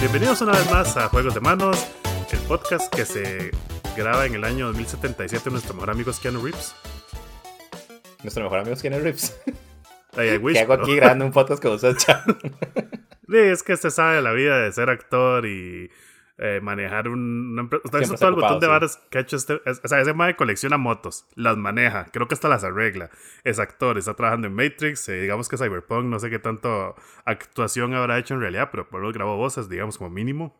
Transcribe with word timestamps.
Bienvenidos 0.00 0.40
una 0.40 0.52
vez 0.52 0.70
más 0.70 0.96
a 0.96 1.08
Juegos 1.08 1.34
de 1.34 1.40
Manos, 1.40 1.86
el 2.32 2.38
podcast 2.40 2.92
que 2.94 3.04
se 3.04 3.50
graba 3.96 4.26
en 4.26 4.34
el 4.34 4.44
año 4.44 4.66
2077 4.68 5.50
nuestro 5.50 5.74
mejor 5.74 5.90
amigo 5.90 6.10
es 6.10 6.18
Keanu 6.18 6.42
Reeves. 6.42 6.74
Nuestro 8.22 8.44
mejor 8.44 8.60
amigo 8.60 8.74
es 8.74 8.82
Keanu 8.82 9.00
Reeves. 9.00 9.40
Wish, 10.40 10.54
¿Qué 10.54 10.60
hago 10.60 10.72
aquí 10.74 10.96
grabando 10.96 11.24
un 11.26 11.32
podcast 11.32 11.62
con 11.62 11.72
usted, 11.72 11.96
chat? 11.98 12.24
Sí, 13.28 13.36
es 13.36 13.62
que 13.62 13.76
se 13.76 13.90
sabe 13.90 14.22
la 14.22 14.32
vida 14.32 14.58
de 14.58 14.72
ser 14.72 14.88
actor 14.88 15.46
y 15.46 15.90
eh, 16.38 16.60
manejar 16.62 17.08
un, 17.08 17.50
una 17.52 17.62
empresa. 17.62 17.82
Usted 17.84 17.98
todo 18.16 18.28
el 18.28 18.34
ocupado, 18.34 18.60
de 18.60 18.66
sí. 18.66 18.70
varas 18.70 18.96
que 19.10 19.18
ha 19.18 19.20
hecho 19.20 19.36
este. 19.36 19.60
es- 19.64 19.80
o 19.84 19.88
sea, 19.88 20.00
ese 20.00 20.14
mae 20.14 20.36
colecciona 20.36 20.76
motos, 20.78 21.26
las 21.34 21.56
maneja, 21.56 22.06
creo 22.12 22.28
que 22.28 22.34
hasta 22.34 22.48
las 22.48 22.64
arregla. 22.64 23.10
Es 23.44 23.58
actor, 23.58 23.98
está 23.98 24.14
trabajando 24.14 24.46
en 24.46 24.54
Matrix, 24.54 25.08
eh, 25.08 25.20
digamos 25.20 25.48
que 25.48 25.56
Cyberpunk, 25.56 26.04
no 26.06 26.18
sé 26.18 26.30
qué 26.30 26.38
tanto 26.38 26.94
actuación 27.24 27.94
habrá 27.94 28.18
hecho 28.18 28.34
en 28.34 28.40
realidad, 28.40 28.68
pero 28.70 28.88
por 28.88 29.00
lo 29.00 29.06
menos 29.06 29.14
grabó 29.16 29.36
voces, 29.36 29.68
digamos, 29.68 29.98
como 29.98 30.10
mínimo. 30.10 30.54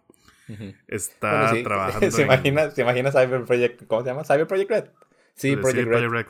Está 0.87 1.30
Bueno, 1.43 1.55
sí, 1.57 1.62
trabajando. 1.62 2.10
¿Se 2.10 2.23
en- 2.23 2.27
imagina, 2.27 2.71
¿Se 2.71 2.83
imagina 2.83 3.10
Cyber 3.13 3.45
Project? 3.45 3.87
¿Cómo 3.87 4.02
se 4.02 4.09
llama? 4.09 4.24
¿Cyber 4.24 4.47
Project 4.47 4.71
Red? 4.71 4.85
Sí, 5.35 5.51
Sí, 5.51 5.57
Project 5.57 5.88
Red. 5.88 6.09
Project 6.09 6.13
Red. 6.13 6.27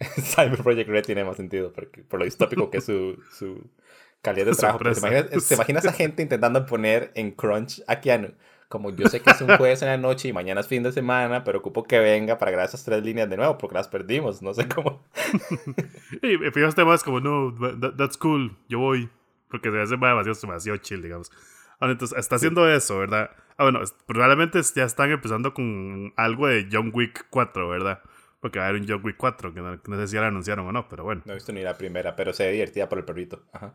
Cyber 0.22 0.62
Project 0.62 0.88
Red 0.90 1.04
tiene 1.04 1.24
más 1.24 1.36
sentido 1.36 1.72
porque, 1.72 2.02
por 2.02 2.18
lo 2.18 2.24
distópico 2.24 2.70
que 2.70 2.78
es 2.78 2.84
su, 2.84 3.22
su 3.30 3.70
calidad 4.22 4.46
de 4.46 4.52
trabajo. 4.56 4.92
¿Se 4.94 5.00
imagina, 5.06 5.40
¿Se 5.40 5.54
imagina 5.54 5.78
esa 5.78 5.92
gente 5.92 6.22
intentando 6.22 6.64
poner 6.66 7.12
en 7.14 7.30
crunch 7.32 7.82
a 7.86 8.00
Keanu? 8.00 8.32
Como 8.72 8.88
yo 8.88 9.06
sé 9.06 9.20
que 9.20 9.28
es 9.32 9.40
un 9.42 9.54
jueves 9.58 9.82
en 9.82 9.88
la 9.88 9.98
noche 9.98 10.28
y 10.28 10.32
mañana 10.32 10.62
es 10.62 10.66
fin 10.66 10.82
de 10.82 10.92
semana, 10.92 11.44
pero 11.44 11.58
ocupo 11.58 11.84
que 11.84 11.98
venga 11.98 12.38
para 12.38 12.52
grabar 12.52 12.68
esas 12.70 12.82
tres 12.82 13.04
líneas 13.04 13.28
de 13.28 13.36
nuevo 13.36 13.58
porque 13.58 13.74
las 13.74 13.86
perdimos. 13.86 14.40
No 14.40 14.54
sé 14.54 14.66
cómo. 14.66 15.04
Y 16.22 16.38
me 16.38 16.50
fijo 16.52 16.68
este 16.68 16.82
más 16.82 17.04
como, 17.04 17.20
no, 17.20 17.54
that- 17.80 17.96
that's 17.98 18.16
cool, 18.16 18.56
yo 18.70 18.78
voy. 18.78 19.10
Porque 19.50 19.70
se 19.70 19.78
hace 19.78 19.96
demasiado, 19.98 20.38
demasiado 20.40 20.78
chill, 20.78 21.02
digamos. 21.02 21.30
Ahora, 21.80 21.92
entonces, 21.92 22.16
está 22.16 22.36
haciendo 22.36 22.66
eso, 22.66 22.98
¿verdad? 22.98 23.30
Ah, 23.58 23.64
bueno, 23.64 23.80
probablemente 24.06 24.58
ya 24.74 24.84
están 24.84 25.10
empezando 25.10 25.52
con 25.52 26.14
algo 26.16 26.46
de 26.46 26.66
John 26.72 26.92
Wick 26.94 27.26
4, 27.28 27.68
¿verdad? 27.68 28.00
Porque 28.40 28.58
va 28.58 28.64
a 28.64 28.68
haber 28.70 28.80
un 28.80 28.88
John 28.88 29.02
Wick 29.04 29.18
4, 29.18 29.52
que 29.52 29.60
no, 29.60 29.76
no 29.86 29.96
sé 29.98 30.06
si 30.08 30.14
ya 30.14 30.22
lo 30.22 30.28
anunciaron 30.28 30.66
o 30.66 30.72
no, 30.72 30.88
pero 30.88 31.04
bueno. 31.04 31.20
No 31.26 31.32
he 31.32 31.36
visto 31.36 31.52
ni 31.52 31.60
la 31.60 31.76
primera, 31.76 32.16
pero 32.16 32.32
se 32.32 32.46
ve 32.46 32.52
divertida 32.52 32.88
por 32.88 32.96
el 32.96 33.04
perrito. 33.04 33.42
Ajá. 33.52 33.74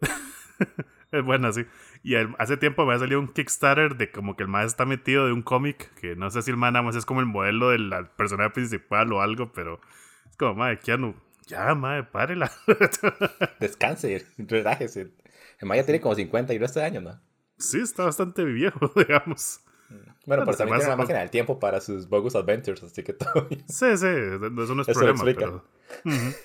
Es 1.12 1.22
buena, 1.22 1.52
sí. 1.52 1.66
Y 2.04 2.14
el- 2.14 2.34
hace 2.38 2.56
tiempo 2.56 2.84
me 2.84 2.94
ha 2.94 2.98
salido 2.98 3.20
un 3.20 3.28
Kickstarter 3.28 3.96
de 3.96 4.10
como 4.10 4.36
que 4.36 4.42
el 4.42 4.48
más 4.48 4.66
está 4.66 4.84
metido 4.84 5.26
de 5.26 5.32
un 5.32 5.42
cómic, 5.42 5.92
que 6.00 6.16
no 6.16 6.30
sé 6.30 6.42
si 6.42 6.50
el 6.50 6.56
man 6.56 6.72
nada 6.74 6.82
más 6.84 6.96
es 6.96 7.06
como 7.06 7.20
el 7.20 7.26
modelo 7.26 7.70
del 7.70 7.92
personaje 8.16 8.50
principal 8.50 9.12
o 9.12 9.20
algo, 9.22 9.52
pero 9.52 9.80
es 10.28 10.36
como, 10.36 10.54
madre, 10.54 10.80
Keanu, 10.80 11.14
ya, 11.46 11.74
madre, 11.74 12.04
párela. 12.04 12.50
Descanse, 13.58 14.26
relájese. 14.36 15.14
El 15.58 15.66
Maya 15.68 15.86
tiene 15.86 16.02
como 16.02 16.14
50 16.14 16.52
y 16.52 16.56
el 16.56 16.60
resto 16.62 16.80
de 16.80 16.84
años, 16.86 17.02
¿no? 17.02 17.18
sí, 17.58 17.78
está 17.80 18.04
bastante 18.04 18.44
viejo, 18.44 18.90
digamos. 18.96 19.60
Bueno, 19.88 20.14
Bueno, 20.26 20.44
pero 20.44 20.56
también 20.56 20.76
tiene 20.76 20.88
una 20.88 20.96
máquina 20.96 21.20
del 21.20 21.30
tiempo 21.30 21.58
para 21.58 21.80
sus 21.80 22.08
Bogus 22.08 22.34
Adventures, 22.36 22.82
así 22.82 23.02
que 23.02 23.12
todo 23.12 23.46
bien. 23.48 23.64
Sí, 23.66 23.96
sí, 23.96 24.06
eso 24.06 24.74
no 24.74 24.82
es 24.82 24.88
Eso 24.88 25.04
lo 25.06 25.10
problema, 25.10 25.12
explica. 25.12 25.44
pero... 25.44 25.64
Ujú. 26.04 26.36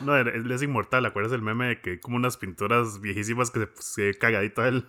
No, 0.00 0.16
él, 0.16 0.50
es 0.50 0.62
inmortal, 0.62 1.06
¿acuerdas 1.06 1.32
el 1.32 1.42
meme 1.42 1.66
de 1.66 1.80
que 1.80 1.90
hay 1.90 2.00
como 2.00 2.16
unas 2.16 2.36
pinturas 2.36 3.00
viejísimas 3.00 3.50
que 3.50 3.60
se, 3.60 4.12
se 4.12 4.18
cagadito 4.18 4.62
a 4.62 4.68
él? 4.68 4.88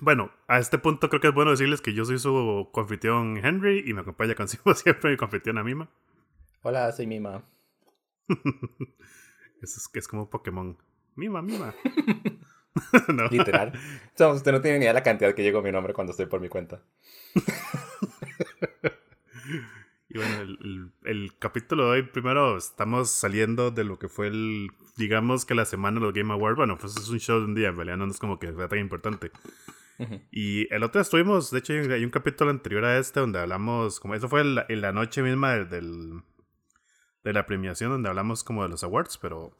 Bueno, 0.00 0.32
a 0.48 0.58
este 0.58 0.78
punto 0.78 1.08
creo 1.08 1.20
que 1.20 1.28
es 1.28 1.34
bueno 1.34 1.52
decirles 1.52 1.80
que 1.80 1.94
yo 1.94 2.04
soy 2.04 2.18
su 2.18 2.68
confitrión 2.72 3.38
Henry 3.42 3.84
y 3.86 3.94
me 3.94 4.00
acompaña 4.00 4.34
consigo 4.34 4.74
siempre 4.74 5.12
mi 5.12 5.16
confitrión 5.16 5.64
Mima. 5.64 5.88
Hola, 6.62 6.90
soy 6.92 7.06
Mima. 7.06 7.44
Eso 8.28 8.40
es 9.62 9.90
es 9.92 10.08
como 10.08 10.28
Pokémon. 10.28 10.76
Mima, 11.14 11.42
Mima. 11.42 11.74
no. 13.08 13.28
Literal. 13.28 13.72
So, 14.16 14.32
usted 14.32 14.52
no 14.52 14.60
tiene 14.60 14.78
ni 14.78 14.84
idea 14.84 14.92
de 14.92 14.98
la 14.98 15.02
cantidad 15.02 15.34
que 15.34 15.42
llegó 15.42 15.60
a 15.60 15.62
mi 15.62 15.70
nombre 15.70 15.94
cuando 15.94 16.10
estoy 16.10 16.26
por 16.26 16.40
mi 16.40 16.48
cuenta. 16.48 16.82
Y 20.14 20.18
bueno, 20.18 20.40
el, 20.42 20.58
el- 20.62 20.92
el 21.04 21.38
capítulo 21.38 21.84
de 21.86 21.90
hoy, 21.90 22.02
primero 22.04 22.56
estamos 22.56 23.10
saliendo 23.10 23.70
de 23.72 23.82
lo 23.84 23.98
que 23.98 24.08
fue 24.08 24.28
el, 24.28 24.68
digamos 24.96 25.44
que 25.44 25.54
la 25.56 25.64
semana 25.64 25.98
de 25.98 26.06
los 26.06 26.14
Game 26.14 26.32
Awards. 26.32 26.56
Bueno, 26.56 26.78
pues 26.78 26.96
es 26.96 27.08
un 27.08 27.18
show 27.18 27.40
de 27.40 27.46
un 27.46 27.54
día, 27.56 27.68
en 27.68 27.76
realidad 27.76 27.96
no 27.96 28.06
es 28.06 28.18
como 28.18 28.38
que 28.38 28.52
sea 28.54 28.68
tan 28.68 28.78
importante. 28.78 29.30
Y 30.30 30.72
el 30.74 30.82
otro 30.82 30.98
día 30.98 31.02
estuvimos, 31.02 31.50
de 31.50 31.58
hecho 31.58 31.72
hay 31.72 31.80
un, 31.80 31.90
hay 31.92 32.04
un 32.04 32.10
capítulo 32.10 32.50
anterior 32.50 32.84
a 32.84 32.98
este 32.98 33.20
donde 33.20 33.38
hablamos, 33.40 33.98
como 34.00 34.14
eso 34.14 34.28
fue 34.28 34.40
en 34.40 34.54
la, 34.56 34.66
en 34.68 34.80
la 34.80 34.92
noche 34.92 35.22
misma 35.22 35.52
del, 35.54 35.68
del- 35.68 36.22
de 37.24 37.32
la 37.32 37.46
premiación 37.46 37.90
donde 37.90 38.08
hablamos 38.08 38.44
como 38.44 38.62
de 38.62 38.68
los 38.68 38.84
awards, 38.84 39.18
pero 39.18 39.56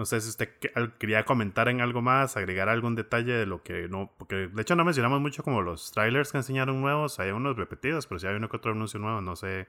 no 0.00 0.06
sé 0.06 0.18
si 0.22 0.30
usted 0.30 0.48
quería 0.98 1.26
comentar 1.26 1.68
en 1.68 1.82
algo 1.82 2.00
más, 2.00 2.38
agregar 2.38 2.70
algún 2.70 2.94
detalle 2.94 3.34
de 3.34 3.44
lo 3.44 3.62
que 3.62 3.86
no, 3.86 4.10
porque 4.16 4.48
de 4.48 4.62
hecho 4.62 4.74
no 4.74 4.82
mencionamos 4.82 5.20
mucho 5.20 5.42
como 5.42 5.60
los 5.60 5.92
trailers 5.92 6.32
que 6.32 6.38
enseñaron 6.38 6.80
nuevos, 6.80 7.20
hay 7.20 7.32
unos 7.32 7.58
repetidos, 7.58 8.06
pero 8.06 8.18
si 8.18 8.26
hay 8.26 8.34
uno 8.34 8.48
que 8.48 8.56
otro 8.56 8.72
anuncio 8.72 8.98
nuevo, 8.98 9.20
no 9.20 9.36
sé, 9.36 9.68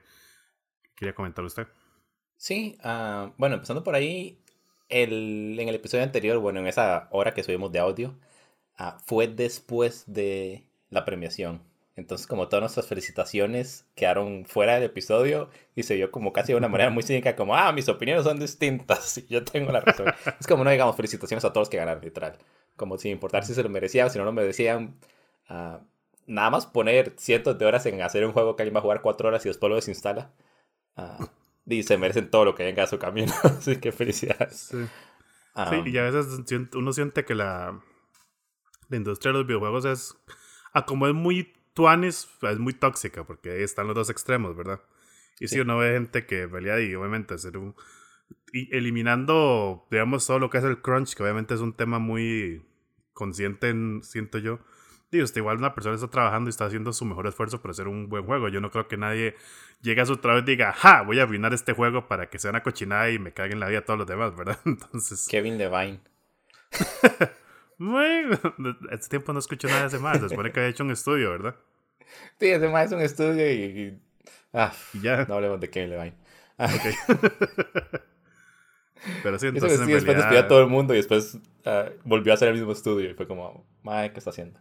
¿qué 0.84 0.90
quería 0.96 1.14
comentar 1.14 1.44
usted? 1.44 1.66
Sí, 2.38 2.78
ah, 2.82 3.34
bueno, 3.36 3.56
empezando 3.56 3.84
por 3.84 3.94
ahí, 3.94 4.42
el, 4.88 5.54
en 5.60 5.68
el 5.68 5.74
episodio 5.74 6.02
anterior, 6.02 6.38
bueno, 6.38 6.60
en 6.60 6.66
esa 6.66 7.08
hora 7.10 7.34
que 7.34 7.42
subimos 7.42 7.70
de 7.70 7.80
audio, 7.80 8.18
ah, 8.78 8.96
fue 9.04 9.28
después 9.28 10.04
de 10.06 10.64
la 10.88 11.04
premiación. 11.04 11.60
Entonces, 12.02 12.26
como 12.26 12.48
todas 12.48 12.62
nuestras 12.62 12.88
felicitaciones 12.88 13.86
quedaron 13.94 14.44
fuera 14.44 14.74
del 14.74 14.82
episodio 14.82 15.50
y 15.76 15.84
se 15.84 15.94
vio 15.94 16.10
como 16.10 16.32
casi 16.32 16.52
de 16.52 16.58
una 16.58 16.66
manera 16.68 16.90
muy 16.90 17.04
cínica, 17.04 17.36
como, 17.36 17.54
ah, 17.56 17.70
mis 17.72 17.88
opiniones 17.88 18.24
son 18.24 18.40
distintas 18.40 19.18
y 19.18 19.26
yo 19.28 19.44
tengo 19.44 19.70
la 19.70 19.80
razón. 19.80 20.06
es 20.40 20.46
como 20.48 20.64
no 20.64 20.70
digamos 20.70 20.96
felicitaciones 20.96 21.44
a 21.44 21.50
todos 21.52 21.62
los 21.62 21.68
que 21.68 21.76
ganaron, 21.76 22.02
literal. 22.02 22.38
Como 22.76 22.98
sin 22.98 23.12
importar 23.12 23.44
si 23.44 23.54
se 23.54 23.62
lo 23.62 23.68
merecían 23.68 24.08
o 24.08 24.10
si 24.10 24.18
no 24.18 24.24
lo 24.24 24.32
merecían. 24.32 24.96
ah, 25.48 25.80
nada 26.26 26.50
más 26.50 26.66
poner 26.66 27.14
cientos 27.18 27.56
de 27.56 27.66
horas 27.66 27.86
en 27.86 28.02
hacer 28.02 28.26
un 28.26 28.32
juego 28.32 28.56
que 28.56 28.62
alguien 28.64 28.74
va 28.74 28.80
a 28.80 28.82
jugar 28.82 29.00
cuatro 29.00 29.28
horas 29.28 29.46
y 29.46 29.48
después 29.48 29.70
lo 29.70 29.76
desinstala. 29.76 30.32
ah, 30.96 31.18
y 31.66 31.84
se 31.84 31.96
merecen 31.98 32.30
todo 32.30 32.44
lo 32.44 32.56
que 32.56 32.64
venga 32.64 32.82
a 32.82 32.88
su 32.88 32.98
camino. 32.98 33.32
Así 33.44 33.76
que 33.76 33.92
felicidades. 33.92 34.56
Sí. 34.72 34.84
Ah, 35.54 35.70
Sí, 35.70 35.88
y 35.88 35.98
a 35.98 36.02
veces 36.02 36.26
uno 36.74 36.92
siente 36.92 37.24
que 37.24 37.36
la, 37.36 37.80
la 38.88 38.96
industria 38.96 39.32
de 39.32 39.38
los 39.38 39.46
videojuegos 39.46 39.84
es, 39.84 40.16
como 40.86 41.06
es 41.06 41.14
muy 41.14 41.52
tuanis, 41.74 42.28
es 42.42 42.58
muy 42.58 42.72
tóxica, 42.74 43.24
porque 43.24 43.50
ahí 43.52 43.62
están 43.62 43.86
los 43.86 43.94
dos 43.96 44.10
extremos, 44.10 44.56
¿verdad? 44.56 44.80
Y 45.40 45.48
si 45.48 45.54
Sí. 45.56 45.60
uno 45.60 45.78
ve 45.78 45.92
gente 45.94 46.26
que 46.26 46.46
realidad, 46.46 46.78
y 46.78 46.94
obviamente, 46.94 47.34
hacer 47.34 47.56
un, 47.58 47.74
y 48.52 48.74
eliminando, 48.76 49.86
digamos, 49.90 50.26
todo 50.26 50.38
lo 50.38 50.50
que 50.50 50.58
es 50.58 50.64
el 50.64 50.80
crunch, 50.82 51.14
que 51.14 51.22
obviamente 51.22 51.54
es 51.54 51.60
un 51.60 51.72
tema 51.74 51.98
muy 51.98 52.64
consciente, 53.12 53.68
en- 53.70 54.02
siento 54.02 54.38
yo. 54.38 54.58
Digo, 55.10 55.24
usted 55.24 55.40
igual 55.42 55.58
una 55.58 55.74
persona 55.74 55.94
está 55.94 56.08
trabajando 56.08 56.48
y 56.48 56.52
está 56.52 56.64
haciendo 56.64 56.90
su 56.94 57.04
mejor 57.04 57.26
esfuerzo 57.26 57.60
para 57.60 57.72
hacer 57.72 57.86
un 57.86 58.08
buen 58.08 58.24
juego. 58.24 58.48
Yo 58.48 58.62
no 58.62 58.70
creo 58.70 58.88
que 58.88 58.96
nadie 58.96 59.34
llegue 59.82 60.00
a 60.00 60.06
su 60.06 60.16
trabajo 60.16 60.42
y 60.42 60.50
diga, 60.50 60.72
¡ja! 60.72 61.02
Voy 61.02 61.20
a 61.20 61.24
arruinar 61.24 61.52
este 61.52 61.74
juego 61.74 62.08
para 62.08 62.30
que 62.30 62.38
sea 62.38 62.50
una 62.50 62.62
cochinada 62.62 63.10
y 63.10 63.18
me 63.18 63.34
caguen 63.34 63.60
la 63.60 63.68
vida 63.68 63.80
a 63.80 63.84
todos 63.84 63.98
los 63.98 64.06
demás, 64.06 64.34
¿verdad? 64.34 64.58
Entonces... 64.64 65.26
Kevin 65.30 65.58
Levine. 65.58 66.00
Bueno, 67.84 68.38
este 68.90 69.08
tiempo 69.08 69.32
no 69.32 69.38
escucho 69.40 69.66
nada 69.68 69.80
de 69.82 69.86
ese 69.88 69.98
más. 69.98 70.20
Se 70.20 70.28
supone 70.28 70.52
que 70.52 70.60
había 70.60 70.70
hecho 70.70 70.84
un 70.84 70.90
estudio, 70.92 71.30
¿verdad? 71.30 71.56
Sí, 72.38 72.46
ese 72.48 72.68
más 72.68 72.86
es 72.86 72.92
un 72.92 73.00
estudio 73.00 73.50
y. 73.50 73.54
y- 73.64 73.98
ah, 74.52 74.72
Y 74.94 75.00
ya. 75.00 75.24
no 75.26 75.34
hablemos 75.34 75.58
de 75.60 75.68
Kevin 75.70 75.90
Levine. 75.90 76.14
Ah, 76.58 76.68
Pero 79.24 79.36
sí, 79.38 79.48
entonces 79.48 79.80
en 79.80 79.86
sí, 79.86 79.92
después 79.92 80.04
despidió 80.04 80.12
a 80.12 80.14
realidad, 80.30 80.48
todo 80.48 80.60
el 80.62 80.68
mundo 80.68 80.94
y 80.94 80.98
después 80.98 81.36
ah, 81.64 81.86
volvió 82.04 82.32
a 82.32 82.36
hacer 82.36 82.48
el 82.48 82.54
mismo 82.54 82.70
estudio 82.72 83.10
y 83.10 83.14
fue 83.14 83.26
como, 83.26 83.66
madre, 83.82 84.12
¿qué 84.12 84.18
está 84.18 84.30
haciendo? 84.30 84.60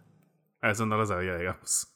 eso 0.63 0.85
no 0.87 0.97
lo 0.97 1.05
sabía, 1.05 1.37
digamos. 1.37 1.87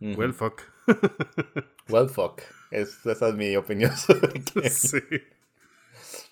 Ujú. 0.00 0.20
Well, 0.20 0.34
fuck. 0.34 0.62
Well, 1.88 2.08
fuck. 2.08 2.42
Es- 2.72 3.06
esa 3.06 3.28
es 3.28 3.34
mi 3.36 3.54
opinión 3.56 3.96
sobre 3.96 4.42
Kevin. 4.44 4.70
sí. 4.70 4.98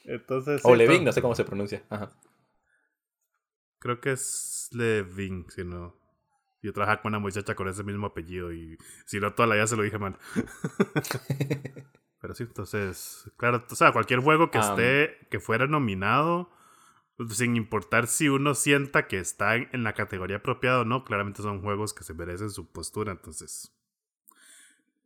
Entonces. 0.05 0.61
O 0.65 0.73
sí, 0.73 0.77
Levine, 0.79 0.99
to- 1.01 1.05
no 1.05 1.13
sé 1.13 1.23
cómo 1.23 1.35
se 1.37 1.45
pronuncia. 1.45 1.83
Ajá. 1.89 2.11
Creo 3.85 4.01
que 4.01 4.13
es 4.13 4.71
Levin, 4.73 5.45
si 5.55 5.63
no. 5.63 5.95
Yo 6.63 6.73
trabajaba 6.73 7.03
con 7.03 7.11
una 7.11 7.19
muchacha 7.19 7.55
con 7.55 7.69
ese 7.69 7.85
mismo 7.85 8.07
apellido 8.07 8.51
y 8.51 8.79
si 9.05 9.21
no, 9.21 9.35
toda 9.35 9.47
la 9.47 9.57
vida 9.57 9.67
se 9.67 9.77
lo 9.77 9.83
dije 9.83 9.99
mal. 9.99 10.17
Pero 12.23 12.35
sí, 12.35 12.45
entonces, 12.45 13.31
claro, 13.37 13.63
o 13.71 13.75
sea, 13.75 13.93
cualquier 13.93 14.21
juego 14.21 14.51
que 14.51 14.57
Am. 14.57 14.71
esté, 14.71 15.27
que 15.29 15.39
fuera 15.39 15.67
nominado, 15.67 16.49
sin 17.29 17.57
importar 17.57 18.07
si 18.07 18.31
uno 18.31 18.55
sienta 18.55 19.07
que 19.07 19.19
está 19.19 19.57
en, 19.57 19.85
la 19.85 19.93
categoría 19.93 20.39
apropiada 20.39 20.81
o 20.81 20.85
no, 20.87 21.05
claramente 21.05 21.43
son 21.43 21.61
juegos 21.61 21.93
que 21.93 22.05
se 22.05 22.15
merecen 22.15 22.49
su 22.49 22.73
postura, 22.73 23.13
entonces. 23.13 23.71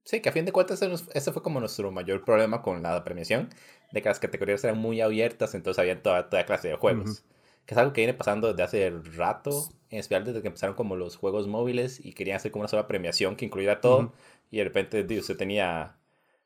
Sí, 0.04 0.22
que 0.22 0.28
a 0.28 0.32
fin 0.32 0.44
de 0.44 0.52
cuentas 0.52 0.80
ese 1.14 1.32
fue 1.32 1.42
como 1.42 1.58
nuestro 1.58 1.90
mayor 1.90 2.24
problema 2.24 2.62
con 2.62 2.80
la 2.84 3.02
premiación, 3.02 3.48
de 3.90 4.02
que 4.02 4.08
las 4.08 4.20
categorías 4.20 4.62
eran 4.62 4.78
muy 4.78 5.00
abiertas, 5.00 5.56
entonces 5.56 5.80
había 5.80 6.00
toda, 6.00 6.30
toda 6.30 6.46
clase 6.46 6.68
de 6.68 6.76
juegos. 6.76 7.24
Que 7.68 7.74
es 7.74 7.78
algo 7.78 7.92
que 7.92 8.00
viene 8.00 8.14
pasando 8.14 8.48
desde 8.48 8.62
hace 8.62 8.90
rato, 9.14 9.68
en 9.90 9.98
especial 9.98 10.24
desde 10.24 10.40
que 10.40 10.48
empezaron 10.48 10.74
como 10.74 10.96
los 10.96 11.16
juegos 11.16 11.46
móviles 11.48 12.02
y 12.02 12.14
querían 12.14 12.36
hacer 12.36 12.50
como 12.50 12.62
una 12.62 12.68
sola 12.68 12.88
premiación 12.88 13.36
que 13.36 13.44
incluyera 13.44 13.82
todo. 13.82 14.14
Y 14.50 14.56
de 14.56 14.64
repente 14.64 15.04
dios 15.04 15.24
usted 15.24 15.36
tenía 15.36 15.98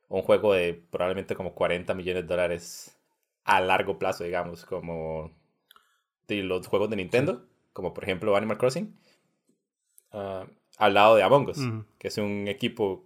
un 0.08 0.22
juego 0.22 0.52
de 0.52 0.82
probablemente 0.90 1.36
como 1.36 1.54
40 1.54 1.94
millones 1.94 2.24
de 2.24 2.26
dólares 2.28 2.98
a 3.44 3.60
largo 3.60 4.00
plazo, 4.00 4.24
digamos, 4.24 4.64
como 4.64 5.30
de 6.26 6.42
los 6.42 6.66
juegos 6.66 6.90
de 6.90 6.96
Nintendo, 6.96 7.46
como 7.72 7.94
por 7.94 8.02
ejemplo 8.02 8.34
Animal 8.34 8.58
Crossing, 8.58 8.92
uh, 10.14 10.44
al 10.76 10.94
lado 10.94 11.14
de 11.14 11.22
Among 11.22 11.50
Us, 11.50 11.60
que 11.98 12.08
es 12.08 12.18
un 12.18 12.48
equipo 12.48 13.04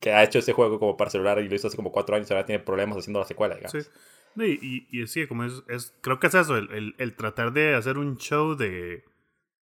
que 0.00 0.12
ha 0.12 0.22
hecho 0.22 0.40
ese 0.40 0.52
juego 0.52 0.78
como 0.78 0.98
para 0.98 1.08
celular 1.08 1.38
y 1.38 1.48
lo 1.48 1.54
hizo 1.54 1.68
hace 1.68 1.76
como 1.78 1.92
cuatro 1.92 2.14
años, 2.14 2.30
ahora 2.30 2.44
tiene 2.44 2.62
problemas 2.62 2.98
haciendo 2.98 3.20
la 3.20 3.26
secuela, 3.26 3.54
digamos. 3.54 3.84
Sí. 3.84 3.90
Y, 4.36 4.86
y, 4.90 5.06
sí, 5.06 5.26
como 5.26 5.44
es, 5.44 5.62
es, 5.68 5.94
creo 6.00 6.18
que 6.18 6.28
es 6.28 6.34
eso, 6.34 6.56
el, 6.56 6.70
el, 6.72 6.94
el, 6.98 7.14
tratar 7.14 7.52
de 7.52 7.74
hacer 7.74 7.98
un 7.98 8.16
show 8.16 8.54
de 8.56 9.04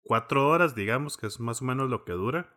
cuatro 0.04 0.48
horas, 0.48 0.75
digamos, 0.75 1.18
que 1.18 1.27
es 1.27 1.39
más 1.39 1.62
o 1.62 1.66
menos 1.66 1.89
lo 1.89 2.04
que 2.06 2.13
dura, 2.13 2.54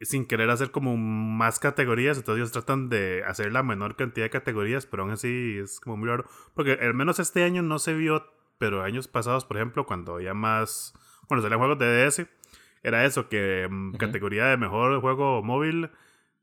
sin 0.00 0.26
querer 0.26 0.50
hacer 0.50 0.70
como 0.70 0.96
más 0.96 1.58
categorías, 1.58 2.18
entonces 2.18 2.40
ellos 2.40 2.52
tratan 2.52 2.88
de 2.88 3.22
hacer 3.24 3.52
la 3.52 3.62
menor 3.62 3.96
cantidad 3.96 4.26
de 4.26 4.30
categorías, 4.30 4.86
pero 4.86 5.04
aún 5.04 5.12
así 5.12 5.58
es 5.58 5.80
como 5.80 5.96
muy 5.96 6.08
raro, 6.08 6.24
porque 6.54 6.72
al 6.72 6.94
menos 6.94 7.18
este 7.18 7.44
año 7.44 7.62
no 7.62 7.78
se 7.78 7.94
vio, 7.94 8.26
pero 8.58 8.82
años 8.82 9.08
pasados, 9.08 9.44
por 9.44 9.56
ejemplo, 9.56 9.86
cuando 9.86 10.14
había 10.14 10.34
más, 10.34 10.94
bueno, 11.28 11.42
salían 11.42 11.60
juegos 11.60 11.78
de 11.78 12.06
DS, 12.06 12.26
era 12.82 13.04
eso, 13.04 13.28
que 13.28 13.68
mm, 13.70 13.94
categoría 13.94 14.46
de 14.46 14.56
mejor 14.56 15.00
juego 15.00 15.42
móvil, 15.42 15.90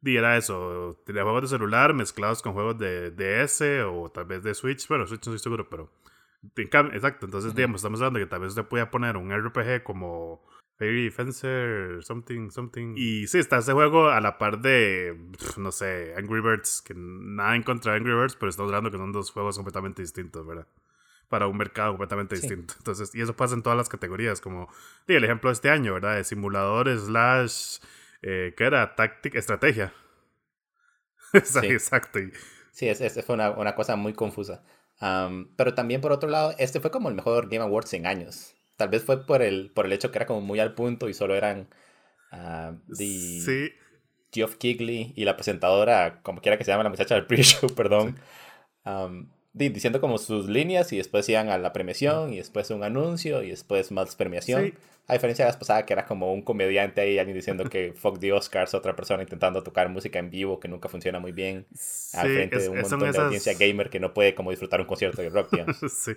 y 0.01 0.15
era 0.15 0.37
eso, 0.37 1.01
tenía 1.05 1.23
juegos 1.23 1.43
de 1.43 1.47
celular 1.47 1.93
mezclados 1.93 2.41
con 2.41 2.53
juegos 2.53 2.77
de 2.77 3.11
DS 3.11 3.61
o 3.85 4.09
tal 4.09 4.25
vez 4.25 4.43
de 4.43 4.53
Switch, 4.53 4.87
bueno, 4.87 5.05
Switch 5.07 5.25
no 5.25 5.33
estoy 5.33 5.43
seguro, 5.43 5.69
pero... 5.69 5.91
Exacto, 6.55 7.25
entonces 7.25 7.53
digamos, 7.53 7.81
estamos 7.81 7.99
hablando 7.99 8.19
que 8.19 8.25
tal 8.25 8.39
vez 8.39 8.49
usted 8.49 8.63
pueda 8.63 8.89
poner 8.89 9.17
un 9.17 9.29
RPG 9.29 9.83
como 9.83 10.41
Fairy 10.77 11.11
Fencer, 11.11 12.01
something, 12.01 12.49
something. 12.49 12.93
Y 12.95 13.27
sí, 13.27 13.39
está 13.39 13.57
ese 13.57 13.73
juego 13.73 14.07
a 14.07 14.21
la 14.21 14.37
par 14.37 14.61
de, 14.61 15.13
no 15.57 15.73
sé, 15.73 16.13
Angry 16.15 16.39
Birds, 16.39 16.81
que 16.81 16.93
nada 16.95 17.57
en 17.57 17.63
contra 17.63 17.91
de 17.91 17.97
Angry 17.99 18.13
Birds, 18.13 18.37
pero 18.37 18.49
estamos 18.49 18.69
hablando 18.69 18.89
que 18.89 18.97
son 18.97 19.11
dos 19.11 19.31
juegos 19.31 19.57
completamente 19.57 20.01
distintos, 20.01 20.47
¿verdad? 20.47 20.67
Para 21.27 21.47
un 21.47 21.57
mercado 21.57 21.91
completamente 21.91 22.35
distinto. 22.35 22.75
Entonces, 22.77 23.13
y 23.13 23.19
eso 23.19 23.35
pasa 23.35 23.55
en 23.55 23.61
todas 23.61 23.75
las 23.75 23.89
categorías, 23.89 24.39
como, 24.39 24.69
sí, 25.05 25.15
el 25.15 25.23
ejemplo 25.25 25.49
de 25.49 25.55
este 25.55 25.69
año, 25.69 25.93
¿verdad? 25.93 26.15
De 26.15 26.23
simulador 26.23 26.89
slash, 26.97 27.79
eh, 28.21 28.53
¿qué 28.57 28.63
era? 28.63 28.95
Táctica, 28.95 29.39
estrategia. 29.39 29.93
sí. 31.43 31.67
Exacto. 31.67 32.19
Sí, 32.71 32.87
es, 32.87 33.25
fue 33.25 33.35
una, 33.35 33.51
una, 33.51 33.75
cosa 33.75 33.95
muy 33.95 34.13
confusa. 34.13 34.63
pero 35.55 35.73
también, 35.73 36.01
por 36.01 36.11
otro 36.11 36.29
lado, 36.29 36.53
este 36.57 36.79
fue 36.79 36.91
como 36.91 37.09
el 37.09 37.15
mejor 37.15 37.49
Game 37.49 37.63
Awards 37.63 37.93
en 37.93 38.07
años. 38.07 38.55
Tal 38.77 38.89
vez 38.89 39.03
fue 39.03 39.25
por 39.25 39.41
el, 39.41 39.71
por 39.71 39.85
el 39.85 39.91
hecho 39.91 40.11
que 40.11 40.17
era 40.17 40.25
como 40.25 40.39
muy 40.39 40.59
al 40.59 40.73
punto 40.73 41.09
y 41.09 41.13
solo 41.13 41.35
eran 41.35 41.67
uh, 42.31 42.95
sí. 42.95 43.73
Geoff 44.31 44.55
Kigley 44.55 45.11
y 45.17 45.25
la 45.25 45.35
presentadora, 45.35 46.21
como 46.21 46.39
quiera 46.39 46.57
que 46.57 46.63
se 46.63 46.71
llame 46.71 46.85
la 46.85 46.89
muchacha 46.89 47.15
del 47.15 47.25
pre-show, 47.25 47.69
perdón, 47.75 48.17
diciendo 49.53 49.99
como 49.99 50.17
sus 50.17 50.47
líneas 50.47 50.91
y 50.93 50.97
después 50.97 51.27
iban 51.29 51.49
a 51.49 51.57
la 51.57 51.73
premiación 51.73 52.33
y 52.33 52.37
después 52.37 52.69
un 52.69 52.83
anuncio 52.83 53.43
y 53.43 53.49
después 53.49 53.91
más 53.91 54.15
premiación. 54.15 54.73
A 55.07 55.13
diferencia 55.13 55.43
de 55.43 55.51
la 55.51 55.57
pasada 55.57 55.87
que 55.87 55.93
era 55.93 56.05
como 56.05 56.31
un 56.31 56.43
comediante 56.43 57.01
ahí, 57.01 57.17
alguien 57.17 57.35
diciendo 57.35 57.63
que 57.63 57.93
fuck 57.97 58.19
the 58.19 58.31
Oscars, 58.31 58.75
otra 58.75 58.95
persona 58.95 59.23
intentando 59.23 59.63
tocar 59.63 59.89
música 59.89 60.19
en 60.19 60.29
vivo 60.29 60.59
que 60.59 60.67
nunca 60.67 60.87
funciona 60.87 61.19
muy 61.19 61.31
bien, 61.31 61.65
al 62.13 62.27
frente 62.27 62.59
de 62.59 62.69
un 62.69 62.81
montón 62.81 62.99
de 62.99 63.17
audiencia 63.17 63.53
gamer 63.55 63.89
que 63.89 63.99
no 63.99 64.13
puede 64.13 64.35
como 64.35 64.51
disfrutar 64.51 64.81
un 64.81 64.85
concierto 64.85 65.23
de 65.23 65.29
rock, 65.29 65.49
sí, 65.89 66.13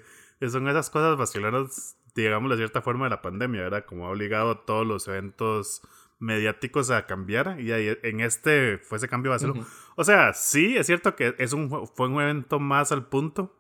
son 0.50 0.69
esas 0.69 0.90
cosas 0.90 1.17
vaciladas 1.17 1.96
digamos, 2.14 2.50
de 2.50 2.56
cierta 2.56 2.82
forma 2.82 3.06
de 3.06 3.11
la 3.11 3.23
pandemia, 3.23 3.62
¿verdad? 3.62 3.85
Como 3.87 4.06
ha 4.06 4.11
obligado 4.11 4.50
a 4.50 4.67
todos 4.67 4.87
los 4.87 5.08
eventos 5.08 5.82
mediáticos 6.22 6.90
a 6.90 7.06
cambiar 7.06 7.60
y 7.60 7.72
ahí, 7.72 7.98
en 8.02 8.20
este 8.20 8.78
fue 8.78 8.98
ese 8.98 9.08
cambio 9.08 9.32
vacío. 9.32 9.54
O 9.96 10.04
sea, 10.04 10.32
sí, 10.32 10.76
es 10.76 10.86
cierto 10.86 11.16
que 11.16 11.34
es 11.38 11.52
un, 11.52 11.69
fue 11.88 12.08
un 12.08 12.20
evento 12.20 12.60
más 12.60 12.92
al 12.92 13.06
punto. 13.08 13.58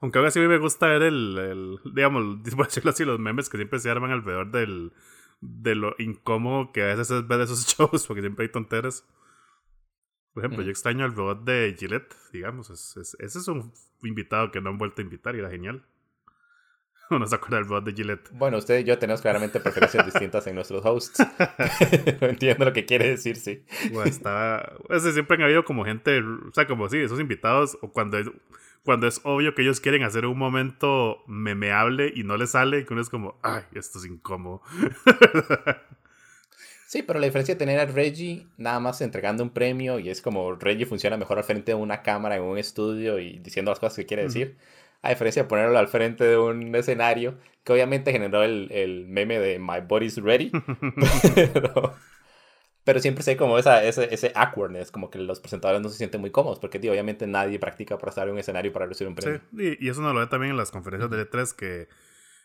Aunque 0.00 0.18
ahora 0.18 0.30
sí 0.30 0.38
me 0.40 0.58
gusta 0.58 0.86
ver 0.86 1.02
el, 1.02 1.38
el 1.38 1.94
digamos, 1.94 2.38
por 2.56 2.66
decirlo 2.66 2.90
así, 2.90 3.04
los 3.04 3.18
memes 3.18 3.48
que 3.48 3.56
siempre 3.56 3.78
se 3.78 3.90
arman 3.90 4.10
alrededor 4.10 4.50
del, 4.50 4.92
de 5.40 5.74
lo 5.74 5.94
incómodo 5.98 6.72
que 6.72 6.82
a 6.82 6.86
veces 6.86 7.10
es 7.10 7.26
ver 7.26 7.40
esos 7.40 7.66
shows, 7.78 8.06
porque 8.06 8.20
siempre 8.20 8.44
hay 8.44 8.52
tonteras. 8.52 9.06
Por 10.34 10.44
ejemplo, 10.44 10.64
yo 10.64 10.70
extraño 10.70 11.04
al 11.04 11.14
robot 11.14 11.44
de 11.44 11.74
Gillette, 11.78 12.14
digamos. 12.32 12.68
ese 12.68 13.16
es 13.18 13.48
un 13.48 13.72
invitado 14.02 14.50
que 14.50 14.60
no 14.60 14.70
han 14.70 14.78
vuelto 14.78 15.00
a 15.00 15.04
invitar 15.04 15.36
y 15.36 15.38
era 15.38 15.48
genial. 15.48 15.86
no 17.10 17.26
se 17.26 17.34
acuerda 17.34 17.58
del 17.58 17.66
bot 17.66 17.84
de 17.84 17.92
Gillette. 17.92 18.30
Bueno, 18.32 18.58
usted 18.58 18.80
y 18.80 18.84
yo 18.84 18.98
tenemos 18.98 19.20
claramente 19.20 19.60
preferencias 19.60 20.04
distintas 20.12 20.46
en 20.46 20.54
nuestros 20.54 20.84
hosts. 20.84 21.24
no 22.20 22.26
entiendo 22.28 22.64
lo 22.64 22.72
que 22.72 22.84
quiere 22.84 23.08
decir, 23.08 23.36
sí. 23.36 23.62
Bueno, 23.92 24.10
está... 24.10 24.74
siempre 25.12 25.36
han 25.36 25.42
habido 25.42 25.64
como 25.64 25.84
gente, 25.84 26.20
o 26.20 26.52
sea, 26.52 26.66
como 26.66 26.88
sí, 26.88 26.98
esos 26.98 27.20
invitados, 27.20 27.78
o 27.82 27.90
cuando 27.90 28.18
es, 28.18 28.30
cuando 28.84 29.06
es 29.06 29.20
obvio 29.24 29.54
que 29.54 29.62
ellos 29.62 29.80
quieren 29.80 30.02
hacer 30.02 30.26
un 30.26 30.38
momento 30.38 31.18
memeable 31.26 32.12
y 32.14 32.24
no 32.24 32.36
les 32.36 32.50
sale, 32.50 32.80
y 32.80 32.92
uno 32.92 33.00
es 33.00 33.10
como, 33.10 33.38
ay, 33.42 33.62
esto 33.74 33.98
es 33.98 34.06
incómodo. 34.06 34.62
Sí, 36.86 37.02
pero 37.02 37.18
la 37.18 37.26
diferencia 37.26 37.56
de 37.56 37.58
tener 37.58 37.80
a 37.80 37.86
Reggie 37.86 38.46
nada 38.56 38.78
más 38.78 39.00
entregando 39.00 39.42
un 39.42 39.50
premio 39.50 39.98
y 39.98 40.10
es 40.10 40.22
como 40.22 40.54
Reggie 40.54 40.86
funciona 40.86 41.16
mejor 41.16 41.38
al 41.38 41.42
frente 41.42 41.72
de 41.72 41.74
una 41.74 42.02
cámara 42.02 42.36
en 42.36 42.42
un 42.42 42.56
estudio 42.56 43.18
y 43.18 43.40
diciendo 43.40 43.72
las 43.72 43.80
cosas 43.80 43.96
que 43.96 44.06
quiere 44.06 44.22
decir 44.22 44.56
a 45.04 45.10
diferencia 45.10 45.42
de 45.42 45.48
ponerlo 45.48 45.78
al 45.78 45.86
frente 45.86 46.24
de 46.24 46.38
un 46.38 46.74
escenario, 46.74 47.34
que 47.62 47.74
obviamente 47.74 48.10
generó 48.10 48.42
el, 48.42 48.72
el 48.72 49.06
meme 49.06 49.38
de 49.38 49.58
My 49.58 49.82
Body's 49.86 50.16
Ready, 50.16 50.50
pero, 52.84 53.00
siempre 53.00 53.22
sé 53.22 53.36
como 53.36 53.58
esa, 53.58 53.84
ese, 53.84 54.14
ese 54.14 54.32
awkwardness, 54.34 54.90
como 54.90 55.10
que 55.10 55.18
los 55.18 55.40
presentadores 55.40 55.82
no 55.82 55.90
se 55.90 55.98
sienten 55.98 56.22
muy 56.22 56.30
cómodos, 56.30 56.58
porque 56.58 56.78
obviamente 56.78 57.26
nadie 57.26 57.58
practica 57.58 57.98
para 57.98 58.08
estar 58.08 58.26
en 58.26 58.32
un 58.32 58.38
escenario 58.38 58.72
para 58.72 58.86
recibir 58.86 59.10
un 59.10 59.14
premio. 59.14 59.42
Sí, 59.54 59.76
y, 59.78 59.90
eso 59.90 60.00
nos 60.00 60.14
lo 60.14 60.20
ve 60.20 60.26
también 60.26 60.52
en 60.52 60.56
las 60.56 60.70
conferencias 60.70 61.10
de 61.10 61.30
E3, 61.30 61.54
que, 61.54 61.88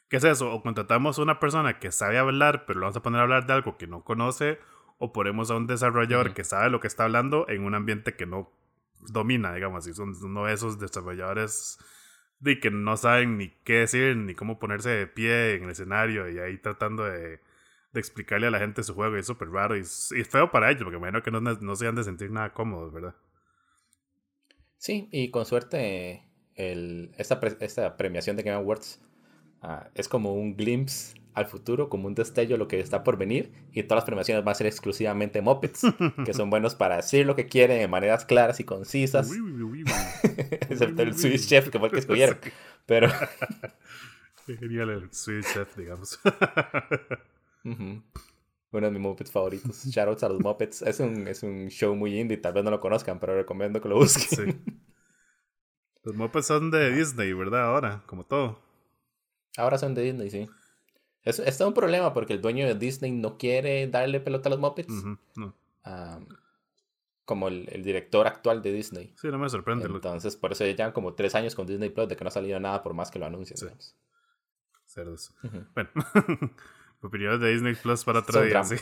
¿qué 0.10 0.18
es 0.18 0.24
eso? 0.26 0.52
O 0.52 0.62
contratamos 0.62 1.18
a 1.18 1.22
una 1.22 1.40
persona 1.40 1.80
que 1.80 1.94
sabe 1.94 2.18
hablar, 2.18 2.66
pero 2.66 2.80
lo 2.80 2.88
vamos 2.88 2.98
a 2.98 3.02
poner 3.02 3.22
a 3.22 3.24
hablar 3.24 3.48
de 3.48 3.54
algo 3.54 3.78
que 3.78 3.88
no 3.88 4.04
conoce, 4.04 4.60
o 4.98 5.14
ponemos 5.14 5.50
a 5.50 5.56
un 5.56 5.66
desarrollador 5.66 6.34
que 6.34 6.44
sabe 6.44 6.70
lo 6.70 6.82
que 6.82 6.88
está 6.88 7.06
hablando 7.06 7.48
en 7.48 7.64
un 7.64 7.74
ambiente 7.74 8.18
que 8.18 8.26
no 8.26 8.52
domina, 9.00 9.54
digamos 9.54 9.86
así. 9.86 9.94
Son 9.94 10.14
uno 10.26 10.46
de 10.46 10.54
esos 10.54 10.78
desarrolladores 10.78 11.80
de 12.40 12.60
que 12.60 12.72
no 12.72 12.96
saben 12.98 13.38
ni 13.38 13.50
qué 13.64 13.74
decir 13.80 14.16
ni 14.16 14.34
cómo 14.34 14.60
ponerse 14.60 14.90
de 14.90 15.08
pie 15.08 15.56
en 15.56 15.64
el 15.66 15.72
escenario 15.72 16.30
y 16.30 16.40
ahí 16.40 16.58
tratando 16.58 17.06
de, 17.06 17.40
explicarle 17.94 18.48
a 18.48 18.52
la 18.52 18.60
gente 18.60 18.84
su 18.84 18.94
juego 18.94 19.18
y 19.18 19.22
es 19.22 19.26
súper 19.26 19.50
raro 19.50 19.76
y, 19.76 19.84
feo 19.84 20.52
para 20.52 20.70
ellos 20.70 20.84
porque 20.84 21.00
me 21.00 21.10
imagino 21.10 21.24
que 21.24 21.32
no, 21.32 21.42
no 21.42 21.76
se 21.76 21.88
han 21.88 21.96
de 21.96 22.04
sentir 22.04 22.32
nada 22.32 22.54
cómodos, 22.54 22.94
¿verdad? 22.94 23.16
Sí, 24.78 25.10
y 25.12 25.32
con 25.32 25.46
suerte 25.46 26.24
el, 26.56 27.12
esta, 27.18 27.40
esta 27.60 27.98
premiación 27.98 28.38
de 28.38 28.44
Game 28.44 28.56
Awards 28.56 29.02
uh, 29.64 29.90
es 29.96 30.08
como 30.08 30.34
un 30.34 30.56
glimpse 30.56 31.19
al 31.34 31.46
futuro, 31.46 31.90
como 31.90 32.08
un 32.08 32.16
destello 32.16 32.56
de 32.56 32.58
lo 32.58 32.68
que 32.68 32.80
está 32.80 33.04
por 33.04 33.18
venir. 33.18 33.52
Y 33.72 33.84
todas 33.84 34.02
las 34.02 34.06
premiaciones 34.06 34.44
van 34.44 34.52
a 34.52 34.56
ser 34.56 34.68
exclusivamente 34.68 35.42
Muppets, 35.42 35.82
que 36.26 36.34
son 36.34 36.50
buenos 36.50 36.76
para 36.76 36.98
decir 36.98 37.26
lo 37.26 37.36
que 37.36 37.48
quieren 37.48 37.80
de 37.80 37.88
maneras 37.88 38.26
claras 38.26 38.60
y 38.60 38.64
concisas. 38.64 39.32
Excepto 40.70 41.02
el 41.02 41.18
Swiss 41.18 41.48
Chef, 41.48 41.70
que 41.70 41.80
fue 41.80 41.88
el 41.88 41.94
que 41.94 42.00
escogieron. 42.00 42.38
Pero. 42.86 43.10
genial 44.46 44.90
el 44.90 45.14
Swiss 45.14 45.48
Chef, 45.54 45.78
digamos. 45.78 46.20
Uno 47.64 48.86
de 48.86 48.92
mis 48.92 49.02
Muppets 49.02 49.32
favoritos. 49.32 49.86
Shoutouts 49.86 50.24
a 50.24 50.30
los 50.30 50.40
Muppets. 50.40 50.82
Es 50.82 51.00
un, 51.00 51.28
es 51.28 51.44
un 51.44 51.70
show 51.70 51.96
muy 51.96 52.20
indie, 52.20 52.38
tal 52.38 52.54
vez 52.54 52.64
no 52.64 52.72
lo 52.72 52.80
conozcan, 52.80 53.20
pero 53.20 53.36
recomiendo 53.36 53.82
que 53.82 53.90
lo 53.90 53.96
busquen. 53.96 54.64
Los 56.04 56.16
Muppets 56.16 56.48
son 56.48 56.72
de 56.72 56.92
Disney, 56.92 57.34
¿verdad? 57.34 57.66
Ahora, 57.66 58.04
como 58.06 58.26
todo. 58.26 58.60
Ahora 59.58 59.78
son 59.78 59.94
de 59.94 60.04
Disney, 60.04 60.30
sí. 60.30 60.50
Es, 61.24 61.40
es 61.40 61.60
un 61.62 61.74
problema 61.74 62.14
porque 62.14 62.34
el 62.34 62.42
dueño 62.42 62.66
de 62.66 62.76
Disney 62.76 63.12
no 63.12 63.38
quiere 63.38 63.88
darle 63.88 64.20
pelota 64.20 64.50
a 64.50 64.52
los 64.52 64.60
Muppets. 64.60 64.94
como 67.26 67.48
el, 67.48 67.68
el, 67.72 67.84
director 67.84 68.26
actual 68.26 68.62
de 68.62 68.72
Disney. 68.72 69.14
Sí, 69.18 69.28
no 69.28 69.38
me 69.38 69.50
sorprende. 69.50 69.86
Entonces, 69.86 70.36
por 70.36 70.52
eso 70.52 70.66
ya 70.66 70.72
llevan 70.76 70.94
como 70.94 71.14
tres 71.14 71.36
años 71.36 71.54
con 71.54 71.68
Disney 71.68 71.90
Plus 71.90 72.08
de 72.08 72.16
que 72.16 72.24
no 72.24 72.30
ha 72.30 72.32
salido 72.32 72.60
nada 72.60 72.82
por 72.82 72.94
más 72.94 73.12
que 73.12 73.20
lo 73.20 73.28
anuncien. 73.28 73.58
Sí. 73.58 73.68
Cerdos. 74.90 75.36
Bueno, 75.76 75.90
opiniones 77.02 77.40
de 77.40 77.52
Disney 77.52 77.76
Plus 77.76 78.04
para 78.04 78.20
otro 78.20 78.42
día, 78.42 78.64
sí. 78.64 78.76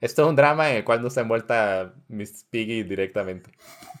Esto 0.00 0.22
es 0.24 0.28
un 0.28 0.34
drama 0.34 0.70
en 0.70 0.78
el 0.78 0.84
cual 0.84 1.00
no 1.00 1.06
está 1.06 1.20
envuelta 1.20 1.94
Miss 2.08 2.44
Piggy 2.50 2.82
directamente. 2.82 3.52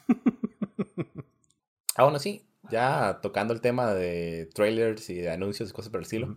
ah, 1.96 2.02
bueno, 2.02 2.18
sí. 2.18 2.44
Ya 2.70 3.20
tocando 3.22 3.54
el 3.54 3.60
tema 3.60 3.94
de 3.94 4.50
trailers 4.52 5.08
y 5.10 5.14
de 5.14 5.30
anuncios 5.30 5.70
y 5.70 5.72
cosas 5.72 5.90
por 5.90 6.00
el 6.00 6.04
estilo. 6.04 6.36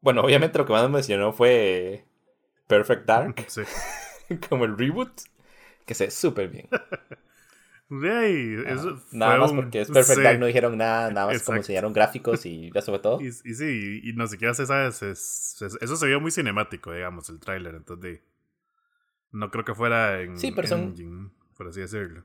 Bueno, 0.00 0.22
obviamente 0.22 0.58
lo 0.58 0.66
que 0.66 0.72
más 0.72 0.82
me 0.84 0.88
mencionó 0.88 1.32
fue 1.32 2.04
Perfect 2.66 3.06
Dark. 3.06 3.36
Sí. 3.48 3.62
como 4.48 4.64
el 4.64 4.78
reboot. 4.78 5.10
Que 5.86 5.94
se 5.94 6.04
ve 6.04 6.10
súper 6.10 6.48
bien. 6.48 6.68
nada 9.10 9.38
más 9.38 9.52
porque 9.52 9.80
es 9.80 9.90
Perfect 9.90 10.20
Dark, 10.20 10.38
no 10.38 10.46
dijeron 10.46 10.78
nada, 10.78 11.10
nada 11.10 11.26
más 11.26 11.42
como 11.42 11.58
enseñaron 11.58 11.92
gráficos 11.92 12.46
y 12.46 12.70
eso 12.72 12.92
fue 12.92 13.00
todo. 13.00 13.20
Y, 13.20 13.32
sí, 13.32 14.00
y, 14.04 14.12
no 14.12 14.28
siquiera 14.28 14.54
se 14.54 14.66
sabe, 14.66 14.88
eso 14.88 15.96
se 15.96 16.06
vio 16.06 16.20
muy 16.20 16.30
cinemático, 16.30 16.92
digamos, 16.92 17.28
el 17.30 17.40
tráiler, 17.40 17.74
entonces 17.74 18.20
no 19.32 19.50
creo 19.50 19.64
que 19.64 19.74
fuera 19.74 20.20
en, 20.20 20.38
sí, 20.38 20.52
pero 20.52 20.68
son, 20.68 21.32
por 21.56 21.66
así 21.66 21.80
decirlo. 21.80 22.22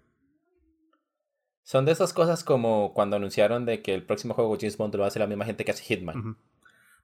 Son 1.63 1.85
de 1.85 1.93
esas 1.93 2.13
cosas 2.13 2.43
como 2.43 2.93
cuando 2.93 3.15
anunciaron 3.15 3.65
de 3.65 3.81
que 3.81 3.95
el 3.95 4.05
próximo 4.05 4.35
juego 4.35 4.55
James 4.59 4.77
Bond 4.77 4.93
lo 4.93 4.99
va 4.99 5.05
a 5.05 5.07
hacer 5.07 5.21
la 5.21 5.27
misma 5.27 5.45
gente 5.45 5.65
que 5.65 5.71
hace 5.71 5.83
Hitman. 5.83 6.37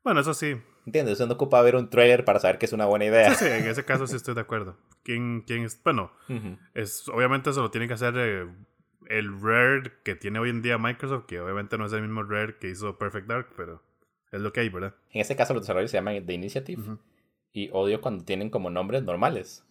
Bueno, 0.04 0.22
eso 0.22 0.34
sí. 0.34 0.56
¿Entiendes? 0.86 1.14
Eso 1.14 1.28
no 1.28 1.34
ocupa 1.34 1.62
ver 1.62 1.76
un 1.76 1.90
trailer 1.90 2.26
para 2.26 2.40
saber 2.40 2.58
que 2.58 2.66
es 2.66 2.74
una 2.74 2.86
buena 2.86 3.06
idea. 3.06 3.36
Sí, 3.36 3.46
sí, 3.46 3.52
en 3.52 3.68
ese 3.68 3.86
caso 3.86 4.08
sí 4.08 4.16
estoy 4.16 4.34
de 4.34 4.42
acuerdo. 4.42 4.78
¿Quién, 5.04 5.44
quién 5.46 5.64
es? 5.64 5.82
Bueno, 5.84 6.12
es, 6.74 7.08
obviamente 7.10 7.52
eso 7.52 7.62
lo 7.62 7.72
tiene 7.72 7.88
que 7.88 7.94
hacer 7.94 8.14
eh, 8.18 8.48
el 9.08 9.42
Rare 9.42 9.92
que 10.04 10.16
tiene 10.16 10.40
hoy 10.40 10.50
en 10.50 10.62
día 10.62 10.78
Microsoft, 10.78 11.26
que 11.26 11.40
obviamente 11.40 11.78
no 11.78 11.86
es 11.86 11.94
el 11.94 12.02
mismo 12.02 12.24
Rare 12.24 12.58
que 12.60 12.70
hizo 12.70 12.98
Perfect 12.98 13.28
Dark, 13.28 13.50
pero 13.56 13.84
es 14.32 14.42
lo 14.42 14.52
que 14.54 14.62
hay, 14.62 14.70
¿verdad? 14.70 14.96
En 15.12 15.22
este 15.22 15.36
caso 15.36 15.54
los 15.54 15.64
desarrolladores 15.64 15.92
se 15.92 15.98
llaman 15.98 16.26
The 16.26 16.34
Initiative. 16.34 16.82
Y 17.54 17.70
odio 17.74 18.00
cuando 18.00 18.24
tienen 18.24 18.50
como 18.50 18.70
nombres 18.70 19.04
normales. 19.04 19.66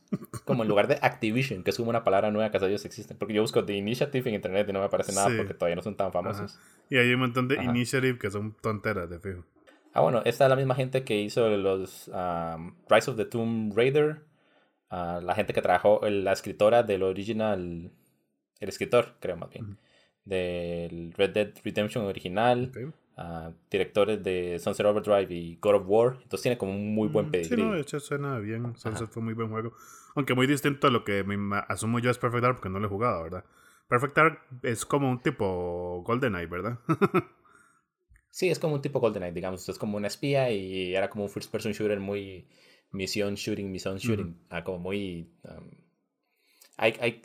Como 0.44 0.64
en 0.64 0.68
lugar 0.68 0.88
de 0.88 0.98
Activision, 1.00 1.62
que 1.62 1.70
es 1.70 1.76
como 1.76 1.88
una 1.88 2.02
palabra 2.04 2.30
nueva 2.30 2.50
que 2.50 2.56
hasta 2.56 2.68
ellos 2.68 2.84
existen. 2.84 3.16
Porque 3.16 3.32
yo 3.32 3.42
busco 3.42 3.64
The 3.64 3.74
Initiative 3.74 4.28
en 4.28 4.34
internet 4.34 4.66
y 4.68 4.72
no 4.72 4.80
me 4.80 4.86
aparece 4.86 5.12
nada 5.12 5.30
porque 5.36 5.54
todavía 5.54 5.76
no 5.76 5.82
son 5.82 5.96
tan 5.96 6.12
famosos. 6.12 6.58
Y 6.90 6.96
hay 6.98 7.12
un 7.14 7.20
montón 7.20 7.48
de 7.48 7.62
Initiative 7.62 8.18
que 8.18 8.30
son 8.30 8.54
tonteras, 8.60 9.08
de 9.08 9.18
fijo. 9.20 9.44
Ah, 9.92 10.02
bueno, 10.02 10.22
esta 10.24 10.44
es 10.44 10.50
la 10.50 10.56
misma 10.56 10.74
gente 10.74 11.04
que 11.04 11.20
hizo 11.20 11.48
los 11.48 12.08
um, 12.08 12.74
Rise 12.88 13.10
of 13.10 13.16
the 13.16 13.24
Tomb 13.24 13.76
Raider. 13.76 14.22
Uh, 14.90 15.20
la 15.20 15.34
gente 15.34 15.52
que 15.52 15.62
trabajó, 15.62 16.00
la 16.08 16.32
escritora 16.32 16.82
del 16.82 17.02
original. 17.02 17.90
El 18.60 18.68
escritor, 18.68 19.14
creo 19.20 19.36
más 19.36 19.50
bien. 19.50 19.78
Del 20.24 21.12
Red 21.16 21.30
Dead 21.30 21.50
Redemption 21.64 22.04
original. 22.04 22.70
Uh, 23.16 23.52
directores 23.70 24.22
de 24.22 24.58
Sunset 24.58 24.86
Overdrive 24.86 25.34
y 25.34 25.58
God 25.60 25.74
of 25.74 25.82
War. 25.86 26.12
Entonces 26.22 26.42
tiene 26.42 26.58
como 26.58 26.72
un 26.72 26.94
muy 26.94 27.08
buen 27.08 27.28
mm, 27.28 27.30
pedigree. 27.30 27.56
Sí, 27.56 27.62
no, 27.62 27.74
de 27.74 27.80
hecho 27.80 28.00
suena 28.00 28.38
bien. 28.38 28.76
Sunset 28.76 29.08
fue 29.08 29.22
muy 29.22 29.34
buen 29.34 29.50
juego. 29.50 29.72
Aunque 30.14 30.34
muy 30.34 30.46
distinto 30.46 30.86
a 30.86 30.90
lo 30.90 31.04
que 31.04 31.24
me 31.24 31.62
asumo 31.68 31.98
yo 31.98 32.10
es 32.10 32.18
Perfect 32.18 32.42
Dark 32.42 32.56
porque 32.56 32.68
no 32.68 32.78
lo 32.78 32.86
he 32.86 32.90
jugado, 32.90 33.22
¿verdad? 33.24 33.44
Perfect 33.88 34.16
Dark 34.16 34.40
es 34.62 34.86
como 34.86 35.10
un 35.10 35.20
tipo 35.20 36.02
GoldenEye, 36.06 36.46
¿verdad? 36.46 36.78
sí, 38.30 38.48
es 38.48 38.58
como 38.58 38.74
un 38.74 38.82
tipo 38.82 39.00
GoldenEye, 39.00 39.32
digamos. 39.32 39.68
Es 39.68 39.78
como 39.78 39.96
una 39.96 40.06
espía 40.06 40.50
y 40.50 40.94
era 40.94 41.10
como 41.10 41.24
un 41.24 41.30
first 41.30 41.50
person 41.50 41.72
shooter 41.72 42.00
muy 42.00 42.48
misión 42.90 43.34
shooting, 43.34 43.70
misión 43.70 43.98
shooting. 43.98 44.38
ah, 44.50 44.64
como 44.64 44.78
muy... 44.78 45.32
Um, 45.44 45.70
hay, 46.76 46.94
hay, 47.00 47.22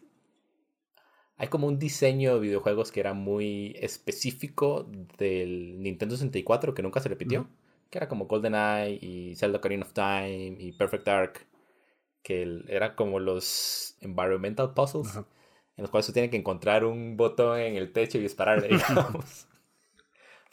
hay 1.38 1.48
como 1.48 1.68
un 1.68 1.80
diseño 1.80 2.36
de 2.36 2.40
videojuegos 2.42 2.92
que 2.92 3.00
era 3.00 3.14
muy 3.14 3.76
específico 3.80 4.90
del 5.18 5.82
Nintendo 5.82 6.16
64 6.16 6.74
que 6.74 6.84
nunca 6.84 7.00
se 7.00 7.10
repitió. 7.10 7.50
Que 7.90 8.00
era 8.00 8.08
como 8.08 8.26
GoldenEye 8.26 9.00
y 9.02 9.36
Zelda 9.36 9.60
Ocarina 9.60 9.86
of 9.86 9.94
Time 9.94 10.58
y 10.60 10.72
Perfect 10.74 11.06
Dark 11.06 11.48
que 12.26 12.64
era 12.68 12.96
como 12.96 13.20
los 13.20 13.96
environmental 14.02 14.74
puzzles, 14.74 15.16
en 15.16 15.84
los 15.84 15.92
cuales 15.92 16.08
tú 16.08 16.12
tienes 16.12 16.32
que 16.32 16.38
encontrar 16.38 16.84
un 16.84 17.16
botón 17.16 17.60
en 17.60 17.76
el 17.76 17.94
techo 17.94 18.18
y 18.18 18.22
dispararle, 18.22 18.68
digamos. 18.76 19.48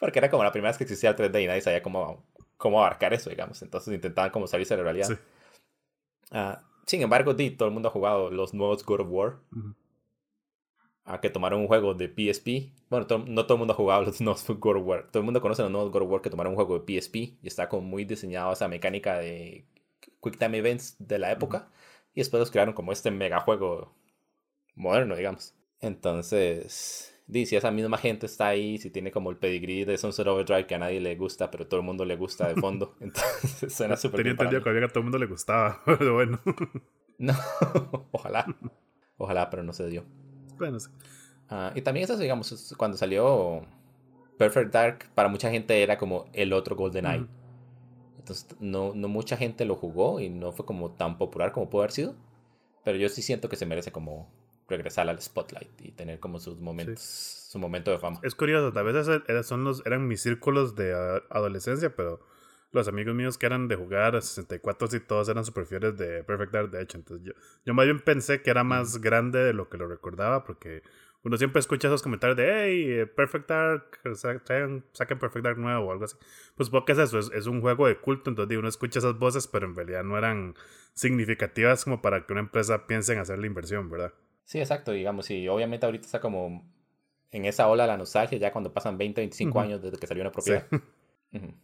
Porque 0.03 0.19
era 0.19 0.29
como 0.29 0.43
la 0.43 0.51
primera 0.51 0.71
vez 0.71 0.79
que 0.79 0.83
existía 0.83 1.11
el 1.11 1.17
3D 1.17 1.45
y 1.45 1.47
nadie 1.47 1.61
sabía 1.61 1.81
cómo, 1.81 2.25
cómo 2.57 2.81
abarcar 2.81 3.15
eso, 3.15 3.31
digamos. 3.31 3.63
Entonces 3.63 3.95
intentaban 3.95 4.33
como 4.33 4.49
salirse 4.49 4.75
de 4.75 4.79
la 4.79 4.83
realidad. 4.83 5.17
Ah, 6.33 6.65
sin 6.87 7.03
embargo, 7.03 7.37
todo 7.37 7.69
el 7.69 7.73
mundo 7.73 7.89
ha 7.89 7.93
jugado 7.93 8.29
los 8.29 8.53
nuevos 8.53 8.85
God 8.85 9.03
of 9.03 9.07
War. 9.11 9.39
que 11.21 11.31
tomaron 11.31 11.61
un 11.61 11.69
juego 11.69 11.95
de 11.95 12.09
PSP. 12.09 12.73
Bueno, 12.91 13.07
no 13.29 13.47
todo 13.47 13.55
el 13.55 13.59
mundo 13.61 13.75
ha 13.75 13.77
jugado 13.77 14.03
los 14.03 14.21
nuevos 14.21 14.45
God 14.45 14.77
of 14.79 14.83
War. 14.85 15.09
Todo 15.13 15.21
el 15.21 15.25
mundo 15.25 15.41
conoce 15.41 15.63
los 15.63 15.71
nuevos 15.71 15.93
God 15.93 16.03
of 16.03 16.11
War 16.11 16.21
que 16.21 16.31
tomaron 16.31 16.55
un 16.55 16.57
juego 16.57 16.81
de 16.81 17.01
PSP 17.01 17.15
y 17.15 17.39
está 17.45 17.69
como 17.69 17.83
muy 17.83 18.05
diseñado 18.05 18.53
esa 18.53 18.67
mecánica 18.67 19.19
de 19.19 19.67
Quick 20.21 20.37
Time 20.37 20.59
Events 20.59 20.97
de 20.99 21.21
la 21.21 21.31
época. 21.31 21.71
Y 22.13 22.23
después 22.23 22.41
los 22.41 22.51
crearon 22.51 22.75
como 22.75 22.91
este 22.91 23.13
mega 23.13 23.39
juego 23.39 23.95
moderno, 24.75 25.15
digamos. 25.15 25.55
Entonces, 25.81 27.12
si 27.31 27.57
esa 27.57 27.71
misma 27.71 27.99
gente 27.99 28.27
está 28.27 28.49
ahí, 28.49 28.79
si 28.79 28.91
tiene 28.91 29.11
como 29.11 29.31
el 29.31 29.37
pedigree 29.37 29.85
de 29.85 29.97
Sunset 29.97 30.27
Overdrive 30.27 30.67
que 30.67 30.75
a 30.75 30.79
nadie 30.79 31.01
le 31.01 31.17
gusta, 31.17 31.51
pero 31.51 31.67
todo 31.67 31.81
el 31.81 31.87
mundo 31.87 32.05
le 32.05 32.17
gusta 32.17 32.49
de 32.49 32.55
fondo, 32.55 32.95
entonces 33.01 33.73
suena 33.73 33.97
súper 33.97 34.19
Tenía 34.19 34.33
entendido 34.33 34.63
que 34.63 34.71
a 34.71 34.89
todo 34.89 35.01
el 35.01 35.05
mundo 35.05 35.19
le 35.19 35.27
gustaba, 35.27 35.81
pero 35.87 36.15
bueno. 36.15 36.41
no, 37.19 37.35
ojalá. 38.13 38.47
Ojalá, 39.19 39.51
pero 39.51 39.63
no 39.63 39.73
se 39.73 39.89
dio. 39.89 40.05
Bueno, 40.59 40.81
sí. 40.81 40.91
Ah, 41.49 41.73
y 41.75 41.83
también 41.83 42.05
eso, 42.05 42.17
digamos, 42.17 42.75
cuando 42.77 42.97
salió 42.97 43.63
Perfect 44.39 44.73
Dark, 44.73 45.11
para 45.15 45.29
mucha 45.29 45.51
gente 45.51 45.83
era 45.83 45.99
como 45.99 46.27
el 46.33 46.53
otro 46.53 46.75
GoldenEye. 46.75 47.27
Entonces 48.19 48.47
no, 48.61 48.95
no 48.95 49.09
mucha 49.09 49.37
gente 49.37 49.65
lo 49.65 49.75
jugó 49.75 50.21
y 50.21 50.29
no 50.29 50.53
fue 50.53 50.65
como 50.65 50.93
tan 50.93 51.19
popular 51.19 51.53
como 51.53 51.69
pudo 51.69 51.83
haber 51.83 51.93
sido. 51.93 52.17
Pero 52.85 52.97
yo 52.99 53.09
sí 53.09 53.23
siento 53.23 53.49
que 53.49 53.57
se 53.57 53.67
merece 53.67 53.93
como 53.93 54.31
regresar 54.73 55.09
al 55.09 55.21
spotlight 55.21 55.81
y 55.81 55.93
tener 55.93 56.19
como 56.19 56.39
sus 56.39 56.59
momentos, 56.59 57.01
su 57.03 57.59
momento 57.59 57.91
de 57.91 57.99
fama. 57.99 58.21
Es 58.23 58.35
curioso, 58.35 58.77
a 58.79 58.83
veces 58.83 59.47
son 59.47 59.65
los, 59.65 59.85
eran 59.87 60.09
mis 60.09 60.23
círculos 60.23 60.75
de 60.75 60.93
adolescencia, 61.31 61.95
pero 61.95 62.21
los 62.73 62.89
amigos 62.89 63.15
míos 63.15 63.39
que 63.39 63.47
eran 63.47 63.69
de 63.69 63.77
jugar 63.77 64.17
a 64.17 64.21
64 64.21 64.89
y 64.97 65.01
todos 65.01 65.29
eran 65.29 65.45
super 65.45 65.67
fieles 65.67 65.97
de 65.97 66.25
Perfect 66.25 66.53
Dark, 66.53 66.71
de 66.71 66.83
hecho. 66.83 66.97
Entonces 66.99 67.27
yo, 67.27 67.33
yo 67.65 67.75
más 67.75 67.85
bien 67.85 68.01
pensé 68.01 68.43
que 68.43 68.51
era 68.51 68.65
más 68.65 69.01
grande 69.01 69.39
de 69.39 69.53
lo 69.53 69.69
que 69.69 69.77
lo 69.77 69.87
recordaba, 69.87 70.45
porque 70.45 70.83
uno 71.25 71.37
siempre 71.37 71.61
escucha 71.61 71.87
esos 71.87 72.03
comentarios 72.03 72.37
de, 72.37 72.51
hey, 72.51 73.01
eh, 73.01 73.07
Perfect 73.07 73.49
Dark, 73.49 74.01
saquen 74.15 75.19
Perfect 75.19 75.45
Dark 75.45 75.59
nuevo 75.59 75.87
o 75.87 75.93
algo 75.93 76.05
así. 76.05 76.17
Pues 76.57 76.69
porque 76.69 76.93
es 76.93 76.99
eso, 76.99 77.19
es, 77.19 77.47
un 77.47 77.61
juego 77.61 77.87
de 77.87 77.97
culto, 77.97 78.31
entonces 78.31 78.59
uno 78.59 78.69
escucha 78.69 78.99
esas 78.99 79.19
voces, 79.19 79.47
pero 79.47 79.67
en 79.67 79.77
realidad 79.77 80.03
no 80.03 80.19
eran 80.19 80.55
significativas 80.95 81.85
como 81.85 82.03
para 82.03 82.27
que 82.27 82.33
una 82.33 82.41
empresa 82.41 82.87
piense 82.87 83.13
en 83.13 83.21
hacer 83.21 83.39
la 83.39 83.47
inversión, 83.47 83.89
¿verdad? 83.89 84.13
Sí, 84.45 84.59
exacto, 84.59 84.93
digamos, 84.93 85.31
y 85.31 85.49
obviamente 85.49 85.87
ahorita 85.87 86.07
está 86.07 86.21
como 86.21 86.65
en 87.31 87.45
esa 87.47 87.69
ola 87.69 87.87
la 87.87 87.97
nostalgia, 87.97 88.39
ya 88.39 88.53
cuando 88.53 88.73
pasan 88.73 88.99
20, 88.99 89.21
25 89.21 89.61
años 89.61 89.83
desde 89.83 89.97
que 89.97 90.07
salió 90.07 90.23
una 90.23 90.33
propiedad. 90.33 90.67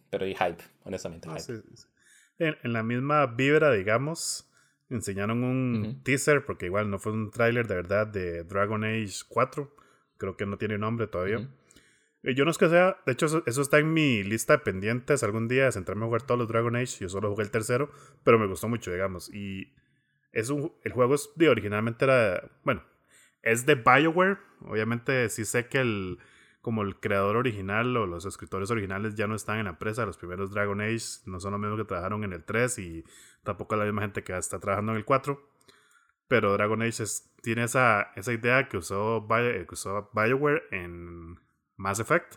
Pero 0.09 0.25
y 0.25 0.33
hype, 0.33 0.63
honestamente. 0.83 1.29
hype. 1.29 1.61
en, 2.39 2.73
la 2.73 2.81
misma 2.81 3.27
vibra, 3.27 3.71
digamos, 3.71 4.51
enseñaron 4.89 5.43
un 5.43 6.01
teaser, 6.03 6.43
porque 6.45 6.65
igual 6.65 6.89
no 6.89 6.97
fue 6.97 7.11
un 7.11 7.29
tráiler 7.29 7.67
de 7.67 7.75
verdad 7.75 8.07
de 8.07 8.43
Dragon 8.43 8.83
Age 8.83 9.19
4. 9.27 9.75
Creo 10.17 10.35
que 10.35 10.47
no 10.47 10.57
tiene 10.57 10.77
nombre 10.79 11.07
todavía. 11.07 11.47
Eh, 12.23 12.33
yo 12.35 12.45
no 12.45 12.51
es 12.51 12.57
que 12.57 12.67
sea, 12.67 12.97
de 13.05 13.13
hecho 13.13 13.43
eso, 13.45 13.61
está 13.61 13.77
en 13.77 13.93
mi 13.93 14.23
lista 14.23 14.53
de 14.53 14.59
pendientes 14.59 15.23
algún 15.23 15.47
día 15.47 15.65
de 15.65 15.71
centrarme 15.71 16.03
a 16.03 16.07
jugar 16.07 16.23
todos 16.23 16.39
los 16.39 16.47
Dragon 16.47 16.75
Age. 16.75 16.97
Yo 17.01 17.09
solo 17.09 17.29
jugué 17.29 17.43
el 17.43 17.51
tercero, 17.51 17.91
pero 18.23 18.39
me 18.39 18.47
gustó 18.47 18.67
mucho, 18.67 18.91
digamos. 18.91 19.33
Y 19.33 19.73
es 20.31 20.49
un, 20.49 20.73
el 20.83 20.91
juego 20.91 21.15
es 21.15 21.29
de, 21.35 21.49
originalmente 21.49 22.05
era, 22.05 22.49
bueno, 22.63 22.83
es 23.41 23.65
de 23.65 23.75
Bioware. 23.75 24.37
Obviamente 24.61 25.29
sí 25.29 25.45
sé 25.45 25.67
que 25.67 25.79
el, 25.79 26.19
como 26.61 26.81
el 26.81 26.99
creador 26.99 27.37
original 27.37 27.95
o 27.97 28.05
los 28.05 28.25
escritores 28.25 28.69
originales 28.71 29.15
ya 29.15 29.27
no 29.27 29.35
están 29.35 29.59
en 29.59 29.65
la 29.65 29.71
empresa. 29.71 30.05
Los 30.05 30.17
primeros 30.17 30.51
Dragon 30.51 30.81
Age 30.81 31.21
no 31.25 31.39
son 31.39 31.53
los 31.53 31.61
mismos 31.61 31.79
que 31.79 31.85
trabajaron 31.85 32.23
en 32.23 32.33
el 32.33 32.43
3 32.43 32.79
y 32.79 33.03
tampoco 33.43 33.75
es 33.75 33.79
la 33.79 33.85
misma 33.85 34.01
gente 34.01 34.23
que 34.23 34.37
está 34.37 34.59
trabajando 34.59 34.91
en 34.91 34.99
el 34.99 35.05
4. 35.05 35.41
Pero 36.27 36.53
Dragon 36.53 36.81
Age 36.81 37.03
tiene 37.41 37.63
esa, 37.63 38.11
esa 38.15 38.33
idea 38.33 38.69
que 38.69 38.77
usó, 38.77 39.25
que 39.27 39.67
usó 39.71 40.11
BioWare 40.13 40.63
en 40.71 41.39
Mass 41.75 41.99
Effect. 41.99 42.35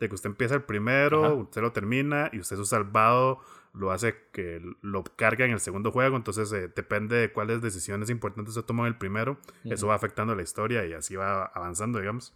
De 0.00 0.08
que 0.08 0.14
usted 0.14 0.30
empieza 0.30 0.54
el 0.54 0.62
primero, 0.62 1.36
usted 1.36 1.60
lo 1.60 1.72
termina 1.72 2.30
y 2.32 2.40
usted 2.40 2.56
su 2.56 2.64
salvado 2.64 3.42
lo 3.72 3.92
hace 3.92 4.16
que 4.32 4.60
lo 4.82 5.04
carga 5.04 5.44
en 5.44 5.52
el 5.52 5.60
segundo 5.60 5.92
juego. 5.92 6.16
Entonces 6.16 6.52
eh, 6.52 6.70
depende 6.74 7.16
de 7.16 7.32
cuáles 7.32 7.62
decisiones 7.62 8.10
importantes 8.10 8.54
se 8.54 8.62
toman 8.62 8.86
en 8.86 8.92
el 8.92 8.98
primero. 8.98 9.38
Eso 9.64 9.86
va 9.86 9.94
afectando 9.94 10.34
la 10.34 10.42
historia 10.42 10.86
y 10.86 10.92
así 10.92 11.16
va 11.16 11.44
avanzando, 11.44 11.98
digamos. 11.98 12.34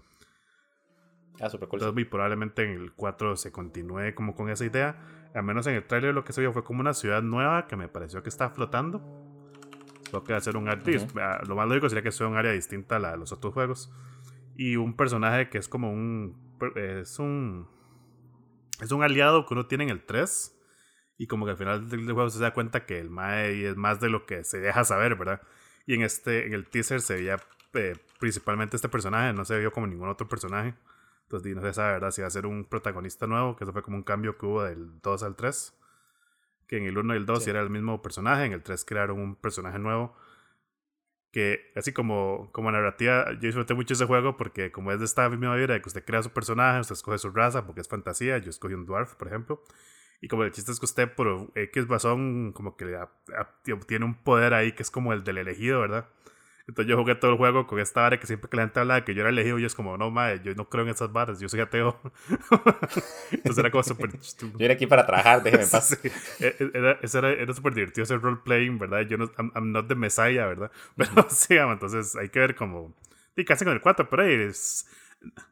Ah, 1.40 1.50
super 1.50 1.68
cool. 1.68 1.78
Entonces, 1.78 1.94
muy 1.94 2.04
probablemente 2.04 2.62
en 2.62 2.80
el 2.80 2.92
4 2.92 3.36
se 3.36 3.50
continúe 3.50 4.14
como 4.14 4.34
con 4.34 4.48
esa 4.50 4.64
idea. 4.64 4.96
Al 5.34 5.42
menos 5.42 5.66
en 5.66 5.74
el 5.74 5.84
trailer 5.84 6.14
lo 6.14 6.24
que 6.24 6.32
se 6.32 6.40
vio 6.40 6.52
fue 6.52 6.62
como 6.62 6.80
una 6.80 6.94
ciudad 6.94 7.22
nueva 7.22 7.66
que 7.66 7.76
me 7.76 7.88
pareció 7.88 8.22
que 8.22 8.28
está 8.28 8.50
flotando. 8.50 9.02
Lo 10.12 10.22
que 10.22 10.40
ser 10.40 10.56
un 10.56 10.68
área. 10.68 11.06
Ah, 11.16 11.42
lo 11.46 11.56
más 11.56 11.66
lógico 11.66 11.88
sería 11.88 12.02
que 12.02 12.12
sea 12.12 12.28
un 12.28 12.36
área 12.36 12.52
distinta 12.52 12.96
a 12.96 12.98
la 13.00 13.10
de 13.12 13.16
los 13.16 13.32
otros 13.32 13.52
juegos. 13.52 13.92
Y 14.56 14.76
un 14.76 14.94
personaje 14.94 15.48
que 15.48 15.58
es 15.58 15.68
como 15.68 15.90
un. 15.90 16.36
Es 16.76 17.18
un. 17.18 17.66
Es 18.80 18.92
un 18.92 19.02
aliado 19.02 19.44
que 19.44 19.54
uno 19.54 19.66
tiene 19.66 19.84
en 19.84 19.90
el 19.90 20.04
3. 20.04 20.56
Y 21.16 21.26
como 21.26 21.44
que 21.44 21.52
al 21.52 21.56
final 21.56 21.88
del 21.88 22.04
juego 22.04 22.28
se 22.30 22.40
da 22.40 22.52
cuenta 22.52 22.86
que 22.86 22.98
el 22.98 23.10
Mae 23.10 23.68
es 23.68 23.76
más 23.76 24.00
de 24.00 24.08
lo 24.08 24.26
que 24.26 24.44
se 24.44 24.58
deja 24.60 24.84
saber, 24.84 25.14
¿verdad? 25.14 25.40
Y 25.86 25.94
en 25.94 26.02
este, 26.02 26.46
en 26.46 26.54
el 26.54 26.66
teaser 26.66 27.00
se 27.00 27.14
veía 27.14 27.38
eh, 27.74 27.96
principalmente 28.18 28.76
este 28.76 28.88
personaje, 28.88 29.32
no 29.32 29.44
se 29.44 29.58
vio 29.58 29.72
como 29.72 29.86
ningún 29.86 30.08
otro 30.08 30.28
personaje. 30.28 30.74
Entonces, 31.24 31.54
no 31.54 31.62
se 31.62 31.72
sabe, 31.72 31.92
¿verdad? 31.94 32.10
Si 32.10 32.20
va 32.20 32.28
a 32.28 32.30
ser 32.30 32.46
un 32.46 32.64
protagonista 32.64 33.26
nuevo, 33.26 33.56
que 33.56 33.64
eso 33.64 33.72
fue 33.72 33.82
como 33.82 33.96
un 33.96 34.02
cambio 34.02 34.38
que 34.38 34.46
hubo 34.46 34.62
del 34.62 35.00
2 35.00 35.22
al 35.22 35.36
3. 35.36 35.74
Que 36.66 36.78
en 36.78 36.84
el 36.86 36.96
1 36.98 37.14
y 37.14 37.16
el 37.18 37.26
2 37.26 37.46
era 37.48 37.60
el 37.60 37.70
mismo 37.70 38.00
personaje, 38.02 38.44
en 38.44 38.52
el 38.52 38.62
3 38.62 38.84
crearon 38.84 39.20
un 39.20 39.36
personaje 39.36 39.78
nuevo. 39.78 40.16
que 41.32 41.72
así 41.76 41.92
como, 41.92 42.50
como 42.52 42.70
narrativa, 42.70 43.32
yo 43.32 43.40
disfruté 43.40 43.74
mucho 43.74 43.94
ese 43.94 44.06
juego 44.06 44.36
porque 44.36 44.70
como 44.70 44.92
es 44.92 45.00
de 45.00 45.04
esta 45.06 45.28
misma 45.28 45.56
vibra 45.56 45.74
de 45.74 45.82
que 45.82 45.88
usted 45.88 46.04
crea 46.04 46.22
su 46.22 46.30
personaje, 46.30 46.80
usted 46.80 46.94
escoge 46.94 47.18
su 47.18 47.30
raza 47.30 47.66
porque 47.66 47.80
es 47.80 47.88
fantasía, 47.88 48.38
yo 48.38 48.50
escogí 48.50 48.74
un 48.74 48.86
dwarf, 48.86 49.14
por 49.16 49.28
ejemplo, 49.28 49.64
y 50.24 50.28
como 50.28 50.42
el 50.42 50.52
chiste 50.52 50.72
es 50.72 50.80
que 50.80 50.86
usted 50.86 51.14
por 51.14 51.52
X 51.54 51.86
razón 51.86 52.52
como 52.54 52.78
que 52.78 52.98
tiene 53.86 54.06
un 54.06 54.14
poder 54.14 54.54
ahí 54.54 54.72
que 54.72 54.82
es 54.82 54.90
como 54.90 55.12
el 55.12 55.22
del 55.22 55.36
elegido, 55.36 55.80
¿verdad? 55.80 56.08
Entonces 56.66 56.88
yo 56.88 56.96
jugué 56.96 57.14
todo 57.14 57.32
el 57.32 57.36
juego 57.36 57.66
con 57.66 57.78
esta 57.78 58.00
vara 58.00 58.18
que 58.18 58.26
siempre 58.26 58.48
que 58.48 58.56
la 58.56 58.62
gente 58.62 58.80
habla 58.80 58.94
de 58.94 59.04
que 59.04 59.14
yo 59.14 59.20
era 59.20 59.28
elegido, 59.28 59.58
yo 59.58 59.66
es 59.66 59.74
como, 59.74 59.98
no, 59.98 60.10
madre, 60.10 60.40
yo 60.42 60.54
no 60.54 60.70
creo 60.70 60.84
en 60.84 60.92
esas 60.92 61.12
varas, 61.12 61.40
yo 61.40 61.48
soy 61.50 61.60
ateo. 61.60 62.00
Entonces 63.32 63.58
era 63.58 63.70
como 63.70 63.82
súper... 63.82 64.12
yo 64.18 64.64
era 64.64 64.72
aquí 64.72 64.86
para 64.86 65.04
trabajar, 65.04 65.42
déjeme 65.42 65.64
en 65.64 65.70
paz. 65.70 65.92
E, 65.92 66.10
e, 66.40 66.70
era, 66.72 66.98
era, 67.02 67.30
era 67.30 67.52
súper 67.52 67.74
divertido 67.74 68.04
ese 68.04 68.16
role-playing, 68.16 68.78
¿verdad? 68.78 69.02
Yo 69.02 69.18
no, 69.18 69.30
I'm, 69.36 69.72
not 69.72 69.88
the 69.88 69.94
messiah, 69.94 70.46
¿verdad? 70.46 70.70
Pero 70.96 71.26
sí, 71.28 71.54
entonces 71.54 72.16
hay 72.16 72.30
que 72.30 72.38
ver 72.38 72.54
como... 72.54 72.94
Y 73.36 73.44
casi 73.44 73.66
con 73.66 73.74
el 73.74 73.82
4, 73.82 74.08
pero 74.08 74.22
ahí 74.22 74.32
es... 74.32 74.88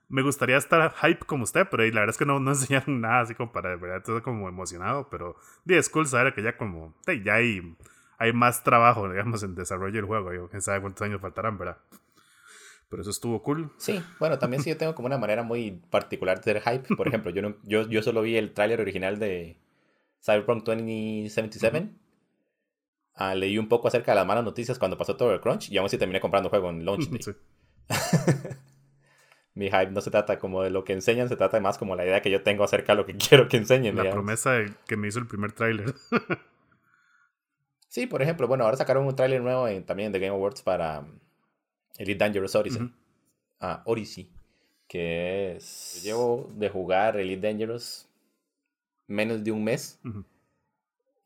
Me 0.09 0.23
gustaría 0.23 0.57
estar 0.57 0.93
hype 1.03 1.25
como 1.27 1.45
usted, 1.45 1.67
pero 1.71 1.83
la 1.85 2.01
verdad 2.01 2.11
es 2.11 2.19
que 2.19 2.27
no, 2.27 2.41
no 2.41 2.51
enseñaron 2.53 3.01
nada 3.01 3.21
así 3.21 3.35
como 3.35 3.53
para, 3.53 3.77
¿verdad? 3.77 4.03
Todo 4.05 4.23
como 4.23 4.49
emocionado, 4.49 5.09
pero... 5.11 5.37
Sí, 5.67 5.75
es 5.75 5.89
cool 5.89 6.07
saber 6.07 6.35
que 6.35 6.43
ya 6.43 6.57
como... 6.57 6.95
ya 7.25 7.35
hay 7.35 7.77
hay 8.23 8.33
más 8.33 8.63
trabajo, 8.63 9.09
digamos, 9.11 9.43
en 9.43 9.57
desarrollo 9.57 9.97
del 9.97 10.05
juego. 10.05 10.33
Yo, 10.33 10.49
quién 10.49 10.63
sabe 10.63 10.81
cuántos 10.81 11.03
años 11.03 11.21
faltarán, 11.21 11.59
¿verdad? 11.59 11.79
Pero 12.89 13.03
eso 13.03 13.11
estuvo 13.11 13.43
cool. 13.43 13.73
Sí, 13.79 14.01
bueno, 14.21 14.39
también 14.39 14.63
sí 14.63 14.71
yo 14.71 14.77
tengo 14.77 14.95
como 14.95 15.07
una 15.07 15.19
manera 15.19 15.43
muy 15.43 15.83
particular 15.91 16.39
de 16.39 16.45
ser 16.45 16.63
hype. 16.63 16.95
Por 16.95 17.09
ejemplo, 17.09 17.33
yo, 17.33 17.43
no, 17.43 17.57
yo, 17.65 17.89
yo 17.89 18.03
solo 18.03 18.23
vi 18.23 18.37
el 18.37 18.53
tráiler 18.53 18.81
original 18.81 19.19
de 19.19 19.57
Cyberpunk 20.25 20.63
2077. 20.63 21.89
Ah, 23.15 23.35
leí 23.35 23.59
un 23.59 23.69
poco 23.69 23.89
acerca 23.89 24.13
de 24.13 24.17
las 24.17 24.27
malas 24.27 24.45
noticias 24.45 24.79
cuando 24.79 24.97
pasó 24.97 25.17
todo 25.17 25.33
el 25.33 25.41
crunch 25.41 25.71
y 25.71 25.79
aún 25.79 25.87
así 25.87 25.99
terminé 25.99 26.21
comprando 26.21 26.49
juego 26.49 26.71
en 26.71 26.85
launch 26.85 27.09
day. 27.09 27.35
Mi 29.55 29.67
hype 29.67 29.91
no 29.91 30.01
se 30.01 30.11
trata 30.11 30.39
como 30.39 30.63
de 30.63 30.71
lo 30.71 30.85
que 30.85 30.95
enseñan, 30.95 31.29
se 31.29 31.37
trata 31.37 31.61
más 31.61 31.77
como 31.77 31.95
la 31.95 32.05
idea 32.05 32.23
que 32.23 32.31
yo 32.31 32.43
tengo 32.43 32.65
acerca 32.65 32.93
de 32.93 32.97
lo 32.97 33.07
que 33.07 33.15
quiero 33.29 33.49
que 33.49 33.59
enseñen. 33.59 33.97
La 33.97 34.11
promesa 34.11 34.59
que 34.87 34.97
me 34.97 35.09
hizo 35.09 35.19
el 35.19 35.27
primer 35.27 35.53
tráiler. 35.53 35.95
Sí, 37.89 38.07
por 38.07 38.23
ejemplo, 38.23 38.49
bueno, 38.49 38.65
ahora 38.65 38.79
sacaron 38.79 39.07
un 39.07 39.15
tráiler 39.15 39.43
nuevo 39.43 39.69
también 39.83 40.13
de 40.13 40.19
Game 40.19 40.35
Awards 40.35 40.63
para 40.63 41.01
um, 41.01 41.19
Elite 41.99 42.25
Dangerous 42.25 42.55
Odyssey. 42.55 42.91
Ah, 43.61 43.83
Odyssey. 43.85 44.31
Que 44.89 45.57
es. 45.57 46.01
llevo 46.03 46.51
de 46.55 46.71
jugar 46.71 47.19
Elite 47.19 47.47
Dangerous 47.47 48.09
menos 49.07 49.45
de 49.45 49.53
un 49.53 49.63
mes. 49.63 50.01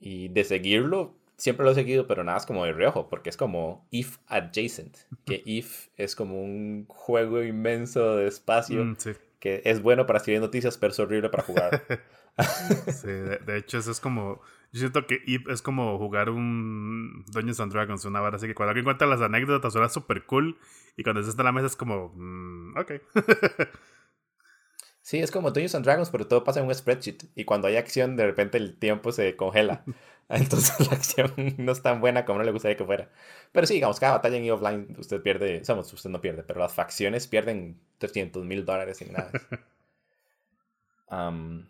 Y 0.01 0.27
de 0.29 0.43
seguirlo, 0.43 1.15
siempre 1.37 1.65
lo 1.65 1.73
he 1.73 1.75
seguido, 1.75 2.07
pero 2.07 2.25
nada 2.25 2.39
es 2.39 2.47
como 2.47 2.65
de 2.65 2.73
reojo, 2.73 3.09
porque 3.09 3.31
es 3.31 3.37
como 3.37 3.87
If 3.91 4.19
Adjacent. 4.27 4.97
Que 5.25 5.43
If 5.45 5.89
es 5.97 6.17
como 6.17 6.43
un 6.43 6.87
juego 6.89 7.43
inmenso 7.43 8.17
de 8.17 8.29
espacio. 8.29 8.85
Mm, 8.85 8.97
que 9.39 9.63
es 9.65 9.83
bueno 9.83 10.07
para 10.07 10.19
escribir 10.19 10.41
noticias, 10.41 10.79
pero 10.79 10.93
es 10.93 10.99
horrible 10.99 11.29
para 11.29 11.43
jugar. 11.43 11.85
sí, 12.89 13.07
de, 13.07 13.57
hecho, 13.59 13.79
eso 13.79 13.91
es 13.91 14.01
como 14.01 14.41
yo 14.73 14.81
siento 14.81 15.07
que 15.07 15.23
Ip 15.25 15.49
es 15.49 15.63
como 15.63 15.97
jugar 15.99 16.29
un 16.29 17.25
Dungeons 17.29 17.61
and 17.61 17.73
Dragons, 17.73 18.05
una 18.05 18.21
vara 18.21 18.37
así 18.37 18.47
que 18.47 18.55
cuando 18.55 18.71
alguien 18.71 18.85
cuenta 18.85 19.07
las 19.07 19.21
anécdotas 19.21 19.73
suena 19.73 19.89
súper 19.89 20.27
cool 20.27 20.59
y 20.97 21.03
cuando 21.03 21.21
estás 21.21 21.39
en 21.39 21.45
la 21.45 21.53
mesa 21.53 21.67
es 21.67 21.77
como, 21.77 22.13
mm, 22.15 22.77
ok. 22.77 22.93
sí, 25.01 25.19
es 25.19 25.31
como 25.31 25.51
Dungeons 25.51 25.77
and 25.77 25.85
Dragons, 25.85 26.11
pero 26.11 26.27
todo 26.27 26.45
pasa 26.45 26.61
en 26.61 26.67
un 26.67 26.75
spreadsheet 26.75 27.25
y 27.35 27.45
cuando 27.45 27.69
hay 27.69 27.77
acción 27.77 28.17
de 28.17 28.27
repente 28.27 28.59
el 28.59 28.79
tiempo 28.79 29.13
se 29.13 29.37
congela. 29.37 29.85
Entonces 30.29 30.89
la 30.89 30.97
acción 30.97 31.33
no 31.59 31.73
es 31.73 31.83
tan 31.83 32.01
buena 32.01 32.25
como 32.25 32.39
no 32.39 32.45
le 32.45 32.51
gustaría 32.51 32.77
que 32.77 32.85
fuera. 32.85 33.09
Pero 33.53 33.67
sí, 33.67 33.75
digamos, 33.75 34.01
cada 34.01 34.15
batalla 34.15 34.37
en 34.37 34.45
EVE 34.45 34.53
Offline 34.53 34.97
usted 34.99 35.23
pierde, 35.23 35.65
somos, 35.65 35.93
usted 35.93 36.11
no 36.11 36.21
pierde, 36.21 36.43
pero 36.43 36.61
las 36.61 36.75
facciones 36.75 37.29
pierden 37.29 37.81
300 37.99 38.45
mil 38.45 38.65
dólares 38.65 39.01
en 39.03 39.13
nada. 39.13 39.31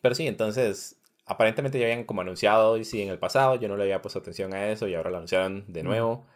pero 0.00 0.14
sí, 0.14 0.26
entonces 0.26 0.96
aparentemente 1.26 1.78
ya 1.78 1.84
habían 1.84 2.04
como 2.04 2.22
anunciado 2.22 2.76
y 2.76 2.84
sí 2.84 3.02
en 3.02 3.08
el 3.08 3.18
pasado, 3.18 3.54
yo 3.56 3.68
no 3.68 3.76
le 3.76 3.84
había 3.84 4.02
puesto 4.02 4.18
atención 4.18 4.52
a 4.54 4.68
eso 4.70 4.88
y 4.88 4.94
ahora 4.94 5.10
lo 5.10 5.18
anunciaron 5.18 5.64
de 5.68 5.82
nuevo. 5.82 6.26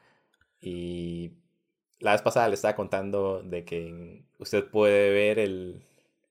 Y 0.60 1.32
la 2.00 2.12
vez 2.12 2.22
pasada 2.22 2.48
le 2.48 2.54
estaba 2.54 2.76
contando 2.76 3.42
de 3.42 3.64
que 3.64 4.24
usted 4.38 4.64
puede 4.70 5.10
ver 5.10 5.38
el, 5.38 5.82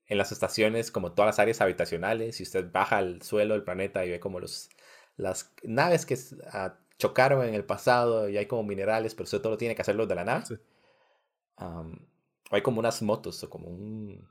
en 0.07 0.17
las 0.17 0.31
estaciones 0.31 0.91
como 0.91 1.11
todas 1.13 1.27
las 1.27 1.39
áreas 1.39 1.61
habitacionales 1.61 2.39
y 2.39 2.43
usted 2.43 2.71
baja 2.71 2.97
al 2.99 3.21
suelo 3.21 3.53
del 3.53 3.63
planeta 3.63 4.05
y 4.05 4.11
ve 4.11 4.19
como 4.19 4.39
los, 4.39 4.69
las 5.17 5.53
naves 5.63 6.05
que 6.05 6.17
ah, 6.51 6.77
chocaron 6.97 7.45
en 7.47 7.53
el 7.55 7.65
pasado 7.65 8.29
y 8.29 8.37
hay 8.37 8.45
como 8.47 8.63
minerales, 8.63 9.15
pero 9.15 9.25
usted 9.25 9.39
todo 9.39 9.51
lo 9.51 9.57
tiene 9.57 9.75
que 9.75 9.81
hacerlo 9.81 10.07
de 10.07 10.15
la 10.15 10.25
nave. 10.25 10.59
hay 12.51 12.61
como 12.61 12.79
unas 12.79 13.01
motos 13.01 13.43
o 13.43 13.49
como 13.49 13.67
un 13.67 14.27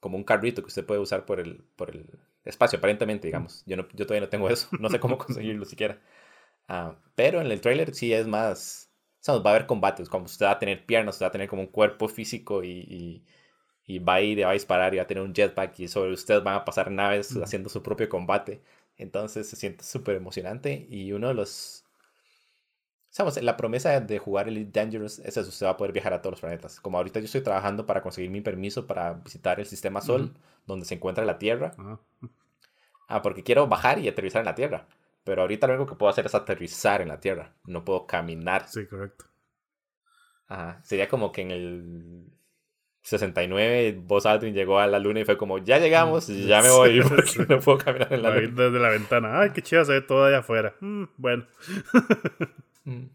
como 0.00 0.16
un 0.16 0.24
carrito 0.24 0.62
que 0.62 0.68
usted 0.68 0.86
puede 0.86 1.00
usar 1.00 1.24
por 1.26 1.40
el, 1.40 1.64
por 1.74 1.90
el 1.90 2.06
espacio, 2.44 2.78
aparentemente, 2.78 3.26
digamos. 3.26 3.64
Yo, 3.66 3.76
no, 3.76 3.88
yo 3.92 4.06
todavía 4.06 4.20
no 4.26 4.28
tengo 4.28 4.48
eso, 4.50 4.68
no 4.78 4.88
sé 4.88 5.00
cómo 5.00 5.18
conseguirlo 5.18 5.64
siquiera. 5.64 6.00
Uh, 6.68 6.94
pero 7.14 7.40
en 7.40 7.50
el 7.50 7.60
trailer 7.60 7.94
sí 7.94 8.12
es 8.12 8.26
más, 8.26 8.90
o 9.28 9.42
va 9.42 9.50
a 9.50 9.54
haber 9.54 9.66
combates, 9.66 10.08
como 10.08 10.26
usted 10.26 10.46
va 10.46 10.52
a 10.52 10.58
tener 10.58 10.86
piernas, 10.86 11.16
usted 11.16 11.24
va 11.26 11.28
a 11.28 11.32
tener 11.32 11.48
como 11.48 11.62
un 11.62 11.68
cuerpo 11.68 12.08
físico 12.08 12.62
y, 12.62 12.70
y, 12.70 13.24
y 13.86 13.98
va 14.00 14.14
a 14.14 14.20
ir, 14.20 14.44
va 14.44 14.50
a 14.50 14.54
disparar 14.54 14.94
y 14.94 14.98
va 14.98 15.04
a 15.04 15.06
tener 15.06 15.24
un 15.24 15.34
jetpack 15.34 15.80
y 15.80 15.88
sobre 15.88 16.12
usted 16.12 16.42
van 16.42 16.56
a 16.56 16.64
pasar 16.64 16.90
naves 16.90 17.36
haciendo 17.42 17.68
su 17.68 17.82
propio 17.82 18.08
combate. 18.08 18.62
Entonces 18.96 19.48
se 19.48 19.56
siente 19.56 19.84
súper 19.84 20.16
emocionante 20.16 20.86
y 20.88 21.12
uno 21.12 21.28
de 21.28 21.34
los 21.34 21.86
la 23.40 23.56
promesa 23.56 23.98
de 24.00 24.18
jugar 24.18 24.48
Elite 24.48 24.78
Dangerous 24.78 25.18
es 25.20 25.36
eso, 25.36 25.48
usted 25.48 25.66
va 25.66 25.70
a 25.70 25.76
poder 25.76 25.92
viajar 25.92 26.12
a 26.12 26.20
todos 26.20 26.32
los 26.32 26.40
planetas. 26.40 26.80
Como 26.80 26.98
ahorita 26.98 27.18
yo 27.20 27.24
estoy 27.24 27.40
trabajando 27.40 27.86
para 27.86 28.02
conseguir 28.02 28.30
mi 28.30 28.42
permiso 28.42 28.86
para 28.86 29.14
visitar 29.14 29.58
el 29.58 29.66
sistema 29.66 30.00
Sol, 30.02 30.34
donde 30.66 30.84
se 30.84 30.94
encuentra 30.94 31.24
la 31.24 31.38
Tierra. 31.38 31.72
Ah. 31.78 31.98
ah. 33.08 33.22
porque 33.22 33.42
quiero 33.42 33.66
bajar 33.68 33.98
y 33.98 34.08
aterrizar 34.08 34.40
en 34.40 34.46
la 34.46 34.54
Tierra. 34.54 34.86
Pero 35.24 35.42
ahorita 35.42 35.66
lo 35.66 35.74
único 35.74 35.90
que 35.90 35.96
puedo 35.96 36.10
hacer 36.10 36.26
es 36.26 36.34
aterrizar 36.34 37.00
en 37.00 37.08
la 37.08 37.18
Tierra. 37.18 37.54
No 37.64 37.84
puedo 37.84 38.06
caminar. 38.06 38.68
Sí, 38.68 38.86
correcto. 38.86 39.24
Ajá. 40.48 40.80
Sería 40.84 41.08
como 41.08 41.32
que 41.32 41.42
en 41.42 41.50
el 41.50 42.32
69 43.06 44.00
Buzz 44.04 44.26
Aldrin 44.26 44.52
llegó 44.52 44.80
a 44.80 44.88
la 44.88 44.98
luna 44.98 45.20
y 45.20 45.24
fue 45.24 45.36
como, 45.36 45.58
ya 45.58 45.78
llegamos, 45.78 46.28
y 46.28 46.46
ya 46.46 46.60
me 46.60 46.70
voy 46.70 47.00
porque 47.08 47.46
no 47.48 47.60
puedo 47.60 47.78
caminar 47.78 48.12
en 48.12 48.22
la 48.22 48.34
luna. 48.34 48.64
Desde 48.64 48.80
la 48.80 48.88
ventana. 48.88 49.40
Ay, 49.40 49.50
qué 49.50 49.62
chido 49.62 49.84
se 49.84 49.92
ve 49.92 50.00
todo 50.00 50.24
allá 50.24 50.38
afuera. 50.38 50.74
Mm, 50.80 51.04
bueno. 51.16 51.46
Mm. 52.88 53.08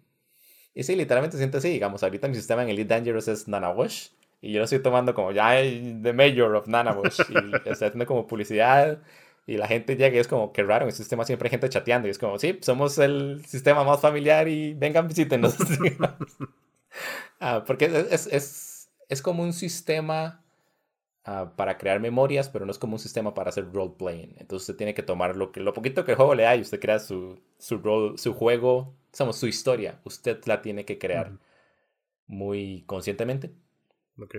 Y 0.76 0.84
sí, 0.84 0.98
literalmente 0.98 1.38
se 1.38 1.44
siente 1.44 1.60
así. 1.60 1.70
Digamos, 1.70 2.04
ahorita 2.04 2.28
mi 2.28 2.36
sistema 2.36 2.62
en 2.62 2.68
Elite 2.68 2.94
Dangerous 2.94 3.30
es 3.30 3.48
Nanawash. 3.48 4.08
Y 4.42 4.52
yo 4.52 4.58
lo 4.60 4.66
estoy 4.66 4.80
tomando 4.80 5.14
como 5.14 5.32
ya 5.32 5.52
The 5.62 6.12
Mayor 6.12 6.54
of 6.56 6.68
Nanawash. 6.68 7.22
y 7.30 7.56
estoy 7.56 7.72
haciendo 7.72 8.06
como 8.06 8.28
publicidad. 8.28 9.00
Y 9.48 9.56
la 9.56 9.70
gente 9.70 9.96
llega 9.96 10.18
y 10.18 10.20
es 10.20 10.28
como, 10.28 10.52
qué 10.52 10.64
raro, 10.64 10.84
en 10.84 10.90
el 10.90 10.94
sistema 10.94 11.24
siempre 11.24 11.48
hay 11.48 11.52
gente 11.52 11.70
chateando. 11.70 12.10
Y 12.10 12.12
es 12.12 12.20
como, 12.20 12.38
sí, 12.38 12.60
somos 12.62 12.98
el 12.98 13.46
sistema 13.46 13.86
más 13.86 14.02
familiar 14.02 14.50
y 14.50 14.74
vengan, 14.74 15.08
visítenos. 15.08 15.56
ah, 17.40 17.64
porque 17.66 17.86
es, 17.86 17.94
es, 18.12 18.28
es, 18.28 18.71
como 19.20 19.42
un 19.42 19.52
sistema 19.52 20.44
ah, 21.26 21.54
para 21.58 21.80
crear 21.80 22.00
memorias, 22.00 22.50
pero 22.50 22.66
no 22.66 22.72
es 22.72 22.78
como 22.78 22.94
un 22.94 23.00
sistema 23.00 23.34
para 23.34 23.50
hacer 23.50 23.74
role-playing. 23.74 24.36
Entonces 24.38 24.70
usted 24.70 24.78
tiene 24.78 24.94
que 24.94 25.02
tomar 25.02 25.36
lo, 25.36 25.52
que, 25.52 25.60
lo 25.60 25.74
poquito 25.74 26.06
que 26.06 26.12
el 26.12 26.18
juego 26.18 26.36
le 26.36 26.44
da 26.44 26.56
y 26.56 26.62
usted 26.62 26.80
crea 26.80 27.00
su, 27.00 27.42
su, 27.58 27.80
role, 27.80 28.18
su 28.18 28.34
juego 28.34 28.94
somos 29.12 29.38
su 29.38 29.48
historia, 29.48 30.00
usted 30.06 30.40
la 30.46 30.62
tiene 30.62 30.86
que 30.86 30.98
crear 31.00 31.34
muy 32.28 32.84
conscientemente. 32.86 33.52
Ok. 34.18 34.36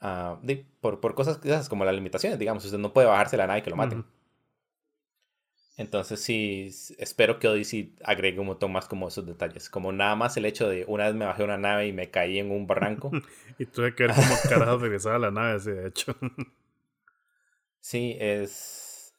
Ah, 0.00 0.40
por, 0.80 1.00
por 1.00 1.14
cosas 1.14 1.68
como 1.68 1.84
las 1.84 1.94
limitaciones, 1.94 2.38
digamos, 2.38 2.64
usted 2.64 2.78
no 2.78 2.92
puede 2.92 3.06
bajarse 3.06 3.36
la 3.36 3.46
nave 3.46 3.60
y 3.60 3.62
que 3.62 3.70
lo 3.70 3.76
maten. 3.76 4.04
Entonces 5.76 6.20
sí, 6.20 6.70
espero 6.98 7.38
que 7.38 7.48
Odyssey 7.48 7.94
agregue 8.04 8.40
un 8.40 8.48
montón 8.48 8.72
más 8.72 8.86
como 8.86 9.08
esos 9.08 9.26
detalles. 9.26 9.70
Como 9.70 9.90
nada 9.90 10.14
más 10.16 10.36
el 10.36 10.44
hecho 10.44 10.68
de 10.68 10.84
una 10.86 11.06
vez 11.06 11.14
me 11.14 11.24
bajé 11.24 11.44
una 11.44 11.56
nave 11.56 11.86
y 11.86 11.92
me 11.92 12.10
caí 12.10 12.38
en 12.38 12.50
un 12.50 12.66
barranco. 12.66 13.10
y 13.58 13.66
tuve 13.66 13.94
que 13.94 14.06
ver 14.06 14.14
cómo 14.14 14.34
carajo 14.48 14.78
regresaba 14.78 15.16
a 15.16 15.18
la 15.18 15.30
nave, 15.30 15.58
de 15.60 15.88
hecho. 15.88 16.14
sí, 17.80 18.16
es... 18.20 19.14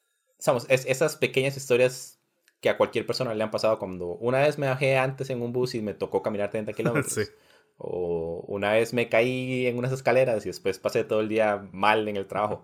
Es, 0.67 0.85
esas 0.85 1.15
pequeñas 1.15 1.55
historias 1.55 2.19
que 2.59 2.69
a 2.69 2.77
cualquier 2.77 3.05
persona 3.05 3.33
le 3.33 3.41
han 3.41 3.49
pasado 3.49 3.79
cuando 3.79 4.07
una 4.15 4.39
vez 4.39 4.57
me 4.57 4.67
bajé 4.67 4.97
antes 4.97 5.29
en 5.29 5.41
un 5.41 5.53
bus 5.53 5.73
y 5.73 5.81
me 5.81 5.93
tocó 5.93 6.21
caminar 6.21 6.51
30 6.51 6.73
kilómetros. 6.73 7.31
O 7.77 8.43
una 8.47 8.73
vez 8.73 8.93
me 8.93 9.09
caí 9.09 9.65
en 9.65 9.77
unas 9.77 9.91
escaleras 9.91 10.45
y 10.45 10.49
después 10.49 10.77
pasé 10.79 11.03
todo 11.03 11.21
el 11.21 11.29
día 11.29 11.67
mal 11.71 12.07
en 12.07 12.17
el 12.17 12.27
trabajo. 12.27 12.63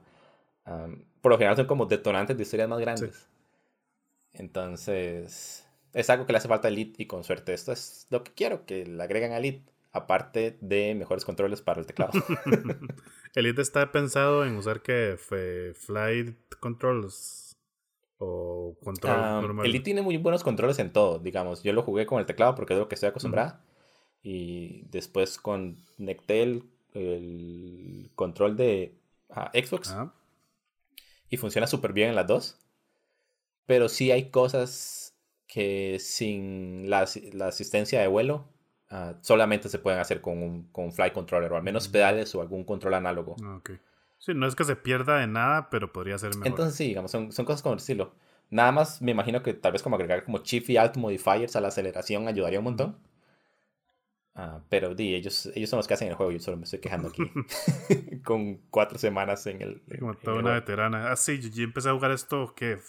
por 1.21 1.31
lo 1.31 1.37
general 1.37 1.55
son 1.55 1.65
como 1.65 1.85
detonantes 1.87 2.37
de 2.37 2.43
historias 2.43 2.69
más 2.69 2.79
grandes. 2.79 3.29
Entonces, 4.33 5.67
es 5.93 6.09
algo 6.09 6.25
que 6.25 6.33
le 6.33 6.37
hace 6.37 6.47
falta 6.47 6.67
a 6.67 6.71
Elite 6.71 7.01
y 7.03 7.07
con 7.07 7.23
suerte 7.23 7.53
esto 7.53 7.71
es 7.71 8.07
lo 8.09 8.23
que 8.23 8.33
quiero, 8.33 8.65
que 8.65 8.85
le 8.85 9.03
agreguen 9.03 9.31
a 9.31 9.37
Elite, 9.37 9.63
aparte 9.91 10.57
de 10.61 10.95
mejores 10.95 11.25
controles 11.25 11.61
para 11.61 11.79
el 11.79 11.85
teclado. 11.87 12.11
Elite 13.35 13.61
está 13.61 13.91
pensado 13.91 14.45
en 14.45 14.55
usar 14.55 14.81
que 14.81 15.17
flight 15.75 16.35
controls 16.59 17.49
¿O 18.21 18.75
control 18.83 19.13
Ah, 19.17 19.39
normal? 19.41 19.65
el 19.65 19.71
Elite 19.71 19.85
tiene 19.85 20.01
muy 20.01 20.17
buenos 20.17 20.43
controles 20.43 20.77
en 20.79 20.91
todo, 20.91 21.19
digamos. 21.19 21.63
Yo 21.63 21.71
lo 21.73 21.83
jugué 21.83 22.05
con 22.05 22.19
el 22.19 22.25
teclado 22.25 22.53
porque 22.53 22.73
es 22.73 22.79
lo 22.79 22.87
que 22.89 22.95
estoy 22.95 23.09
acostumbrada. 23.09 23.63
Y 24.21 24.83
después 24.89 25.37
con 25.37 25.77
Nectel, 25.97 26.65
el 26.93 28.11
control 28.15 28.57
de 28.57 28.93
ah, 29.29 29.51
Xbox. 29.53 29.91
Ah, 29.91 30.13
Y 31.29 31.37
funciona 31.37 31.65
súper 31.65 31.93
bien 31.93 32.09
en 32.09 32.15
las 32.15 32.27
dos. 32.27 32.59
Pero 33.69 33.87
sí 33.87 34.09
hay 34.09 34.31
cosas 34.31 35.15
que 35.45 35.99
sin 35.99 36.89
la, 36.89 37.07
la 37.33 37.49
asistencia 37.49 38.01
de 38.01 38.07
vuelo 38.07 38.47
ah, 38.89 39.13
solamente 39.21 39.69
se 39.69 39.77
pueden 39.77 39.99
hacer 39.99 40.21
con 40.21 40.41
un, 40.41 40.63
con 40.71 40.85
un 40.85 40.91
fly 40.91 41.11
controller 41.11 41.53
o 41.53 41.55
al 41.55 41.61
menos 41.61 41.87
pedales 41.87 42.33
o 42.33 42.41
algún 42.41 42.63
control 42.63 42.95
análogo. 42.95 43.35
ah, 43.43 43.57
ok. 43.57 43.73
Sí, 44.17 44.33
no 44.33 44.47
es 44.47 44.55
que 44.55 44.63
se 44.63 44.75
pierda 44.75 45.19
de 45.19 45.27
nada, 45.27 45.69
pero 45.69 45.93
podría 45.93 46.17
ser 46.17 46.31
mejor. 46.31 46.47
Entonces 46.47 46.75
sí, 46.77 46.87
digamos, 46.87 47.11
son, 47.11 47.31
son 47.31 47.45
cosas 47.45 47.61
como 47.61 47.73
el 47.73 47.77
estilo. 47.77 48.15
Nada 48.49 48.71
más 48.71 49.03
me 49.03 49.11
imagino 49.11 49.43
que 49.43 49.53
tal 49.53 49.71
vez 49.71 49.83
como 49.83 49.97
agregar 49.97 50.25
como 50.25 50.39
shift 50.39 50.67
y 50.71 50.77
alt 50.77 50.97
modifiers 50.97 51.55
a 51.55 51.61
la 51.61 51.67
aceleración 51.67 52.27
ayudaría 52.27 52.57
un 52.57 52.65
montón. 52.65 52.97
Ah, 54.33 54.63
pero 54.69 54.95
di, 54.95 55.13
ellos, 55.13 55.51
ellos 55.53 55.69
son 55.69 55.77
los 55.77 55.87
que 55.87 55.93
hacen 55.93 56.07
el 56.07 56.15
juego, 56.15 56.31
yo 56.31 56.39
solo 56.39 56.57
me 56.57 56.63
estoy 56.63 56.79
quejando 56.79 57.09
aquí. 57.09 57.21
Con 58.25 58.61
cuatro 58.71 58.97
semanas 58.97 59.45
en 59.45 59.61
el... 59.61 59.83
Como 59.99 60.13
en 60.13 60.19
toda 60.21 60.37
el 60.37 60.43
una 60.43 60.53
veterana. 60.53 61.11
Ah, 61.11 61.15
sí, 61.15 61.39
yo, 61.39 61.49
yo 61.49 61.63
empecé 61.65 61.89
a 61.89 61.93
jugar 61.93 62.09
esto, 62.09 62.55
¿qué? 62.55 62.79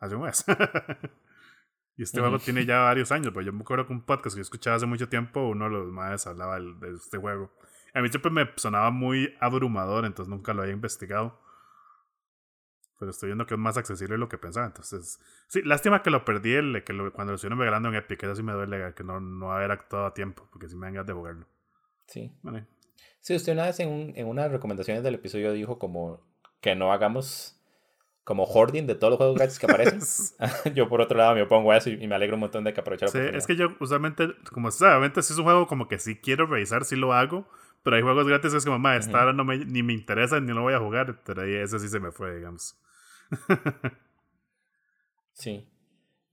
Hace 0.00 0.14
un 0.14 0.22
mes. 0.22 0.44
y 1.96 2.02
este 2.02 2.20
juego 2.20 2.38
tiene 2.38 2.64
ya 2.64 2.80
varios 2.80 3.10
años, 3.12 3.28
pero 3.34 3.42
yo 3.46 3.52
me 3.52 3.62
acuerdo 3.62 3.86
que 3.86 3.92
un 3.92 4.04
podcast 4.04 4.34
que 4.34 4.38
yo 4.38 4.42
escuchaba 4.42 4.76
hace 4.76 4.86
mucho 4.86 5.08
tiempo, 5.08 5.48
uno 5.48 5.64
de 5.64 5.70
los 5.72 5.88
más 5.92 6.26
hablaba 6.26 6.58
de 6.60 6.94
este 6.94 7.18
juego. 7.18 7.52
A 7.94 8.00
mí 8.00 8.08
siempre 8.08 8.30
me 8.30 8.48
sonaba 8.56 8.90
muy 8.90 9.34
abrumador, 9.40 10.04
entonces 10.04 10.30
nunca 10.30 10.54
lo 10.54 10.62
había 10.62 10.74
investigado. 10.74 11.40
Pero 12.98 13.10
estoy 13.12 13.28
viendo 13.28 13.46
que 13.46 13.54
es 13.54 13.60
más 13.60 13.76
accesible 13.76 14.14
de 14.14 14.18
lo 14.18 14.28
que 14.28 14.38
pensaba. 14.38 14.66
Entonces, 14.66 15.20
sí, 15.48 15.62
lástima 15.62 16.02
que 16.02 16.10
lo 16.10 16.24
perdí 16.24 16.52
el, 16.54 16.82
que 16.84 16.92
lo- 16.92 17.12
cuando 17.12 17.32
lo 17.32 17.36
estuvieron 17.36 17.58
regalando 17.60 17.88
en 17.88 17.94
Epic. 17.94 18.22
Eso 18.24 18.34
sí 18.34 18.42
me 18.42 18.52
duele 18.52 18.92
que 18.94 19.04
no, 19.04 19.20
no 19.20 19.52
haber 19.52 19.70
actuado 19.70 20.06
a 20.06 20.14
tiempo, 20.14 20.48
porque 20.50 20.68
sí 20.68 20.74
me 20.76 20.86
dan 20.86 20.94
ganas 20.94 21.06
de 21.06 21.12
jugarlo. 21.12 21.46
Sí. 22.08 22.36
Vale. 22.42 22.66
Sí, 23.20 23.36
usted 23.36 23.52
una 23.52 23.66
vez 23.66 23.78
en, 23.80 23.88
un- 23.88 24.12
en 24.16 24.26
unas 24.26 24.50
recomendaciones 24.50 25.02
del 25.04 25.14
episodio 25.14 25.52
dijo 25.52 25.78
como 25.78 26.26
que 26.60 26.74
no 26.74 26.92
hagamos 26.92 27.57
como 28.28 28.44
hoarding 28.44 28.86
de 28.86 28.94
todos 28.94 29.12
los 29.12 29.16
juegos 29.16 29.36
gratis 29.36 29.58
que 29.58 29.64
aparecen. 29.64 30.00
yo 30.74 30.86
por 30.86 31.00
otro 31.00 31.16
lado 31.16 31.34
me 31.34 31.40
opongo 31.40 31.72
a 31.72 31.78
eso 31.78 31.88
y, 31.88 31.94
y 31.94 32.06
me 32.06 32.14
alegro 32.14 32.36
un 32.36 32.40
montón 32.40 32.62
de 32.62 32.74
que 32.74 32.80
aprovechar 32.80 33.08
Sí, 33.08 33.18
es 33.18 33.46
que 33.46 33.56
yo 33.56 33.74
usualmente, 33.80 34.34
como 34.52 34.68
obviamente 34.68 35.22
si 35.22 35.32
es 35.32 35.38
un 35.38 35.46
juego 35.46 35.66
como 35.66 35.88
que 35.88 35.98
sí 35.98 36.16
quiero 36.16 36.44
revisar, 36.44 36.84
sí 36.84 36.94
lo 36.94 37.14
hago, 37.14 37.48
pero 37.82 37.96
hay 37.96 38.02
juegos 38.02 38.28
gratis 38.28 38.50
que 38.50 38.58
es 38.58 38.66
como, 38.66 38.78
ma, 38.78 38.96
esta 38.96 39.20
ahora 39.20 39.32
no 39.32 39.46
me, 39.46 39.64
ni 39.64 39.82
me 39.82 39.94
interesa 39.94 40.40
ni 40.40 40.52
lo 40.52 40.60
voy 40.60 40.74
a 40.74 40.78
jugar, 40.78 41.22
pero 41.24 41.40
ahí 41.40 41.54
ese 41.54 41.78
sí 41.78 41.88
se 41.88 42.00
me 42.00 42.12
fue, 42.12 42.36
digamos. 42.36 42.78
Sí. 45.32 45.70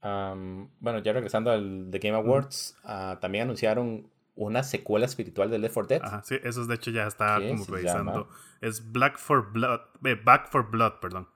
Bueno, 0.01 0.97
ya 1.03 1.13
regresando 1.13 1.51
al 1.51 1.89
The 1.91 1.99
Game 1.99 2.17
Awards, 2.17 2.75
ah, 2.83 3.19
también 3.21 3.43
anunciaron 3.43 4.09
una 4.33 4.63
secuela 4.63 5.05
espiritual 5.05 5.51
de 5.51 5.59
Left 5.59 5.75
4 5.75 5.87
Dead. 5.87 6.01
Ajá, 6.03 6.23
sí, 6.23 6.39
eso 6.43 6.65
de 6.65 6.73
hecho 6.73 6.89
ya 6.89 7.07
¿Qué 7.07 7.49
como 7.49 7.65
revisando. 7.65 8.11
llama? 8.11 8.27
Es 8.61 8.91
Black 8.91 9.19
for 9.19 9.51
Blood, 9.51 9.81
eh, 10.03 10.19
Back 10.21 10.49
for 10.49 10.71
Blood, 10.71 10.93
perdón. 10.99 11.27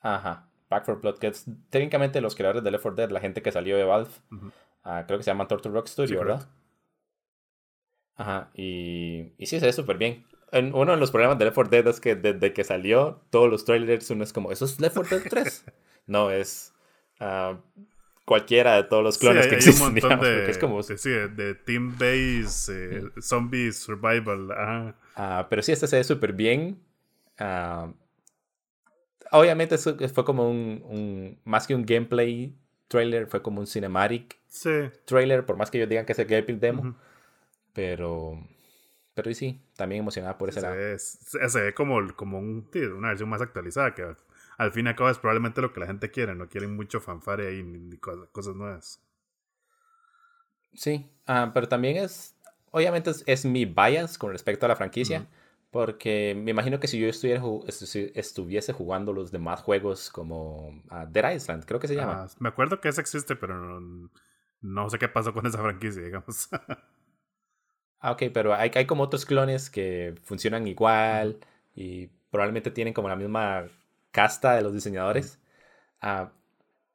Ajá. 0.00 0.48
Back 0.68 0.84
4 0.84 1.00
Blood, 1.00 1.18
que 1.18 1.28
es 1.28 1.44
técnicamente 1.70 2.20
los 2.20 2.34
creadores 2.34 2.62
de 2.64 2.70
Left 2.70 2.82
4 2.82 2.96
Dead, 2.96 3.10
la 3.10 3.20
gente 3.20 3.42
que 3.42 3.52
salió 3.52 3.76
de 3.76 3.84
Valve. 3.84 4.10
Ah, 4.82 5.04
creo 5.06 5.18
que 5.18 5.24
se 5.24 5.30
llama 5.30 5.46
Turtle 5.48 5.72
Rock 5.72 5.86
Studio, 5.88 6.08
Sí, 6.08 6.14
¿verdad? 6.16 6.34
correcto. 6.40 6.52
Ajá. 8.16 8.50
Y, 8.54 9.32
y 9.38 9.46
sí, 9.46 9.60
se 9.60 9.66
ve 9.66 9.72
súper 9.72 9.98
bien. 9.98 10.24
En- 10.52 10.74
uno 10.74 10.92
de 10.92 10.98
los 10.98 11.10
problemas 11.10 11.38
de 11.38 11.44
Left 11.44 11.54
4 11.54 11.70
Dead 11.70 11.86
es 11.88 12.00
que 12.00 12.14
desde 12.16 12.52
que 12.52 12.64
salió, 12.64 13.20
todos 13.30 13.50
los 13.50 13.64
trailers 13.64 14.10
uno 14.10 14.24
es 14.24 14.32
como, 14.32 14.50
¿eso 14.52 14.64
es 14.64 14.80
Left 14.80 14.96
4 14.96 15.18
Dead 15.18 15.28
3? 15.28 15.64
no, 16.06 16.30
es 16.30 16.72
ah, 17.20 17.58
cualquiera 18.24 18.74
de 18.76 18.84
todos 18.84 19.02
los 19.04 19.18
clones 19.18 19.44
sí, 19.44 19.50
que 19.50 19.54
hay 19.56 19.58
existen, 19.58 19.86
un 19.86 19.92
montón 19.94 20.10
digamos, 20.20 20.26
de, 20.26 20.50
es 20.50 20.58
como... 20.58 20.82
de, 20.82 20.98
sí, 20.98 21.10
de- 21.10 21.54
Team 21.56 21.92
Base, 21.98 22.72
eh, 22.98 23.02
Zombie 23.20 23.72
Survival. 23.72 24.50
Ajá. 24.52 24.94
Ah, 25.14 25.46
pero 25.50 25.62
sí, 25.62 25.72
este 25.72 25.86
se 25.86 25.96
ve 25.96 26.04
súper 26.04 26.32
bien. 26.32 26.80
Obviamente 29.32 29.74
eso 29.74 29.96
fue 30.14 30.24
como 30.24 30.48
un, 30.50 30.82
un- 30.84 31.40
Más 31.44 31.66
que 31.66 31.74
un 31.74 31.84
gameplay 31.84 32.56
trailer, 32.88 33.26
fue 33.26 33.42
como 33.42 33.60
un 33.60 33.66
cinematic 33.66 34.38
Sí. 34.48 34.70
trailer, 35.04 35.44
por 35.44 35.56
más 35.56 35.70
que 35.70 35.78
ellos 35.78 35.88
digan 35.88 36.06
que 36.06 36.12
es 36.12 36.18
el 36.18 36.26
gameplay 36.26 36.56
demo. 36.58 36.82
Ujú. 36.82 36.94
Pero... 37.72 38.40
Pero 39.14 39.32
sí, 39.32 39.62
también 39.76 40.02
emocionada 40.02 40.36
por 40.36 40.50
ese 40.50 40.60
se, 40.60 40.66
lado. 40.66 40.76
ve, 40.76 40.98
se, 40.98 41.60
ve 41.62 41.74
como, 41.74 42.14
como 42.16 42.38
un, 42.38 42.68
una 42.98 43.08
versión 43.08 43.30
más 43.30 43.40
actualizada 43.40 43.94
que 43.94 44.02
al, 44.58 44.72
fin 44.72 44.86
y 44.86 44.88
al 44.90 44.96
cabo 44.96 45.08
es 45.08 45.18
probablemente 45.18 45.62
lo 45.62 45.72
que 45.72 45.80
la 45.80 45.86
gente 45.86 46.10
quiere, 46.10 46.34
no 46.34 46.48
quieren 46.50 46.76
mucho 46.76 47.00
fanfare 47.00 47.48
ahí 47.48 47.62
ni, 47.62 47.78
ni 47.78 47.96
cosas, 47.96 48.28
cosas 48.30 48.54
nuevas. 48.54 49.00
Sí, 50.74 51.06
ah, 51.26 51.50
pero 51.54 51.68
también 51.68 51.96
es, 51.96 52.34
obviamente 52.70 53.10
es, 53.10 53.22
es 53.26 53.44
mi 53.44 53.64
bias 53.64 54.18
con 54.18 54.32
respecto 54.32 54.66
a 54.66 54.68
la 54.68 54.76
franquicia, 54.76 55.20
Ujú. 55.20 55.28
Porque 55.76 56.34
me 56.34 56.52
imagino 56.52 56.80
que 56.80 56.88
si 56.88 56.98
yo 56.98 57.06
estuviera, 57.06 57.42
estuviese 58.14 58.72
jugando 58.72 59.12
los 59.12 59.30
demás 59.30 59.60
juegos 59.60 60.08
como 60.08 60.82
ah, 60.88 61.04
Dead 61.04 61.34
Island, 61.34 61.66
creo 61.66 61.78
que 61.78 61.86
se 61.86 61.94
llama. 61.96 62.22
Ah, 62.22 62.28
me 62.38 62.48
acuerdo 62.48 62.80
que 62.80 62.88
ese 62.88 63.02
existe, 63.02 63.36
pero 63.36 63.58
no, 63.58 64.10
no 64.62 64.88
sé 64.88 64.98
qué 64.98 65.06
pasó 65.06 65.34
con 65.34 65.44
esa 65.46 65.58
franquicia, 65.58 66.02
digamos. 66.02 66.48
Ah, 67.98 68.12
ok, 68.12 68.24
pero 68.32 68.54
hay, 68.54 68.70
hay 68.74 68.86
como 68.86 69.02
otros 69.02 69.24
clones 69.24 69.68
que 69.68 70.14
funcionan 70.22 70.66
igual 70.66 71.38
y 71.74 72.08
probablemente 72.30 72.70
tienen 72.70 72.94
como 72.94 73.08
la 73.08 73.16
misma 73.16 73.68
casta 74.12 74.54
de 74.54 74.62
los 74.62 74.72
diseñadores. 74.72 75.40
Ah, 76.00 76.30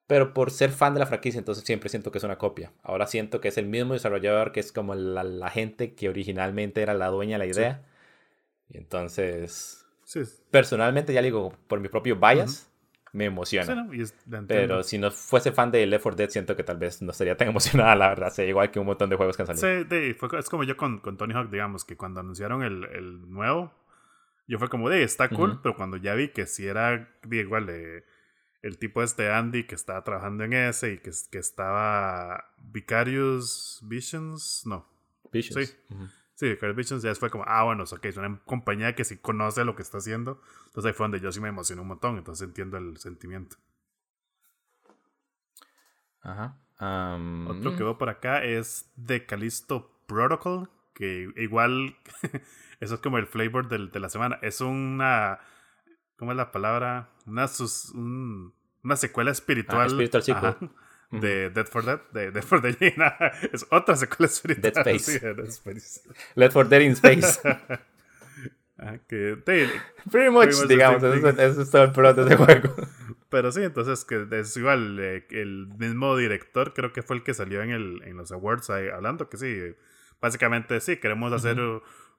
pero 0.08 0.34
por 0.34 0.52
ser 0.52 0.72
fan 0.72 0.94
de 0.94 1.02
la 1.02 1.08
franquicia, 1.08 1.40
entonces 1.40 1.66
siempre 1.66 1.90
siento 1.90 2.12
que 2.12 2.20
es 2.20 2.24
una 2.24 2.38
copia. 2.38 2.72
Ahora 2.84 3.08
siento 3.08 3.42
que 3.42 3.50
es 3.50 3.58
el 3.58 3.66
mismo 3.66 3.94
desarrollador 3.94 4.52
que 4.52 4.60
es 4.60 4.72
como 4.72 4.96
la, 4.96 5.24
la 5.24 5.50
gente 5.50 5.96
que 5.96 6.08
originalmente 6.10 6.82
era 6.82 6.94
la 6.94 7.08
dueña 7.08 7.38
de 7.38 7.48
la 7.48 7.54
Sí. 7.54 7.62
Y 8.72 8.78
entonces, 8.78 9.86
sí, 10.04 10.22
personalmente, 10.50 11.14
ya 11.14 11.22
digo, 11.22 11.54
por 11.68 11.80
mi 11.80 11.90
propio 11.90 12.16
bias, 12.16 12.72
me 13.14 13.26
emociona. 13.26 13.66
sí, 13.94 14.12
no. 14.28 14.48
Pero 14.48 14.84
si 14.84 14.98
no 14.98 15.12
fuese 15.12 15.52
fan 15.52 15.72
de 15.72 15.86
Left 15.86 16.04
4 16.04 16.18
Dead, 16.18 16.30
siento 16.30 16.56
que 16.56 16.64
tal 16.64 16.78
vez 16.78 17.02
no 17.02 17.12
estaría 17.12 17.36
tan 17.36 17.48
emocionada, 17.50 17.96
la 17.96 18.10
verdad. 18.10 18.30
Sería 18.32 18.52
igual 18.52 18.72
que 18.72 18.80
un 18.80 18.86
montón 18.86 19.10
de 19.10 19.18
juegos 19.18 19.36
que 19.36 19.44
han 19.44 19.56
salido. 19.56 19.90
Sí, 19.90 20.14
fue 20.14 20.40
es 20.40 20.50
como 20.50 20.64
yo 20.64 20.78
con, 20.78 21.00
con 21.00 21.18
Tony 21.18 21.34
Hawk, 21.34 21.50
digamos, 21.50 21.84
que 21.84 21.98
cuando 21.98 22.22
anunciaron 22.22 22.64
el, 22.64 22.86
el 22.86 23.30
nuevo, 23.30 23.74
yo 24.48 24.58
fue 24.60 24.70
como, 24.70 24.90
de, 24.90 25.04
está 25.04 25.30
cool, 25.30 25.52
Ujú. 25.52 25.60
pero 25.62 25.76
cuando 25.76 25.98
ya 25.98 26.14
vi 26.16 26.30
que 26.30 26.46
si 26.46 26.66
era, 26.68 27.10
igual, 27.30 27.70
eh, 27.70 28.06
el 28.62 28.78
tipo 28.78 29.02
este 29.04 29.32
Andy 29.32 29.66
que 29.66 29.76
estaba 29.76 30.04
trabajando 30.04 30.44
en 30.44 30.54
ese 30.54 30.94
y 30.94 30.98
que, 31.00 31.12
que 31.32 31.38
estaba 31.40 32.54
Vicarious 32.58 33.80
Visions, 33.84 34.64
no, 34.66 34.88
Visions. 35.32 35.70
Sí. 35.70 35.94
Ujú. 35.94 36.08
Sí, 36.42 36.50
Vicarious 36.50 36.76
Visions 36.76 37.04
ya 37.04 37.14
fue 37.14 37.30
como, 37.30 37.44
ah, 37.48 37.64
bueno, 37.64 37.84
ok, 37.84 38.04
es 38.06 38.18
una 38.18 38.40
compañía 38.46 38.96
que 38.96 39.04
sí 39.06 39.18
conoce 39.18 39.64
lo 39.64 39.76
que 39.76 39.84
está 39.84 40.00
haciendo, 40.00 40.42
entonces 40.66 40.90
ahí 40.90 40.94
fue 40.94 41.04
donde 41.04 41.20
yo 41.20 41.32
sí 41.32 41.40
me 41.40 41.50
emocioné 41.50 41.82
un 41.84 41.88
montón, 41.90 42.18
entonces 42.18 42.48
entiendo 42.48 42.78
el 42.78 42.98
sentimiento. 42.98 43.58
Ajá. 46.22 46.58
Am, 46.80 47.48
Otro 47.48 47.76
que 47.76 47.84
veo 47.84 47.98
por 47.98 48.10
acá 48.10 48.44
es 48.44 48.92
The 49.06 49.26
Callisto 49.28 49.92
Protocol, 50.08 50.70
que 50.96 51.32
igual, 51.38 51.96
eso 52.80 52.96
es 52.96 53.00
como 53.02 53.18
el 53.20 53.28
flavor 53.28 53.68
del, 53.68 53.92
de 53.92 54.00
la 54.00 54.10
semana. 54.10 54.40
Es 54.42 54.62
una, 54.62 55.40
¿cómo 56.18 56.32
es 56.32 56.38
la 56.38 56.52
palabra? 56.52 57.10
Una, 57.28 57.48
sus- 57.48 57.92
un- 57.92 58.54
una 58.84 58.96
secuela 58.96 59.30
espiritual. 59.32 59.86
Ah, 59.86 59.90
spiritual 59.90 60.24
sequel. 60.24 60.70
De 61.12 61.50
Dead 61.50 61.68
for 61.68 61.86
Dead. 61.86 62.00
De 62.14 62.32
Dead 62.32 62.44
for 62.44 62.62
Dead. 62.62 62.76
es 63.54 63.66
otra 63.70 63.96
secuela 63.96 64.28
espiritual. 64.28 64.74
Dead 64.74 64.96
Space. 64.96 65.20
sí, 65.20 65.20
Dead 65.20 65.48
Space. 65.48 66.02
Left 66.36 66.54
4 66.54 66.70
Dead 66.70 66.82
in 66.82 66.92
Space. 66.94 67.40
Ah, 68.84 68.98
que, 69.08 69.38
Pretty 69.46 70.32
much, 70.32 70.48
much 70.48 70.62
the 70.62 70.68
digamos. 70.68 71.04
Eso, 71.04 71.30
eso 71.30 71.62
es 71.62 71.70
todo 71.70 71.84
el 71.84 71.92
plot 71.92 72.16
de 72.16 72.24
ese 72.24 72.36
juego. 72.36 72.76
pero 73.30 73.52
sí, 73.52 73.62
entonces 73.62 74.04
que 74.06 74.28
es 74.32 74.58
igual. 74.58 75.00
eh, 75.00 75.28
el 75.30 75.68
mismo 75.78 76.18
director 76.18 76.74
creo 76.74 76.92
que 76.92 77.04
fue 77.04 77.18
el 77.18 77.24
que 77.24 77.36
salió 77.36 77.62
en, 77.62 77.70
el, 77.70 78.02
en 78.06 78.18
los 78.18 78.32
awards 78.32 78.72
ahí 78.72 78.90
hablando 78.90 79.30
que 79.30 79.38
sí. 79.38 79.76
Básicamente 80.20 80.82
sí, 80.82 80.98
queremos 80.98 81.32
hacer 81.32 81.60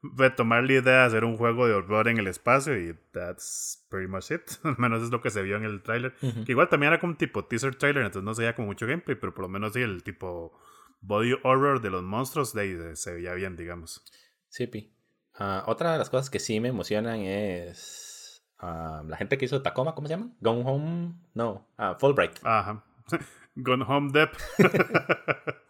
retomar 0.02 0.64
la 0.64 0.72
idea 0.72 0.80
de 1.00 1.04
hacer 1.04 1.24
un 1.24 1.36
juego 1.36 1.66
de 1.66 1.74
horror 1.74 2.08
en 2.08 2.18
el 2.18 2.26
espacio 2.26 2.76
y 2.78 2.98
that's 3.12 3.86
pretty 3.88 4.08
much 4.08 4.30
it. 4.30 4.42
Al 4.64 4.76
menos 4.78 5.02
es 5.02 5.10
lo 5.10 5.20
que 5.22 5.30
se 5.30 5.42
vio 5.42 5.56
en 5.56 5.64
el 5.64 5.82
tráiler. 5.82 6.14
Ujú. 6.22 6.44
Que 6.44 6.52
igual 6.52 6.68
también 6.68 6.92
era 6.92 7.00
como 7.00 7.12
un 7.12 7.16
tipo 7.18 7.44
teaser 7.44 7.74
trailer, 7.76 8.04
entonces 8.04 8.24
no 8.24 8.34
se 8.34 8.42
veía 8.42 8.54
como 8.56 8.66
mucho 8.68 8.86
gameplay, 8.86 9.16
pero 9.16 9.32
por 9.34 9.42
lo 9.42 9.48
menos 9.48 9.72
sí 9.74 9.80
el 9.80 10.02
tipo 10.02 10.58
body 11.00 11.34
horror 11.44 11.80
de 11.80 11.90
los 11.90 12.02
monstruos 12.02 12.52
de 12.54 12.60
ahí 12.62 12.96
se- 12.96 13.14
veía 13.14 13.34
bien, 13.34 13.56
digamos. 13.56 14.04
Sí, 14.48 14.66
pi. 14.66 14.92
Ah, 15.34 15.64
otra 15.66 15.92
de 15.92 15.98
las 15.98 16.10
cosas 16.10 16.28
que 16.30 16.38
sí 16.40 16.60
me 16.60 16.68
emocionan 16.68 17.20
es 17.20 18.44
ah, 18.58 19.02
la 19.06 19.16
gente 19.16 19.38
que 19.38 19.44
hizo 19.46 19.62
Tacoma, 19.62 19.94
¿cómo 19.94 20.06
se 20.08 20.14
llama? 20.14 20.30
Gone 20.40 20.62
Home, 20.64 21.14
no, 21.34 21.66
ah, 21.78 21.96
Fulbright. 21.98 22.32
Ajá. 22.44 22.84
Gone 23.54 23.84
Home 23.86 24.10
Depp. 24.12 24.32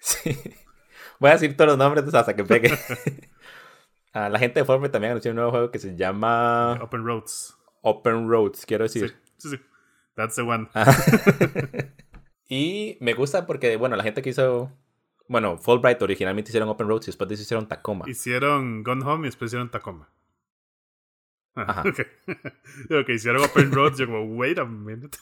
Sí. 0.00 0.36
Voy 1.18 1.30
a 1.30 1.34
decir 1.34 1.56
todos 1.56 1.68
los 1.68 1.78
nombres 1.78 2.12
hasta 2.12 2.34
que 2.36 2.44
pegue. 2.44 2.70
Ah, 4.12 4.28
la 4.28 4.38
gente 4.38 4.60
de 4.60 4.64
Fulbright 4.66 4.92
también 4.92 5.12
anunció 5.12 5.30
un 5.30 5.36
nuevo 5.36 5.50
juego 5.50 5.70
que 5.70 5.78
se 5.78 5.96
llama 5.96 6.78
Open 6.82 7.04
Roads. 7.04 7.56
Open 7.80 8.28
Roads, 8.28 8.66
quiero 8.66 8.86
Sí, 8.88 9.00
decir. 9.00 9.16
sí, 9.38 9.50
sí. 9.50 9.56
That's 10.14 10.34
the 10.36 10.42
one. 10.42 10.68
y 12.48 12.98
me 13.00 13.14
gusta 13.14 13.46
porque, 13.46 13.76
bueno, 13.76 13.96
la 13.96 14.02
gente 14.02 14.22
que 14.22 14.30
hizo. 14.30 14.70
Bueno, 15.28 15.56
Fulbright 15.56 16.02
originalmente 16.02 16.50
hicieron 16.50 16.68
Open 16.68 16.88
Roads 16.88 17.08
y 17.08 17.10
después 17.10 17.30
hicieron 17.40 17.66
Tacoma. 17.68 18.04
Hicieron 18.08 18.82
Gone 18.82 19.04
Home 19.04 19.26
y 19.26 19.28
después 19.30 19.48
hicieron 19.48 19.70
Tacoma. 19.70 20.10
Ah, 21.54 21.64
Ajá. 21.68 21.84
Okay. 21.88 22.06
Que 23.06 23.14
hicieron 23.14 23.42
Open 23.42 23.72
Roads, 23.72 23.98
yo 23.98 24.06
como, 24.06 24.24
wait 24.36 24.58
a 24.58 24.64
minute. 24.64 25.16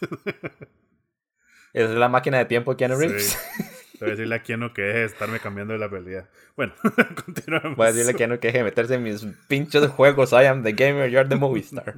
es 1.73 1.91
la 1.91 2.09
máquina 2.09 2.39
de 2.39 2.47
tiempo 2.47 2.77
Keanu 2.77 2.97
Reeves. 2.97 3.29
Sí. 3.57 3.65
Voy 4.01 4.09
a 4.09 4.11
decirle 4.13 4.35
a 4.35 4.43
Keanu 4.43 4.73
que 4.73 4.83
deje 4.83 4.99
de 4.99 5.05
estarme 5.05 5.41
cambiando 5.41 5.73
de 5.73 5.79
la 5.79 5.89
realidad. 5.89 6.29
Bueno, 6.57 6.73
continuamos. 7.25 7.77
Voy 7.77 7.87
a 7.87 7.93
decirle 7.93 8.13
a 8.13 8.15
Keanu 8.15 8.39
que 8.39 8.49
deje 8.49 8.59
de 8.59 8.65
meterse 8.65 8.95
en 8.95 9.03
mis 9.03 9.27
pinches 9.49 9.87
juegos. 9.89 10.33
I 10.33 10.47
am 10.47 10.63
the 10.63 10.73
gamer, 10.73 11.11
you're 11.11 11.29
the 11.29 11.37
movie 11.37 11.61
star. 11.61 11.97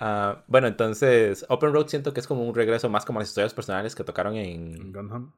Uh, 0.00 0.42
bueno, 0.46 0.66
entonces, 0.66 1.46
Open 1.48 1.72
Road 1.72 1.88
siento 1.88 2.12
que 2.12 2.20
es 2.20 2.26
como 2.26 2.44
un 2.44 2.54
regreso 2.54 2.88
más 2.88 3.04
como 3.04 3.18
las 3.18 3.28
historias 3.28 3.54
personales 3.54 3.94
que 3.94 4.04
tocaron 4.04 4.36
en 4.36 4.92
Gone 4.92 5.12
Home. 5.12 5.28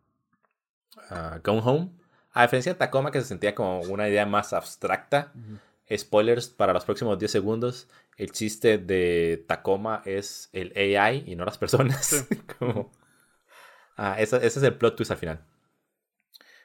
Uh, 1.10 1.40
Gone 1.42 1.62
Home. 1.64 1.90
A 2.32 2.42
diferencia 2.42 2.72
de 2.72 2.78
Tacoma, 2.78 3.12
que 3.12 3.20
se 3.20 3.28
sentía 3.28 3.54
como 3.54 3.80
una 3.82 4.08
idea 4.08 4.26
más 4.26 4.52
abstracta. 4.52 5.32
-huh. 5.34 5.58
Spoilers 5.96 6.48
para 6.48 6.72
los 6.72 6.84
próximos 6.84 7.18
10 7.18 7.30
segundos. 7.30 7.88
El 8.16 8.32
chiste 8.32 8.78
de 8.78 9.44
Tacoma 9.46 10.02
es 10.04 10.48
el 10.52 10.72
AI 10.76 11.24
y 11.26 11.36
no 11.36 11.44
las 11.44 11.58
personas. 11.58 12.26
Sí. 12.28 12.36
como, 12.58 12.90
uh, 13.98 14.14
ese, 14.18 14.36
ese, 14.36 14.46
es 14.46 14.62
el 14.62 14.74
plot 14.74 14.96
twist 14.96 15.10
al 15.10 15.18
final. 15.18 15.44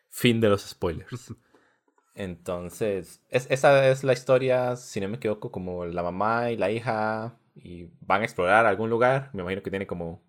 Fin 0.09 0.41
de 0.41 0.49
los 0.49 0.61
spoilers. 0.61 1.33
Entonces, 2.15 3.21
es, 3.29 3.47
esa 3.49 3.89
es 3.89 4.03
la 4.03 4.13
historia, 4.13 4.75
si 4.75 4.99
no 4.99 5.07
me 5.07 5.17
equivoco, 5.17 5.51
como 5.51 5.85
la 5.85 6.03
mamá 6.03 6.51
y 6.51 6.57
la 6.57 6.69
hija 6.69 7.37
y 7.55 7.87
van 8.01 8.21
a 8.21 8.25
explorar 8.25 8.65
algún 8.65 8.89
lugar. 8.89 9.29
Me 9.33 9.41
imagino 9.41 9.63
que 9.63 9.69
tiene 9.69 9.87
como 9.87 10.21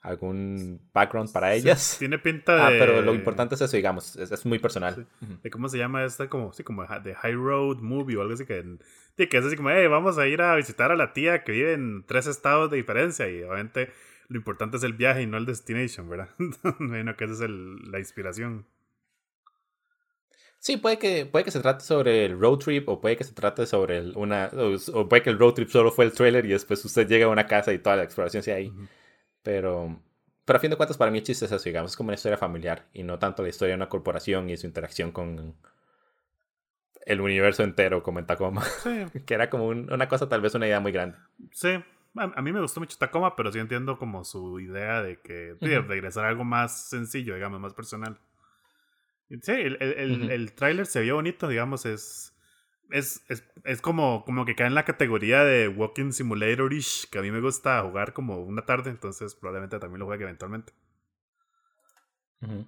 algún 0.00 0.80
background 0.92 1.30
para 1.32 1.52
ellas. 1.52 1.80
Sí, 1.80 1.98
tiene 2.00 2.18
pinta 2.18 2.56
de... 2.56 2.62
Ah, 2.62 2.68
pero 2.78 3.02
lo 3.02 3.14
importante 3.14 3.54
es 3.54 3.60
eso, 3.60 3.76
digamos, 3.76 4.16
es, 4.16 4.32
es 4.32 4.46
muy 4.46 4.58
personal. 4.58 4.94
Sí. 4.94 5.00
Uh 5.00 5.28
-huh. 5.28 5.42
¿De 5.42 5.50
cómo 5.50 5.68
se 5.68 5.78
llama 5.78 6.04
esta? 6.04 6.28
Como, 6.28 6.52
sí, 6.52 6.64
como 6.64 6.86
de 6.86 7.14
High 7.14 7.34
Road 7.34 7.78
Movie 7.78 8.16
o 8.16 8.22
algo 8.22 8.34
así 8.34 8.46
que... 8.46 8.78
Que 9.16 9.36
es 9.36 9.44
así 9.44 9.54
como, 9.54 9.68
hey, 9.68 9.86
vamos 9.86 10.16
a 10.16 10.26
ir 10.26 10.40
a 10.40 10.56
visitar 10.56 10.90
a 10.90 10.96
la 10.96 11.12
tía 11.12 11.44
que 11.44 11.52
vive 11.52 11.74
en 11.74 12.04
tres 12.06 12.26
estados 12.26 12.70
de 12.70 12.78
diferencia 12.78 13.28
y 13.28 13.42
obviamente 13.42 13.92
lo 14.30 14.36
importante 14.36 14.76
es 14.76 14.84
el 14.84 14.92
viaje 14.92 15.22
y 15.22 15.26
no 15.26 15.36
el 15.36 15.44
destination, 15.44 16.08
¿verdad? 16.08 16.30
bueno, 16.78 17.16
que 17.16 17.24
esa 17.24 17.34
es 17.34 17.40
el, 17.40 17.90
la 17.90 17.98
inspiración. 17.98 18.64
Sí, 20.60 20.76
puede 20.76 20.98
que, 20.98 21.26
puede 21.26 21.44
que 21.44 21.50
se 21.50 21.58
trate 21.58 21.84
sobre 21.84 22.26
el 22.26 22.38
road 22.38 22.58
trip 22.58 22.88
o 22.88 23.00
puede 23.00 23.16
que 23.16 23.24
se 23.24 23.34
trate 23.34 23.66
sobre 23.66 23.98
el, 23.98 24.12
una... 24.16 24.48
O, 24.54 24.76
o, 25.00 25.08
puede 25.08 25.22
que 25.22 25.30
el 25.30 25.38
road 25.38 25.54
trip 25.54 25.68
solo 25.68 25.90
fue 25.90 26.04
el 26.04 26.12
trailer 26.12 26.46
y 26.46 26.50
después 26.50 26.84
usted 26.84 27.08
llega 27.08 27.26
a 27.26 27.28
una 27.28 27.46
casa 27.48 27.72
y 27.72 27.80
toda 27.80 27.96
la 27.96 28.04
exploración 28.04 28.44
sea 28.44 28.54
ahí. 28.54 28.68
Uh 28.68 28.82
-huh. 28.82 28.88
Pero, 29.42 30.00
pero 30.44 30.56
a 30.58 30.60
fin 30.60 30.70
de 30.70 30.76
cuentas 30.76 30.96
para 30.96 31.10
mí 31.10 31.18
el 31.18 31.24
chiste 31.24 31.46
es 31.46 31.52
eso, 31.52 31.64
digamos, 31.64 31.90
es 31.90 31.96
como 31.96 32.08
una 32.08 32.14
historia 32.14 32.38
familiar 32.38 32.86
y 32.92 33.02
no 33.02 33.18
tanto 33.18 33.42
la 33.42 33.48
historia 33.48 33.72
de 33.72 33.78
una 33.78 33.88
corporación 33.88 34.48
y 34.48 34.56
su 34.56 34.66
interacción 34.66 35.10
con 35.10 35.56
el 37.04 37.20
universo 37.20 37.64
entero 37.64 38.04
como 38.04 38.20
en 38.20 38.26
Tacoma. 38.26 38.62
Sí. 38.62 39.06
que 39.26 39.34
era 39.34 39.50
como 39.50 39.66
un, 39.66 39.92
una 39.92 40.06
cosa, 40.08 40.28
tal 40.28 40.40
vez 40.40 40.54
una 40.54 40.68
idea 40.68 40.78
muy 40.78 40.92
grande. 40.92 41.16
Sí, 41.52 41.82
a, 42.16 42.22
a, 42.22 42.42
mí 42.42 42.52
me 42.52 42.60
gustó 42.60 42.80
mucho 42.80 42.98
Tacoma, 42.98 43.36
pero 43.36 43.52
sí 43.52 43.58
entiendo 43.58 43.98
como 43.98 44.24
su 44.24 44.60
idea 44.60 45.02
de 45.02 45.20
que 45.20 45.52
uh 45.52 45.56
-huh. 45.56 45.86
regresar 45.86 46.24
a 46.24 46.28
algo 46.28 46.44
más 46.44 46.88
sencillo, 46.88 47.34
digamos, 47.34 47.60
más 47.60 47.74
personal. 47.74 48.20
Sí, 49.28 49.52
el, 49.52 49.76
el, 49.80 49.92
el, 49.92 50.10
uh 50.10 50.24
-huh. 50.24 50.30
el 50.30 50.52
tráiler 50.54 50.86
se 50.86 51.00
vio 51.00 51.14
bonito, 51.14 51.46
digamos, 51.46 51.86
es, 51.86 52.36
es, 52.90 53.22
es, 53.28 53.44
es, 53.64 53.80
como, 53.80 54.24
como 54.24 54.44
que 54.44 54.56
cae 54.56 54.66
en 54.66 54.74
la 54.74 54.84
categoría 54.84 55.44
de 55.44 55.68
Walking 55.68 56.10
Simulator-ish, 56.10 57.08
que 57.10 57.18
a 57.18 57.22
mí 57.22 57.30
me 57.30 57.40
gusta 57.40 57.80
jugar 57.82 58.12
como 58.12 58.38
una 58.38 58.64
tarde, 58.66 58.90
entonces 58.90 59.34
probablemente 59.36 59.78
también 59.78 60.00
lo 60.00 60.06
juegue 60.06 60.24
eventualmente. 60.24 60.72
Uh 62.40 62.46
-huh. 62.46 62.66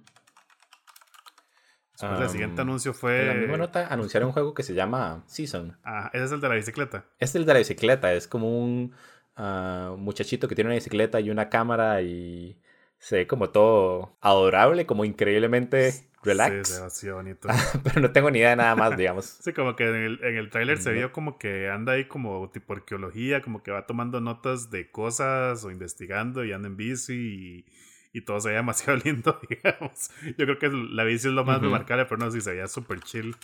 Después 1.91 2.17
um, 2.17 2.23
el 2.23 2.29
siguiente 2.29 2.61
anuncio 2.61 2.93
fue... 2.93 3.21
En 3.21 3.27
la 3.27 3.33
misma 3.35 3.57
nota 3.57 3.87
anunciaron 3.87 4.27
un 4.27 4.33
juego 4.33 4.53
que 4.53 4.63
se 4.63 4.73
llama 4.73 5.23
Season. 5.27 5.77
Ah, 5.83 6.09
ese 6.13 6.25
es 6.25 6.31
el 6.31 6.41
de 6.41 6.49
la 6.49 6.55
bicicleta. 6.55 7.05
Es 7.19 7.35
el 7.35 7.45
de 7.45 7.53
la 7.53 7.59
bicicleta, 7.59 8.13
es 8.13 8.27
como 8.27 8.63
un 8.63 8.95
uh, 9.37 9.95
muchachito 9.97 10.47
que 10.47 10.55
tiene 10.55 10.69
una 10.69 10.75
bicicleta 10.75 11.19
y 11.19 11.29
una 11.29 11.49
cámara 11.49 12.01
y 12.01 12.57
se 12.99 13.17
ve 13.17 13.27
como 13.27 13.49
todo 13.49 14.17
adorable, 14.21 14.85
como 14.85 15.05
increíblemente 15.05 15.93
relax. 16.23 16.69
Sí, 16.69 16.75
demasiado 16.75 17.17
bonito. 17.17 17.47
Pero 17.83 18.01
no 18.01 18.11
tengo 18.11 18.31
ni 18.31 18.39
idea 18.39 18.51
de 18.51 18.55
nada 18.55 18.75
más, 18.75 18.95
digamos. 18.97 19.25
sí, 19.25 19.53
como 19.53 19.75
que 19.75 19.87
en 19.89 19.95
el, 19.95 20.23
en 20.23 20.37
el 20.37 20.49
tráiler 20.49 20.77
se 20.77 20.93
vio 20.93 21.11
como 21.11 21.37
que 21.37 21.69
anda 21.69 21.93
ahí 21.93 22.05
como 22.05 22.49
tipo 22.51 22.73
arqueología, 22.73 23.41
como 23.41 23.61
que 23.61 23.71
va 23.71 23.85
tomando 23.85 24.21
notas 24.21 24.69
de 24.71 24.89
cosas 24.89 25.63
o 25.65 25.71
investigando 25.71 26.45
y 26.45 26.53
anda 26.53 26.67
en 26.67 26.77
bici 26.77 27.13
y, 27.13 27.65
y 28.17 28.21
todo 28.21 28.39
se 28.39 28.49
veía 28.49 28.59
demasiado 28.59 28.97
lindo, 29.03 29.39
digamos. 29.49 30.09
Yo 30.37 30.45
creo 30.45 30.59
que 30.59 30.69
la 30.69 31.03
bici 31.03 31.27
es 31.27 31.33
lo 31.33 31.43
más 31.43 31.57
uh 31.57 31.59
-huh. 31.59 31.63
remarcable, 31.65 32.05
pero 32.05 32.17
no, 32.17 32.31
sí 32.31 32.39
se 32.41 32.51
veía 32.51 32.67
súper 32.67 33.01
chill. 33.01 33.35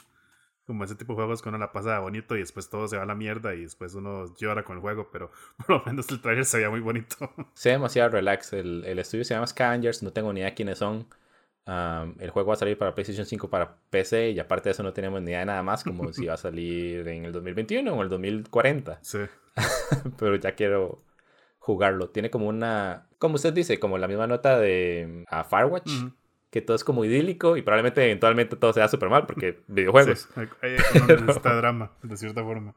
Como 0.69 0.83
ese 0.83 0.93
tipo 0.93 1.13
de 1.13 1.15
juegos 1.15 1.41
que 1.41 1.49
uno 1.49 1.57
la 1.57 1.71
pasa 1.71 1.97
bonito 1.97 2.35
y 2.35 2.41
después 2.41 2.69
todo 2.69 2.87
se 2.87 2.95
va 2.95 3.01
a 3.01 3.05
la 3.07 3.15
mierda 3.15 3.55
y 3.55 3.61
después 3.61 3.95
uno 3.95 4.31
llora 4.37 4.63
con 4.63 4.75
el 4.75 4.81
juego, 4.83 5.09
pero 5.11 5.31
por 5.57 5.69
lo 5.69 5.83
menos 5.83 6.07
el 6.11 6.21
trailer 6.21 6.45
se 6.45 6.57
veía 6.57 6.69
muy 6.69 6.79
bonito. 6.79 7.15
Se 7.55 7.69
ve 7.69 7.73
demasiado 7.73 8.09
relax. 8.09 8.53
El, 8.53 8.85
el 8.85 8.99
estudio 8.99 9.25
se 9.25 9.33
llama 9.33 9.47
Scavengers, 9.47 10.03
no 10.03 10.13
tengo 10.13 10.31
ni 10.31 10.41
idea 10.41 10.53
quiénes 10.53 10.77
son. 10.77 11.07
Um, 11.65 12.13
el 12.19 12.29
juego 12.29 12.49
va 12.49 12.53
a 12.53 12.57
salir 12.57 12.77
para 12.77 12.93
PlayStation 12.93 13.25
5 13.25 13.49
para 13.49 13.77
PC 13.89 14.29
y 14.29 14.39
aparte 14.39 14.69
de 14.69 14.73
eso 14.73 14.83
no 14.83 14.93
tenemos 14.93 15.23
ni 15.23 15.31
idea 15.31 15.39
de 15.39 15.45
nada 15.47 15.63
más 15.63 15.83
como 15.83 16.13
si 16.13 16.27
va 16.27 16.35
a 16.35 16.37
salir 16.37 17.07
en 17.07 17.25
el 17.25 17.31
2021 17.31 17.91
o 17.91 17.95
en 17.95 18.01
el 18.01 18.09
2040. 18.09 18.99
Sí. 19.01 19.19
Pero 20.19 20.35
ya 20.35 20.51
quiero 20.53 20.99
jugarlo. 21.57 22.09
Tiene 22.09 22.29
como 22.29 22.47
una, 22.47 23.07
como 23.17 23.35
usted 23.35 23.53
dice, 23.53 23.79
como 23.79 23.97
la 23.97 24.07
misma 24.07 24.27
nota 24.27 24.59
de 24.59 25.25
uh, 25.31 25.43
Firewatch. 25.49 25.87
Uh 25.87 26.05
-huh. 26.05 26.13
Que 26.49 26.61
todo 26.61 26.75
es 26.75 26.83
como 26.83 27.05
idílico 27.05 27.57
y 27.57 27.61
probablemente 27.61 28.03
eventualmente 28.03 28.55
todo 28.55 28.73
sea 28.73 28.87
súper 28.87 29.09
mal 29.09 29.25
porque 29.25 29.63
videojuegos. 29.67 30.27
Sí, 30.33 30.41
hay, 30.61 30.75
está 31.27 31.53
drama, 31.57 31.91
de 32.01 32.17
cierta 32.17 32.43
forma. 32.43 32.75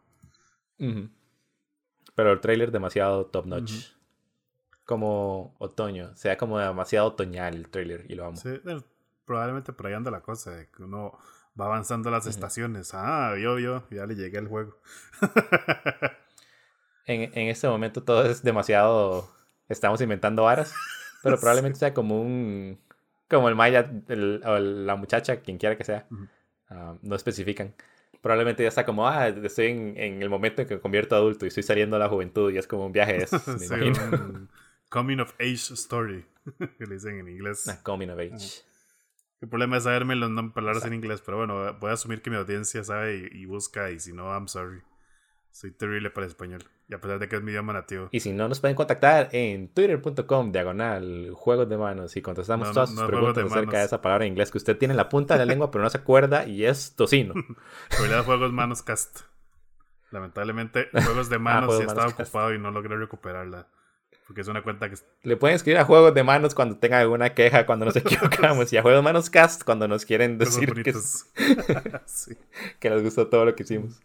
Uh 0.79 0.85
-huh. 0.85 1.11
Pero 2.15 2.33
el 2.33 2.41
trailer 2.41 2.71
demasiado 2.71 3.27
top 3.27 3.47
notch 3.47 3.93
como 4.85 5.55
otoño. 5.59 6.15
Sea 6.17 6.37
como 6.37 6.59
demasiado 6.59 7.07
otoñal 7.09 7.55
el 7.55 7.69
trailer 7.71 8.05
y 8.09 8.15
lo 8.15 8.27
amo. 8.27 8.37
Sí, 8.37 8.61
probablemente 9.25 9.73
por 9.73 9.87
ahí 9.87 9.95
anda 9.95 10.11
la 10.11 10.21
cosa, 10.21 10.51
de 10.51 10.69
que 10.69 10.83
uno 10.83 11.19
va 11.59 11.67
avanzando 11.67 12.11
las 12.11 12.25
uh 12.25 12.29
-huh. 12.29 12.31
estaciones. 12.31 12.91
Ah, 12.93 13.35
yo, 13.41 13.59
yo, 13.59 13.85
ya 13.91 14.07
le 14.07 14.15
llegué 14.17 14.39
al 14.39 14.49
juego. 14.49 14.79
en, 17.07 17.23
en 17.39 17.49
este 17.49 17.69
momento 17.69 18.03
todo 18.03 18.25
es 18.27 18.43
demasiado... 18.43 19.31
Estamos 19.69 20.01
inventando 20.03 20.43
varas, 20.43 20.75
pero 21.23 21.39
probablemente 21.39 21.77
sí. 21.77 21.81
sea 21.81 21.95
como 21.95 22.21
un... 22.21 22.79
Como 23.37 23.49
el 23.49 23.55
Maya 23.55 23.91
el, 24.09 24.41
o 24.45 24.59
la 24.59 24.97
muchacha, 24.97 25.41
quien 25.41 25.59
quiera 25.59 25.77
que 25.77 25.85
sea. 25.85 26.07
Uh 26.11 26.15
-huh. 26.15 26.95
uh, 26.95 26.99
no 27.03 27.17
especifican 27.17 27.75
probablemente 28.23 28.63
ya 28.63 28.69
está 28.69 28.87
como, 28.87 29.07
ah, 29.07 29.29
estoy 29.29 29.67
en, 29.67 29.95
en, 29.99 30.23
el 30.23 30.31
momento 30.31 30.63
en 30.63 30.69
que 30.69 30.75
me 30.77 30.81
convierto 30.81 31.17
adulto 31.17 31.45
y 31.45 31.49
estoy 31.49 31.65
saliendo 31.65 31.97
a 31.97 31.99
la 31.99 32.09
juventud 32.09 32.51
y 32.53 32.57
es 32.57 32.67
como 32.67 32.87
un 32.87 32.93
viaje 32.93 33.15
de 33.15 33.25
esos, 33.25 33.47
me 33.49 33.59
sí, 33.59 33.67
imagino. 33.67 34.49
Coming 34.89 35.21
of 35.21 35.35
age 35.41 35.75
story, 35.75 36.25
que 36.79 36.87
le 36.87 36.95
dicen 36.95 37.19
en 37.19 37.29
inglés. 37.29 37.67
Ah, 37.67 37.81
coming 37.83 38.09
of 38.11 38.19
age. 38.19 38.63
El 39.41 39.49
problema 39.49 39.79
es 39.79 39.85
saberme 39.85 40.15
las 40.17 40.31
palabras 40.53 40.85
en 40.85 40.93
inglés, 40.93 41.23
pero 41.25 41.39
bueno, 41.39 41.75
voy 41.81 41.91
a 41.91 41.95
asumir 41.95 42.21
que 42.21 42.29
mi 42.29 42.37
audiencia 42.37 42.85
sabe 42.85 43.31
y, 43.33 43.43
y 43.43 43.47
busca, 43.47 43.91
y 43.91 43.99
si 43.99 44.13
no, 44.13 44.31
I'm 44.31 44.49
sorry. 44.49 44.83
Soy 45.53 45.71
terrible 45.71 46.09
para 46.09 46.25
el 46.25 46.31
español. 46.31 46.65
Y 46.89 46.95
a 46.95 47.01
pesar 47.01 47.19
de 47.19 47.29
que 47.29 47.37
es 47.37 47.43
mi 47.43 47.51
idioma 47.53 47.75
nativo. 47.75 48.09
Y 48.11 48.21
si 48.21 48.33
no, 48.33 48.49
nos 48.49 48.61
pueden 48.61 48.75
contactar 48.75 49.29
en 49.33 49.69
twitter.com, 49.69 50.51
diagonal, 50.51 51.31
juegos 51.35 51.69
de 51.69 51.77
manos. 51.77 52.17
Y 52.17 52.23
contestamos 52.23 52.69
no, 52.69 52.75
todas 52.75 52.91
no, 52.91 52.97
sus 52.97 53.03
no 53.03 53.07
preguntas 53.09 53.45
de 53.45 53.51
acerca 53.51 53.79
de 53.79 53.85
esa 53.85 54.01
palabra 54.01 54.25
en 54.25 54.33
inglés 54.33 54.51
que 54.51 54.57
usted 54.57 54.79
tiene 54.79 54.93
en 54.93 54.97
la 54.97 55.11
punta 55.11 55.35
de 55.35 55.41
la 55.41 55.45
lengua, 55.45 55.71
pero 55.71 55.85
no 55.85 55.91
se 55.91 55.99
acuerda 55.99 56.47
y 56.47 56.65
es 56.65 56.97
tocino. 56.97 57.35
Realidad 57.91 58.25
Juegos 58.25 58.51
Manos 58.53 58.83
Cast. 58.83 59.21
Lamentablemente, 60.11 60.89
Juegos 60.93 61.29
de 61.29 61.39
Manos 61.39 61.75
ah, 61.75 61.77
sí 61.77 61.83
estaba 61.83 62.09
ocupado 62.09 62.49
cast. 62.49 62.59
y 62.59 62.59
no 62.59 62.71
logré 62.71 62.97
recuperarla. 62.97 63.69
Porque 64.27 64.41
es 64.41 64.49
una 64.49 64.63
cuenta 64.63 64.89
que. 64.89 64.97
Le 65.23 65.37
pueden 65.37 65.57
escribir 65.57 65.79
a 65.79 65.85
Juegos 65.85 66.15
de 66.15 66.23
Manos 66.23 66.55
cuando 66.55 66.79
tengan 66.79 67.01
alguna 67.01 67.35
queja, 67.35 67.67
cuando 67.67 67.85
nos 67.85 67.97
equivocamos. 67.97 68.73
y 68.73 68.79
a 68.79 68.83
Juegos 68.83 69.01
de 69.01 69.05
Manos 69.05 69.29
Cast 69.29 69.65
cuando 69.65 69.87
nos 69.87 70.07
quieren 70.07 70.39
decir 70.39 70.73
que, 70.83 70.93
sí. 72.07 72.37
que 72.81 72.91
les 72.91 73.03
gustó 73.03 73.29
todo 73.29 73.45
lo 73.45 73.55
que 73.55 73.65
hicimos. 73.65 74.01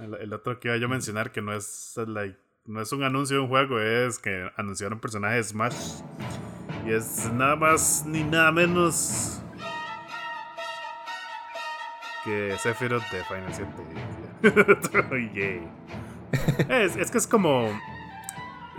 El, 0.00 0.14
el, 0.14 0.32
otro 0.32 0.60
que 0.60 0.68
iba 0.68 0.76
yo 0.76 0.86
a 0.86 0.90
mencionar 0.90 1.32
que 1.32 1.40
no 1.40 1.52
es 1.54 1.94
like, 2.06 2.38
no 2.66 2.80
es 2.80 2.92
un 2.92 3.02
anuncio 3.02 3.36
de 3.36 3.42
un 3.42 3.48
juego, 3.48 3.80
es 3.80 4.18
que 4.18 4.50
anunciaron 4.56 4.94
un 4.94 5.00
personaje 5.00 5.36
de 5.36 5.44
Smash. 5.44 6.02
Y 6.86 6.92
es 6.92 7.30
nada 7.32 7.56
más 7.56 8.04
ni 8.06 8.22
nada 8.24 8.52
menos 8.52 9.40
que 12.24 12.56
Sephiroth 12.58 13.04
de 13.10 13.24
Final 13.24 13.54
7. 13.54 13.70
yeah. 15.34 16.76
es, 16.82 16.96
es, 16.96 17.10
que 17.10 17.18
es 17.18 17.26
como 17.26 17.68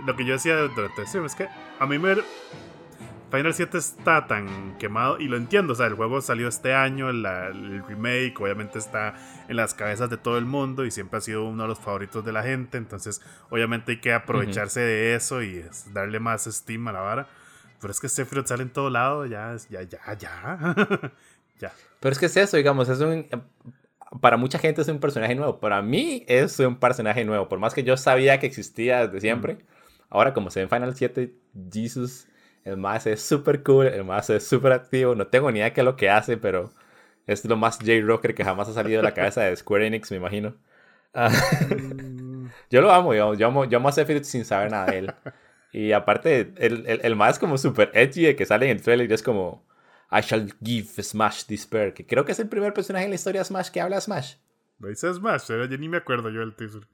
lo 0.04 0.16
que 0.16 0.24
yo 0.24 0.34
decía 0.34 0.56
durante 0.56 1.00
el 1.00 1.06
stream, 1.06 1.24
es 1.24 1.34
que 1.34 1.48
a 1.78 1.86
mí 1.86 1.98
me 1.98 2.16
Final 3.30 3.52
7 3.52 3.76
está 3.76 4.26
tan 4.26 4.78
quemado 4.78 5.18
y 5.18 5.28
lo 5.28 5.36
entiendo, 5.36 5.74
o 5.74 5.76
sea, 5.76 5.86
el 5.86 5.94
juego 5.94 6.20
salió 6.20 6.48
este 6.48 6.74
año, 6.74 7.10
el 7.10 7.82
remake 7.86 8.34
obviamente 8.40 8.78
está 8.78 9.14
en 9.48 9.56
las 9.56 9.74
cabezas 9.74 10.08
de 10.08 10.16
todo 10.16 10.38
el 10.38 10.46
mundo 10.46 10.84
y 10.84 10.90
siempre 10.90 11.18
ha 11.18 11.20
sido 11.20 11.44
uno 11.44 11.64
de 11.64 11.68
los 11.68 11.78
favoritos 11.78 12.24
de 12.24 12.32
la 12.32 12.42
gente, 12.42 12.78
entonces 12.78 13.20
obviamente 13.50 13.92
hay 13.92 14.00
que 14.00 14.12
aprovecharse 14.12 14.80
de 14.80 15.14
eso 15.14 15.42
y 15.42 15.64
darle 15.92 16.20
más 16.20 16.46
estima 16.46 16.90
a 16.90 16.94
la 16.94 17.00
vara. 17.00 17.26
Pero 17.80 17.92
es 17.92 18.00
que 18.00 18.08
Sephiroth 18.08 18.46
sale 18.46 18.62
en 18.62 18.70
todo 18.70 18.90
lado, 18.90 19.24
ya, 19.26 19.54
ya, 19.70 19.82
ya, 19.82 20.00
ya. 20.18 20.74
ya. 21.60 21.72
Pero 22.00 22.12
es 22.12 22.18
que 22.18 22.26
es 22.26 22.36
eso, 22.36 22.56
digamos, 22.56 22.88
es 22.88 22.98
un 23.00 23.26
para 24.20 24.36
mucha 24.36 24.58
gente 24.58 24.82
es 24.82 24.88
un 24.88 25.00
personaje 25.00 25.34
nuevo. 25.34 25.60
Para 25.60 25.82
mí 25.82 26.24
es 26.28 26.58
un 26.60 26.76
personaje 26.76 27.24
nuevo. 27.24 27.48
Por 27.48 27.58
más 27.58 27.74
que 27.74 27.82
yo 27.82 27.96
sabía 27.96 28.38
que 28.38 28.46
existía 28.46 29.06
desde 29.06 29.20
siempre. 29.20 29.58
Ahora, 30.10 30.32
como 30.32 30.50
se 30.50 30.60
ve 30.60 30.64
en 30.64 30.70
Final 30.70 30.96
7, 30.96 31.34
Jesus, 31.70 32.26
el 32.64 32.76
más 32.76 33.06
es 33.06 33.22
súper 33.22 33.62
cool. 33.62 33.86
El 33.86 34.04
más 34.04 34.30
es 34.30 34.46
súper 34.46 34.72
activo. 34.72 35.14
No 35.14 35.26
tengo 35.26 35.50
ni 35.50 35.58
idea 35.60 35.72
qué 35.72 35.80
es 35.80 35.84
lo 35.84 35.96
que 35.96 36.10
hace, 36.10 36.36
pero 36.36 36.70
es 37.26 37.44
lo 37.44 37.56
más 37.56 37.78
J-Rocker 37.78 38.34
que 38.34 38.44
jamás 38.44 38.68
ha 38.68 38.72
salido 38.74 38.98
de 38.98 39.04
la 39.04 39.14
cabeza 39.14 39.42
de 39.42 39.56
Square 39.56 39.86
Enix, 39.86 40.10
me 40.10 40.16
imagino. 40.18 40.54
Ah, 41.14 41.30
yo 42.70 42.80
lo 42.80 42.92
amo, 42.92 43.14
Yo 43.14 43.46
amo, 43.46 43.64
yo 43.64 43.78
amo 43.78 43.88
a 43.88 43.92
Sephiroth 43.92 44.24
sin 44.24 44.44
saber 44.44 44.70
nada 44.70 44.86
de 44.86 44.98
él. 44.98 45.14
Y 45.72 45.92
aparte, 45.92 46.52
el, 46.56 46.86
el, 46.86 47.00
el 47.02 47.16
más 47.16 47.34
es 47.34 47.38
como 47.38 47.58
súper 47.58 47.90
edgy, 47.94 48.34
que 48.34 48.46
sale 48.46 48.66
en 48.70 48.76
el 48.78 48.82
trailer 48.82 49.10
y 49.10 49.14
es 49.14 49.22
como 49.22 49.66
I 50.10 50.20
shall 50.22 50.52
give 50.62 51.02
Smash 51.02 51.44
despair, 51.46 51.92
que 51.92 52.06
creo 52.06 52.24
que 52.24 52.32
es 52.32 52.38
el 52.38 52.48
primer 52.48 52.72
personaje 52.72 53.04
en 53.04 53.10
la 53.10 53.16
historia 53.16 53.42
de 53.42 53.44
Smash 53.44 53.70
que 53.70 53.80
habla 53.80 54.00
Smash. 54.00 54.36
¿Lo 54.78 54.88
dice 54.88 55.12
Smash? 55.12 55.48
Yo 55.48 55.78
ni 55.78 55.88
me 55.88 55.98
acuerdo 55.98 56.30
yo 56.30 56.40
del 56.40 56.54
teaser. 56.54 56.86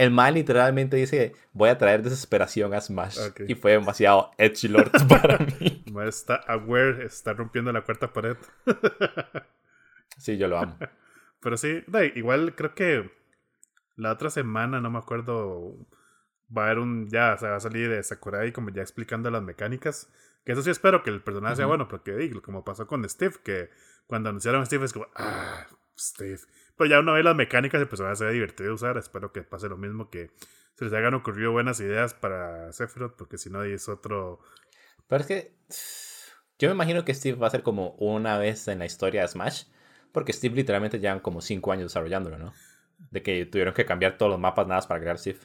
El 0.00 0.10
mal 0.12 0.32
literalmente 0.32 0.96
dice, 0.96 1.34
voy 1.52 1.68
a 1.68 1.76
traer 1.76 2.02
desesperación 2.02 2.72
a 2.72 2.80
Smash. 2.80 3.18
Y 3.46 3.54
fue 3.54 3.72
demasiado 3.72 4.30
edgy 4.38 4.66
lord 4.68 4.90
para 5.10 5.36
mí. 5.36 5.84
Está 6.06 6.36
aware, 6.48 7.04
está 7.04 7.34
rompiendo 7.34 7.70
la 7.70 7.82
cuarta 7.82 8.10
pared. 8.10 8.38
sí, 10.16 10.38
yo 10.38 10.48
lo 10.48 10.58
amo. 10.58 10.78
Pero 11.40 11.58
sí, 11.58 11.84
igual 12.14 12.54
creo 12.54 12.74
que 12.74 13.10
la 13.96 14.12
otra 14.12 14.30
semana, 14.30 14.80
no 14.80 14.90
me 14.90 14.96
acuerdo, 14.96 15.76
va 16.56 16.62
a 16.62 16.64
haber 16.64 16.78
un, 16.78 17.10
ya, 17.10 17.36
se 17.36 17.46
va 17.46 17.56
a 17.56 17.60
salir 17.60 17.90
de 17.90 18.02
Sakurai 18.02 18.52
como 18.52 18.70
ya 18.70 18.80
explicando 18.80 19.30
las 19.30 19.42
mecánicas. 19.42 20.10
Que 20.46 20.52
eso 20.52 20.62
sí 20.62 20.70
espero 20.70 21.02
que 21.02 21.10
el 21.10 21.22
personaje 21.22 21.56
sea 21.56 21.66
bueno, 21.66 21.88
porque 21.88 22.32
como 22.40 22.64
pasó 22.64 22.86
con 22.86 23.06
Steve, 23.06 23.34
que 23.44 23.68
cuando 24.06 24.30
anunciaron 24.30 24.62
a 24.62 24.64
Steve 24.64 24.86
es 24.86 24.94
como, 24.94 25.08
ah, 25.14 25.66
Steve. 25.98 26.40
Pero 26.80 26.92
ya 26.92 27.00
una 27.00 27.12
vez 27.12 27.22
las 27.22 27.36
mecánicas 27.36 27.78
el 27.78 27.88
personaje 27.88 28.16
se 28.16 28.24
ve 28.24 28.32
divertido 28.32 28.68
de 28.68 28.74
usar, 28.74 28.96
espero 28.96 29.34
que 29.34 29.42
pase 29.42 29.68
lo 29.68 29.76
mismo, 29.76 30.08
que 30.08 30.30
se 30.76 30.86
les 30.86 30.94
hayan 30.94 31.12
ocurrido 31.12 31.52
buenas 31.52 31.78
ideas 31.80 32.14
para 32.14 32.72
Sephiroth, 32.72 33.16
porque 33.16 33.36
si 33.36 33.50
no 33.50 33.62
es 33.62 33.86
otro... 33.90 34.40
Pero 35.06 35.20
es 35.20 35.26
que 35.26 35.54
yo 36.58 36.70
me 36.70 36.74
imagino 36.74 37.04
que 37.04 37.12
Steve 37.12 37.36
va 37.36 37.48
a 37.48 37.50
ser 37.50 37.62
como 37.62 37.90
una 37.98 38.38
vez 38.38 38.66
en 38.66 38.78
la 38.78 38.86
historia 38.86 39.20
de 39.20 39.28
Smash, 39.28 39.64
porque 40.10 40.32
Steve 40.32 40.54
literalmente 40.54 40.98
llevan 40.98 41.20
como 41.20 41.42
5 41.42 41.70
años 41.70 41.92
desarrollándolo, 41.92 42.38
¿no? 42.38 42.54
De 43.10 43.22
que 43.22 43.44
tuvieron 43.44 43.74
que 43.74 43.84
cambiar 43.84 44.16
todos 44.16 44.30
los 44.30 44.40
mapas 44.40 44.66
nada 44.66 44.78
más 44.78 44.86
para 44.86 45.00
crear 45.00 45.18
Steve. 45.18 45.40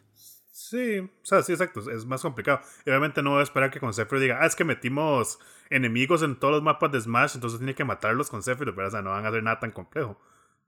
Sí, 0.52 1.00
o 1.00 1.26
sea, 1.26 1.43
sí, 1.43 1.52
exacto, 1.52 1.82
es 1.91 2.06
más 2.06 2.21
complicado. 2.21 2.62
Y 2.86 2.91
obviamente 2.91 3.21
no 3.21 3.32
voy 3.32 3.41
a 3.41 3.43
esperar 3.43 3.71
que 3.71 3.82
con 3.82 3.93
Sephiroth 3.93 4.21
diga, 4.21 4.39
ah, 4.41 4.45
es 4.45 4.56
que 4.56 4.63
metimos 4.63 5.38
enemigos 5.69 6.24
en 6.24 6.39
todos 6.39 6.54
los 6.54 6.63
mapas 6.63 6.93
de 6.93 7.02
Smash, 7.02 7.36
entonces 7.36 7.60
tiene 7.60 7.76
que 7.76 7.84
matarlos 7.84 8.30
con 8.30 8.41
Sephiroth, 8.41 8.74
pero 8.74 8.88
o 8.88 8.91
sea, 8.91 9.02
no 9.02 9.10
van 9.10 9.26
a 9.26 9.28
hacer 9.28 9.43
nada 9.43 9.60
tan 9.60 9.71
complejo. 9.71 10.17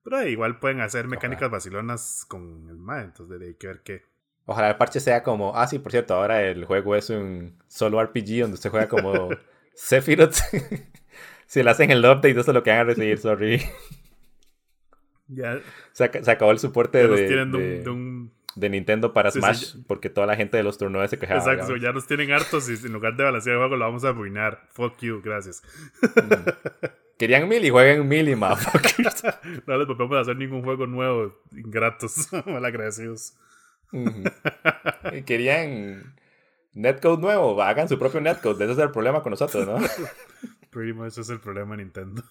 Pero 0.04 0.28
igual 0.28 0.60
pueden 0.60 0.82
hacer 0.82 1.08
mecánicas 1.08 1.52
vacilonas 1.52 2.26
con 2.28 2.68
el 2.70 2.78
MAE, 2.78 3.04
entonces 3.04 3.42
hay 3.42 3.56
que 3.56 3.68
ver 3.68 3.82
qué. 3.84 4.04
Ojalá 4.46 4.70
el 4.70 4.78
parche 4.78 5.00
sea 5.00 5.24
como, 5.24 5.56
ah, 5.58 5.68
sí, 5.68 5.80
por 5.80 5.92
cierto, 5.92 6.14
ahora 6.14 6.42
el 6.42 6.64
juego 6.66 6.96
es 6.96 7.10
un 7.10 7.62
solo 7.68 8.02
RPG 8.02 8.42
donde 8.42 8.58
se 8.58 8.70
juega 8.70 8.88
como 8.88 9.30
Sephiroth. 9.76 10.36
si 11.46 11.64
le 11.64 11.70
hacen 11.70 11.92
el 11.92 12.00
update, 12.00 12.32
eso 12.32 12.42
es 12.42 12.48
lo 12.48 12.64
que 12.64 12.70
van 12.70 12.80
a 12.80 12.84
recibir, 12.86 13.18
sorry. 13.18 13.62
Ya. 15.28 15.60
Se, 15.92 16.06
acabó 16.06 16.52
el 16.52 16.60
soporte 16.60 17.06
de, 17.06 17.46
de 17.46 17.90
un 17.90 18.32
de 18.58 18.70
Nintendo 18.70 19.14
para 19.14 19.32
Smash, 19.32 19.76
porque 19.86 20.10
toda 20.10 20.26
la 20.26 20.36
gente 20.36 20.58
de 20.58 20.64
los 20.64 20.78
turnos 20.78 21.10
se 21.10 21.20
quejaba. 21.20 21.40
Exacto, 21.40 21.78
ya 21.78 21.92
nos 21.92 22.08
tienen 22.08 22.32
hartos 22.32 22.70
y 22.70 22.86
en 22.86 22.94
lugar 22.94 23.16
de 23.16 23.24
balancear 23.24 23.54
el 23.54 23.60
juego 23.60 23.76
lo 23.76 23.86
vamos 23.86 24.04
a 24.04 24.10
arruinar. 24.10 24.68
Fuck 24.72 25.00
you, 25.02 25.22
gracias. 25.24 25.62
Mm. 26.16 26.88
Querían 27.18 27.48
mil 27.48 27.66
y 27.66 27.70
jueguen 27.70 28.08
mil 28.08 28.30
y 28.30 28.36
más. 28.36 28.68
no 29.68 29.78
les 29.78 29.88
podemos 29.88 30.18
hacer 30.18 30.36
ningún 30.38 30.64
juego 30.64 30.86
nuevo, 30.86 31.34
ingratos, 31.52 32.30
malagradecidos. 32.46 33.34
Querían 35.26 36.16
netcode 36.74 37.22
nuevo, 37.22 37.62
hagan 37.62 37.90
su 37.90 37.98
propio 37.98 38.22
netcode. 38.22 38.64
Ese 38.64 38.74
es 38.74 38.80
el 38.80 38.92
problema 38.92 39.24
con 39.24 39.32
nosotros, 39.32 39.66
¿no? 39.66 39.78
Pretty 40.70 40.94
much 40.94 41.08
ese 41.08 41.22
es 41.22 41.30
el 41.30 41.40
problema 41.40 41.76
de 41.76 41.84
Nintendo. 41.84 42.22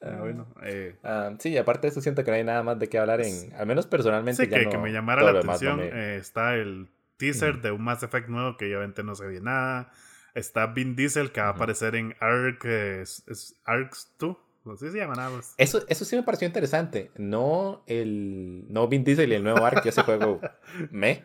Ah, 0.00 0.16
bueno. 0.18 0.48
Eh. 0.64 0.96
Ah, 1.04 1.32
sí, 1.38 1.56
aparte 1.56 1.86
de 1.86 1.90
eso 1.92 2.00
siento 2.00 2.24
que 2.24 2.32
no 2.32 2.36
hay 2.36 2.42
nada 2.42 2.64
más 2.64 2.78
de 2.78 2.88
qué 2.88 2.98
hablar 2.98 3.20
en, 3.20 3.52
al 3.54 3.66
menos 3.66 3.86
personalmente. 3.86 4.44
Sí, 4.44 4.50
que, 4.50 4.68
que, 4.68 4.78
me 4.78 4.90
llamara 4.90 5.22
la 5.22 5.38
atención. 5.38 5.78
Eh, 5.80 6.16
está 6.16 6.56
el 6.56 6.88
teaser 7.16 7.60
de 7.60 7.70
un 7.70 7.82
Mass 7.82 8.02
Effect 8.02 8.28
nuevo 8.28 8.56
que 8.56 8.66
obviamente 8.66 9.04
no 9.04 9.14
se 9.14 9.26
ve 9.26 9.40
nada. 9.40 9.92
Está 10.34 10.66
Vin 10.66 10.96
Diesel 10.96 11.32
que 11.32 11.40
va 11.40 11.48
a 11.48 11.50
aparecer 11.50 11.94
en 11.94 12.14
Ark, 12.20 12.64
es, 12.64 13.56
Arks 13.64 14.14
2. 14.18 14.36
No 14.64 14.76
sé 14.76 14.86
si 14.86 14.92
se 14.92 14.98
llama 14.98 15.14
nada 15.14 15.30
más. 15.30 15.54
Eso, 15.58 15.82
eso 15.88 16.04
sí 16.04 16.14
me 16.16 16.22
pareció 16.22 16.46
interesante. 16.46 17.10
No 17.16 17.82
el 17.86 18.64
no 18.68 18.88
Vin 18.88 19.04
Diesel 19.04 19.32
y 19.32 19.34
el 19.34 19.42
nuevo 19.42 19.64
Ark, 19.64 19.82
que 19.82 19.88
ese 19.88 20.02
juego 20.02 20.40
me. 20.90 21.24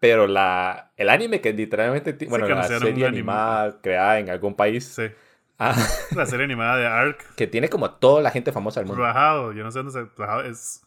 Pero 0.00 0.26
la, 0.26 0.92
el 0.96 1.08
anime 1.08 1.40
que 1.40 1.52
literalmente. 1.52 2.16
bueno, 2.26 2.46
la 2.46 2.62
serie 2.64 3.06
animada 3.06 3.80
creada 3.80 4.18
en 4.18 4.30
algún 4.30 4.54
país. 4.54 4.84
Sí 4.84 5.10
Ah. 5.58 5.74
La 6.14 6.24
serie 6.26 6.44
animada 6.44 6.76
de 6.76 6.86
Ark. 6.86 7.34
Que 7.34 7.46
tiene 7.48 7.68
como 7.68 7.90
toda 7.90 8.22
la 8.22 8.30
gente 8.30 8.52
famosa 8.52 8.80
del 8.80 8.86
mundo. 8.86 9.02
Bajado, 9.02 9.52
yo 9.52 9.64
no 9.64 9.72
sé 9.72 9.80
dónde 9.80 9.92
se. 9.92 10.04
Bajado 10.16 10.42
es. 10.42 10.82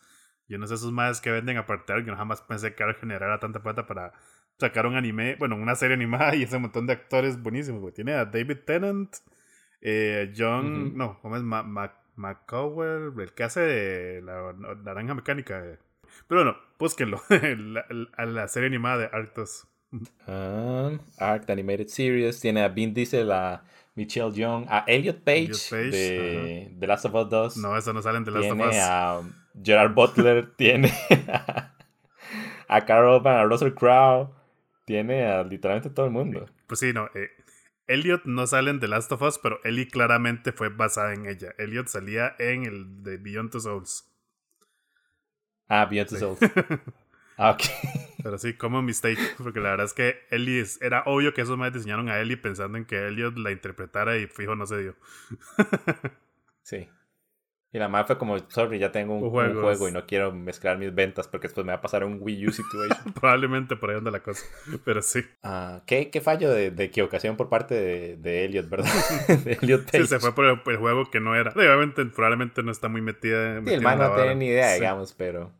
Yo 0.47 0.57
no 0.57 0.67
sé 0.67 0.75
esos 0.75 0.91
madres 0.91 1.21
que 1.21 1.29
venden 1.29 1.57
aparte 1.57 1.91
de 1.91 1.99
Ark. 1.99 2.07
Yo 2.07 2.15
jamás 2.15 2.41
pensé 2.41 2.73
que 2.73 2.83
Ark 2.83 2.97
generara 2.99 3.39
tanta 3.39 3.61
plata 3.61 3.85
para 3.85 4.13
sacar 4.59 4.85
un 4.85 4.95
anime. 4.95 5.35
Bueno, 5.35 5.55
una 5.55 5.75
serie 5.75 5.95
animada 5.95 6.35
y 6.35 6.43
ese 6.43 6.57
montón 6.57 6.87
de 6.87 6.93
actores 6.93 7.41
buenísimos. 7.41 7.93
Tiene 7.93 8.13
a 8.13 8.25
David 8.25 8.57
Tennant, 8.65 9.15
eh, 9.81 10.33
John. 10.35 10.97
No, 10.97 11.19
¿cómo 11.21 11.37
es? 11.37 11.43
Ma, 11.43 11.97
el 12.17 13.33
que 13.33 13.43
hace 13.43 13.61
de 13.61 14.21
la, 14.21 14.53
naranja 14.83 15.13
mecánica. 15.13 15.63
Pero 16.27 16.43
bueno, 16.43 16.57
búsquenlo. 16.77 17.21
la, 17.29 17.85
la, 17.89 18.25
la, 18.25 18.47
serie 18.47 18.67
animada 18.67 18.97
de 18.97 19.05
Arctos. 19.05 19.67
Ark 21.17 21.49
Animated 21.49 21.87
Series. 21.87 22.39
Tiene 22.39 22.63
a 22.63 22.69
Vin 22.69 22.93
Diesel, 22.93 23.31
a. 23.31 23.63
Michelle 23.95 24.31
Young, 24.31 24.65
a 24.69 24.85
Elliot 24.87 25.23
Page, 25.23 25.69
de 25.69 26.75
The 26.79 26.87
Last 26.87 27.05
of 27.05 27.13
Us 27.13 27.29
2. 27.29 27.57
No, 27.57 27.77
eso 27.77 27.91
no 27.91 28.01
salen 28.01 28.23
de 28.23 28.31
Last 28.31 28.51
of 28.51 28.59
Us. 28.59 28.69
Tiene 28.69 28.79
a 28.79 29.21
Gerard 29.61 29.93
Butler, 29.93 30.53
tiene 30.57 30.91
a 32.67 32.85
Carol 32.85 33.21
Van, 33.21 33.37
a 33.37 33.43
Russell 33.43 33.73
Crowe, 33.73 34.33
tiene 34.85 35.25
a 35.25 35.43
literalmente 35.43 35.89
todo 35.89 36.05
el 36.05 36.11
mundo. 36.11 36.49
Pues 36.67 36.79
sí, 36.79 36.93
no. 36.93 37.09
Eh, 37.15 37.29
Elliot 37.87 38.25
no 38.25 38.47
sale 38.47 38.71
en 38.71 38.79
The 38.79 38.87
Last 38.87 39.11
of 39.11 39.21
Us, 39.21 39.39
pero 39.39 39.59
Ellie 39.63 39.87
claramente 39.87 40.51
fue 40.51 40.69
basada 40.69 41.13
en 41.13 41.25
ella. 41.25 41.53
Elliot 41.57 41.87
salía 41.87 42.35
en 42.39 42.63
el 42.65 43.03
de 43.03 43.17
Beyond 43.17 43.51
Two 43.51 43.59
Souls. 43.59 44.09
Ah, 45.67 45.85
Beyond 45.85 46.09
Two 46.09 46.17
Souls. 46.17 46.39
Ah, 47.37 47.51
ok. 47.51 47.63
Pero 48.23 48.37
sí, 48.37 48.53
como 48.53 48.83
mistake, 48.83 49.17
porque 49.39 49.59
la 49.59 49.71
verdad 49.71 49.87
es 49.87 49.93
que 49.93 50.27
Ellie 50.29 50.63
era 50.79 51.01
obvio 51.07 51.33
que 51.33 51.41
esos 51.41 51.57
más 51.57 51.73
diseñaron 51.73 52.07
a 52.07 52.19
Ellie 52.19 52.37
pensando 52.37 52.77
en 52.77 52.85
que 52.85 53.07
Elliot 53.07 53.35
la 53.35 53.51
interpretara 53.51 54.15
y 54.17 54.27
fijo 54.27 54.55
no 54.55 54.67
se 54.67 54.77
dio. 54.77 54.95
sí. 56.61 56.87
Y 57.73 57.79
la 57.79 57.87
madre 57.87 58.07
fue 58.07 58.17
como, 58.17 58.37
sorry, 58.49 58.79
ya 58.79 58.91
tengo 58.91 59.15
un, 59.15 59.29
juego 59.29 59.87
y 59.87 59.91
no 59.93 60.05
quiero 60.05 60.33
mezclar 60.33 60.77
mis 60.77 60.93
ventas 60.93 61.29
porque 61.29 61.47
después 61.47 61.65
me 61.65 61.71
va 61.71 61.77
a 61.77 61.81
pasar 61.81 62.03
un 62.03 62.17
Wii 62.19 62.47
U 62.47 62.51
situation. 62.51 63.13
Probablemente 63.19 63.77
por 63.77 63.91
ahí 63.91 63.97
anda 63.97 64.11
la 64.11 64.19
cosa, 64.19 64.43
pero 64.83 65.01
sí. 65.01 65.21
Ah, 65.41 65.81
¿qué, 65.85 66.09
¿qué, 66.09 66.19
fallo 66.19 66.51
de, 66.51 66.71
de, 66.71 66.83
equivocación 66.83 67.37
por 67.37 67.47
parte 67.47 67.75
de, 67.75 68.17
de 68.17 68.43
Elliot, 68.43 68.69
¿verdad? 68.69 68.91
de 69.45 69.57
Elliot 69.61 69.89
Sí, 69.89 70.05
se 70.05 70.19
fue 70.19 70.35
por 70.35 70.45
el, 70.45 70.77
juego 70.77 71.09
que 71.09 71.21
no 71.21 71.33
era. 71.33 71.51
Obviamente, 71.55 72.05
probablemente 72.07 72.61
no 72.61 72.71
está 72.71 72.89
muy 72.89 73.01
metida. 73.01 73.61
Sí, 73.65 73.73
el 73.73 73.81
man 73.81 73.99
no 73.99 74.15
tiene 74.15 74.35
ni 74.35 74.47
idea, 74.47 74.73
digamos, 74.73 75.13
pero... 75.13 75.51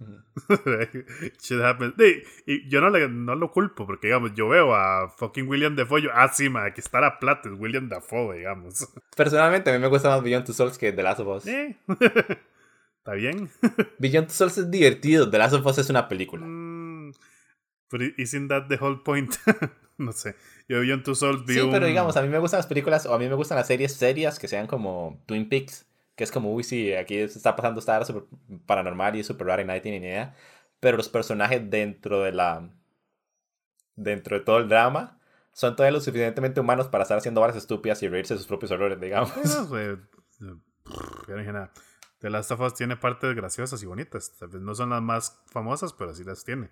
y 2.46 2.68
yo 2.68 2.80
no, 2.80 2.90
le, 2.90 3.08
no 3.08 3.34
lo 3.34 3.52
culpo, 3.52 3.86
porque 3.86 4.08
digamos, 4.08 4.32
yo 4.34 4.48
veo 4.48 4.74
a 4.74 5.10
fucking 5.10 5.46
William 5.46 5.76
Dafoe, 5.76 6.02
yo, 6.02 6.10
ah, 6.14 6.28
sí, 6.28 6.48
ma, 6.48 6.64
aquí 6.64 6.80
está 6.80 7.00
la 7.00 7.18
plata, 7.18 7.50
es 7.50 7.54
William 7.58 7.88
Dafoe, 7.88 8.38
digamos. 8.38 8.88
Personalmente, 9.16 9.70
a 9.70 9.74
mí 9.74 9.78
me 9.78 9.88
gusta 9.88 10.08
más 10.08 10.22
Beyond 10.22 10.46
Two 10.46 10.54
Souls 10.54 10.78
que 10.78 10.92
The 10.92 11.02
Last 11.02 11.20
of 11.20 11.28
Us. 11.28 11.46
Está 13.00 13.14
bien. 13.14 13.50
Beyond 13.98 14.28
Two 14.28 14.34
Souls 14.34 14.58
es 14.58 14.70
divertido, 14.70 15.30
The 15.30 15.38
Last 15.38 15.54
of 15.54 15.66
Us 15.66 15.78
es 15.78 15.90
una 15.90 16.08
película. 16.08 16.46
Mm, 16.46 17.12
pero 17.88 18.04
isn't 18.16 18.48
that 18.48 18.68
the 18.68 18.78
whole 18.80 19.00
point? 19.04 19.34
no 19.98 20.12
sé. 20.12 20.34
Yo 20.68 20.80
Beyond 20.80 21.04
Two 21.04 21.14
Souls 21.14 21.42
Sí, 21.46 21.60
pero 21.70 21.86
digamos, 21.86 22.16
a 22.16 22.22
mí 22.22 22.28
me 22.28 22.38
gustan 22.38 22.58
las 22.58 22.66
películas, 22.66 23.06
o 23.06 23.14
a 23.14 23.18
mí 23.18 23.28
me 23.28 23.34
gustan 23.34 23.56
las 23.56 23.66
series 23.66 23.92
serias 23.92 24.38
que 24.38 24.48
sean 24.48 24.66
como 24.66 25.22
Twin 25.26 25.48
Peaks 25.48 25.86
que 26.20 26.24
es 26.24 26.30
como, 26.30 26.52
uy, 26.52 26.62
sí, 26.64 26.92
aquí 26.92 27.14
se 27.28 27.38
está 27.38 27.56
pasando 27.56 27.80
esta 27.80 28.04
super 28.04 28.24
paranormal 28.66 29.16
y 29.16 29.24
super 29.24 29.46
rara 29.46 29.62
y 29.62 29.64
nadie 29.64 29.80
tiene 29.80 30.00
ni 30.00 30.06
idea. 30.08 30.34
Pero 30.78 30.98
los 30.98 31.08
personajes 31.08 31.70
dentro 31.70 32.20
de 32.20 32.32
la. 32.32 32.68
dentro 33.96 34.38
de 34.38 34.44
todo 34.44 34.58
el 34.58 34.68
drama 34.68 35.18
son 35.54 35.74
todavía 35.74 35.96
lo 35.96 36.02
suficientemente 36.02 36.60
humanos 36.60 36.88
para 36.88 37.04
estar 37.04 37.16
haciendo 37.16 37.40
varas 37.40 37.56
estúpidas 37.56 38.02
y 38.02 38.08
reírse 38.08 38.34
de 38.34 38.38
sus 38.38 38.46
propios 38.46 38.70
errores, 38.70 39.00
digamos. 39.00 39.32
The 42.18 42.28
Last 42.28 42.50
of 42.50 42.60
Us 42.60 42.74
tiene 42.74 42.98
partes 42.98 43.34
graciosas 43.34 43.82
y 43.82 43.86
bonitas. 43.86 44.36
Tal 44.38 44.48
vez 44.48 44.60
no 44.60 44.74
son 44.74 44.90
las 44.90 45.00
más 45.00 45.40
famosas, 45.46 45.94
pero 45.94 46.12
sí 46.12 46.22
las 46.22 46.44
tiene. 46.44 46.68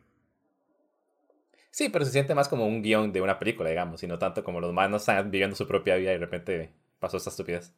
Sí, 1.71 1.89
pero 1.89 2.05
se 2.05 2.11
siente 2.11 2.35
más 2.35 2.51
como 2.51 2.67
un 2.67 2.83
guion 2.83 3.15
de 3.15 3.23
una 3.23 3.39
película, 3.39 3.71
digamos, 3.71 4.03
y 4.03 4.07
no 4.07 4.19
tanto 4.19 4.45
como 4.45 4.61
los 4.61 4.69
humanos 4.69 5.01
están 5.01 5.31
viviendo 5.31 5.57
su 5.57 5.67
propia 5.67 5.97
vida 5.97 6.11
y 6.11 6.19
de 6.19 6.19
repente 6.19 6.75
pasó 6.99 7.17
esta 7.17 7.31
estupidez. 7.31 7.73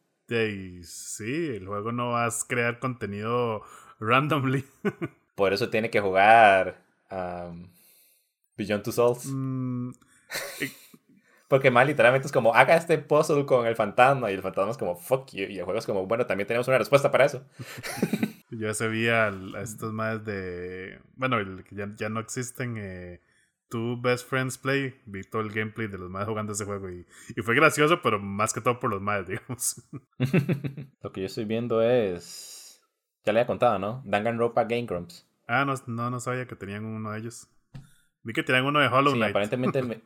Sí, 0.85 1.57
el 1.57 1.67
juego 1.67 1.93
no 1.93 2.13
vas 2.13 2.45
a 2.45 2.47
crear 2.47 2.79
contenido 2.79 3.63
randomly. 3.99 4.65
Por 5.35 5.53
eso 5.53 5.71
tiene 5.71 5.91
que 5.91 6.01
jugar 6.01 6.83
um, 7.11 7.69
Beyond 8.57 8.83
Two 8.83 8.93
Souls. 8.93 9.27
Mm, 9.27 9.91
Porque 11.49 11.71
más 11.71 11.85
literalmente 11.85 12.27
es 12.27 12.33
como, 12.33 12.55
haga 12.55 12.77
este 12.77 12.97
puzzle 12.99 13.45
con 13.45 13.67
el 13.67 13.75
fantasma 13.75 14.31
y 14.31 14.35
el 14.35 14.43
fantasma 14.43 14.71
es 14.71 14.79
como, 14.79 14.95
fuck 14.95 15.31
you. 15.33 15.47
Y 15.47 15.59
el 15.59 15.65
juego 15.65 15.81
es 15.81 15.87
como, 15.87 16.07
bueno, 16.07 16.25
también 16.25 16.47
tenemos 16.47 16.69
una 16.69 16.79
respuesta 16.79 17.11
para 17.11 17.25
eso. 17.25 17.45
Yo 18.51 18.73
se 18.73 18.89
vi 18.89 19.09
a, 19.09 19.33
estos 19.61 19.93
más 19.93 20.25
de, 20.25 21.01
bueno, 21.17 21.39
ya, 21.71 21.93
ya 21.97 22.09
no 22.09 22.21
existen, 22.21 22.77
eh, 22.79 23.21
tu 23.71 24.01
Best 24.01 24.29
Friends 24.29 24.59
Play, 24.59 25.01
vi 25.07 25.23
todo 25.23 25.41
el 25.43 25.51
gameplay 25.51 25.87
de 25.87 25.97
los 25.97 26.11
más 26.11 26.27
jugando 26.27 26.53
ese 26.53 26.65
juego 26.65 26.91
y, 26.91 27.07
y 27.37 27.43
fue 27.43 27.55
gracioso, 27.55 28.03
pero 28.03 28.19
más 28.19 28.53
que 28.53 28.61
todo 28.61 28.79
por 28.81 28.91
los 28.91 29.01
más, 29.01 29.27
digamos. 29.29 29.83
Lo 31.03 31.13
que 31.13 31.21
yo 31.21 31.27
estoy 31.27 31.45
viendo 31.45 31.81
es, 31.81 32.83
ya 33.25 33.33
le 33.33 33.41
había 33.41 33.47
contado, 33.47 33.79
¿no? 33.79 34.03
Danganronpa 34.05 34.65
Game 34.65 34.87
Grumps. 34.87 35.27
Ah, 35.47 35.65
no, 35.65 35.75
no, 35.87 36.11
no 36.11 36.21
sabía 36.21 36.47
que 36.47 36.57
tenían 36.57 36.85
uno 36.85 37.13
de 37.13 37.21
ellos. 37.21 37.49
Vi 38.23 38.33
que 38.33 38.43
tenían 38.43 38.67
uno 38.67 38.81
de 38.81 38.89
Hollow 38.89 39.15
Knight. 39.15 39.25
Sí, 39.25 39.31
aparentemente 39.31 39.83
me, 39.83 40.01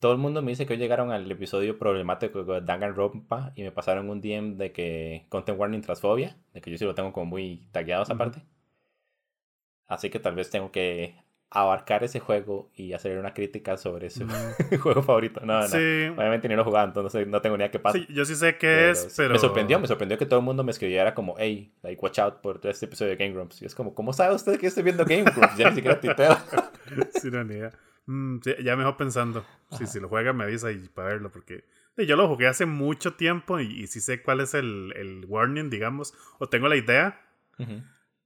todo 0.00 0.12
el 0.12 0.18
mundo 0.18 0.42
me 0.42 0.50
dice 0.50 0.66
que 0.66 0.74
hoy 0.74 0.78
llegaron 0.78 1.12
al 1.12 1.30
episodio 1.30 1.78
problemático 1.78 2.44
de 2.44 2.60
Danganronpa 2.60 3.52
y 3.54 3.62
me 3.62 3.72
pasaron 3.72 4.10
un 4.10 4.20
DM 4.20 4.56
de 4.56 4.72
que 4.72 5.24
Content 5.30 5.58
Warning 5.58 5.80
Transfobia, 5.80 6.36
de 6.52 6.60
que 6.60 6.70
yo 6.70 6.76
sí 6.76 6.84
lo 6.84 6.94
tengo 6.94 7.12
como 7.12 7.24
muy 7.26 7.68
tagueado 7.72 8.02
esa 8.02 8.14
parte. 8.14 8.42
Así 9.86 10.10
que 10.10 10.18
tal 10.20 10.34
vez 10.34 10.50
tengo 10.50 10.70
que 10.70 11.23
abarcar 11.54 12.02
ese 12.02 12.18
juego 12.18 12.68
y 12.74 12.92
hacer 12.94 13.16
una 13.16 13.32
crítica 13.32 13.76
sobre 13.76 14.08
ese 14.08 14.26
juego 14.82 15.02
favorito. 15.02 15.40
No, 15.40 15.60
no. 15.60 15.66
Obviamente 15.66 16.48
ni 16.48 16.56
lo 16.56 16.62
he 16.62 16.64
jugado, 16.64 16.88
entonces 16.88 17.28
no 17.28 17.40
tengo 17.40 17.56
ni 17.56 17.62
idea 17.62 17.70
qué 17.70 17.78
pasa. 17.78 17.96
Sí, 17.96 18.06
yo 18.12 18.24
sí 18.24 18.34
sé 18.34 18.58
qué 18.58 18.90
es, 18.90 19.14
pero... 19.16 19.34
Me 19.34 19.38
sorprendió, 19.38 19.78
me 19.78 19.86
sorprendió 19.86 20.18
que 20.18 20.26
todo 20.26 20.40
el 20.40 20.44
mundo 20.44 20.64
me 20.64 20.72
escribiera 20.72 21.14
como, 21.14 21.36
hey, 21.38 21.72
like, 21.82 22.02
watch 22.02 22.18
out 22.18 22.40
por 22.40 22.60
este 22.64 22.86
episodio 22.86 23.12
de 23.12 23.16
Game 23.16 23.32
Grumps. 23.32 23.62
Y 23.62 23.66
es 23.66 23.74
como, 23.74 23.94
¿cómo 23.94 24.12
sabe 24.12 24.34
usted 24.34 24.58
que 24.58 24.66
estoy 24.66 24.82
viendo 24.82 25.04
Game 25.04 25.22
Grumps? 25.22 25.56
Ya 25.56 25.70
ni 25.70 25.76
siquiera 25.76 26.00
titeo. 26.00 26.36
sí, 27.22 27.30
no, 27.30 27.44
ni 27.44 27.54
idea. 27.54 27.70
Mm, 28.06 28.40
ya 28.62 28.74
me 28.76 28.92
pensando. 28.94 29.44
Sí, 29.78 29.86
si 29.86 30.00
lo 30.00 30.08
juega 30.08 30.32
me 30.32 30.44
avisa 30.44 30.72
y 30.72 30.88
para 30.88 31.10
verlo, 31.10 31.30
porque 31.30 31.64
yo 31.96 32.16
lo 32.16 32.26
jugué 32.26 32.48
hace 32.48 32.66
mucho 32.66 33.14
tiempo 33.14 33.60
y, 33.60 33.86
sí 33.86 34.00
sé 34.00 34.22
cuál 34.22 34.40
es 34.40 34.54
el, 34.54 34.92
el, 34.96 35.24
warning, 35.26 35.70
digamos, 35.70 36.14
o 36.38 36.48
tengo 36.48 36.66
la 36.66 36.76
idea. 36.76 37.20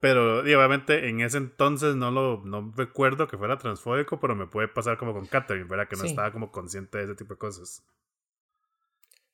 Pero 0.01 0.41
obviamente 0.41 1.09
en 1.09 1.21
ese 1.21 1.39
entonces 1.39 1.97
no 1.97 2.11
lo 2.11 2.43
no 2.45 2.73
recuerdo 2.77 3.27
que 3.27 3.37
fuera 3.37 3.59
transfóbico, 3.59 4.21
pero 4.21 4.37
me 4.37 4.47
puede 4.47 4.69
pasar 4.69 4.97
como 4.97 5.13
con 5.13 5.27
Catherine, 5.27 5.67
¿verdad? 5.69 5.89
Que 5.89 5.97
no 5.97 6.05
estaba 6.05 6.31
como 6.31 6.53
consciente 6.53 6.99
de 6.99 7.05
ese 7.05 7.15
tipo 7.17 7.35
de 7.35 7.39
cosas. 7.39 7.85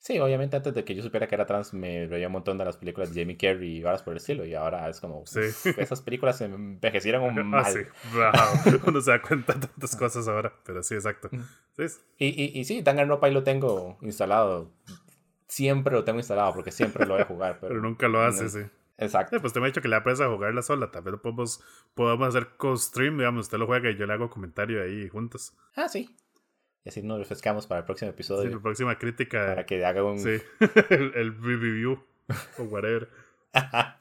Sí, 0.05 0.19
obviamente 0.19 0.55
antes 0.55 0.75
de 0.75 0.85
que 0.85 0.95
yo 0.95 1.03
supiera 1.03 1.27
que 1.27 1.35
era 1.35 1.47
trans 1.47 1.73
me 1.73 2.07
veía 2.07 2.27
un 2.27 2.35
montón 2.35 2.59
de 2.59 2.65
las 2.67 2.77
películas 2.77 3.15
de 3.15 3.23
Jamie 3.23 3.39
Carey 3.39 3.79
y 3.79 3.85
horas 3.85 4.03
por 4.03 4.13
el 4.13 4.19
estilo. 4.19 4.45
Y 4.45 4.53
ahora 4.53 4.87
es 4.91 5.01
como, 5.01 5.25
sí. 5.25 5.41
esas 5.79 6.03
películas 6.03 6.37
se 6.37 6.45
envejecieron 6.45 7.25
ah, 7.25 7.43
mal. 7.43 7.65
Ah, 7.65 8.61
sí, 8.63 8.71
Uno 8.87 9.01
se 9.01 9.13
da 9.13 9.23
cuenta 9.23 9.55
de 9.55 9.61
tantas 9.67 9.97
cosas 9.97 10.29
ahora, 10.29 10.53
pero 10.63 10.83
sí, 10.83 10.93
exacto. 10.93 11.31
Sí. 11.73 11.85
Y, 12.19 12.27
y, 12.27 12.61
y 12.61 12.65
sí, 12.65 12.83
Danganronpa 12.83 13.29
ahí 13.29 13.33
lo 13.33 13.45
tengo 13.45 13.97
instalado. 14.03 14.71
Siempre 15.47 15.95
lo 15.95 16.05
tengo 16.05 16.19
instalado 16.19 16.53
porque 16.53 16.71
siempre 16.71 17.07
lo 17.07 17.15
voy 17.15 17.23
a 17.23 17.27
jugar. 17.27 17.59
Pero, 17.63 17.81
nunca 17.81 18.07
lo 18.07 18.21
hace, 18.21 18.51
sí. 18.51 18.61
Exacto. 18.99 19.41
pues 19.41 19.53
te 19.53 19.61
me 19.61 19.67
ha 19.67 19.69
dicho 19.69 19.83
que 19.83 19.89
le 19.89 19.97
apresa 19.97 20.27
a 20.27 20.29
jugarla 20.29 20.63
sola. 20.63 20.91
Tal 20.91 21.03
vez 21.03 21.15
podemos, 21.21 21.63
podemos 21.95 22.29
hacer 22.29 22.51
co-stream, 22.57 23.19
digamos. 23.19 23.47
Usted 23.47 23.59
lo 23.59 23.67
juega 23.67 23.91
y 23.91 23.97
yo 23.97 24.07
le 24.07 24.13
hago 24.13 24.31
comentario 24.31 24.83
ahí 24.83 25.09
juntos. 25.09 25.57
Ah, 25.75 25.89
sí. 25.89 26.15
Y 26.85 26.91
así 26.91 27.03
nos 27.03 27.19
refrescamos 27.19 27.67
para 27.67 27.81
el 27.81 27.87
próximo 27.87 28.11
episodio. 28.11 28.49
Sí, 28.49 28.55
la 28.55 28.63
próxima 28.63 28.99
crítica. 28.99 29.47
Para 29.47 29.67
que 29.67 29.85
haga 29.85 30.05
un. 30.05 30.19
Sí, 30.19 30.41
el, 30.91 31.37
review 31.43 32.05
o 32.59 32.63
whatever. 32.65 33.09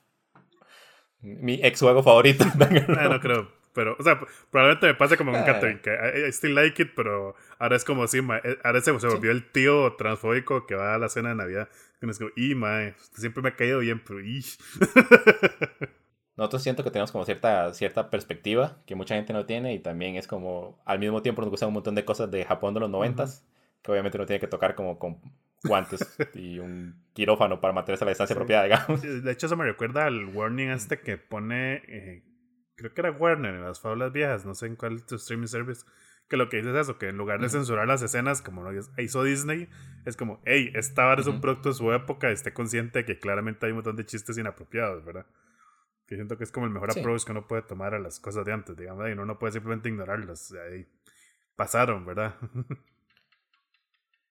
Mi 1.21 1.59
ex 1.63 1.79
juego 1.79 2.03
favorito. 2.03 2.45
ah, 2.99 3.07
no 3.09 3.19
creo. 3.19 3.63
Pero, 3.73 3.95
o 3.97 4.03
sea, 4.03 4.19
probablemente 4.51 4.85
me 4.87 4.93
pase 4.93 5.17
como 5.17 5.31
con 5.31 5.43
Catherine, 5.43 5.81
que 5.81 6.27
I, 6.27 6.31
still 6.31 6.53
like 6.53 6.79
it, 6.79 6.91
pero 6.95 7.35
ahora 7.57 7.75
es 7.75 7.83
como 7.83 8.07
si, 8.07 8.19
eh, 8.19 8.57
ahora 8.63 8.81
se, 8.81 8.99
se 8.99 9.07
volvió 9.07 9.31
el 9.31 9.49
tío 9.49 9.95
transfóbico 9.95 10.67
que 10.67 10.75
va 10.75 10.93
a 10.93 10.99
la 10.99 11.09
cena 11.09 11.29
de 11.29 11.35
Navidad. 11.35 11.69
Y 12.07 12.09
es 12.09 12.19
como, 12.19 12.31
y 12.35 12.55
mae, 12.55 12.95
siempre 13.13 13.41
me 13.41 13.49
ha 13.49 13.55
caído 13.55 13.79
bien, 13.79 14.01
pero 14.05 14.19
nosotros 16.35 16.63
siento 16.63 16.83
que 16.83 16.91
tenemos 16.91 17.11
como 17.11 17.25
cierta, 17.25 17.73
cierta 17.73 18.09
perspectiva 18.09 18.81
que 18.85 18.95
mucha 18.95 19.15
gente 19.15 19.33
no 19.33 19.45
tiene 19.45 19.73
y 19.73 19.79
también 19.79 20.15
es 20.15 20.27
como 20.27 20.81
al 20.85 20.99
mismo 20.99 21.21
tiempo 21.21 21.41
nos 21.41 21.51
gustan 21.51 21.67
un 21.67 21.75
montón 21.75 21.95
de 21.95 22.05
cosas 22.05 22.29
de 22.31 22.43
Japón 22.43 22.73
de 22.73 22.81
los 22.81 22.89
noventas 22.89 23.45
que 23.83 23.91
obviamente 23.91 24.17
uno 24.17 24.25
tiene 24.25 24.39
que 24.39 24.47
tocar 24.47 24.75
como 24.75 24.97
con 24.97 25.19
guantes 25.63 26.17
y 26.33 26.59
un 26.59 27.03
quirófano 27.13 27.59
para 27.61 27.73
mantenerse 27.73 28.03
a 28.03 28.07
la 28.07 28.11
distancia 28.11 28.33
apropiada, 28.33 28.63
digamos. 28.63 29.01
De 29.01 29.31
hecho, 29.31 29.45
eso 29.45 29.57
me 29.57 29.65
recuerda 29.65 30.05
al 30.05 30.25
warning 30.27 30.69
este 30.69 30.99
que 31.01 31.17
pone, 31.17 31.83
eh, 31.87 32.23
creo 32.75 32.93
que 32.93 33.01
era 33.01 33.11
Warner 33.11 33.55
en 33.55 33.63
las 33.63 33.79
fábulas 33.79 34.11
viejas, 34.11 34.45
no 34.45 34.55
sé 34.55 34.67
en 34.67 34.75
cuál 34.75 35.05
tu 35.05 35.15
streaming 35.15 35.47
service, 35.47 35.85
que 36.29 36.37
lo 36.37 36.49
que 36.49 36.57
dice 36.57 36.71
es 36.71 36.75
eso, 36.75 36.97
que 36.97 37.09
en 37.09 37.17
lugar 37.17 37.41
de 37.41 37.49
censurar 37.49 37.87
las 37.87 38.01
escenas 38.01 38.41
como 38.41 38.63
lo 38.63 38.71
hizo 38.97 39.23
Disney, 39.23 39.69
es 40.05 40.17
como, 40.17 40.41
hey, 40.45 40.71
esta 40.73 41.13
es 41.13 41.27
un 41.27 41.41
producto 41.41 41.69
de 41.69 41.75
su 41.75 41.91
época, 41.93 42.29
esté 42.31 42.53
consciente 42.53 42.99
de 42.99 43.05
que 43.05 43.19
claramente 43.19 43.65
hay 43.65 43.71
un 43.71 43.77
montón 43.77 43.95
de 43.95 44.05
chistes 44.05 44.37
inapropiados, 44.37 45.03
¿verdad? 45.05 45.25
Que 46.07 46.15
siento 46.15 46.37
que 46.37 46.43
es 46.43 46.51
como 46.51 46.65
el 46.65 46.71
mejor 46.71 46.91
approach 46.91 47.23
que 47.23 47.31
uno 47.31 47.47
puede 47.47 47.61
tomar 47.61 47.93
a 47.93 47.99
las 47.99 48.19
cosas 48.19 48.45
de 48.45 48.53
antes, 48.53 48.75
digamos, 48.75 49.07
y 49.07 49.11
uno 49.11 49.25
no 49.25 49.39
puede 49.39 49.53
simplemente 49.53 49.89
ignorarlas. 49.89 50.53
Ahí 50.53 50.87
pasaron, 51.55 52.05
¿verdad? 52.05 52.35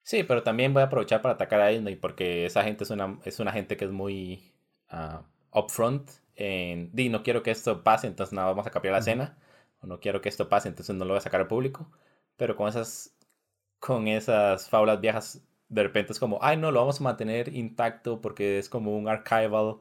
sí, 0.03 0.25
pero 0.25 0.43
también 0.43 0.75
voy 0.75 0.83
a 0.83 0.87
aprovechar 0.87 1.23
para 1.23 1.35
atacar 1.35 1.61
a 1.61 1.69
Disney 1.69 1.97
porque 1.97 2.47
esa 2.47 2.65
gente 2.65 2.85
es 2.85 2.91
una, 2.91 3.19
es 3.25 3.41
una 3.41 3.53
gente 3.53 3.77
que 3.77 3.85
es 3.85 3.91
muy 3.91 4.53
uh, 4.91 5.23
upfront 5.59 6.11
en, 6.37 6.91
di, 6.93 7.09
no 7.09 7.23
quiero 7.23 7.43
que 7.43 7.51
esto 7.51 7.83
pase, 7.83 8.07
entonces 8.07 8.33
nada, 8.33 8.49
vamos 8.49 8.67
a 8.67 8.71
cambiar 8.71 8.93
la 8.93 9.01
escena, 9.01 9.39
o 9.83 9.87
no 9.87 10.01
quiero 10.01 10.21
que 10.21 10.29
esto 10.29 10.49
pase, 10.49 10.69
entonces 10.69 10.95
no 10.97 11.05
lo 11.05 11.11
voy 11.11 11.19
a 11.19 11.23
sacar 11.23 11.41
al 11.41 11.49
público, 11.49 11.91
pero 12.37 12.57
con 12.57 12.69
esas, 12.69 13.17
con 13.79 14.09
esas 14.09 14.71
fábulas 14.71 15.01
viejas, 15.01 15.47
de 15.69 15.83
repente 15.83 16.13
es 16.13 16.19
como, 16.19 16.39
ay, 16.43 16.57
no, 16.57 16.71
lo 16.71 16.81
vamos 16.81 17.01
a 17.01 17.05
mantener 17.05 17.55
intacto 17.55 18.21
porque 18.21 18.59
es 18.59 18.69
como 18.69 18.97
un 18.97 19.09
archival 19.09 19.81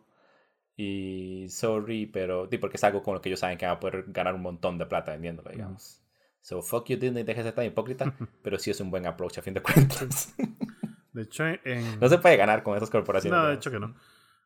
y 0.75 1.47
sorry, 1.49 2.07
pero 2.07 2.47
sí, 2.49 2.57
porque 2.57 2.77
es 2.77 2.83
algo 2.83 3.03
con 3.03 3.13
lo 3.13 3.21
que 3.21 3.29
ellos 3.29 3.39
saben 3.39 3.57
que 3.57 3.65
van 3.65 3.75
a 3.75 3.79
poder 3.79 4.05
ganar 4.07 4.35
un 4.35 4.41
montón 4.41 4.77
de 4.77 4.85
plata 4.85 5.11
vendiéndolo, 5.11 5.51
digamos. 5.51 6.01
So, 6.41 6.63
fuck 6.63 6.87
you 6.87 6.97
Disney, 6.97 7.23
deje 7.23 7.41
de 7.41 7.49
ser 7.49 7.55
tan 7.55 7.65
hipócrita, 7.65 8.15
pero 8.41 8.57
sí 8.57 8.71
es 8.71 8.79
un 8.79 8.89
buen 8.89 9.05
approach 9.05 9.37
a 9.37 9.41
fin 9.41 9.53
de 9.53 9.61
cuentas. 9.61 10.33
de 11.13 11.21
hecho, 11.21 11.45
en... 11.45 11.99
no 11.99 12.09
se 12.09 12.17
puede 12.17 12.37
ganar 12.37 12.63
con 12.63 12.75
esas 12.75 12.89
corporaciones. 12.89 13.39
No, 13.39 13.47
de 13.47 13.55
hecho 13.55 13.69
que 13.69 13.79
no. 13.79 13.95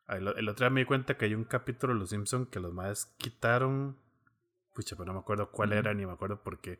El, 0.08 0.28
otro 0.48 0.64
día 0.64 0.70
me 0.70 0.80
di 0.80 0.86
cuenta 0.86 1.16
que 1.16 1.24
hay 1.24 1.34
un 1.34 1.44
capítulo 1.44 1.92
de 1.92 1.98
Los 1.98 2.10
Simpsons 2.10 2.48
que 2.48 2.60
los 2.60 2.72
más 2.72 3.06
quitaron. 3.16 3.96
Pucha, 4.76 4.94
pero 4.94 5.06
no 5.06 5.14
me 5.14 5.20
acuerdo 5.20 5.50
cuál 5.50 5.72
era 5.72 5.92
ni 5.94 6.06
me 6.06 6.12
acuerdo 6.12 6.42
por 6.42 6.60
qué. 6.60 6.78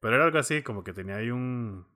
Pero 0.00 0.14
era 0.16 0.24
algo 0.24 0.38
así, 0.38 0.62
como 0.62 0.84
que 0.84 0.94
tenía 0.94 1.16
ahí 1.16 1.30
un. 1.30 1.86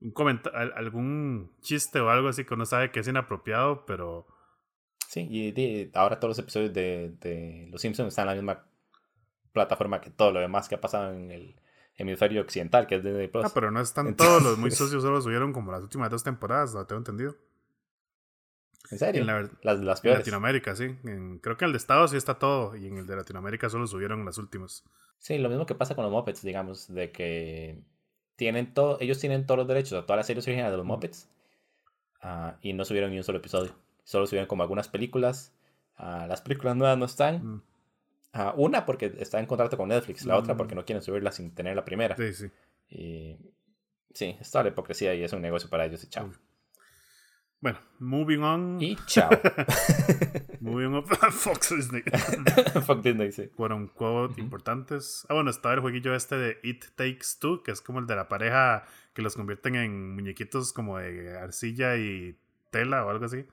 Un 0.00 0.10
comentario, 0.10 0.74
algún 0.76 1.56
chiste 1.62 2.00
o 2.00 2.10
algo 2.10 2.28
así 2.28 2.44
que 2.44 2.52
uno 2.52 2.66
sabe 2.66 2.90
que 2.90 3.00
es 3.00 3.08
inapropiado, 3.08 3.86
pero 3.86 4.26
Sí, 5.14 5.28
y 5.30 5.90
ahora 5.94 6.18
todos 6.18 6.30
los 6.30 6.38
episodios 6.40 6.72
de, 6.72 7.14
de, 7.20 7.68
Los 7.70 7.80
Simpsons 7.80 8.08
están 8.08 8.24
en 8.24 8.28
la 8.28 8.34
misma 8.34 8.64
plataforma 9.52 10.00
que 10.00 10.10
todo 10.10 10.32
lo 10.32 10.40
demás 10.40 10.68
que 10.68 10.74
ha 10.74 10.80
pasado 10.80 11.12
en 11.12 11.30
el 11.30 11.54
hemisferio 11.96 12.42
occidental, 12.42 12.88
que 12.88 12.96
es 12.96 13.04
Disney 13.04 13.28
Plus. 13.28 13.44
Ah, 13.44 13.50
pero 13.54 13.70
no 13.70 13.80
están 13.80 14.16
todos 14.16 14.42
los 14.42 14.58
muy 14.58 14.72
socios, 14.72 15.04
solo 15.04 15.20
subieron 15.20 15.52
como 15.52 15.70
las 15.70 15.82
últimas 15.82 16.10
dos 16.10 16.24
temporadas, 16.24 16.74
lo 16.74 16.84
tengo 16.86 16.98
entendido. 16.98 17.36
¿En 18.94 18.98
serio? 19.00 19.22
En 19.22 19.50
las, 19.62 19.80
las 19.80 20.00
peores. 20.00 20.20
En 20.20 20.20
Latinoamérica, 20.20 20.76
sí. 20.76 20.96
creo 21.40 21.56
que 21.56 21.64
el 21.64 21.72
de 21.72 21.78
Estados 21.78 22.12
sí 22.12 22.16
está 22.16 22.38
todo, 22.38 22.76
y 22.76 22.86
en 22.86 22.98
el 22.98 23.06
de 23.06 23.16
Latinoamérica 23.16 23.68
solo 23.68 23.88
subieron 23.88 24.24
las 24.24 24.38
últimas. 24.38 24.84
Sí, 25.18 25.36
lo 25.38 25.48
mismo 25.48 25.66
que 25.66 25.74
pasa 25.74 25.96
con 25.96 26.04
los 26.04 26.12
Muppets, 26.12 26.42
digamos, 26.42 26.86
de 26.94 27.10
que 27.10 27.82
tienen 28.36 28.72
todo, 28.72 28.98
ellos 29.00 29.18
tienen 29.18 29.46
todos 29.46 29.58
los 29.58 29.66
derechos 29.66 29.94
a 30.00 30.06
todas 30.06 30.18
las 30.18 30.26
series 30.28 30.46
originales 30.46 30.72
de 30.72 30.76
los 30.76 30.86
Muppets, 30.86 31.28
uh, 32.22 32.52
y 32.62 32.72
no 32.72 32.84
subieron 32.84 33.10
ni 33.10 33.16
un 33.16 33.24
solo 33.24 33.38
episodio. 33.38 33.72
Solo 34.04 34.28
subieron 34.28 34.46
como 34.46 34.62
algunas 34.62 34.86
películas. 34.86 35.52
Uh, 35.98 36.28
las 36.28 36.40
películas 36.40 36.76
nuevas 36.76 36.96
no 36.96 37.06
están. 37.06 37.44
Mm. 37.44 37.62
Uh, 38.32 38.62
una 38.62 38.86
porque 38.86 39.12
está 39.18 39.40
en 39.40 39.46
contrato 39.46 39.76
con 39.76 39.88
Netflix, 39.88 40.24
la 40.24 40.36
otra 40.38 40.54
mm. 40.54 40.56
porque 40.56 40.76
no 40.76 40.84
quieren 40.84 41.02
subirla 41.02 41.32
sin 41.32 41.52
tener 41.52 41.74
la 41.74 41.84
primera. 41.84 42.16
Sí, 42.16 42.32
sí. 42.32 42.50
Y 42.90 43.38
sí, 44.12 44.36
es 44.40 44.52
toda 44.52 44.62
la 44.62 44.70
hipocresía 44.70 45.14
y 45.14 45.24
es 45.24 45.32
un 45.32 45.42
negocio 45.42 45.68
para 45.68 45.84
ellos 45.84 46.04
y 46.04 46.06
chao. 46.06 46.30
Bueno, 47.64 47.78
moving 47.98 48.42
on. 48.42 48.78
Y 48.78 48.94
chao. 49.06 49.30
moving 50.60 50.92
on. 50.96 51.02
Fox 51.32 51.74
Disney. 51.74 52.02
Fox 52.84 53.02
Disney, 53.02 53.32
sí. 53.32 53.48
Fueron 53.56 53.88
quote 53.88 54.38
importantes. 54.38 55.24
Ah, 55.30 55.34
bueno, 55.34 55.48
estaba 55.48 55.74
el 55.74 55.80
jueguillo 55.80 56.14
este 56.14 56.36
de 56.36 56.58
It 56.62 56.84
Takes 56.94 57.38
Two, 57.40 57.62
que 57.62 57.70
es 57.70 57.80
como 57.80 58.00
el 58.00 58.06
de 58.06 58.16
la 58.16 58.28
pareja 58.28 58.84
que 59.14 59.22
los 59.22 59.34
convierten 59.34 59.76
en 59.76 60.14
muñequitos 60.14 60.74
como 60.74 60.98
de 60.98 61.38
arcilla 61.38 61.96
y 61.96 62.36
tela 62.68 63.06
o 63.06 63.08
algo 63.08 63.24
así. 63.24 63.46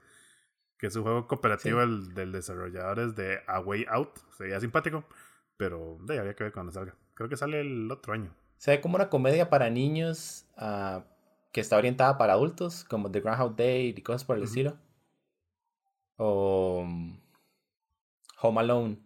Que 0.76 0.88
es 0.88 0.96
un 0.96 1.04
juego 1.04 1.26
cooperativo 1.26 1.80
del, 1.80 2.12
del 2.12 2.32
desarrolladores 2.32 3.16
de 3.16 3.40
A 3.46 3.60
Way 3.60 3.86
Out. 3.88 4.18
Sería 4.36 4.60
simpático, 4.60 5.04
pero 5.56 5.96
de 6.02 6.18
habría 6.18 6.36
que 6.36 6.44
ver 6.44 6.52
cuando 6.52 6.70
salga. 6.70 6.94
Creo 7.14 7.30
que 7.30 7.38
sale 7.38 7.62
el 7.62 7.90
otro 7.90 8.12
año. 8.12 8.30
Se 8.58 8.72
ve 8.72 8.82
como 8.82 8.96
una 8.96 9.08
comedia 9.08 9.48
para 9.48 9.70
niños 9.70 10.44
uh, 10.58 11.00
que 11.52 11.60
está 11.60 11.76
orientada 11.76 12.18
para 12.18 12.32
adultos, 12.32 12.84
como 12.84 13.10
The 13.10 13.20
Groundhog 13.20 13.56
Day 13.56 13.94
y 13.96 14.02
cosas 14.02 14.24
por 14.24 14.38
el 14.38 14.44
estilo. 14.44 14.76
O 16.16 16.80
um, 16.82 17.20
Home 18.40 18.60
Alone, 18.60 18.98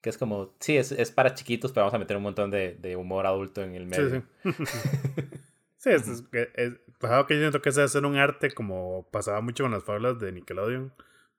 que 0.00 0.10
es 0.10 0.18
como, 0.18 0.54
sí, 0.58 0.76
es, 0.76 0.92
es, 0.92 1.10
para 1.10 1.34
chiquitos, 1.34 1.72
pero 1.72 1.84
vamos 1.84 1.94
a 1.94 1.98
meter 1.98 2.16
un 2.16 2.24
montón 2.24 2.50
de, 2.50 2.74
de 2.74 2.96
humor 2.96 3.26
adulto 3.26 3.62
en 3.62 3.74
el 3.74 3.86
medio. 3.86 4.22
Sí, 4.42 4.52
sí. 4.52 4.62
sí 5.76 5.90
es, 5.90 6.08
es, 6.08 6.24
es, 6.32 6.74
pasado 6.98 7.26
que 7.26 7.34
yo 7.34 7.40
siento 7.40 7.62
que 7.62 7.68
es 7.68 7.78
hacer 7.78 8.04
un 8.04 8.16
arte 8.16 8.50
como 8.50 9.08
pasaba 9.12 9.40
mucho 9.40 9.64
con 9.64 9.72
las 9.72 9.84
fábulas 9.84 10.18
de 10.18 10.32
Nickelodeon 10.32 10.92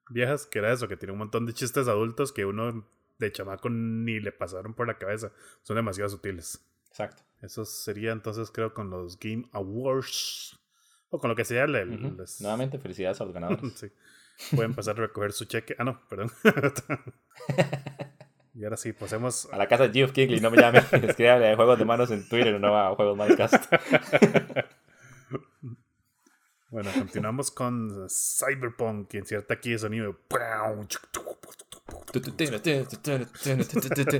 viejas, 0.09 0.45
que 0.45 0.59
era 0.59 0.71
eso, 0.71 0.87
que 0.87 0.97
tiene 0.97 1.13
un 1.13 1.19
montón 1.19 1.45
de 1.45 1.53
chistes 1.53 1.87
adultos 1.87 2.31
que 2.31 2.45
uno 2.45 2.85
de 3.19 3.31
chamaco 3.31 3.69
ni 3.69 4.19
le 4.19 4.31
pasaron 4.31 4.73
por 4.73 4.87
la 4.87 4.97
cabeza. 4.97 5.31
Son 5.61 5.75
demasiado 5.75 6.09
sutiles. 6.09 6.65
Exacto. 6.89 7.23
Eso 7.41 7.65
sería 7.65 8.11
entonces, 8.11 8.51
creo, 8.51 8.73
con 8.73 8.89
los 8.89 9.17
Game 9.19 9.47
Awards. 9.53 10.59
O 11.09 11.19
con 11.19 11.29
lo 11.29 11.35
que 11.35 11.45
sea. 11.45 11.63
El, 11.63 11.75
el, 11.75 11.89
uh 11.89 12.09
-huh. 12.09 12.17
les... 12.19 12.41
Nuevamente, 12.41 12.77
felicidades 12.79 13.19
a 13.21 13.25
los 13.25 13.33
ganadores. 13.33 13.73
sí. 13.75 13.91
Pueden 14.55 14.73
pasar 14.73 14.95
a 14.97 15.01
recoger 15.01 15.33
su 15.33 15.45
cheque. 15.45 15.75
Ah, 15.77 15.83
no, 15.83 16.01
perdón. 16.07 16.31
y 18.55 18.63
ahora 18.63 18.77
sí, 18.77 18.93
pasemos. 18.93 19.47
A 19.51 19.57
la 19.57 19.67
casa 19.67 19.87
de 19.87 19.93
Geoff 19.93 20.11
Kigley, 20.11 20.39
no 20.39 20.51
me 20.51 20.57
llame. 20.57 20.79
Escríbale 20.91 21.55
juegos 21.55 21.77
de 21.77 21.85
manos 21.85 22.11
en 22.11 22.27
Twitter, 22.27 22.59
no 22.59 22.77
a 22.77 22.95
juegos 22.95 23.17
Minecraft. 23.17 23.73
bueno, 26.69 26.89
continuamos 26.97 27.51
con 27.51 28.07
Cyberpunk, 28.09 29.09
que 29.09 29.17
inserta 29.17 29.55
aquí 29.55 29.73
el 29.73 29.79
sonido. 29.79 30.17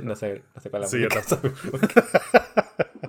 No 0.03 0.15
sé, 0.15 0.43
no 0.55 0.61
sé 0.61 0.69
cuál 0.69 0.83
es 0.83 0.93
la 0.93 0.97
Sí, 0.97 1.01
yo 1.01 1.09
tampoco. 1.09 1.79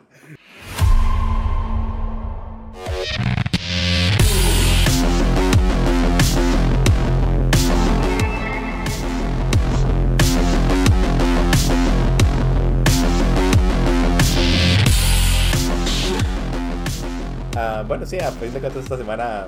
Uh, 17.60 17.84
bueno, 17.86 18.06
sí, 18.06 18.18
a 18.18 18.30
fin 18.30 18.52
de 18.54 18.60
cuentas 18.60 18.84
esta 18.84 18.96
semana 18.96 19.46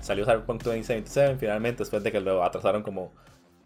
salió 0.00 0.24
Cyberpunk 0.24 0.62
2077 0.62 1.36
finalmente, 1.40 1.78
después 1.78 2.04
de 2.04 2.12
que 2.12 2.20
lo 2.20 2.44
atrasaron 2.44 2.82
como 2.82 3.12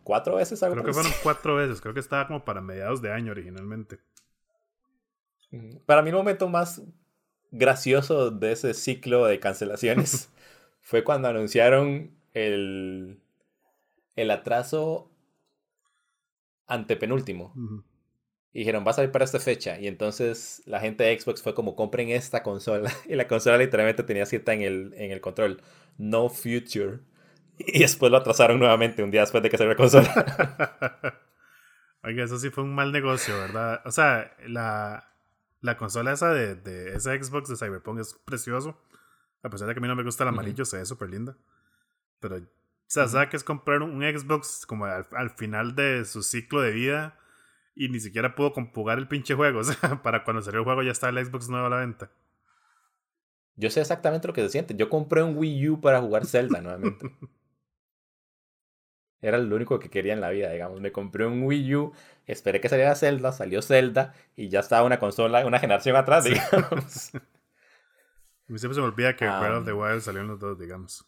cuatro 0.09 0.37
veces. 0.37 0.63
Algo 0.63 0.77
creo 0.77 0.87
que 0.87 0.95
fueron 0.95 1.13
cuatro 1.23 1.55
veces, 1.55 1.83
creo 1.83 1.93
que 1.93 2.01
estaba 2.01 2.27
como 2.27 2.43
para 2.43 2.63
mediados 2.63 3.03
de 3.03 3.13
año 3.13 3.31
originalmente. 3.31 3.99
Para 5.85 6.01
mí 6.01 6.09
el 6.09 6.17
momento 6.17 6.49
más 6.49 6.83
gracioso 7.51 8.31
de 8.31 8.53
ese 8.53 8.73
ciclo 8.73 9.27
de 9.27 9.39
cancelaciones 9.39 10.31
fue 10.81 11.05
cuando 11.05 11.29
anunciaron 11.29 12.11
el, 12.33 13.21
el 14.17 14.31
atraso 14.31 15.11
antepenúltimo. 16.67 17.53
Uh 17.55 17.61
-huh. 17.61 17.85
Y 18.55 18.61
dijeron, 18.61 18.87
va 18.87 18.93
a 18.93 18.95
salir 18.95 19.13
para 19.13 19.27
esta 19.27 19.39
fecha. 19.39 19.79
Y 19.79 19.89
entonces 19.89 20.63
la 20.65 20.81
gente 20.81 21.05
de 21.05 21.21
Xbox 21.21 21.43
fue 21.43 21.53
como, 21.55 21.77
compren 21.77 22.09
esta 22.09 22.43
consola. 22.43 22.91
Y 23.07 23.15
la 23.15 23.29
consola 23.29 23.59
literalmente 23.59 24.05
tenía 24.05 24.25
cita 24.25 24.55
en 24.55 24.63
el, 24.63 24.95
en 24.97 25.11
el 25.11 25.21
control. 25.21 25.61
No 25.99 26.31
future. 26.31 27.01
Y 27.67 27.81
después 27.81 28.11
lo 28.11 28.19
atrasaron 28.19 28.59
nuevamente 28.59 29.03
un 29.03 29.11
día 29.11 29.23
después 29.23 29.43
de 29.43 29.51
que 29.51 29.59
salió 29.59 29.73
la 29.73 29.77
consola. 29.77 31.21
Oiga, 32.05 32.25
eso 32.25 32.39
sí 32.39 32.51
fue 32.51 32.65
un 32.65 32.75
mal 32.75 32.93
negocio, 32.93 33.37
¿verdad? 33.37 33.83
O 33.85 33.91
sea, 33.91 34.33
la, 34.47 35.13
la 35.61 35.77
consola 35.77 36.13
esa 36.13 36.33
de, 36.33 36.55
de 36.55 36.95
esa 36.95 37.13
Xbox 37.13 37.49
de 37.49 37.57
Cyberpunk 37.57 37.99
es 38.01 38.15
precioso. 38.25 38.81
A 39.43 39.51
pesar 39.51 39.69
de 39.69 39.75
que 39.75 39.79
a 39.79 39.83
mí 39.83 39.89
no 39.89 39.97
me 39.97 40.05
gusta 40.05 40.25
el 40.25 40.29
amarillo, 40.29 40.63
uh 40.63 40.67
-huh. 40.67 40.71
se 40.71 40.79
ve 40.79 40.87
súper 40.87 41.11
linda. 41.11 41.37
Pero, 42.21 42.37
o 42.37 42.41
sea, 42.87 43.05
uh 43.05 43.07
-huh. 43.07 43.11
¿sabes 43.11 43.29
que 43.29 43.37
es 43.37 43.45
comprar 43.45 43.83
un 43.83 44.01
Xbox 44.03 44.65
como 44.67 44.85
al, 44.87 45.07
al 45.13 45.31
final 45.31 45.75
de 45.75 46.05
su 46.05 46.23
ciclo 46.23 46.61
de 46.61 46.71
vida? 46.71 47.19
y 47.79 47.89
ni 47.89 48.01
siquiera 48.01 48.35
pudo 48.35 48.53
compugar 48.53 48.99
el 48.99 49.07
pinche 49.09 49.35
juego. 49.35 49.61
O 49.61 49.65
sea, 49.65 50.03
para 50.03 50.25
cuando 50.25 50.43
salió 50.43 50.61
el 50.61 50.65
juego 50.65 50.83
ya 50.83 50.91
está 50.91 51.09
el 51.09 51.25
Xbox 51.25 51.49
nuevo 51.49 51.67
a 51.67 51.71
la 51.71 51.77
venta. 51.77 52.11
Yo 53.57 53.71
sé 53.71 53.81
exactamente 53.81 54.29
lo 54.29 54.35
que 54.35 54.43
se 54.43 54.51
siente. 54.51 54.75
Yo 54.77 54.89
compré 54.89 55.23
un 55.23 55.37
Wii 55.37 55.71
U 55.71 55.81
para 55.81 56.01
jugar 56.01 56.27
Zelda 56.27 56.61
nuevamente. 56.61 57.11
Era 59.21 59.39
lo 59.39 59.57
único 59.57 59.79
que 59.79 59.91
quería 59.91 60.13
en 60.13 60.21
la 60.21 60.31
vida, 60.31 60.51
digamos. 60.51 60.81
Me 60.81 60.93
compré 60.93 61.27
un 61.27 61.43
Wii 61.43 61.75
U, 61.75 61.93
esperé 62.27 62.61
que 62.61 62.69
saliera 62.69 62.95
Zelda, 62.95 63.33
salió 63.33 63.63
Zelda 63.63 64.15
y 64.37 64.49
ya 64.49 64.61
estaba 64.61 64.87
una 64.87 64.99
consola, 64.99 65.45
una 65.45 65.59
generación 65.59 65.97
atrás, 65.97 66.25
digamos. 66.25 67.13
Mí 68.47 68.59
siempre 68.59 68.75
se 68.75 68.81
me 68.81 68.87
olvida 68.87 69.15
que 69.15 69.29
um, 69.29 69.41
Breath 69.41 69.55
of 69.55 69.65
the 69.65 69.73
Wild 69.73 70.01
salió 70.01 70.21
en 70.23 70.29
los 70.29 70.39
dos, 70.39 70.59
digamos. 70.59 71.05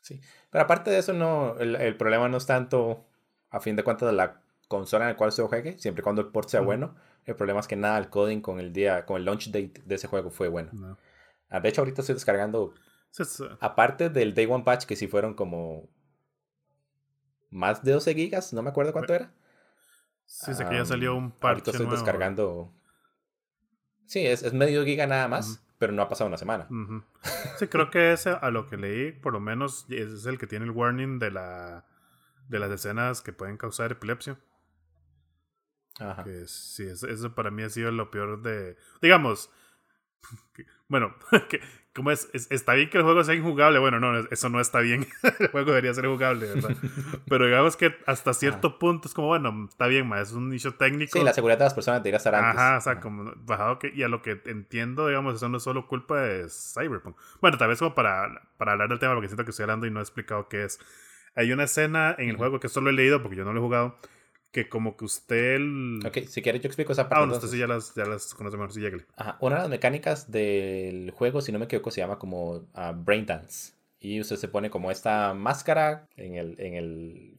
Sí, 0.00 0.20
pero 0.50 0.64
aparte 0.64 0.90
de 0.90 0.98
eso, 0.98 1.12
no, 1.12 1.56
el, 1.58 1.76
el 1.76 1.96
problema 1.96 2.28
no 2.28 2.36
es 2.36 2.46
tanto, 2.46 3.06
a 3.50 3.60
fin 3.60 3.76
de 3.76 3.84
cuentas, 3.84 4.12
la 4.14 4.42
consola 4.68 5.04
en 5.04 5.10
la 5.10 5.16
cual 5.16 5.32
se 5.32 5.42
juegue, 5.42 5.78
siempre 5.78 6.00
y 6.00 6.04
cuando 6.04 6.22
el 6.22 6.28
port 6.28 6.48
sea 6.48 6.60
bueno. 6.60 6.94
El 7.24 7.36
problema 7.36 7.60
es 7.60 7.68
que 7.68 7.76
nada, 7.76 7.98
el 7.98 8.08
coding 8.08 8.40
con 8.40 8.58
el 8.58 8.72
día, 8.72 9.04
con 9.04 9.16
el 9.16 9.24
launch 9.24 9.48
date 9.48 9.82
de 9.84 9.94
ese 9.94 10.08
juego 10.08 10.30
fue 10.30 10.48
bueno. 10.48 10.70
No. 10.72 10.98
Ah, 11.50 11.60
de 11.60 11.68
hecho, 11.68 11.82
ahorita 11.82 12.00
estoy 12.00 12.14
descargando, 12.14 12.72
aparte 13.60 14.08
del 14.08 14.34
Day 14.34 14.46
One 14.46 14.64
Patch, 14.64 14.86
que 14.86 14.96
sí 14.96 15.06
fueron 15.06 15.34
como 15.34 15.88
más 17.52 17.84
de 17.84 17.92
12 17.92 18.14
gigas, 18.14 18.52
no 18.52 18.62
me 18.62 18.70
acuerdo 18.70 18.92
cuánto 18.92 19.14
era. 19.14 19.32
Sí, 20.26 20.54
sé 20.54 20.66
que 20.68 20.74
ya 20.76 20.84
salió 20.84 21.14
un 21.14 21.24
Um, 21.26 21.30
parche 21.30 21.70
estoy 21.70 21.86
nuevo. 21.86 21.92
descargando. 22.00 22.72
Sí, 24.06 24.26
es, 24.26 24.42
es 24.42 24.52
medio 24.52 24.84
giga 24.84 25.06
nada 25.06 25.28
más, 25.28 25.62
pero 25.78 25.92
no 25.92 26.02
ha 26.02 26.08
pasado 26.08 26.28
una 26.28 26.36
semana. 26.38 26.68
Sí, 27.58 27.66
creo 27.68 27.90
que 27.90 28.12
ese, 28.12 28.30
a 28.30 28.50
lo 28.50 28.66
que 28.68 28.76
leí, 28.76 29.12
por 29.12 29.32
lo 29.32 29.40
menos, 29.40 29.86
ese 29.90 30.14
es 30.14 30.26
el 30.26 30.38
que 30.38 30.46
tiene 30.46 30.64
el 30.64 30.70
warning 30.72 31.18
de 31.18 31.30
la 31.30 31.86
de 32.48 32.58
las 32.58 32.70
escenas 32.70 33.22
que 33.22 33.32
pueden 33.32 33.56
causar 33.56 33.92
epilepsia. 33.92 34.38
Ajá. 36.00 36.24
Que 36.24 36.46
sí, 36.46 36.84
eso, 36.84 37.06
eso 37.08 37.34
para 37.34 37.50
mí 37.50 37.62
ha 37.62 37.70
sido 37.70 37.90
lo 37.92 38.10
peor 38.10 38.42
de. 38.42 38.76
Digamos. 39.00 39.50
que- 40.54 40.66
bueno, 40.88 41.14
que, 41.48 41.60
como 41.94 42.10
es, 42.10 42.28
es- 42.32 42.50
Está 42.50 42.74
bien 42.74 42.88
que 42.90 42.98
el 42.98 43.04
juego 43.04 43.22
sea 43.24 43.34
injugable. 43.34 43.78
Bueno, 43.78 44.00
no, 44.00 44.18
eso 44.30 44.48
no 44.48 44.60
está 44.60 44.80
bien. 44.80 45.06
el 45.40 45.48
juego 45.48 45.70
debería 45.70 45.92
ser 45.94 46.06
jugable, 46.06 46.46
¿verdad? 46.46 46.76
Pero 47.28 47.46
digamos 47.46 47.76
que 47.76 47.94
hasta 48.06 48.32
cierto 48.34 48.78
punto 48.78 49.08
es 49.08 49.14
como, 49.14 49.28
bueno, 49.28 49.66
está 49.68 49.86
bien, 49.86 50.06
ma, 50.08 50.20
es 50.20 50.32
un 50.32 50.52
issue 50.54 50.72
técnico. 50.72 51.18
Sí, 51.18 51.24
la 51.24 51.32
seguridad 51.34 51.58
de 51.58 51.64
las 51.64 51.74
personas 51.74 52.02
debería 52.02 52.16
estar 52.18 52.34
antes. 52.34 52.60
Ajá, 52.60 52.78
o 52.78 52.80
sea, 52.80 52.92
Ajá. 52.92 53.00
como 53.00 53.32
bajado 53.36 53.78
que. 53.78 53.92
Y 53.94 54.02
a 54.02 54.08
lo 54.08 54.22
que 54.22 54.40
entiendo, 54.46 55.06
digamos, 55.08 55.34
eso 55.36 55.48
no 55.48 55.58
es 55.58 55.62
solo 55.62 55.86
culpa 55.86 56.20
de 56.20 56.46
Cyberpunk. 56.48 57.16
Bueno, 57.40 57.58
tal 57.58 57.68
vez 57.68 57.78
como 57.78 57.94
para, 57.94 58.48
para 58.56 58.72
hablar 58.72 58.88
del 58.88 58.98
tema, 58.98 59.14
porque 59.14 59.28
siento 59.28 59.44
que 59.44 59.50
estoy 59.50 59.64
hablando 59.64 59.86
y 59.86 59.90
no 59.90 60.00
he 60.00 60.02
explicado 60.02 60.48
qué 60.48 60.64
es. 60.64 60.78
Hay 61.34 61.50
una 61.52 61.64
escena 61.64 62.14
en 62.18 62.28
el 62.28 62.36
juego 62.36 62.60
que 62.60 62.68
solo 62.68 62.90
he 62.90 62.92
leído 62.92 63.22
porque 63.22 63.36
yo 63.36 63.44
no 63.44 63.52
lo 63.52 63.60
he 63.60 63.62
jugado. 63.62 63.98
Que 64.52 64.68
como 64.68 64.96
que 64.96 65.04
usted. 65.06 65.54
el- 65.56 66.00
Ok, 66.06 66.18
si 66.28 66.42
quieres 66.42 66.60
yo 66.62 66.66
explico 66.68 66.92
esa 66.92 67.02
Ah, 67.02 67.08
parte. 67.08 67.20
bueno, 67.24 67.32
usted 67.34 67.46
entonces. 67.48 67.56
sí 67.56 67.58
ya 67.58 67.66
las, 67.66 67.94
ya 67.94 68.04
las 68.04 68.34
conoce 68.34 68.56
mejor, 68.56 68.72
sí, 68.72 68.80
lléguele. 68.80 69.06
Ajá, 69.16 69.36
Una 69.40 69.56
de 69.56 69.62
las 69.62 69.70
mecánicas 69.70 70.30
del 70.30 71.10
juego, 71.10 71.40
si 71.40 71.50
no 71.52 71.58
me 71.58 71.64
equivoco, 71.64 71.90
se 71.90 72.00
llama 72.02 72.18
como 72.18 72.66
ah, 72.74 72.92
Brain 72.94 73.26
Dance. 73.26 73.72
Y 73.98 74.20
usted 74.20 74.36
se 74.36 74.48
pone 74.48 74.68
como 74.68 74.90
esta 74.90 75.32
máscara 75.34 76.06
en 76.16 76.34
el, 76.34 76.56
en 76.60 76.74
el 76.74 77.38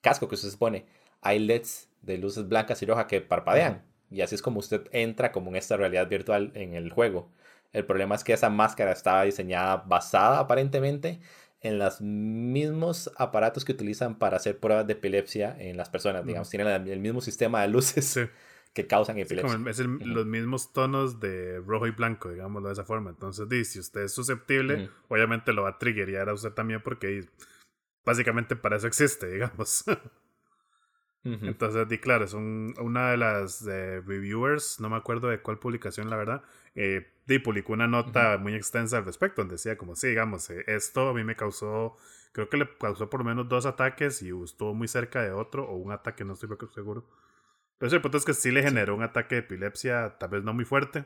casco 0.00 0.28
que 0.28 0.36
usted 0.36 0.48
se 0.50 0.56
pone. 0.56 0.86
Hay 1.22 1.38
LEDs 1.40 1.88
de 2.02 2.18
luces 2.18 2.46
blancas 2.48 2.80
y 2.82 2.86
rojas 2.86 3.06
que 3.06 3.20
parpadean. 3.20 3.82
Y 4.10 4.20
así 4.20 4.34
es 4.34 4.42
como 4.42 4.60
usted 4.60 4.86
entra 4.92 5.32
como 5.32 5.50
en 5.50 5.56
esta 5.56 5.76
realidad 5.76 6.08
virtual 6.08 6.52
en 6.54 6.74
el 6.74 6.90
juego. 6.92 7.30
El 7.72 7.84
problema 7.84 8.14
es 8.14 8.22
que 8.24 8.32
esa 8.32 8.48
máscara 8.48 8.92
estaba 8.92 9.24
diseñada 9.24 9.76
basada 9.78 10.38
aparentemente 10.38 11.20
en 11.60 11.78
los 11.78 12.00
mismos 12.00 13.10
aparatos 13.16 13.64
que 13.64 13.72
utilizan 13.72 14.18
para 14.18 14.36
hacer 14.36 14.58
pruebas 14.60 14.86
de 14.86 14.92
epilepsia 14.92 15.56
en 15.58 15.76
las 15.76 15.88
personas. 15.90 16.24
Digamos, 16.24 16.48
tienen 16.50 16.68
el 16.88 17.00
mismo 17.00 17.20
sistema 17.20 17.62
de 17.62 17.68
luces 17.68 18.04
Sí. 18.06 18.20
que 18.74 18.86
causan 18.86 19.18
epilepsia. 19.18 19.56
como 19.56 19.68
es 19.68 19.78
el- 19.80 19.98
los 20.14 20.24
mismos 20.26 20.72
tonos 20.72 21.18
de 21.18 21.58
rojo 21.60 21.86
y 21.88 21.90
blanco, 21.90 22.30
digámoslo 22.30 22.68
de 22.68 22.74
esa 22.74 22.84
forma. 22.84 23.10
Entonces, 23.10 23.48
di, 23.48 23.64
si 23.64 23.80
usted 23.80 24.02
es 24.02 24.12
susceptible, 24.12 24.88
obviamente 25.08 25.52
lo 25.52 25.62
va 25.64 25.70
a 25.70 25.78
triggerear 25.78 26.28
a 26.28 26.34
usted 26.34 26.52
también 26.52 26.80
porque 26.82 27.24
básicamente 28.04 28.54
para 28.54 28.76
eso 28.76 28.86
existe, 28.86 29.26
digamos. 29.32 29.84
Entonces, 31.24 31.86
di 31.88 31.98
claro, 31.98 32.24
es 32.24 32.32
una 32.32 33.10
de 33.10 33.16
las 33.18 33.62
reviewers, 33.64 34.80
no 34.80 34.88
me 34.88 34.96
acuerdo 34.96 35.28
de 35.28 35.40
cuál 35.42 35.58
publicación, 35.58 36.08
la 36.08 36.16
verdad, 36.16 36.42
eh, 36.80 37.12
di, 37.26 37.40
publicó 37.40 37.72
una 37.72 37.88
nota 37.88 38.38
muy 38.38 38.54
extensa 38.54 38.98
al 38.98 39.04
respecto, 39.04 39.42
donde 39.42 39.54
decía 39.54 39.76
como, 39.76 39.96
sí, 39.96 40.08
digamos, 40.08 40.48
eh, 40.50 40.62
esto 40.68 41.08
a 41.08 41.12
mí 41.12 41.24
me 41.24 41.34
causó, 41.34 41.96
creo 42.30 42.48
que 42.48 42.56
le 42.56 42.68
causó 42.78 43.10
por 43.10 43.20
lo 43.20 43.24
menos 43.24 43.48
dos 43.48 43.66
ataques 43.66 44.22
y 44.22 44.30
estuvo 44.44 44.74
muy 44.74 44.86
cerca 44.86 45.20
de 45.22 45.32
otro, 45.32 45.68
o 45.68 45.76
un 45.76 45.90
ataque, 45.90 46.24
no 46.24 46.34
estoy 46.34 46.48
seguro. 46.72 47.08
Pero 47.78 47.92
el 47.92 48.00
punto 48.00 48.18
es 48.18 48.24
que 48.24 48.32
sí 48.32 48.52
le 48.52 48.62
generó 48.62 48.94
un 48.94 49.02
ataque 49.02 49.34
de 49.34 49.40
epilepsia, 49.40 50.18
tal 50.18 50.30
vez 50.30 50.44
no 50.44 50.54
muy 50.54 50.64
fuerte. 50.64 51.04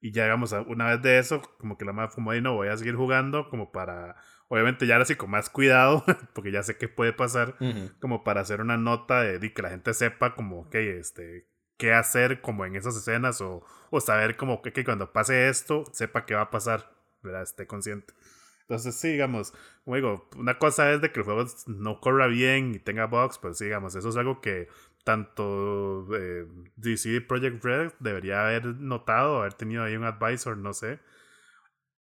Y 0.00 0.10
ya, 0.12 0.24
digamos, 0.24 0.52
una 0.66 0.90
vez 0.90 1.02
de 1.02 1.18
eso, 1.18 1.42
como 1.58 1.78
que 1.78 1.84
la 1.84 1.92
madre 1.92 2.10
fumó 2.10 2.34
y 2.34 2.40
no 2.40 2.54
voy 2.54 2.68
a 2.68 2.76
seguir 2.76 2.96
jugando, 2.96 3.48
como 3.48 3.72
para 3.72 4.16
obviamente 4.48 4.86
ya 4.86 4.94
ahora 4.94 5.04
sí 5.04 5.14
con 5.14 5.30
más 5.30 5.48
cuidado, 5.48 6.04
porque 6.34 6.52
ya 6.52 6.62
sé 6.62 6.76
qué 6.76 6.88
puede 6.88 7.12
pasar, 7.12 7.56
como 8.00 8.24
para 8.24 8.40
hacer 8.40 8.60
una 8.60 8.76
nota 8.76 9.22
de, 9.22 9.52
que 9.52 9.62
la 9.62 9.70
gente 9.70 9.94
sepa 9.94 10.34
como, 10.34 10.60
ok, 10.60 10.74
este, 10.74 11.46
qué 11.76 11.92
hacer 11.92 12.40
como 12.40 12.64
en 12.64 12.76
esas 12.76 12.96
escenas 12.96 13.40
o, 13.40 13.64
o 13.90 14.00
saber 14.00 14.36
como 14.36 14.62
que, 14.62 14.72
que, 14.72 14.84
cuando 14.84 15.12
pase 15.12 15.48
esto, 15.48 15.84
sepa 15.92 16.26
qué 16.26 16.34
va 16.34 16.42
a 16.42 16.50
pasar, 16.50 16.90
¿verdad? 17.22 17.42
Esté 17.42 17.66
consciente. 17.66 18.14
Entonces, 18.62 18.94
sí, 18.96 19.12
digamos, 19.12 19.52
como 19.84 19.96
digo, 19.96 20.28
una 20.36 20.58
cosa 20.58 20.90
es 20.92 21.00
de 21.02 21.12
que 21.12 21.20
el 21.20 21.24
juego 21.26 21.44
no 21.66 22.00
corra 22.00 22.26
bien 22.28 22.74
y 22.74 22.78
tenga 22.78 23.06
bugs, 23.06 23.38
pero 23.38 23.54
sí, 23.54 23.64
digamos, 23.64 23.94
eso 23.94 24.08
es 24.08 24.16
algo 24.16 24.40
que 24.40 24.68
tanto 25.04 26.08
eh, 26.16 26.46
DC 26.76 27.20
Project 27.22 27.62
Red 27.62 27.92
debería 28.00 28.46
haber 28.46 28.64
notado, 28.66 29.40
haber 29.40 29.54
tenido 29.54 29.82
ahí 29.84 29.96
un 29.96 30.04
advisor, 30.04 30.56
no 30.56 30.72
sé. 30.72 31.00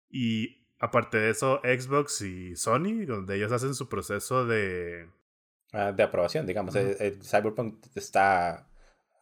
Y 0.10 0.64
Aparte 0.84 1.18
de 1.18 1.30
eso, 1.30 1.62
Xbox 1.64 2.20
y 2.24 2.58
Sony, 2.58 3.06
donde 3.08 3.38
ellos 3.38 3.54
hacen 3.54 3.74
su 3.74 3.88
proceso 3.88 4.46
de... 4.46 5.08
Ah, 5.72 5.94
de 5.94 6.04
aprobación, 6.04 6.46
digamos. 6.46 6.76
el, 6.76 7.24
Cyberpunk 7.24 7.86
está, 7.96 8.68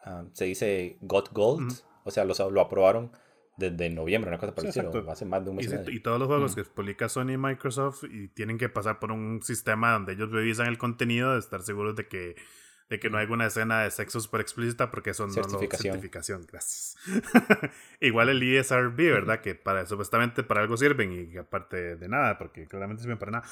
ah, 0.04 0.26
se 0.34 0.46
dice 0.46 0.98
Got 1.02 1.32
Gold, 1.32 1.74
o 2.04 2.12
sea, 2.12 2.26
lo, 2.26 2.34
lo 2.50 2.62
aprobaron 2.62 3.12
desde 3.58 3.90
noviembre, 3.90 4.30
una 4.30 4.40
cosa 4.40 4.56
parecida, 4.56 4.90
hace 5.10 5.26
más 5.26 5.44
de 5.44 5.50
un 5.52 5.58
mes. 5.58 5.74
Y, 5.88 5.98
y, 5.98 6.00
todos 6.00 6.20
los 6.20 6.28
juegos 6.28 6.56
que 6.56 6.64
publica 6.64 7.10
Sony 7.10 7.32
y 7.32 7.38
Microsoft 7.38 8.04
y 8.06 8.28
tienen 8.30 8.58
que 8.58 8.70
pasar 8.70 9.00
por 9.00 9.12
un 9.12 9.42
sistema 9.44 9.94
donde 9.94 10.14
ellos 10.14 10.32
revisan 10.32 10.68
el 10.68 10.78
contenido 10.78 11.34
de 11.34 11.40
estar 11.40 11.62
seguros 11.62 11.96
de 11.96 12.08
que 12.08 12.36
de 12.92 13.00
que 13.00 13.10
no 13.10 13.18
hay 13.18 13.28
una 13.28 13.46
escena 13.46 13.84
de 13.84 13.90
sexo 13.90 14.20
súper 14.20 14.42
explícita 14.42 14.92
porque 14.92 15.12
eso 15.12 15.26
no 15.26 15.32
certificación. 15.32 15.94
certificación, 15.94 16.46
gracias. 16.46 16.98
Igual 18.02 18.28
el 18.28 18.44
ESRB, 18.44 18.98
¿verdad? 18.98 19.40
Que 19.40 19.56
para 19.56 19.86
supuestamente 19.86 20.44
para 20.44 20.60
algo 20.60 20.76
sirven 20.76 21.30
y 21.32 21.38
aparte 21.38 21.96
de 21.96 22.10
nada, 22.10 22.38
porque 22.38 22.68
claramente 22.68 23.02
sirven 23.02 23.18
para 23.18 23.32
nada. 23.32 23.48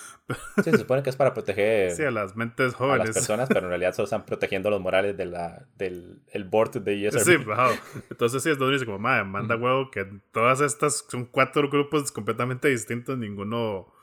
sí, 0.61 0.71
se 0.71 0.79
supone 0.79 1.03
que 1.03 1.09
es 1.09 1.15
para 1.15 1.33
proteger 1.33 1.91
sí, 1.95 2.03
a 2.03 2.11
las 2.11 2.35
mentes 2.35 2.73
jóvenes. 2.73 3.01
A 3.01 3.05
las 3.05 3.15
personas, 3.15 3.47
pero 3.47 3.61
en 3.61 3.69
realidad 3.69 3.95
solo 3.95 4.03
están 4.03 4.25
protegiendo 4.25 4.69
los 4.69 4.81
morales 4.81 5.15
de 5.15 5.25
la, 5.25 5.65
del 5.77 6.19
el 6.33 6.43
board 6.43 6.81
de 6.81 7.07
ESRB. 7.07 7.23
Sí, 7.23 7.37
wow. 7.37 7.71
Entonces 8.09 8.43
sí, 8.43 8.49
es 8.49 8.57
donde 8.57 8.73
dice 8.73 8.85
como, 8.85 8.99
madre, 8.99 9.23
manda 9.23 9.55
huevo 9.55 9.89
que 9.89 10.05
todas 10.33 10.59
estas 10.59 11.05
son 11.07 11.23
cuatro 11.23 11.69
grupos 11.69 12.11
completamente 12.11 12.67
distintos, 12.67 13.17
ninguno 13.17 13.93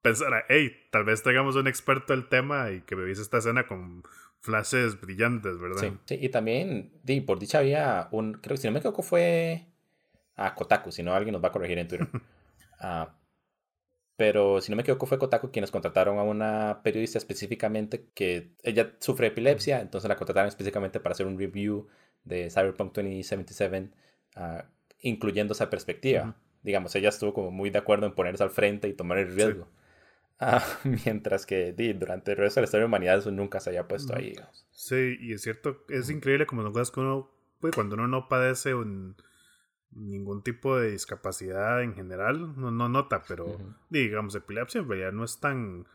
pensará, 0.00 0.44
hey, 0.48 0.74
tal 0.90 1.04
vez 1.04 1.22
tengamos 1.22 1.56
un 1.56 1.66
experto 1.66 2.14
del 2.14 2.26
tema 2.26 2.70
y 2.70 2.80
que 2.80 2.96
me 2.96 3.10
esta 3.10 3.36
escena 3.38 3.66
con 3.66 4.02
flashes 4.40 5.00
brillantes, 5.00 5.58
¿verdad? 5.58 5.80
Sí, 5.80 5.92
sí. 6.06 6.18
y 6.20 6.28
también, 6.28 6.92
di, 7.02 7.20
por 7.20 7.38
dicha 7.38 7.58
había 7.58 8.08
un, 8.12 8.34
creo 8.34 8.54
que 8.56 8.62
si 8.62 8.66
no 8.66 8.72
me 8.72 8.78
equivoco 8.78 9.02
fue 9.02 9.66
a 10.36 10.54
Kotaku, 10.54 10.92
si 10.92 11.02
no 11.02 11.14
alguien 11.14 11.32
nos 11.32 11.42
va 11.42 11.48
a 11.48 11.52
corregir 11.52 11.78
en 11.78 11.88
Twitter. 11.88 12.08
Ah, 12.80 13.18
pero 14.14 14.60
si 14.60 14.70
no 14.70 14.76
me 14.76 14.82
equivoco 14.82 15.06
fue 15.06 15.18
Kotaku 15.18 15.50
quienes 15.50 15.72
contrataron 15.72 16.16
a 16.18 16.22
una 16.22 16.80
periodista 16.84 17.18
específicamente 17.18 18.06
que 18.14 18.52
ella 18.62 18.94
sufre 19.00 19.26
epilepsia, 19.26 19.80
entonces 19.80 20.08
la 20.08 20.14
contrataron 20.14 20.46
específicamente 20.46 21.00
para 21.00 21.14
hacer 21.14 21.26
un 21.26 21.36
review 21.36 21.88
de 22.22 22.50
Cyberpunk 22.50 22.94
2077, 22.94 23.90
uh, 24.36 24.62
incluyendo 25.00 25.54
esa 25.54 25.70
perspectiva. 25.70 26.36
Digamos, 26.62 26.94
ella 26.94 27.08
estuvo 27.08 27.34
como 27.34 27.50
muy 27.50 27.70
de 27.70 27.78
acuerdo 27.78 28.06
en 28.06 28.14
ponerse 28.14 28.42
al 28.44 28.50
frente 28.50 28.88
y 28.88 28.92
tomar 28.92 29.18
el 29.18 29.34
riesgo. 29.34 29.68
Ah, 30.40 30.62
mientras 31.04 31.46
que 31.46 31.72
durante 31.98 32.32
el 32.32 32.38
resto 32.38 32.60
de 32.60 32.62
la 32.62 32.66
historia 32.66 32.80
de 32.80 32.88
la 32.88 32.88
humanidad 32.88 33.18
eso 33.18 33.30
nunca 33.30 33.60
se 33.60 33.70
haya 33.70 33.88
puesto 33.88 34.14
ahí. 34.14 34.34
Sí, 34.70 35.16
y 35.20 35.32
es 35.32 35.42
cierto, 35.42 35.84
es 35.88 36.10
increíble 36.10 36.46
como 36.46 36.62
no 36.62 36.72
que 36.72 37.00
uno, 37.00 37.30
pues, 37.60 37.74
cuando 37.74 37.96
uno 37.96 38.06
no 38.06 38.28
padece 38.28 38.74
un, 38.74 39.16
ningún 39.90 40.42
tipo 40.42 40.76
de 40.78 40.92
discapacidad 40.92 41.82
en 41.82 41.94
general, 41.94 42.54
no, 42.56 42.70
no 42.70 42.88
nota, 42.88 43.22
pero 43.26 43.58
digamos, 43.90 44.34
epilepsia 44.34 44.80
en 44.80 44.88
realidad 44.88 45.12
no 45.12 45.24
es 45.24 45.40
tan 45.40 45.86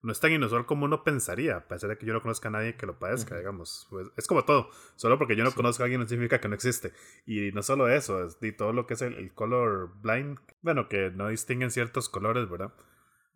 no 0.00 0.12
es 0.12 0.20
tan 0.20 0.30
inusual 0.30 0.64
como 0.64 0.84
uno 0.84 1.02
pensaría, 1.02 1.56
a 1.56 1.66
pesar 1.66 1.90
de 1.90 1.98
que 1.98 2.06
yo 2.06 2.12
no 2.12 2.22
conozca 2.22 2.48
a 2.48 2.52
nadie 2.52 2.76
que 2.76 2.86
lo 2.86 3.00
padezca, 3.00 3.36
digamos. 3.36 3.88
Pues, 3.90 4.06
es 4.16 4.28
como 4.28 4.44
todo, 4.44 4.70
solo 4.94 5.18
porque 5.18 5.34
yo 5.34 5.42
no 5.42 5.52
conozco 5.52 5.82
a 5.82 5.86
alguien 5.86 6.00
no 6.00 6.06
significa 6.06 6.40
que 6.40 6.48
no 6.48 6.54
existe. 6.54 6.92
Y 7.26 7.50
no 7.50 7.62
solo 7.64 7.88
eso, 7.88 8.24
es 8.24 8.38
y 8.40 8.52
todo 8.52 8.72
lo 8.72 8.86
que 8.86 8.94
es 8.94 9.02
el, 9.02 9.14
el 9.14 9.34
color 9.34 9.90
blind, 10.00 10.38
bueno, 10.62 10.88
que 10.88 11.10
no 11.10 11.28
distinguen 11.28 11.72
ciertos 11.72 12.08
colores, 12.08 12.48
¿verdad? 12.48 12.72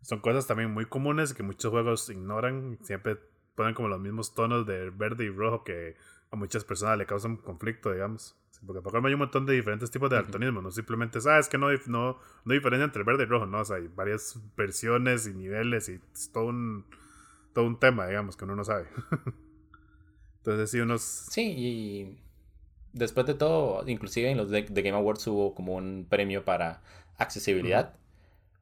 Son 0.03 0.19
cosas 0.19 0.45
también 0.45 0.71
muy 0.71 0.85
comunes 0.85 1.33
que 1.33 1.43
muchos 1.43 1.71
juegos 1.71 2.09
ignoran. 2.09 2.77
Siempre 2.83 3.17
ponen 3.55 3.73
como 3.73 3.87
los 3.87 3.99
mismos 3.99 4.35
tonos 4.35 4.67
de 4.67 4.89
verde 4.89 5.25
y 5.25 5.29
rojo 5.29 5.63
que 5.63 5.95
a 6.29 6.35
muchas 6.35 6.65
personas 6.65 6.97
le 6.97 7.05
causan 7.05 7.37
conflicto, 7.37 7.91
digamos. 7.91 8.35
Porque 8.65 8.81
por 8.81 9.05
hay 9.05 9.13
un 9.13 9.19
montón 9.19 9.45
de 9.45 9.53
diferentes 9.53 9.91
tipos 9.91 10.09
de 10.09 10.17
daltonismo. 10.17 10.61
No 10.61 10.71
simplemente 10.71 11.19
es, 11.19 11.27
ah, 11.27 11.39
es 11.39 11.49
que 11.49 11.57
no, 11.57 11.67
no, 11.87 12.17
no 12.45 12.53
diferencia 12.53 12.85
entre 12.85 12.99
el 12.99 13.05
verde 13.05 13.23
y 13.23 13.25
rojo. 13.25 13.45
No, 13.45 13.59
hay 13.59 13.87
varias 13.93 14.39
versiones 14.55 15.27
y 15.27 15.33
niveles 15.33 15.89
y 15.89 15.99
es 16.13 16.31
todo 16.31 16.45
un, 16.45 16.85
todo 17.53 17.65
un 17.65 17.79
tema, 17.79 18.07
digamos, 18.07 18.37
que 18.37 18.45
uno 18.45 18.55
no 18.55 18.63
sabe. 18.63 18.87
Entonces, 20.37 20.71
sí, 20.71 20.79
unos. 20.79 21.01
Sí, 21.01 21.53
y 21.57 22.19
después 22.93 23.25
de 23.25 23.33
todo, 23.33 23.87
inclusive 23.87 24.29
en 24.29 24.37
los 24.37 24.49
de, 24.49 24.63
Game 24.63 24.91
Awards 24.91 25.27
hubo 25.27 25.55
como 25.55 25.75
un 25.75 26.05
premio 26.09 26.43
para 26.43 26.81
accesibilidad 27.17 27.95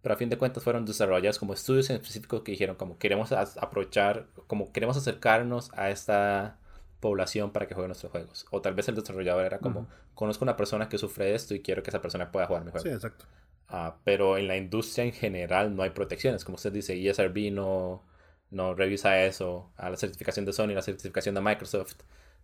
pero 0.02 0.16
a 0.16 0.18
fin 0.18 0.30
de 0.30 0.38
cuentas 0.38 0.64
fueron 0.64 0.86
desarrollados 0.86 1.40
como 1.40 1.54
estudios 1.54 1.90
en 1.90 1.98
específico 1.98 2.44
que 2.44 2.52
dijeron 2.52 2.76
como 2.76 2.98
queremos 2.98 3.32
aprovechar, 3.32 4.28
como 4.48 4.72
queremos 4.72 4.98
acercarnos 4.98 5.72
a 5.74 5.90
esta 5.90 6.58
población 7.00 7.52
para 7.52 7.68
que 7.68 7.74
juegue 7.74 7.88
nuestros 7.88 8.12
juegos. 8.12 8.46
O 8.52 8.62
tal 8.62 8.74
vez 8.74 8.88
el 8.88 8.96
desarrollador 8.96 9.46
era 9.46 9.60
como, 9.60 9.88
conozco 10.14 10.46
una 10.46 10.56
persona 10.56 10.88
que 10.88 10.98
sufre 10.98 11.26
de 11.26 11.36
esto 11.36 11.54
y 11.54 11.62
quiero 11.62 11.84
que 11.84 11.90
esa 11.90 12.02
persona 12.02 12.32
pueda 12.32 12.48
jugar 12.48 12.64
mi 12.64 12.72
juego. 12.72 12.86
Sí, 12.86 12.94
exacto. 12.94 13.26
Ah, 13.68 13.98
pero 14.04 14.38
en 14.38 14.48
la 14.48 14.58
industria 14.58 15.06
en 15.06 15.14
general 15.14 15.76
no 15.76 15.84
hay 15.84 15.92
protecciones. 15.92 16.44
Como 16.44 16.56
usted 16.56 16.72
dice, 16.72 16.94
ESRB 17.10 17.52
no, 17.52 18.04
no 18.50 18.76
revisa 18.76 19.24
eso. 19.24 19.72
A 19.78 19.90
la 19.90 19.98
certificación 19.98 20.46
de 20.46 20.54
Sony, 20.54 20.68
la 20.68 20.82
certificación 20.82 21.36
de 21.36 21.42
Microsoft 21.42 21.96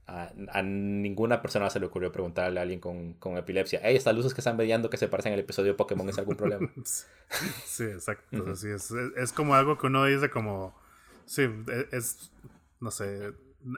a, 0.07 0.61
ninguna 0.63 1.41
persona 1.41 1.69
se 1.69 1.79
le 1.79 1.85
ocurrió 1.85 2.11
preguntarle 2.11 2.59
a 2.59 2.63
alguien 2.63 2.79
con, 2.79 3.13
con 3.15 3.37
epilepsia, 3.37 3.81
hey, 3.83 3.95
estas 3.95 4.15
luces 4.15 4.33
que 4.33 4.41
están 4.41 4.55
mediando 4.55 4.89
que 4.89 4.97
se 4.97 5.07
parecen 5.07 5.33
al 5.33 5.39
episodio 5.39 5.73
de 5.73 5.77
Pokémon 5.77 6.07
es 6.07 6.17
algún 6.17 6.37
problema. 6.37 6.69
sí, 7.65 7.83
exacto. 7.83 8.51
es, 8.51 8.63
es, 8.63 9.33
como 9.33 9.55
algo 9.55 9.77
que 9.77 9.87
uno 9.87 10.05
dice 10.05 10.29
como, 10.29 10.79
sí, 11.25 11.43
e, 11.43 11.87
es, 11.91 12.31
no 12.79 12.89
sé, 12.89 13.33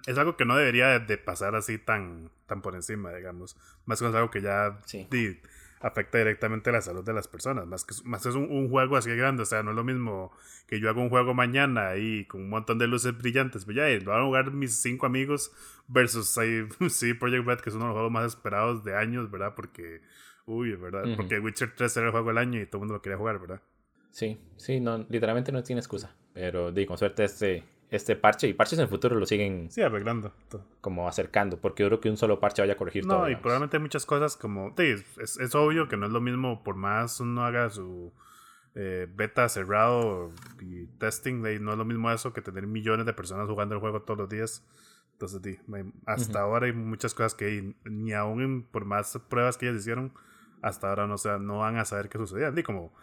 es 0.06 0.18
algo 0.18 0.38
que 0.38 0.46
no 0.46 0.56
debería 0.56 1.00
de 1.00 1.18
pasar 1.18 1.56
así 1.56 1.80
tan, 1.80 2.30
tan 2.46 2.62
por 2.62 2.76
encima, 2.76 3.12
digamos. 3.12 3.58
Más 3.86 4.00
que 4.00 4.08
es 4.08 4.14
algo 4.14 4.30
que 4.30 4.42
ya 4.42 4.80
sí 4.86 5.08
afecta 5.82 6.18
directamente 6.18 6.72
la 6.72 6.82
salud 6.82 7.04
de 7.04 7.14
las 7.14 7.28
personas. 7.28 7.66
Más 7.66 7.86
que 7.86 7.96
más 8.04 8.26
es 8.26 8.36
un, 8.36 8.70
juego 8.70 8.98
así 8.98 9.10
grande. 9.12 9.44
O 9.44 9.46
sea, 9.46 9.64
no 9.64 9.72
es 9.72 9.76
lo 9.76 9.84
mismo 9.84 10.32
que 10.68 10.80
yo 10.80 10.90
haga 10.90 11.02
un 11.02 11.10
juego 11.10 11.34
mañana 11.34 11.96
y 11.98 12.26
con 12.26 12.42
un 12.42 12.50
montón 12.50 12.80
de 12.80 12.88
luces 12.88 13.18
brillantes. 13.18 13.66
Pues 13.66 13.78
ya, 13.78 13.88
lo 13.88 14.12
van 14.12 14.22
a 14.22 14.26
jugar 14.26 14.52
mis 14.52 14.76
cinco 14.76 15.06
amigos 15.06 15.52
versus 15.88 16.38
ahí, 16.38 16.68
sí, 16.90 17.14
Project 17.14 17.46
Red, 17.46 17.60
que 17.60 17.70
es 17.70 17.76
uno 17.76 17.86
de 17.86 17.90
los 17.90 17.96
juegos 17.96 18.12
más 18.12 18.26
esperados 18.26 18.84
de 18.84 18.96
años, 18.96 19.32
¿verdad? 19.32 19.54
Porque, 19.56 20.02
uy, 20.46 20.76
¿verdad? 20.76 21.04
Porque 21.16 21.40
Witcher 21.40 21.74
3 21.76 21.98
era 21.98 22.06
el 22.08 22.12
juego 22.12 22.30
del 22.30 22.38
año 22.38 22.62
y 22.62 22.66
todo 22.66 22.78
el 22.78 22.80
mundo 22.82 22.94
lo 22.96 23.02
quería 23.02 23.18
jugar, 23.18 23.40
¿verdad? 23.40 23.62
Sí, 24.12 24.40
sí, 24.58 24.80
no, 24.80 25.06
literalmente 25.10 25.52
no 25.52 25.64
tiene 25.64 25.80
excusa. 25.80 26.16
Pero, 26.34 26.72
di, 26.72 26.86
con 26.86 26.98
suerte 26.98 27.24
este 27.24 27.64
este 27.92 28.16
parche 28.16 28.48
y 28.48 28.54
parches 28.54 28.78
en 28.78 28.84
el 28.84 28.90
futuro 28.90 29.16
lo 29.16 29.26
siguen 29.26 29.72
sí, 29.72 29.82
arreglando 29.82 30.32
como 30.80 31.08
acercando 31.08 31.58
porque 31.60 31.84
yo 31.84 31.90
creo 31.90 32.00
que 32.00 32.10
un 32.10 32.18
solo 32.18 32.40
parche 32.40 32.62
vaya 32.62 32.74
a 32.74 32.78
corregir 32.78 33.06
todo. 33.06 33.22
No, 33.22 33.30
y 33.30 33.36
probablemente 33.36 33.78
hay 33.78 33.82
muchas 33.82 34.06
cosas 34.06 34.38
como 34.38 34.74
sí, 34.78 34.96
es, 35.18 35.38
es, 35.38 35.56
obvio 35.56 35.88
que 35.88 35.98
no 35.98 36.06
es 36.06 36.12
lo 36.12 36.22
mismo 36.22 36.64
por 36.64 36.76
más 36.76 37.20
uno 37.20 37.44
haga 37.44 37.70
su 37.70 38.14
eh, 38.76 39.08
beta 39.12 39.50
cerrado 39.50 40.32
y 40.62 40.86
testing 41.00 41.42
no 41.62 41.72
es 41.72 41.78
lo 41.78 41.86
mismo 41.86 42.12
eso 42.12 42.32
que 42.32 42.42
tener 42.42 42.68
millones 42.68 43.08
de 43.08 43.14
personas 43.14 43.50
jugando 43.50 43.76
el 43.76 43.82
juego 43.82 44.04
todos 44.04 44.20
los 44.20 44.30
días. 44.30 44.66
Entonces 45.14 45.42
sí, 45.44 45.60
hasta 46.06 46.40
ahora 46.40 46.68
hay 46.68 46.74
muchas 46.74 47.14
cosas 47.14 47.34
que 47.34 47.76
ni 47.84 48.14
aún 48.14 48.68
por 48.72 48.86
más 48.86 49.20
pruebas 49.30 49.58
que 49.58 49.68
ellos 49.68 49.82
hicieron 49.82 50.14
hasta 50.62 50.90
ahora 50.90 51.08
no, 51.08 51.18
sea, 51.18 51.40
no 51.40 51.60
van 51.60 51.78
a 51.78 51.86
saber 51.86 52.08
qué 52.08 52.18
sucedía 52.18 52.54
y 52.56 52.64
como 52.64 52.94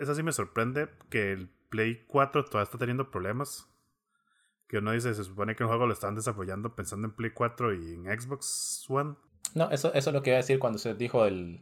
eso 0.00 0.14
sí 0.14 0.22
me 0.22 0.32
sorprende 0.32 0.88
que 1.10 1.32
el 1.32 1.48
Play 1.68 2.04
4 2.06 2.44
todavía 2.44 2.64
está 2.64 2.78
teniendo 2.78 3.10
problemas 3.10 3.71
que 4.72 4.78
uno 4.78 4.92
dice, 4.92 5.12
se 5.12 5.22
supone 5.22 5.54
que 5.54 5.64
el 5.64 5.68
juego 5.68 5.86
lo 5.86 5.92
están 5.92 6.14
desarrollando 6.14 6.74
pensando 6.74 7.06
en 7.06 7.12
Play 7.12 7.32
4 7.32 7.74
y 7.74 7.92
en 7.92 8.04
Xbox 8.06 8.86
One. 8.88 9.16
No, 9.54 9.70
eso, 9.70 9.92
eso 9.92 10.08
es 10.08 10.14
lo 10.14 10.22
que 10.22 10.30
iba 10.30 10.36
a 10.36 10.40
decir 10.40 10.58
cuando 10.58 10.78
se 10.78 10.94
dijo 10.94 11.26
el... 11.26 11.60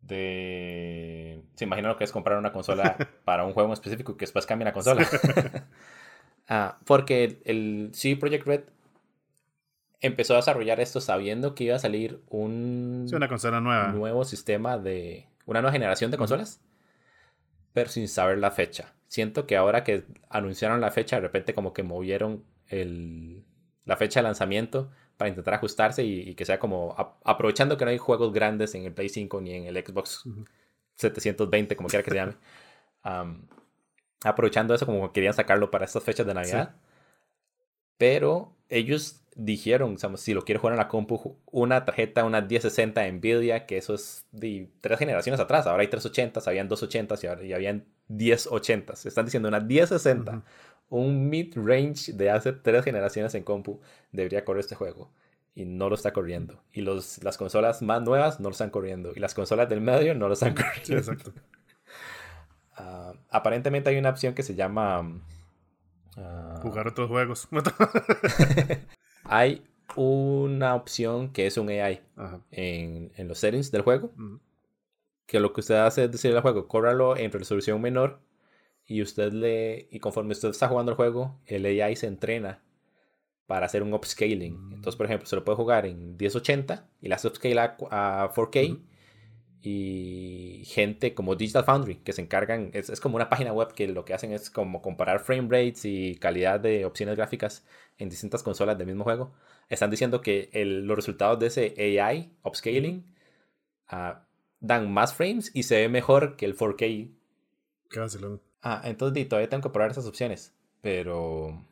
De... 0.00 1.42
Se 1.56 1.64
imagina 1.64 1.88
lo 1.88 1.96
que 1.96 2.04
es 2.04 2.12
comprar 2.12 2.38
una 2.38 2.52
consola 2.52 2.96
para 3.24 3.44
un 3.44 3.52
juego 3.52 3.72
específico 3.72 4.12
y 4.12 4.14
que 4.14 4.26
después 4.26 4.46
cambie 4.46 4.64
la 4.64 4.72
consola. 4.72 5.04
ah, 6.48 6.78
porque 6.86 7.42
el, 7.44 7.90
sí, 7.94 8.14
Project 8.14 8.46
Red 8.46 8.62
empezó 10.00 10.34
a 10.34 10.36
desarrollar 10.36 10.78
esto 10.78 11.00
sabiendo 11.00 11.56
que 11.56 11.64
iba 11.64 11.74
a 11.74 11.80
salir 11.80 12.22
un 12.28 13.10
una 13.12 13.28
consola 13.28 13.60
nueva. 13.60 13.88
nuevo 13.88 14.24
sistema 14.24 14.78
de 14.78 15.26
una 15.46 15.62
nueva 15.62 15.72
generación 15.72 16.12
de 16.12 16.16
consolas, 16.16 16.60
pero 17.72 17.90
sin 17.90 18.06
saber 18.06 18.38
la 18.38 18.52
fecha. 18.52 18.94
Siento 19.08 19.46
que 19.46 19.56
ahora 19.56 19.84
que 19.84 20.04
anunciaron 20.28 20.80
la 20.80 20.90
fecha, 20.90 21.16
de 21.16 21.22
repente 21.22 21.54
como 21.54 21.72
que 21.72 21.82
movieron 21.82 22.44
el, 22.68 23.44
la 23.84 23.96
fecha 23.96 24.20
de 24.20 24.24
lanzamiento 24.24 24.90
para 25.16 25.30
intentar 25.30 25.54
ajustarse 25.54 26.04
y, 26.04 26.34
que 26.34 26.44
sea 26.44 26.60
como 26.60 26.94
aprovechando 27.24 27.76
que 27.76 27.84
no 27.84 27.90
hay 27.90 27.98
juegos 27.98 28.32
grandes 28.32 28.74
en 28.74 28.84
el 28.84 28.92
Play 28.92 29.08
5 29.08 29.40
ni 29.40 29.54
en 29.54 29.64
el 29.64 29.84
Xbox 29.84 30.24
720, 30.94 31.74
como 31.74 31.88
quiera 31.88 32.04
que 32.04 32.10
se 32.10 32.16
llame. 32.16 32.36
aprovechando 34.24 34.74
eso 34.74 34.86
como 34.86 35.12
querían 35.12 35.34
sacarlo 35.34 35.70
para 35.70 35.84
estas 35.84 36.02
fechas 36.02 36.26
de 36.26 36.34
Navidad. 36.34 36.76
Pero 37.96 38.54
ellos 38.68 39.22
dijeron, 39.38 39.96
si 40.16 40.34
lo 40.34 40.42
quiero 40.42 40.60
jugar 40.60 40.74
en 40.74 40.78
la 40.78 40.88
compu, 40.88 41.38
una 41.46 41.84
tarjeta, 41.84 42.24
una 42.24 42.42
1060 42.42 43.10
Nvidia, 43.12 43.64
que 43.66 43.78
eso 43.78 43.94
es 43.94 44.26
de 44.32 44.68
tres 44.80 44.98
generaciones 44.98 45.40
atrás. 45.40 45.66
Ahora 45.66 45.82
hay 45.82 45.88
380, 45.88 46.40
habían 46.48 46.68
280 46.68 47.14
y 47.22 47.26
ahora 47.28 47.44
ya 47.44 47.56
habían 47.56 47.86
1080. 48.08 48.92
Están 48.92 49.24
diciendo 49.24 49.48
una 49.48 49.60
1060, 49.60 50.42
un 50.90 51.30
mid-range 51.30 52.12
de 52.12 52.30
hace 52.30 52.52
tres 52.52 52.84
generaciones 52.84 53.34
en 53.34 53.44
compu, 53.44 53.80
debería 54.12 54.44
correr 54.44 54.60
este 54.60 54.74
juego. 54.74 55.10
Y 55.54 55.64
no 55.64 55.88
lo 55.88 55.94
está 55.94 56.12
corriendo. 56.12 56.62
Y 56.72 56.82
los, 56.82 57.22
las 57.22 57.36
consolas 57.38 57.80
más 57.80 58.02
nuevas 58.02 58.40
no 58.40 58.48
lo 58.48 58.52
están 58.52 58.70
corriendo. 58.70 59.12
Y 59.14 59.20
las 59.20 59.34
consolas 59.34 59.68
del 59.68 59.80
medio 59.80 60.14
no 60.14 60.28
lo 60.28 60.34
están 60.34 60.54
corriendo. 60.54 60.96
exacto. 60.96 61.32
Ah, 62.80 63.12
aparentemente 63.30 63.90
hay 63.90 63.96
una 63.96 64.10
opción 64.10 64.34
que 64.34 64.44
se 64.44 64.54
llama 64.54 65.20
Ah. 66.18 66.58
Jugar 66.62 66.88
otros 66.88 67.08
juegos. 67.08 67.48
Hay 69.24 69.62
una 69.96 70.74
opción 70.74 71.32
que 71.32 71.46
es 71.46 71.56
un 71.56 71.68
AI 71.68 72.00
en, 72.50 73.12
en, 73.16 73.28
los 73.28 73.38
settings 73.38 73.70
del 73.70 73.82
juego. 73.82 74.12
Que 75.26 75.40
lo 75.40 75.52
que 75.52 75.60
usted 75.60 75.76
hace 75.76 76.04
es 76.04 76.12
decirle 76.12 76.36
al 76.36 76.42
juego, 76.42 76.68
córralo 76.68 77.16
en 77.16 77.32
resolución 77.32 77.80
menor. 77.80 78.20
Y 78.86 79.02
usted 79.02 79.32
le. 79.32 79.88
Y 79.90 80.00
conforme 80.00 80.32
usted 80.32 80.48
está 80.48 80.68
jugando 80.68 80.92
el 80.92 80.96
juego, 80.96 81.38
el 81.46 81.66
AI 81.66 81.94
se 81.96 82.06
entrena 82.06 82.62
para 83.48 83.66
hacer 83.66 83.82
un 83.82 83.94
upscaling. 83.94 84.72
Entonces, 84.74 84.94
por 84.94 85.06
ejemplo, 85.06 85.26
se 85.26 85.34
lo 85.34 85.42
puede 85.42 85.56
jugar 85.56 85.86
en 85.86 86.16
1080 86.16 86.86
y 87.00 87.08
la 87.08 87.16
upscale 87.16 87.58
a, 87.58 87.76
4K 87.78 88.78
y 89.62 90.62
gente 90.66 91.14
como 91.14 91.34
Digital 91.34 91.64
Foundry 91.64 91.96
que 91.96 92.12
se 92.12 92.22
encargan, 92.22 92.70
es, 92.72 93.00
como 93.00 93.16
una 93.16 93.28
página 93.28 93.52
web 93.52 93.72
que 93.72 93.88
lo 93.88 94.04
que 94.04 94.14
hacen 94.14 94.32
es 94.32 94.50
como 94.50 94.82
comparar 94.82 95.20
frame 95.20 95.48
rates 95.50 95.84
y 95.84 96.16
calidad 96.16 96.60
de 96.60 96.84
opciones 96.84 97.16
gráficas 97.16 97.66
en 97.98 98.08
distintas 98.08 98.42
consolas 98.42 98.78
del 98.78 98.86
mismo 98.86 99.04
juego. 99.04 99.32
Están 99.68 99.90
diciendo 99.90 100.20
que 100.20 100.50
los 100.52 100.96
resultados 100.96 101.38
de 101.40 101.46
ese 101.48 102.00
AI 102.00 102.32
upscaling 102.44 103.04
ah, 103.88 104.24
dan 104.60 104.92
más 104.92 105.14
frames 105.14 105.50
y 105.54 105.64
se 105.64 105.76
ve 105.76 105.88
mejor 105.88 106.36
que 106.36 106.46
el 106.46 106.56
4K. 106.56 107.10
Ah, 108.62 108.82
entonces 108.84 109.28
todavía 109.28 109.48
tengo 109.48 109.62
que 109.62 109.70
probar 109.70 109.90
esas 109.90 110.06
opciones, 110.06 110.54
pero, 110.80 111.64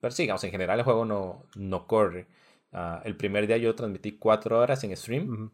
pero 0.00 0.10
sí, 0.10 0.28
en 0.28 0.38
general 0.38 0.78
el 0.78 0.84
juego 0.84 1.04
no, 1.04 1.44
no 1.56 1.86
corre. 1.86 2.26
Ah, 2.72 3.00
el 3.04 3.16
primer 3.16 3.46
día 3.46 3.56
yo 3.58 3.74
transmití 3.74 4.12
4 4.12 4.58
horas 4.58 4.82
en 4.84 4.96
stream 4.96 5.50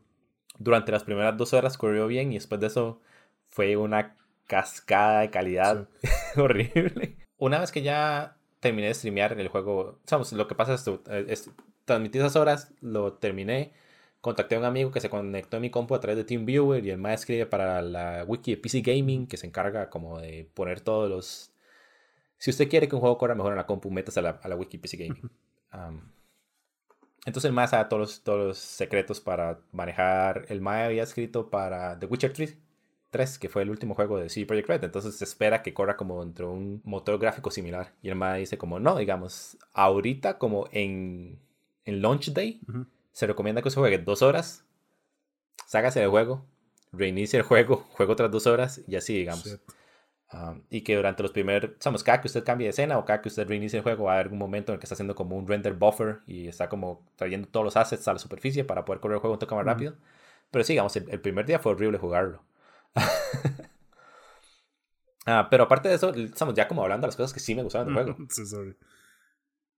durante 0.58 0.92
las 0.92 1.04
primeras 1.04 1.36
dos 1.36 1.52
horas 1.52 1.78
corrió 1.78 2.06
bien 2.06 2.32
y 2.32 2.34
después 2.34 2.60
de 2.60 2.68
eso 2.68 3.00
fue 3.48 3.76
una 3.76 4.16
cascada 4.46 5.20
de 5.20 5.30
calidad 5.30 5.88
horrible. 6.36 7.16
Una 7.38 7.58
vez 7.58 7.72
que 7.72 7.82
ya 7.82 8.36
terminé 8.60 8.88
de 8.88 8.94
streamear 8.94 9.38
el 9.38 9.48
juego, 9.48 9.98
sabes, 10.06 10.32
lo 10.32 10.46
que 10.46 10.54
pasa 10.54 10.74
es, 10.74 10.88
es 11.28 11.50
transmití 11.84 12.18
esas 12.18 12.36
horas, 12.36 12.72
lo 12.80 13.14
terminé, 13.14 13.72
contacté 14.20 14.54
a 14.54 14.58
un 14.58 14.64
amigo 14.64 14.90
que 14.90 15.00
se 15.00 15.10
conectó 15.10 15.58
a 15.58 15.60
mi 15.60 15.70
compu 15.70 15.94
a 15.94 16.00
través 16.00 16.16
de 16.16 16.24
TeamViewer 16.24 16.84
y 16.84 16.90
el 16.90 16.98
más 16.98 17.20
escribe 17.20 17.46
para 17.46 17.82
la 17.82 18.24
wiki 18.26 18.52
de 18.52 18.56
PC 18.56 18.80
Gaming 18.80 19.26
que 19.26 19.36
se 19.36 19.46
encarga 19.46 19.90
como 19.90 20.20
de 20.20 20.48
poner 20.54 20.80
todos 20.80 21.10
los... 21.10 21.52
Si 22.38 22.50
usted 22.50 22.68
quiere 22.68 22.88
que 22.88 22.94
un 22.94 23.00
juego 23.00 23.18
corra 23.18 23.34
mejor 23.34 23.52
en 23.52 23.58
la 23.58 23.66
compu, 23.66 23.90
métase 23.90 24.20
a 24.20 24.22
la, 24.22 24.30
a 24.42 24.48
la 24.48 24.56
wiki 24.56 24.78
PC 24.78 24.96
Gaming. 24.96 25.30
Entonces 27.24 27.48
el 27.48 27.54
MAE 27.54 27.68
sabe 27.68 27.88
todos 27.88 28.00
los, 28.00 28.20
todos 28.22 28.46
los 28.46 28.58
secretos 28.58 29.20
para 29.20 29.60
manejar. 29.72 30.44
El 30.48 30.60
MAE 30.60 30.84
había 30.84 31.02
escrito 31.02 31.48
para 31.48 31.98
The 31.98 32.06
Witcher 32.06 32.32
3, 32.32 32.56
3 33.10 33.38
que 33.38 33.48
fue 33.48 33.62
el 33.62 33.70
último 33.70 33.94
juego 33.94 34.18
de 34.18 34.28
CD 34.28 34.46
Projekt 34.46 34.68
Red. 34.68 34.84
Entonces 34.84 35.16
se 35.16 35.24
espera 35.24 35.62
que 35.62 35.72
corra 35.72 35.96
como 35.96 36.22
dentro 36.22 36.48
de 36.48 36.54
un 36.54 36.82
motor 36.84 37.18
gráfico 37.18 37.50
similar. 37.50 37.94
Y 38.02 38.08
el 38.08 38.16
MAE 38.16 38.40
dice 38.40 38.58
como, 38.58 38.78
no, 38.78 38.96
digamos, 38.96 39.56
ahorita 39.72 40.38
como 40.38 40.68
en, 40.72 41.38
en 41.84 42.02
Launch 42.02 42.32
Day, 42.32 42.60
se 43.12 43.26
recomienda 43.26 43.62
que 43.62 43.70
se 43.70 43.80
juegue 43.80 43.98
dos 43.98 44.22
horas, 44.22 44.64
ságase 45.66 46.00
del 46.00 46.10
juego, 46.10 46.44
reinicie 46.92 47.38
el 47.38 47.44
juego, 47.44 47.76
juego 47.92 48.16
tras 48.16 48.30
dos 48.30 48.46
horas 48.46 48.82
y 48.86 48.96
así, 48.96 49.16
digamos 49.16 49.58
y 50.70 50.82
que 50.82 50.96
durante 50.96 51.22
los 51.22 51.32
primeros, 51.32 51.70
sabemos, 51.78 52.02
cada 52.02 52.20
que 52.20 52.26
usted 52.26 52.44
cambie 52.44 52.66
de 52.66 52.70
escena 52.70 52.98
o 52.98 53.04
cada 53.04 53.20
que 53.20 53.28
usted 53.28 53.46
reinicie 53.46 53.78
el 53.78 53.82
juego, 53.82 54.04
va 54.04 54.12
a 54.12 54.14
haber 54.14 54.26
algún 54.26 54.38
momento 54.38 54.72
en 54.72 54.74
el 54.74 54.80
que 54.80 54.86
está 54.86 54.94
haciendo 54.94 55.14
como 55.14 55.36
un 55.36 55.46
render 55.46 55.74
buffer 55.74 56.20
y 56.26 56.48
está 56.48 56.68
como 56.68 57.06
trayendo 57.16 57.48
todos 57.48 57.64
los 57.64 57.76
assets 57.76 58.06
a 58.08 58.12
la 58.12 58.18
superficie 58.18 58.64
para 58.64 58.84
poder 58.84 59.00
correr 59.00 59.16
el 59.16 59.20
juego 59.20 59.34
un 59.34 59.38
toque 59.38 59.54
más 59.54 59.64
rápido. 59.64 59.94
Pero 60.50 60.64
sí, 60.64 60.72
digamos, 60.72 60.96
el, 60.96 61.20
primer 61.20 61.46
día 61.46 61.58
fue 61.58 61.72
horrible 61.72 61.98
jugarlo. 61.98 62.42
Ah, 65.26 65.48
pero 65.50 65.64
aparte 65.64 65.88
de 65.88 65.94
eso, 65.94 66.12
estamos 66.12 66.54
ya 66.54 66.68
como 66.68 66.82
hablando 66.82 67.06
de 67.06 67.08
las 67.08 67.16
cosas 67.16 67.32
que 67.32 67.40
sí 67.40 67.54
me 67.54 67.62
gustaban 67.62 67.86
del 67.86 67.94
juego. 67.94 68.16
Sí, 68.28 68.44
sorry. 68.44 68.76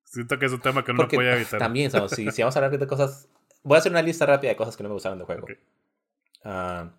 Siento 0.03 0.41
que 0.41 0.47
es 0.47 0.53
un 0.53 0.61
tema 0.61 0.85
que 0.85 0.93
no 0.93 1.07
puede 1.07 1.37
evitar. 1.37 1.61
También, 1.61 1.89
si, 2.09 2.33
si, 2.33 2.43
vamos 2.43 2.57
a 2.57 2.59
hablar 2.59 2.77
de 2.77 2.87
cosas. 2.89 3.29
Voy 3.63 3.77
a 3.77 3.79
hacer 3.79 3.93
una 3.93 4.03
lista 4.03 4.27
rápida 4.27 4.51
de 4.51 4.57
cosas 4.57 4.77
que 4.77 4.83
no 4.83 4.89
me 4.89 4.95
gustaron 4.95 5.19
del 5.19 5.27
juego. 5.27 5.45
Okay. 5.45 5.57
Ah, 6.43 6.91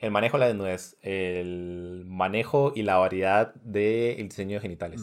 el 0.00 0.10
manejo 0.10 0.38
de 0.38 0.40
la 0.40 0.46
desnudez, 0.46 0.96
el 1.02 2.04
manejo 2.06 2.72
y 2.74 2.82
la 2.82 2.96
variedad 2.96 3.54
del 3.54 4.28
diseño 4.28 4.56
de 4.56 4.60
genitales. 4.60 5.02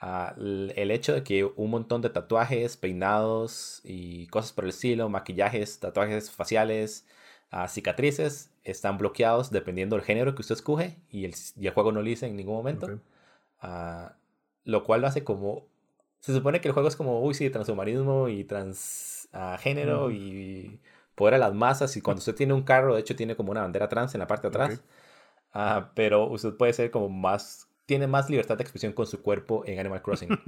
Ah, 0.00 0.34
el 0.36 0.90
hecho 0.90 1.14
de 1.14 1.22
que 1.22 1.44
un 1.44 1.70
montón 1.70 2.02
de 2.02 2.10
tatuajes, 2.10 2.76
peinados 2.76 3.80
y 3.84 4.26
cosas 4.26 4.52
por 4.52 4.64
el 4.64 4.70
estilo, 4.70 5.08
maquillajes, 5.08 5.78
tatuajes 5.78 6.30
faciales, 6.30 7.06
uh, 7.52 7.68
cicatrices, 7.68 8.50
están 8.64 8.98
bloqueados 8.98 9.50
dependiendo 9.50 9.96
del 9.96 10.04
género 10.04 10.34
que 10.34 10.42
usted 10.42 10.56
escoge 10.56 10.96
y 11.08 11.24
el, 11.24 11.34
y 11.56 11.68
el 11.68 11.72
juego 11.72 11.92
no 11.92 12.00
lo 12.00 12.06
dice 12.06 12.26
en 12.26 12.36
ningún 12.36 12.56
momento. 12.56 13.00
Ah, 13.60 14.16
lo 14.64 14.82
cual 14.82 15.00
lo 15.00 15.06
hace 15.06 15.22
como... 15.22 15.66
Se 16.20 16.32
supone 16.32 16.60
que 16.60 16.68
el 16.68 16.74
juego 16.74 16.88
es 16.88 16.96
como, 16.96 17.22
uy, 17.22 17.34
sí, 17.34 17.50
transhumanismo 17.50 18.28
y 18.28 18.44
transgénero 18.44 20.10
y 20.10 20.80
poder 21.14 21.34
a 21.34 21.38
las 21.38 21.54
masas 21.54 21.96
y 21.96 22.00
cuando 22.00 22.18
usted 22.18 22.34
tiene 22.34 22.54
un 22.54 22.62
carro, 22.62 22.94
de 22.94 23.00
hecho 23.00 23.16
tiene 23.16 23.36
como 23.36 23.50
una 23.50 23.62
bandera 23.62 23.88
trans 23.88 24.14
en 24.14 24.20
la 24.20 24.26
parte 24.26 24.48
de 24.48 24.48
atrás, 24.48 24.82
ah, 25.52 25.90
pero 25.94 26.26
usted 26.28 26.54
puede 26.54 26.72
ser 26.72 26.90
como 26.90 27.08
más, 27.08 27.68
tiene 27.86 28.06
más 28.06 28.30
libertad 28.30 28.56
de 28.56 28.62
expresión 28.62 28.92
con 28.92 29.06
su 29.06 29.22
cuerpo 29.22 29.64
en 29.66 29.78
Animal 29.78 30.02
Crossing. 30.02 30.30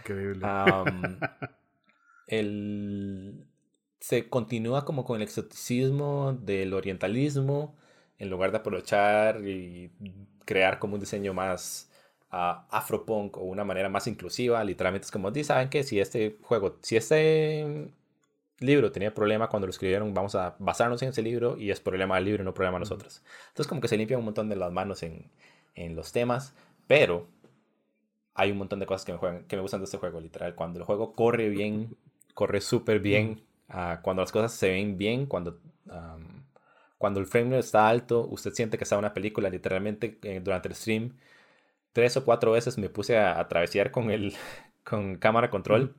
Increíble. 0.00 0.46
el, 2.26 3.46
se 4.00 4.28
continúa 4.28 4.84
como 4.84 5.04
con 5.04 5.16
el 5.16 5.22
exoticismo 5.22 6.32
del 6.32 6.74
orientalismo 6.74 7.76
en 8.18 8.30
lugar 8.30 8.50
de 8.50 8.58
aprovechar 8.58 9.46
y 9.46 9.90
crear 10.44 10.78
como 10.78 10.94
un 10.94 11.00
diseño 11.00 11.34
más 11.34 11.90
uh, 12.32 12.66
afropunk 12.70 13.36
o 13.36 13.42
una 13.42 13.64
manera 13.64 13.88
más 13.88 14.06
inclusiva. 14.06 14.62
Literalmente 14.64 15.06
es 15.06 15.10
como, 15.12 15.32
¿saben 15.44 15.68
que 15.70 15.84
Si 15.84 16.00
este 16.00 16.38
juego, 16.42 16.78
si 16.82 16.96
este 16.96 17.92
libro 18.62 18.92
tenía 18.92 19.14
problema 19.14 19.48
cuando 19.48 19.66
lo 19.66 19.70
escribieron, 19.70 20.14
vamos 20.14 20.34
a 20.34 20.56
basarnos 20.58 21.02
en 21.02 21.10
ese 21.10 21.22
libro 21.22 21.56
y 21.58 21.70
es 21.70 21.80
problema 21.80 22.16
del 22.16 22.24
libro, 22.24 22.44
no 22.44 22.54
problema 22.54 22.76
de 22.76 22.80
nosotros. 22.80 23.22
Entonces 23.48 23.66
como 23.66 23.80
que 23.80 23.88
se 23.88 23.96
limpia 23.96 24.18
un 24.18 24.24
montón 24.24 24.48
de 24.48 24.56
las 24.56 24.72
manos 24.72 25.02
en, 25.02 25.30
en 25.74 25.96
los 25.96 26.12
temas, 26.12 26.54
pero 26.86 27.26
hay 28.34 28.50
un 28.50 28.58
montón 28.58 28.80
de 28.80 28.86
cosas 28.86 29.04
que 29.04 29.12
me, 29.12 29.18
juegan, 29.18 29.44
que 29.44 29.56
me 29.56 29.62
gustan 29.62 29.80
de 29.80 29.84
este 29.84 29.98
juego, 29.98 30.20
literal. 30.20 30.54
Cuando 30.54 30.78
el 30.78 30.84
juego 30.84 31.12
corre 31.12 31.48
bien, 31.48 31.96
corre 32.34 32.60
súper 32.60 33.00
bien, 33.00 33.42
uh, 33.68 34.00
cuando 34.02 34.22
las 34.22 34.32
cosas 34.32 34.52
se 34.52 34.70
ven 34.70 34.96
bien, 34.96 35.26
cuando, 35.26 35.58
um, 35.86 36.42
cuando 36.98 37.20
el 37.20 37.26
frame 37.26 37.58
está 37.58 37.88
alto, 37.88 38.26
usted 38.30 38.52
siente 38.52 38.78
que 38.78 38.84
está 38.84 38.96
una 38.98 39.12
película, 39.14 39.50
literalmente 39.50 40.18
eh, 40.22 40.40
durante 40.42 40.68
el 40.68 40.74
stream, 40.74 41.16
tres 41.92 42.16
o 42.16 42.24
cuatro 42.24 42.52
veces 42.52 42.78
me 42.78 42.88
puse 42.88 43.18
a, 43.18 43.38
a 43.38 43.48
travesear 43.48 43.90
con 43.90 44.10
el 44.10 44.34
con 44.84 45.16
cámara 45.16 45.50
control. 45.50 45.94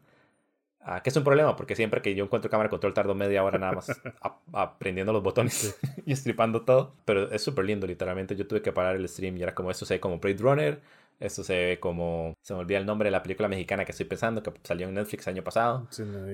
Ah, 0.85 1.01
que 1.01 1.09
es 1.09 1.15
un 1.15 1.23
problema, 1.23 1.55
porque 1.55 1.75
siempre 1.75 2.01
que 2.01 2.13
yo 2.13 2.25
encuentro 2.25 2.51
cámara 2.51 2.67
de 2.67 2.71
control 2.71 2.93
tardo 2.93 3.15
media 3.15 3.43
hora 3.43 3.57
nada 3.57 3.73
más 3.73 3.87
aprendiendo 4.53 5.13
los 5.13 5.23
botones 5.23 5.77
y 6.05 6.11
estripando 6.11 6.63
todo. 6.63 6.95
Pero 7.05 7.31
es 7.31 7.41
súper 7.41 7.65
lindo, 7.65 7.87
literalmente. 7.87 8.35
Yo 8.35 8.47
tuve 8.47 8.61
que 8.61 8.71
parar 8.73 8.95
el 8.95 9.07
stream 9.07 9.37
y 9.37 9.43
era 9.43 9.55
como 9.55 9.71
esto 9.71 9.85
se 9.85 9.95
ve 9.95 9.99
como 9.99 10.19
Blade 10.19 10.37
Runner. 10.39 10.81
Esto 11.19 11.43
se 11.43 11.55
ve 11.55 11.79
como. 11.79 12.33
Se 12.41 12.53
me 12.53 12.59
olvida 12.59 12.79
el 12.79 12.85
nombre 12.85 13.07
de 13.07 13.11
la 13.11 13.23
película 13.23 13.47
mexicana 13.47 13.85
que 13.85 13.91
estoy 13.91 14.05
pensando, 14.05 14.43
que 14.43 14.51
salió 14.63 14.87
en 14.87 14.95
Netflix 14.95 15.25
el 15.27 15.35
año 15.35 15.43
pasado. 15.43 15.87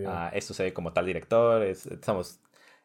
Ah, 0.07 0.31
esto 0.33 0.53
se 0.53 0.63
ve 0.63 0.73
como 0.73 0.93
tal 0.93 1.05
director. 1.05 1.61
estamos, 1.63 2.39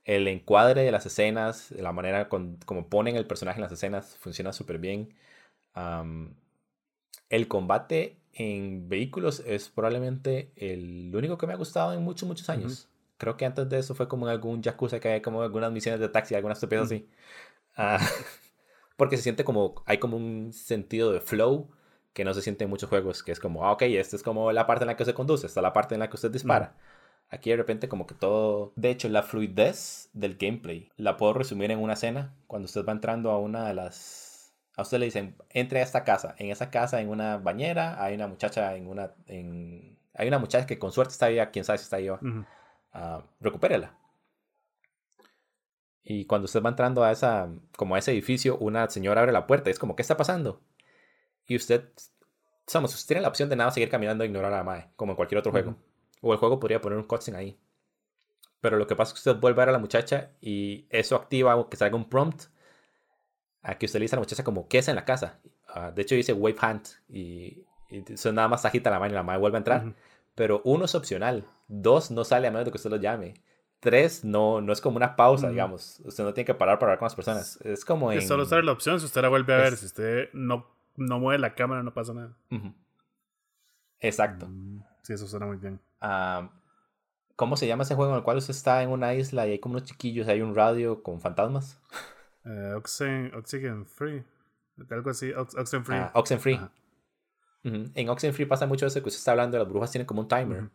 el 0.05 0.29
encuadre 0.29 0.83
de 0.83 0.93
las 0.93 1.07
escenas, 1.07 1.71
la 1.71 1.93
manera 1.93 2.29
con, 2.29 2.59
como 2.67 2.89
ponen 2.89 3.17
el 3.17 3.27
personaje 3.27 3.59
en 3.59 3.63
las 3.63 3.73
escenas, 3.73 4.17
funciona 4.19 4.53
súper 4.53 4.79
bien 4.79 5.15
el 7.29 7.49
combate 7.49 8.17
en 8.35 8.89
vehículos 8.89 9.43
es 9.47 9.69
probablemente 9.69 10.53
el 10.57 11.15
único 11.15 11.39
que 11.39 11.47
me 11.47 11.53
ha 11.53 11.57
gustado 11.57 11.93
en 11.93 12.03
muchos, 12.03 12.29
muchos 12.29 12.49
años. 12.51 12.89
Creo 13.19 13.37
que 13.37 13.47
antes 13.47 13.69
de 13.69 13.79
eso 13.79 13.95
fue 13.95 14.09
como 14.09 14.27
en 14.27 14.33
algún 14.33 14.63
Yakuza 14.63 15.01
que 15.01 15.09
hay 15.09 15.23
como 15.23 15.43
algunas 15.43 15.73
misiones 15.73 16.01
de 16.01 16.09
taxi, 16.09 16.35
algunas 16.35 16.59
estupidez 16.59 16.85
así. 16.85 17.09
Ah, 17.77 17.99
porque 18.97 19.17
se 19.17 19.23
siente 19.23 19.45
como, 19.45 19.83
hay 19.87 19.99
como 19.99 20.17
un 20.17 20.53
sentido 20.53 21.13
de 21.13 21.21
flow 21.21 21.71
que 22.13 22.25
no 22.25 22.35
se 22.35 22.43
siente 22.43 22.65
en 22.65 22.71
muchos 22.71 22.89
juegos, 22.89 23.23
que 23.23 23.33
es 23.33 23.41
como, 23.41 23.65
ah, 23.65 23.73
ok, 23.73 23.83
esta 23.83 24.17
es 24.17 24.23
como 24.23 24.53
la 24.53 24.67
parte 24.67 24.85
en 24.85 24.89
la 24.89 24.97
que 24.97 25.05
se 25.05 25.15
conduce, 25.15 25.47
esta 25.47 25.61
es 25.61 25.63
la 25.63 25.73
parte 25.73 25.95
en 25.95 26.01
la 26.01 26.09
que 26.09 26.17
usted 26.17 26.31
dispara. 26.31 26.77
Aquí 27.29 27.51
de 27.51 27.57
repente 27.57 27.89
como 27.89 28.07
que 28.07 28.15
todo... 28.15 28.73
De 28.77 28.91
hecho, 28.91 29.09
la 29.09 29.23
fluidez 29.23 30.09
del 30.13 30.37
gameplay 30.37 30.91
la 30.97 31.17
puedo 31.17 31.33
resumir 31.33 31.71
en 31.71 31.81
una 31.81 31.95
escena. 31.95 32.35
Cuando 32.47 32.67
usted 32.67 32.85
va 32.85 32.93
entrando 32.93 33.31
a 33.31 33.39
una 33.39 33.67
de 33.67 33.75
las... 33.75 34.24
A 34.77 34.83
usted 34.83 34.99
le 34.99 35.07
dicen, 35.07 35.37
entre 35.51 35.81
a 35.81 35.83
esta 35.83 36.05
casa. 36.05 36.35
En 36.39 36.51
esa 36.51 36.71
casa, 36.71 37.01
en 37.01 37.09
una 37.09 37.39
bañera, 37.39 38.03
hay 38.03 38.15
una 38.15 38.27
muchacha 38.27 38.75
en 38.75 38.89
una... 38.89 39.13
En... 39.27 39.99
Hay 40.15 40.29
una 40.29 40.39
muchacha 40.39 40.67
que 40.67 40.79
con 40.79 40.93
suerte 40.93 41.13
está 41.13 41.27
ahí, 41.27 41.39
quién 41.53 41.65
sabe 41.65 41.79
si 41.79 41.85
está 41.85 41.97
ahí. 41.97 42.09
Uh, 42.09 42.45
recupérela. 43.41 43.97
Y 46.05 46.27
cuando 46.27 46.45
usted 46.45 46.63
va 46.63 46.69
entrando 46.69 47.03
a 47.03 47.11
esa, 47.11 47.49
como 47.77 47.95
a 47.95 47.99
ese 47.99 48.13
edificio, 48.13 48.59
una 48.59 48.89
señora 48.91 49.23
abre 49.23 49.33
la 49.33 49.47
puerta 49.47 49.71
y 49.71 49.73
es 49.73 49.79
como, 49.79 49.97
¿qué 49.97 50.03
está 50.03 50.17
pasando? 50.17 50.61
Y 51.47 51.57
usted, 51.57 51.89
somos, 52.67 52.95
usted 52.95 53.09
tiene 53.09 53.23
la 53.23 53.29
opción 53.29 53.49
de 53.49 53.57
nada 53.57 53.71
seguir 53.71 53.89
caminando 53.89 54.23
e 54.23 54.27
ignorar 54.27 54.53
a 54.53 54.59
la 54.59 54.65
madre, 54.65 54.91
como 54.97 55.13
en 55.13 55.17
cualquier 55.17 55.39
otro 55.39 55.51
juego. 55.51 55.77
O 56.21 56.33
el 56.33 56.39
juego 56.39 56.61
podría 56.61 56.81
poner 56.81 56.99
un 56.99 57.07
cutscene 57.07 57.39
ahí. 57.39 57.59
Pero 58.61 58.77
lo 58.77 58.87
que 58.87 58.97
pasa 58.97 59.11
es 59.11 59.15
que 59.15 59.31
usted 59.31 59.41
vuelve 59.41 59.63
a 59.63 59.65
ver 59.65 59.69
a 59.71 59.73
la 59.73 59.79
muchacha 59.79 60.33
y 60.41 60.87
eso 60.91 61.17
activa 61.17 61.69
que 61.69 61.77
salga 61.77 61.97
un 61.97 62.09
prompt 62.09 62.45
a 63.65 63.77
que 63.77 63.87
usted 63.87 63.99
le 63.99 64.05
dice 64.05 64.15
a 64.15 64.19
la 64.19 64.23
muchacha 64.23 64.45
como, 64.45 64.69
¿qué 64.69 64.79
es 64.79 64.89
en 64.89 64.95
la 64.95 65.05
casa? 65.05 65.41
Ah, 65.67 65.91
de 65.91 66.03
hecho 66.03 66.15
dice 66.15 66.33
wave 66.33 66.57
hand 66.61 66.83
y, 67.09 67.65
eso 67.89 68.33
nada 68.33 68.49
más 68.49 68.65
agita 68.65 68.91
la 68.91 68.99
mano 68.99 69.13
y 69.13 69.15
la 69.15 69.23
madre 69.23 69.41
vuelve 69.41 69.57
a 69.57 69.59
entrar. 69.59 69.95
Pero 70.35 70.61
uno 70.65 70.85
es 70.85 70.95
opcional. 70.95 71.47
Dos 71.69 72.11
no 72.11 72.25
sale 72.25 72.49
a 72.49 72.51
menos 72.51 72.65
de 72.65 72.73
que 72.73 72.77
usted 72.77 72.91
lo 72.91 72.97
llame. 72.97 73.35
Tres 73.79 74.25
no, 74.25 74.61
no 74.61 74.73
es 74.73 74.81
como 74.81 74.97
una 74.97 75.15
pausa, 75.15 75.49
digamos. 75.49 76.01
Usted 76.05 76.25
no 76.25 76.35
tiene 76.35 76.45
que 76.45 76.55
parar 76.55 76.79
para 76.79 76.91
hablar 76.91 76.99
con 76.99 77.07
las 77.07 77.15
personas. 77.15 77.59
Es 77.63 77.85
como 77.85 78.11
en... 78.11 78.21
solo 78.23 78.45
sale 78.45 78.65
la 78.65 78.73
opción 78.73 78.99
si 78.99 79.07
usted 79.07 79.23
la 79.23 79.29
vuelve 79.29 79.55
a 79.55 79.59
ver. 79.59 79.77
Si 79.77 79.87
usted 79.87 80.29
no, 80.33 80.67
no 80.97 81.21
mueve 81.21 81.39
la 81.39 81.55
cámara 81.55 81.83
no 81.83 81.95
pasa 81.95 82.13
nada. 82.15 82.37
Exacto. 84.01 84.49
Mm, 84.49 84.83
sí, 85.03 85.13
eso 85.13 85.29
suena 85.29 85.47
muy 85.47 85.57
bien. 85.57 85.81
¿Cómo 87.37 87.57
se 87.57 87.67
llama 87.67 87.85
ese 87.85 87.95
juego 87.95 88.13
en 88.13 88.19
el 88.19 88.25
cual 88.25 88.39
usted 88.39 88.55
está 88.55 88.83
en 88.83 88.91
una 88.91 89.15
isla 89.15 89.47
y 89.47 89.53
hay 89.53 89.59
como 89.59 89.77
unos 89.77 89.89
chiquillos 89.89 90.27
y 90.27 90.31
hay 90.31 90.43
un 90.43 90.55
radio 90.55 91.03
con 91.03 91.21
fantasmas? 91.21 91.81
Uh, 92.45 92.77
Oxygen, 92.77 93.87
Free. 93.87 94.25
Algo 94.91 95.11
así, 95.11 95.33
Oxen 95.33 95.85
Free. 95.85 95.97
Ah, 95.97 96.11
Oxenfree. 96.15 96.61
En 97.63 98.09
Oxenfree 98.09 98.47
pasa 98.47 98.67
mucho 98.67 98.87
eso 98.87 99.01
que 99.01 99.09
usted 99.09 99.19
está 99.19 99.31
hablando, 99.31 99.59
las 99.59 99.69
brujas 99.69 99.91
tienen 99.91 100.07
como 100.07 100.21
un 100.23 100.29
timer. 100.29 100.69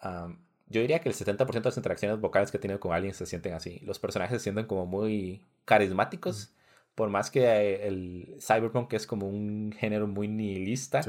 yo 0.00 0.80
diría 0.80 1.00
que 1.00 1.08
el 1.08 1.14
70% 1.14 1.46
de 1.46 1.60
las 1.60 1.76
interacciones 1.76 2.20
vocales 2.20 2.50
que 2.50 2.56
he 2.56 2.60
tenido 2.60 2.80
con 2.80 2.92
alguien 2.92 3.12
se 3.14 3.26
sienten 3.26 3.54
así. 3.54 3.80
Los 3.84 3.98
personajes 3.98 4.38
se 4.38 4.44
sienten 4.44 4.66
como 4.66 4.86
muy 4.86 5.44
carismáticos, 5.64 6.54
por 6.94 7.10
más 7.10 7.30
que 7.30 7.86
el 7.86 8.36
cyberpunk 8.40 8.92
es 8.94 9.06
como 9.06 9.28
un 9.28 9.74
género 9.76 10.06
muy 10.06 10.28
nihilista. 10.28 11.02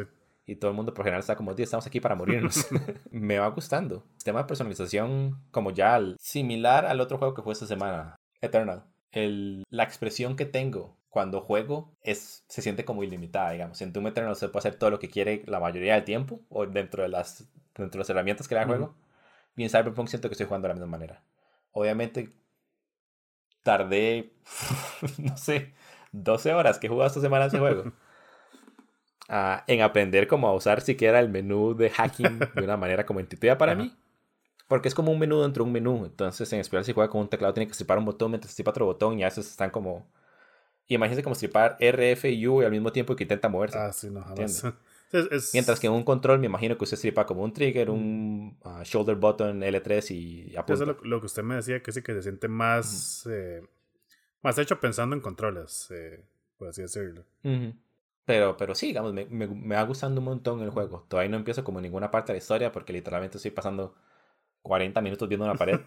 Y 0.46 0.56
todo 0.56 0.72
el 0.72 0.76
mundo 0.76 0.96
por 0.96 1.06
general 1.06 1.20
está 1.20 1.36
como, 1.36 1.52
estamos 1.52 1.86
aquí 1.86 2.00
para 2.00 2.16
morirnos. 2.16 2.68
Me 3.12 3.38
va 3.38 3.48
gustando. 3.50 3.98
El 3.98 4.14
sistema 4.16 4.40
de 4.40 4.48
personalización 4.48 5.40
como 5.52 5.70
ya 5.70 6.02
similar 6.18 6.88
al 6.88 7.00
otro 7.00 7.20
juego 7.20 7.36
que 7.36 7.44
fue 7.44 7.54
esta 7.54 7.68
semana, 7.68 8.16
Eternal. 8.42 8.84
El, 9.12 9.66
la 9.70 9.84
expresión 9.84 10.36
que 10.36 10.46
tengo 10.46 10.98
cuando 11.10 11.42
juego 11.42 11.92
es, 12.04 12.44
se 12.48 12.62
siente 12.62 12.86
como 12.86 13.04
ilimitada, 13.04 13.52
digamos. 13.52 13.82
En 13.82 13.92
Doom 13.92 14.08
Eternal 14.08 14.36
se 14.36 14.50
puede 14.50 14.60
hacer 14.60 14.76
todo 14.76 14.92
lo 14.92 15.00
que 15.00 15.10
quiere 15.10 15.44
la 15.48 15.60
mayoría 15.60 15.96
del 15.96 16.04
tiempo, 16.04 16.42
o 16.50 16.66
dentro 16.68 17.04
de 17.04 17.10
las, 17.10 17.50
dentro 17.76 17.98
de 17.98 17.98
las 18.00 18.10
herramientas 18.10 18.48
que 18.48 18.56
da 18.56 18.62
el 18.62 18.68
juego. 18.68 18.96
Y 19.56 19.64
en 19.64 19.70
Cyberpunk 19.70 20.08
siento 20.08 20.30
que 20.30 20.34
estoy 20.34 20.46
jugando 20.46 20.68
de 20.68 20.76
la 20.76 20.80
misma 20.80 20.98
manera. 20.98 21.24
Obviamente, 21.72 22.32
tardé, 23.64 24.32
no 25.18 25.36
sé, 25.38 25.74
12 26.12 26.54
horas 26.54 26.78
que 26.78 26.88
he 26.88 26.90
jugado 26.90 27.08
esta 27.08 27.22
semana 27.22 27.46
ese 27.46 27.60
juego. 27.60 27.92
en 29.68 29.82
aprender 29.82 30.28
cómo 30.28 30.48
a 30.48 30.54
usar 30.54 30.82
siquiera 30.82 31.20
el 31.20 31.30
menú 31.30 31.76
de 31.76 31.90
hacking 31.90 32.40
de 32.40 32.64
una 32.64 32.78
manera 32.78 33.06
como 33.06 33.20
intuitiva 33.20 33.58
para 33.58 33.76
mí. 33.76 33.96
Porque 34.70 34.88
es 34.88 34.94
como 34.94 35.12
un 35.12 35.18
menú 35.18 35.42
dentro 35.42 35.64
de 35.64 35.68
un 35.68 35.74
menú. 35.74 36.06
Entonces, 36.06 36.54
en 36.54 36.60
especial 36.60 36.86
si 36.86 36.94
juega 36.94 37.10
con 37.10 37.22
un 37.22 37.28
teclado, 37.28 37.56
tiene 37.56 37.68
que 37.68 37.74
stripar 37.74 37.98
un 37.98 38.06
botón 38.06 38.30
mientras 38.30 38.54
stripa 38.54 38.70
otro 38.70 38.86
botón 38.86 39.18
y 39.18 39.24
a 39.24 39.26
veces 39.26 39.50
están 39.50 39.72
como. 39.72 40.08
Y 40.88 40.94
imagínense 40.94 41.24
como 41.24 41.34
stripar 41.34 41.76
R, 41.80 42.12
F 42.12 42.30
y 42.30 42.48
U 42.48 42.62
al 42.62 42.70
mismo 42.70 42.92
tiempo 42.92 43.16
que 43.16 43.24
intenta 43.24 43.50
moverse. 43.50 43.80
Ah, 43.80 43.92
sí, 43.92 44.12
no, 44.12 44.24
Mientras 45.54 45.80
que 45.80 45.88
en 45.88 45.94
un 45.94 46.04
control 46.04 46.38
me 46.38 46.46
imagino 46.46 46.78
que 46.78 46.84
usted 46.84 46.98
stripa 46.98 47.26
como 47.26 47.42
un 47.44 47.52
trigger, 47.52 47.90
un 47.90 48.60
uh, 48.64 48.84
shoulder 48.84 49.16
button 49.16 49.60
L3 49.60 50.12
y 50.12 50.56
apunta. 50.56 50.84
Eso 50.84 50.92
es 50.92 50.98
lo, 51.02 51.20
que 51.20 51.26
usted 51.26 51.42
me 51.42 51.56
decía, 51.56 51.82
que 51.82 51.92
sí 51.92 52.04
que 52.04 52.14
se 52.14 52.22
siente 52.22 52.48
más, 52.48 53.28
eh, 53.28 53.64
más 54.44 54.56
hecho 54.60 54.80
pensando 54.80 55.16
en 55.16 55.22
controles, 55.24 55.88
eh, 55.90 56.24
por 56.60 56.68
así 56.68 56.84
decirlo. 56.84 57.26
Pero, 58.24 58.56
pero 58.56 58.76
sí, 58.76 58.86
digamos, 58.86 59.14
me, 59.14 59.26
me, 59.26 59.48
me, 59.48 59.74
va 59.74 59.82
gustando 59.82 60.22
un 60.22 60.26
montón 60.26 60.62
el 60.62 60.70
juego. 60.70 61.08
Todavía 61.10 61.32
no 61.32 61.38
empiezo 61.38 61.64
como 61.64 61.82
ninguna 61.82 62.12
parte 62.12 62.32
de 62.32 62.36
la 62.36 62.44
historia 62.44 62.72
porque 62.72 62.94
literalmente 62.94 63.38
estoy 63.38 63.50
pasando 63.50 63.96
40 64.62 65.02
minutos 65.02 65.28
viendo 65.28 65.46
una 65.46 65.56
pared, 65.56 65.80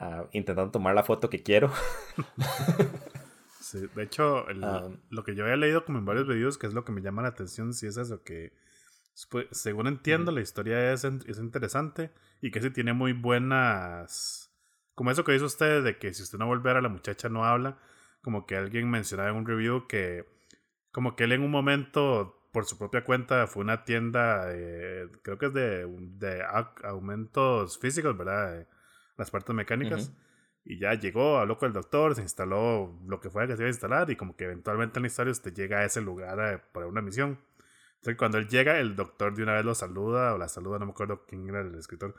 uh, 0.00 0.26
intentando 0.32 0.70
tomar 0.70 0.94
la 0.94 1.02
foto 1.02 1.28
que 1.30 1.42
quiero. 1.42 1.72
sí, 3.60 3.86
de 3.94 4.02
hecho, 4.02 4.46
ah. 4.62 4.88
lo 5.10 5.24
que 5.24 5.34
yo 5.34 5.44
había 5.44 5.56
leído 5.56 5.84
como 5.84 5.98
en 5.98 6.04
varios 6.04 6.26
videos, 6.26 6.58
que 6.58 6.66
es 6.66 6.74
lo 6.74 6.84
que 6.84 6.92
me 6.92 7.02
llama 7.02 7.22
la 7.22 7.28
atención, 7.28 7.72
si 7.72 7.86
es 7.86 7.96
eso, 7.96 8.22
que 8.22 8.52
pues, 9.30 9.46
según 9.52 9.86
entiendo, 9.86 10.32
la 10.32 10.40
historia 10.40 10.92
es, 10.92 11.04
es 11.04 11.38
interesante 11.38 12.10
y 12.40 12.50
que 12.50 12.60
sí 12.60 12.70
tiene 12.70 12.92
muy 12.92 13.12
buenas... 13.12 14.50
Como 14.94 15.10
eso 15.10 15.24
que 15.24 15.32
dice 15.32 15.44
usted 15.44 15.82
de 15.82 15.98
que 15.98 16.14
si 16.14 16.22
usted 16.22 16.38
no 16.38 16.46
vuelve 16.46 16.70
a 16.70 16.80
la 16.80 16.88
muchacha 16.88 17.28
no 17.28 17.44
habla, 17.44 17.78
como 18.22 18.46
que 18.46 18.56
alguien 18.56 18.88
mencionaba 18.88 19.30
en 19.30 19.36
un 19.36 19.46
review 19.46 19.88
que 19.88 20.24
como 20.94 21.16
que 21.16 21.24
él 21.24 21.32
en 21.32 21.42
un 21.42 21.50
momento, 21.50 22.36
por 22.54 22.64
su 22.64 22.78
propia 22.78 23.04
cuenta, 23.04 23.46
fue 23.46 23.60
a 23.60 23.64
una 23.64 23.84
tienda, 23.84 24.46
creo 25.22 25.36
que 25.38 25.46
es 25.46 25.52
de, 25.52 25.86
de 25.86 26.42
aumentos 26.84 27.78
físicos, 27.78 28.16
¿verdad? 28.16 28.66
las 29.16 29.30
partes 29.30 29.54
mecánicas. 29.54 30.12
Y 30.64 30.78
ya 30.78 30.94
llegó, 30.94 31.38
habló 31.38 31.58
con 31.58 31.66
el 31.66 31.72
doctor, 31.74 32.14
se 32.14 32.22
instaló 32.22 32.98
lo 33.06 33.20
que 33.20 33.28
fuera 33.28 33.46
que 33.46 33.54
se 33.54 33.62
iba 33.62 33.66
a 33.66 33.70
instalar 33.70 34.10
y 34.10 34.16
como 34.16 34.34
que 34.34 34.44
eventualmente 34.44 34.98
en 34.98 35.02
la 35.02 35.08
historia 35.08 35.30
usted 35.30 35.52
llega 35.52 35.80
a 35.80 35.84
ese 35.84 36.00
lugar 36.00 36.38
eh, 36.40 36.62
para 36.72 36.86
una 36.86 37.02
misión. 37.02 37.38
Entonces 37.96 38.16
cuando 38.16 38.38
él 38.38 38.48
llega, 38.48 38.78
el 38.78 38.96
doctor 38.96 39.34
de 39.34 39.42
una 39.42 39.52
vez 39.54 39.64
lo 39.64 39.74
saluda 39.74 40.32
o 40.32 40.38
la 40.38 40.48
saluda, 40.48 40.78
no 40.78 40.86
me 40.86 40.92
acuerdo 40.92 41.26
quién 41.26 41.46
era 41.48 41.60
el 41.60 41.74
escritor, 41.74 42.14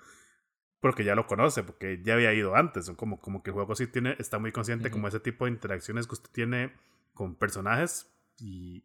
porque 0.80 1.04
ya 1.04 1.16
lo 1.16 1.26
conoce, 1.26 1.64
porque 1.64 2.02
ya 2.04 2.14
había 2.14 2.34
ido 2.34 2.56
antes. 2.56 2.88
Como, 2.92 3.20
como 3.20 3.42
que 3.42 3.50
el 3.50 3.56
juego 3.56 3.74
sí 3.76 3.88
tiene, 3.88 4.16
está 4.20 4.38
muy 4.38 4.52
consciente 4.52 4.92
como 4.92 5.08
ese 5.08 5.20
tipo 5.20 5.46
de 5.46 5.52
interacciones 5.52 6.06
que 6.06 6.14
usted 6.14 6.30
tiene 6.32 6.74
con 7.16 7.36
personajes 7.36 8.12
y 8.38 8.84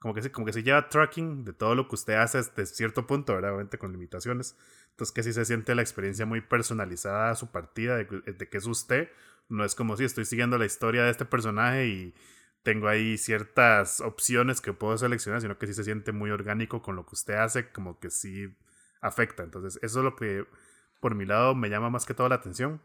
como 0.00 0.14
que, 0.14 0.32
como 0.32 0.46
que 0.46 0.52
se 0.52 0.62
lleva 0.62 0.88
tracking 0.88 1.44
de 1.44 1.52
todo 1.52 1.74
lo 1.74 1.86
que 1.86 1.94
usted 1.94 2.14
hace 2.14 2.38
hasta 2.38 2.66
cierto 2.66 3.06
punto, 3.06 3.34
¿verdad? 3.34 3.50
Obviamente 3.50 3.78
con 3.78 3.92
limitaciones. 3.92 4.56
Entonces 4.90 5.12
que 5.12 5.22
sí 5.22 5.32
se 5.32 5.44
siente 5.44 5.74
la 5.74 5.82
experiencia 5.82 6.26
muy 6.26 6.40
personalizada 6.40 7.30
a 7.30 7.36
su 7.36 7.50
partida, 7.52 7.96
de, 7.96 8.04
de 8.04 8.48
que 8.48 8.58
es 8.58 8.66
usted. 8.66 9.10
No 9.48 9.64
es 9.64 9.74
como 9.74 9.96
si 9.96 10.04
estoy 10.04 10.24
siguiendo 10.24 10.58
la 10.58 10.64
historia 10.66 11.04
de 11.04 11.10
este 11.10 11.26
personaje 11.26 11.86
y 11.86 12.14
tengo 12.62 12.88
ahí 12.88 13.18
ciertas 13.18 14.00
opciones 14.00 14.60
que 14.60 14.72
puedo 14.72 14.96
seleccionar, 14.98 15.42
sino 15.42 15.58
que 15.58 15.66
sí 15.66 15.74
se 15.74 15.84
siente 15.84 16.12
muy 16.12 16.30
orgánico 16.30 16.82
con 16.82 16.96
lo 16.96 17.04
que 17.06 17.14
usted 17.14 17.34
hace, 17.34 17.70
como 17.70 18.00
que 18.00 18.10
sí 18.10 18.56
afecta. 19.02 19.42
Entonces 19.42 19.78
eso 19.82 19.98
es 20.00 20.04
lo 20.04 20.16
que 20.16 20.46
por 21.00 21.14
mi 21.14 21.26
lado 21.26 21.54
me 21.54 21.68
llama 21.68 21.90
más 21.90 22.06
que 22.06 22.14
todo 22.14 22.28
la 22.28 22.36
atención 22.36 22.80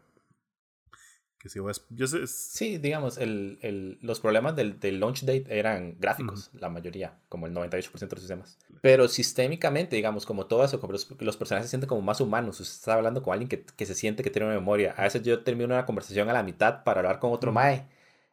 yo 1.54 2.06
Sí, 2.26 2.78
digamos, 2.78 3.18
el, 3.18 3.58
el, 3.62 3.98
los 4.02 4.20
problemas 4.20 4.56
del, 4.56 4.78
del, 4.80 5.00
launch 5.00 5.22
date 5.22 5.46
eran 5.48 5.96
gráficos, 5.98 6.50
la 6.54 6.68
mayoría, 6.68 7.18
como 7.28 7.46
el 7.46 7.54
98% 7.54 7.98
de 7.98 8.06
los 8.06 8.20
sistemas. 8.20 8.58
Pero 8.80 9.08
sistémicamente, 9.08 9.96
digamos, 9.96 10.26
como 10.26 10.46
todo 10.46 10.64
eso, 10.64 10.80
como 10.80 10.92
los, 10.92 11.08
los, 11.20 11.36
personajes 11.36 11.68
se 11.68 11.70
sienten 11.70 11.88
como 11.88 12.02
más 12.02 12.20
humanos. 12.20 12.60
Usted 12.60 12.74
está 12.74 12.94
hablando 12.94 13.22
con 13.22 13.32
alguien 13.32 13.48
que, 13.48 13.64
que, 13.64 13.86
se 13.86 13.94
siente 13.94 14.22
que 14.22 14.30
tiene 14.30 14.46
una 14.46 14.54
memoria. 14.54 14.94
A 14.96 15.02
veces 15.02 15.22
yo 15.22 15.42
termino 15.42 15.66
una 15.66 15.86
conversación 15.86 16.28
a 16.28 16.32
la 16.32 16.42
mitad 16.42 16.84
para 16.84 17.00
hablar 17.00 17.18
con 17.18 17.32
otro 17.32 17.52
mae. 17.52 17.86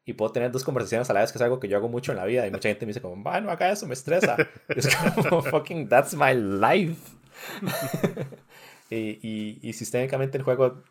Y 0.06 0.14
puedo 0.14 0.32
tener 0.32 0.52
dos 0.52 0.64
conversaciones 0.64 1.10
a 1.10 1.14
la 1.14 1.22
vez, 1.22 1.32
que 1.32 1.38
es 1.38 1.42
algo 1.42 1.60
que 1.60 1.68
yo 1.68 1.78
hago 1.78 1.88
mucho 1.88 2.12
en 2.12 2.18
la 2.18 2.26
vida. 2.26 2.46
Y 2.46 2.52
mucha 2.52 2.70
gente 2.70 2.86
me 2.86 2.90
dice 2.90 3.02
como, 3.02 3.22
bueno, 3.24 3.50
acá 3.52 3.72
eso 3.72 3.88
me 3.88 3.94
estresa. 3.94 4.36
es 4.68 4.90
como, 5.30 5.42
fucking, 5.42 5.88
that's 5.88 6.14
my 6.14 6.34
life. 6.34 7.00
y, 8.90 9.20
y, 9.28 9.60
y 9.62 9.74
sistémicamente 9.74 10.38
el 10.38 10.44
juego 10.44 10.84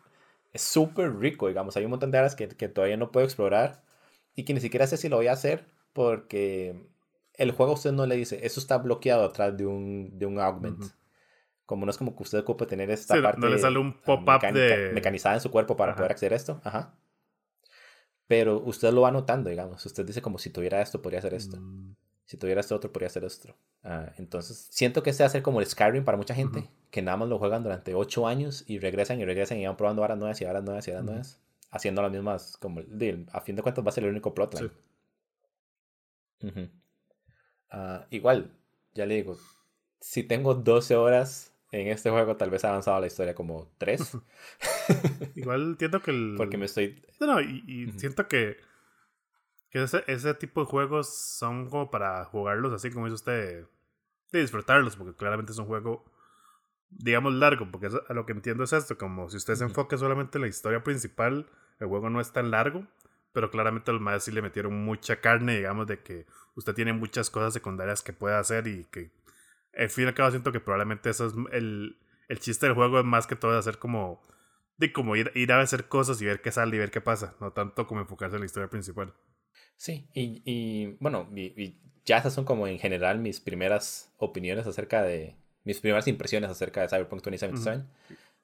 es 0.53 0.61
súper 0.61 1.17
rico, 1.17 1.47
digamos. 1.47 1.75
Hay 1.75 1.83
un 1.83 1.91
montón 1.91 2.11
de 2.11 2.19
áreas 2.19 2.35
que, 2.35 2.47
que, 2.47 2.69
todavía 2.69 2.97
no 2.97 3.11
puedo 3.11 3.25
explorar 3.25 3.83
y 4.35 4.45
que 4.45 4.53
ni 4.53 4.59
siquiera 4.59 4.87
sé 4.87 4.97
si 4.97 5.09
lo 5.09 5.17
voy 5.17 5.27
a 5.27 5.33
hacer 5.33 5.65
porque 5.93 6.87
el 7.33 7.51
juego 7.51 7.71
a 7.71 7.75
usted 7.75 7.91
no 7.91 8.05
le 8.05 8.15
dice, 8.15 8.39
eso 8.45 8.59
está 8.59 8.77
bloqueado 8.77 9.23
atrás 9.23 9.57
de 9.57 9.65
un, 9.65 10.17
de 10.17 10.25
un 10.25 10.39
augment. 10.39 10.83
Como 11.65 11.85
no 11.85 11.91
es 11.91 11.97
como 11.97 12.15
que 12.15 12.23
usted 12.23 12.39
ocupe 12.39 12.65
tener 12.65 12.91
esta 12.91 13.19
parte 13.21 13.39
no 13.39 13.47
le 13.47 13.57
sale 13.57 13.79
un 13.79 13.99
pop-up 14.01 14.41
de... 14.53 14.91
mecanizada 14.93 15.35
en 15.35 15.41
su 15.41 15.49
cuerpo 15.49 15.75
para 15.75 15.95
poder 15.95 16.11
acceder 16.11 16.33
a 16.33 16.35
esto. 16.35 16.61
Ajá. 16.63 16.95
Pero 18.27 18.59
usted 18.59 18.91
lo 18.93 19.01
va 19.01 19.11
notando, 19.11 19.49
digamos. 19.49 19.85
Usted 19.85 20.05
dice 20.05 20.21
como 20.21 20.37
si 20.37 20.49
tuviera 20.49 20.81
esto, 20.81 21.01
podría 21.01 21.19
hacer 21.19 21.33
esto. 21.33 21.57
Mm. 21.59 21.95
Si 22.25 22.37
tuviera 22.37 22.61
este 22.61 22.73
otro, 22.73 22.91
podría 22.91 23.09
ser 23.09 23.23
esto. 23.25 23.55
Ah, 23.83 24.11
entonces, 24.17 24.67
siento 24.69 25.03
que 25.03 25.09
este 25.09 25.23
va 25.23 25.27
a 25.27 25.31
ser 25.31 25.41
como 25.41 25.59
el 25.59 25.67
Skyrim 25.67 26.05
para 26.05 26.17
mucha 26.17 26.33
gente, 26.33 26.69
que 26.89 27.01
nada 27.01 27.17
más 27.17 27.29
lo 27.29 27.37
juegan 27.37 27.63
durante 27.63 27.95
8 27.95 28.27
años 28.27 28.63
y 28.67 28.79
regresan 28.79 29.19
y 29.19 29.25
regresan 29.25 29.57
y 29.57 29.65
van 29.65 29.75
probando 29.75 30.01
horas 30.01 30.17
nuevas 30.17 30.39
y 30.41 30.45
horas 30.45 30.63
nuevas 30.63 30.87
y 30.87 30.91
horas 30.91 31.03
nuevas, 31.03 31.39
haciendo 31.69 32.01
las 32.01 32.11
mismas, 32.11 32.57
como, 32.57 32.81
a 33.31 33.41
fin 33.41 33.55
de 33.55 33.61
cuentas 33.61 33.85
va 33.85 33.89
a 33.89 33.91
ser 33.91 34.05
el 34.05 34.11
único 34.11 34.33
plotline. 34.33 34.71
Ah, 37.69 38.05
igual, 38.09 38.51
ya 38.93 39.05
le 39.05 39.15
digo, 39.15 39.37
si 39.99 40.23
tengo 40.23 40.53
12 40.53 40.95
horas 40.95 41.53
en 41.71 41.87
este 41.87 42.09
juego, 42.11 42.35
tal 42.35 42.51
vez 42.51 42.63
ha 42.65 42.69
avanzado 42.69 42.99
la 42.99 43.07
historia 43.07 43.33
como 43.33 43.71
3. 43.79 44.17
igual 45.35 45.61
entiendo 45.71 46.01
que 46.01 46.11
el... 46.11 46.33
Porque 46.37 46.57
me 46.57 46.65
estoy... 46.65 47.01
No, 47.19 47.41
y, 47.41 47.91
siento 47.97 48.27
que, 48.27 48.57
que 49.73 49.81
ese, 49.83 50.03
ese, 50.07 50.35
tipo 50.35 50.61
de 50.61 50.67
juegos 50.67 51.09
son 51.13 51.67
como 51.67 51.89
para 51.89 52.23
jugarlos 52.25 52.71
así 52.73 52.91
como 52.91 53.05
dice 53.07 53.15
usted, 53.15 53.65
de 54.31 54.39
disfrutarlos, 54.39 54.95
porque 54.95 55.15
claramente 55.15 55.51
es 55.51 55.57
un 55.57 55.65
juego, 55.65 56.05
digamos, 56.89 57.33
largo, 57.33 57.69
porque 57.71 57.87
a 58.07 58.13
lo 58.13 58.25
que 58.27 58.33
entiendo 58.33 58.63
es 58.63 58.73
esto, 58.73 58.97
como 58.99 59.29
si 59.29 59.37
usted 59.37 59.55
se 59.55 59.63
enfoque 59.63 59.97
solamente 59.97 60.37
en 60.37 60.43
la 60.43 60.47
historia 60.47 60.83
principal, 60.83 61.49
el 61.79 61.87
juego 61.87 62.11
no 62.11 62.21
es 62.21 62.31
tan 62.31 62.51
largo, 62.51 62.85
pero 63.31 63.49
claramente 63.49 63.91
los 63.91 63.99
más 63.99 64.23
sí 64.23 64.31
le 64.31 64.43
metieron 64.43 64.85
mucha 64.85 65.21
carne, 65.21 65.57
digamos, 65.57 65.87
de 65.87 66.03
que 66.03 66.27
usted 66.55 66.75
tiene 66.75 66.93
muchas 66.93 67.31
cosas 67.31 67.53
secundarias 67.53 68.03
que 68.03 68.13
puede 68.13 68.35
hacer 68.35 68.67
y 68.67 68.85
que 68.85 69.11
al 69.75 69.89
fin 69.89 70.05
y 70.05 70.07
al 70.07 70.13
cabo 70.13 70.29
siento 70.29 70.51
que 70.51 70.59
probablemente 70.59 71.09
eso 71.09 71.25
es 71.25 71.33
el, 71.51 71.97
el 72.27 72.39
chiste 72.39 72.67
del 72.67 72.75
juego 72.75 72.99
es 72.99 73.05
más 73.05 73.25
que 73.25 73.35
todo 73.35 73.57
hacer 73.57 73.79
como 73.79 74.21
de 74.77 74.93
como 74.93 75.15
ir, 75.15 75.31
ir 75.33 75.51
a 75.51 75.61
hacer 75.61 75.87
cosas 75.87 76.21
y 76.21 76.25
ver 76.25 76.41
qué 76.41 76.51
sale 76.51 76.75
y 76.75 76.79
ver 76.79 76.91
qué 76.91 77.01
pasa, 77.01 77.35
no 77.39 77.53
tanto 77.53 77.87
como 77.87 78.01
enfocarse 78.01 78.35
en 78.35 78.41
la 78.41 78.45
historia 78.45 78.69
principal. 78.69 79.13
Sí, 79.77 80.07
y, 80.13 80.41
y 80.45 80.97
bueno, 80.99 81.29
y, 81.35 81.77
ya 82.05 82.17
esas 82.17 82.33
son 82.33 82.45
como 82.45 82.67
en 82.67 82.79
general 82.79 83.19
mis 83.19 83.39
primeras 83.39 84.11
opiniones 84.17 84.67
acerca 84.67 85.01
de, 85.03 85.35
mis 85.63 85.79
primeras 85.79 86.07
impresiones 86.07 86.49
acerca 86.49 86.81
de 86.81 86.89
Cyberpunk 86.89 87.23
2077, 87.23 87.85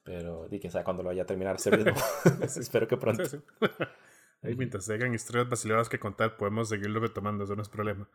pero 0.03 0.47
di 0.49 0.59
quién 0.59 0.71
sabe 0.71 0.85
cuándo 0.85 1.03
lo 1.03 1.09
vaya 1.09 1.23
a 1.23 1.25
terminar 1.25 1.55
ese 1.57 1.71
Espero 2.59 2.87
que 2.87 2.97
pronto. 2.97 3.23
Ahí, 4.41 4.55
mientras 4.55 4.87
llegan 4.87 5.13
historias 5.13 5.49
vaciladas 5.49 5.89
que 5.89 5.99
contar, 5.99 6.37
podemos 6.37 6.69
seguirlo 6.69 7.01
retomando, 7.01 7.43
eso 7.43 7.57
no 7.57 7.61
es 7.61 7.67
problema. 7.67 8.07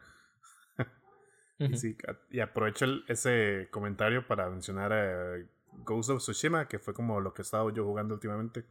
y, 1.58 1.76
sí, 1.76 1.96
y 2.30 2.40
aprovecho 2.40 2.86
ese 3.08 3.68
comentario 3.70 4.26
para 4.26 4.48
mencionar 4.48 4.92
a 4.94 5.38
Ghost 5.84 6.08
of 6.08 6.22
Tsushima, 6.22 6.66
que 6.66 6.78
fue 6.78 6.94
como 6.94 7.20
lo 7.20 7.34
que 7.34 7.42
he 7.42 7.44
estado 7.44 7.68
yo 7.70 7.84
jugando 7.84 8.14
últimamente. 8.14 8.64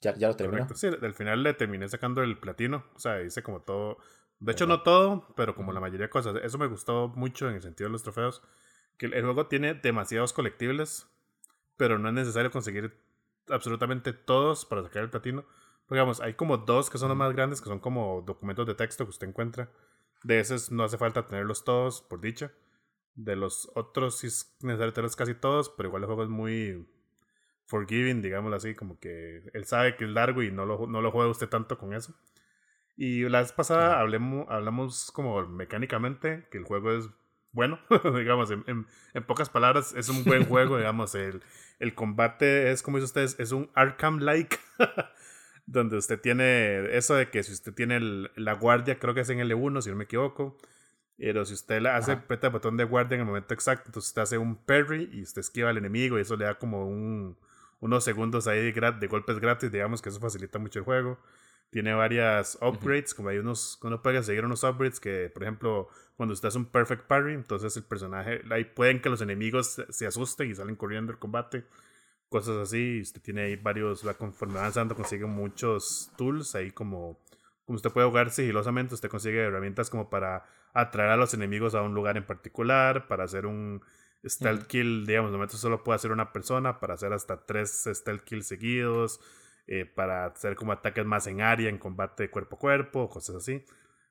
Ya, 0.00 0.14
ya 0.14 0.28
lo 0.28 0.36
terminé. 0.36 0.66
Sí, 0.74 0.86
al 0.86 1.14
final 1.14 1.42
le 1.42 1.54
terminé 1.54 1.88
sacando 1.88 2.22
el 2.22 2.38
platino. 2.38 2.84
O 2.94 2.98
sea, 2.98 3.22
hice 3.22 3.42
como 3.42 3.60
todo. 3.60 3.98
De 4.38 4.52
hecho, 4.52 4.66
no 4.66 4.82
todo, 4.82 5.26
pero 5.36 5.54
como 5.54 5.72
la 5.72 5.80
mayoría 5.80 6.06
de 6.06 6.10
cosas. 6.10 6.36
Eso 6.42 6.56
me 6.58 6.66
gustó 6.66 7.08
mucho 7.08 7.48
en 7.48 7.56
el 7.56 7.62
sentido 7.62 7.88
de 7.88 7.92
los 7.92 8.02
trofeos. 8.02 8.42
Que 8.96 9.06
el 9.06 9.22
juego 9.22 9.46
tiene 9.46 9.74
demasiados 9.74 10.32
colectibles, 10.32 11.06
pero 11.76 11.98
no 11.98 12.08
es 12.08 12.14
necesario 12.14 12.50
conseguir 12.50 12.98
absolutamente 13.48 14.12
todos 14.12 14.64
para 14.64 14.82
sacar 14.82 15.02
el 15.02 15.10
platino 15.10 15.44
digamos, 15.90 16.20
hay 16.20 16.34
como 16.34 16.56
dos 16.56 16.88
que 16.88 16.98
son 16.98 17.08
los 17.08 17.18
más 17.18 17.32
grandes, 17.32 17.60
que 17.60 17.68
son 17.68 17.80
como 17.80 18.22
documentos 18.22 18.66
de 18.66 18.74
texto 18.74 19.04
que 19.04 19.10
usted 19.10 19.28
encuentra. 19.28 19.70
De 20.22 20.40
esos 20.40 20.70
no 20.70 20.84
hace 20.84 20.98
falta 20.98 21.26
tenerlos 21.26 21.64
todos, 21.64 22.02
por 22.02 22.20
dicha. 22.20 22.52
De 23.14 23.36
los 23.36 23.70
otros 23.74 24.18
sí 24.18 24.28
es 24.28 24.56
necesario 24.60 24.92
tenerlos 24.92 25.16
casi 25.16 25.34
todos, 25.34 25.70
pero 25.70 25.88
igual 25.88 26.02
el 26.02 26.06
juego 26.06 26.22
es 26.22 26.28
muy 26.28 26.88
forgiving, 27.70 28.20
digámoslo 28.20 28.56
así, 28.56 28.74
como 28.74 28.98
que 28.98 29.42
él 29.54 29.64
sabe 29.64 29.96
que 29.96 30.04
es 30.04 30.10
largo 30.10 30.42
y 30.42 30.50
no 30.50 30.66
lo, 30.66 30.86
no 30.86 31.00
lo 31.00 31.10
juega 31.12 31.30
usted 31.30 31.48
tanto 31.48 31.78
con 31.78 31.94
eso. 31.94 32.14
Y 32.96 33.22
la 33.28 33.40
vez 33.40 33.52
pasada 33.52 34.00
hablemos, 34.00 34.46
hablamos 34.50 35.10
como 35.12 35.46
mecánicamente 35.46 36.46
que 36.50 36.58
el 36.58 36.64
juego 36.64 36.92
es 36.92 37.08
bueno, 37.52 37.80
digamos, 38.16 38.50
en, 38.50 38.64
en, 38.66 39.24
pocas 39.24 39.48
palabras, 39.48 39.94
es 39.96 40.08
un 40.08 40.24
buen 40.24 40.44
juego, 40.48 40.76
digamos, 40.76 41.14
el, 41.14 41.42
el 41.78 41.94
combate 41.94 42.70
es, 42.70 42.82
como 42.82 42.98
dice 42.98 43.06
ustedes, 43.06 43.36
es 43.38 43.52
un 43.52 43.70
Arkham-like. 43.74 44.56
donde 45.66 45.96
usted 45.96 46.20
tiene 46.20 46.96
eso 46.96 47.14
de 47.14 47.30
que 47.30 47.44
si 47.44 47.52
usted 47.52 47.72
tiene 47.72 48.00
la 48.34 48.54
guardia, 48.54 48.98
creo 48.98 49.14
que 49.14 49.20
es 49.20 49.30
en 49.30 49.38
L1, 49.38 49.82
si 49.82 49.90
no 49.90 49.94
me 49.96 50.04
equivoco, 50.04 50.58
pero 51.16 51.44
si 51.44 51.54
usted 51.54 51.80
le 51.80 51.90
hace, 51.90 52.12
aprieta 52.12 52.48
el 52.48 52.52
botón 52.54 52.76
de 52.76 52.84
guardia 52.84 53.14
en 53.14 53.20
el 53.20 53.26
momento 53.26 53.54
exacto, 53.54 53.84
entonces 53.86 54.08
usted 54.08 54.22
hace 54.22 54.38
un 54.38 54.56
parry 54.56 55.08
y 55.12 55.22
usted 55.22 55.40
esquiva 55.40 55.70
al 55.70 55.78
enemigo 55.78 56.18
y 56.18 56.22
eso 56.22 56.36
le 56.36 56.46
da 56.46 56.58
como 56.58 56.88
un, 56.88 57.36
unos 57.80 58.04
segundos 58.04 58.46
ahí 58.46 58.72
de, 58.72 58.92
de 58.92 59.06
golpes 59.06 59.38
gratis, 59.38 59.72
digamos 59.72 60.02
que 60.02 60.08
eso 60.10 60.20
facilita 60.20 60.58
mucho 60.58 60.78
el 60.78 60.84
juego. 60.84 61.18
Tiene 61.70 61.94
varias 61.94 62.58
upgrades, 62.60 63.14
como 63.14 63.28
hay 63.28 63.38
unos, 63.38 63.78
uno 63.82 64.02
puede 64.02 64.22
seguir 64.22 64.44
unos 64.44 64.64
upgrades 64.64 64.98
que, 64.98 65.30
por 65.32 65.44
ejemplo, 65.44 65.88
cuando 66.16 66.32
usted 66.32 66.48
hace 66.48 66.58
un 66.58 66.66
perfect 66.66 67.06
parry, 67.06 67.34
entonces 67.34 67.76
el 67.76 67.84
personaje, 67.84 68.42
ahí 68.50 68.64
pueden 68.64 69.00
que 69.00 69.08
los 69.08 69.20
enemigos 69.20 69.80
se 69.88 70.06
asusten 70.06 70.50
y 70.50 70.54
salen 70.54 70.74
corriendo 70.74 71.12
el 71.12 71.18
combate 71.18 71.64
cosas 72.30 72.56
así. 72.56 73.00
Usted 73.02 73.20
tiene 73.20 73.42
ahí 73.42 73.56
varios, 73.56 74.06
va 74.06 74.14
conforme 74.14 74.58
avanzando, 74.58 74.94
consigue 74.94 75.26
muchos 75.26 76.10
tools 76.16 76.54
ahí 76.54 76.70
como, 76.70 77.18
como 77.66 77.76
usted 77.76 77.90
puede 77.90 78.06
jugar 78.06 78.30
sigilosamente, 78.30 78.94
usted 78.94 79.10
consigue 79.10 79.40
herramientas 79.40 79.90
como 79.90 80.08
para 80.08 80.46
atraer 80.72 81.10
a 81.10 81.16
los 81.16 81.34
enemigos 81.34 81.74
a 81.74 81.82
un 81.82 81.92
lugar 81.92 82.16
en 82.16 82.24
particular, 82.24 83.06
para 83.08 83.24
hacer 83.24 83.44
un 83.44 83.82
stealth 84.24 84.66
kill, 84.66 85.06
digamos, 85.06 85.32
momento 85.32 85.56
solo 85.56 85.82
puede 85.82 85.96
hacer 85.96 86.12
una 86.12 86.32
persona, 86.32 86.80
para 86.80 86.94
hacer 86.94 87.12
hasta 87.12 87.44
tres 87.44 87.88
stealth 87.92 88.22
kills 88.22 88.46
seguidos, 88.46 89.20
eh, 89.66 89.84
para 89.84 90.26
hacer 90.26 90.56
como 90.56 90.72
ataques 90.72 91.04
más 91.04 91.26
en 91.26 91.40
área, 91.40 91.68
en 91.68 91.78
combate 91.78 92.30
cuerpo 92.30 92.56
a 92.56 92.58
cuerpo, 92.58 93.08
cosas 93.08 93.36
así. 93.36 93.64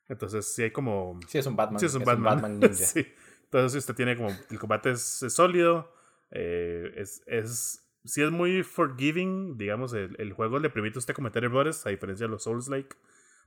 Entonces, 0.08 0.54
sí 0.54 0.64
hay 0.64 0.72
como... 0.72 1.20
Sí, 1.28 1.38
es 1.38 1.46
un 1.46 1.56
Batman. 1.56 1.80
Sí, 1.80 1.86
es 1.86 1.96
un 1.96 2.04
Batman. 2.04 2.60
sí. 2.74 3.06
Entonces, 3.44 3.80
usted 3.80 3.96
tiene 3.96 4.16
como... 4.16 4.30
El 4.50 4.60
combate 4.60 4.92
es, 4.92 5.02
sólido, 5.30 5.94
eh, 6.32 6.94
es, 6.96 7.22
es 7.28 7.86
si 8.06 8.24
es 8.24 8.32
muy 8.32 8.64
forgiving, 8.64 9.58
digamos, 9.58 9.94
el, 9.94 10.16
el, 10.20 10.34
juego 10.34 10.60
le 10.60 10.70
permite 10.70 10.98
a 10.98 11.00
usted 11.00 11.14
cometer 11.14 11.44
errores, 11.44 11.86
a 11.86 11.90
diferencia 11.90 12.26
de 12.26 12.32
los 12.32 12.44
Souls-like, 12.44 12.96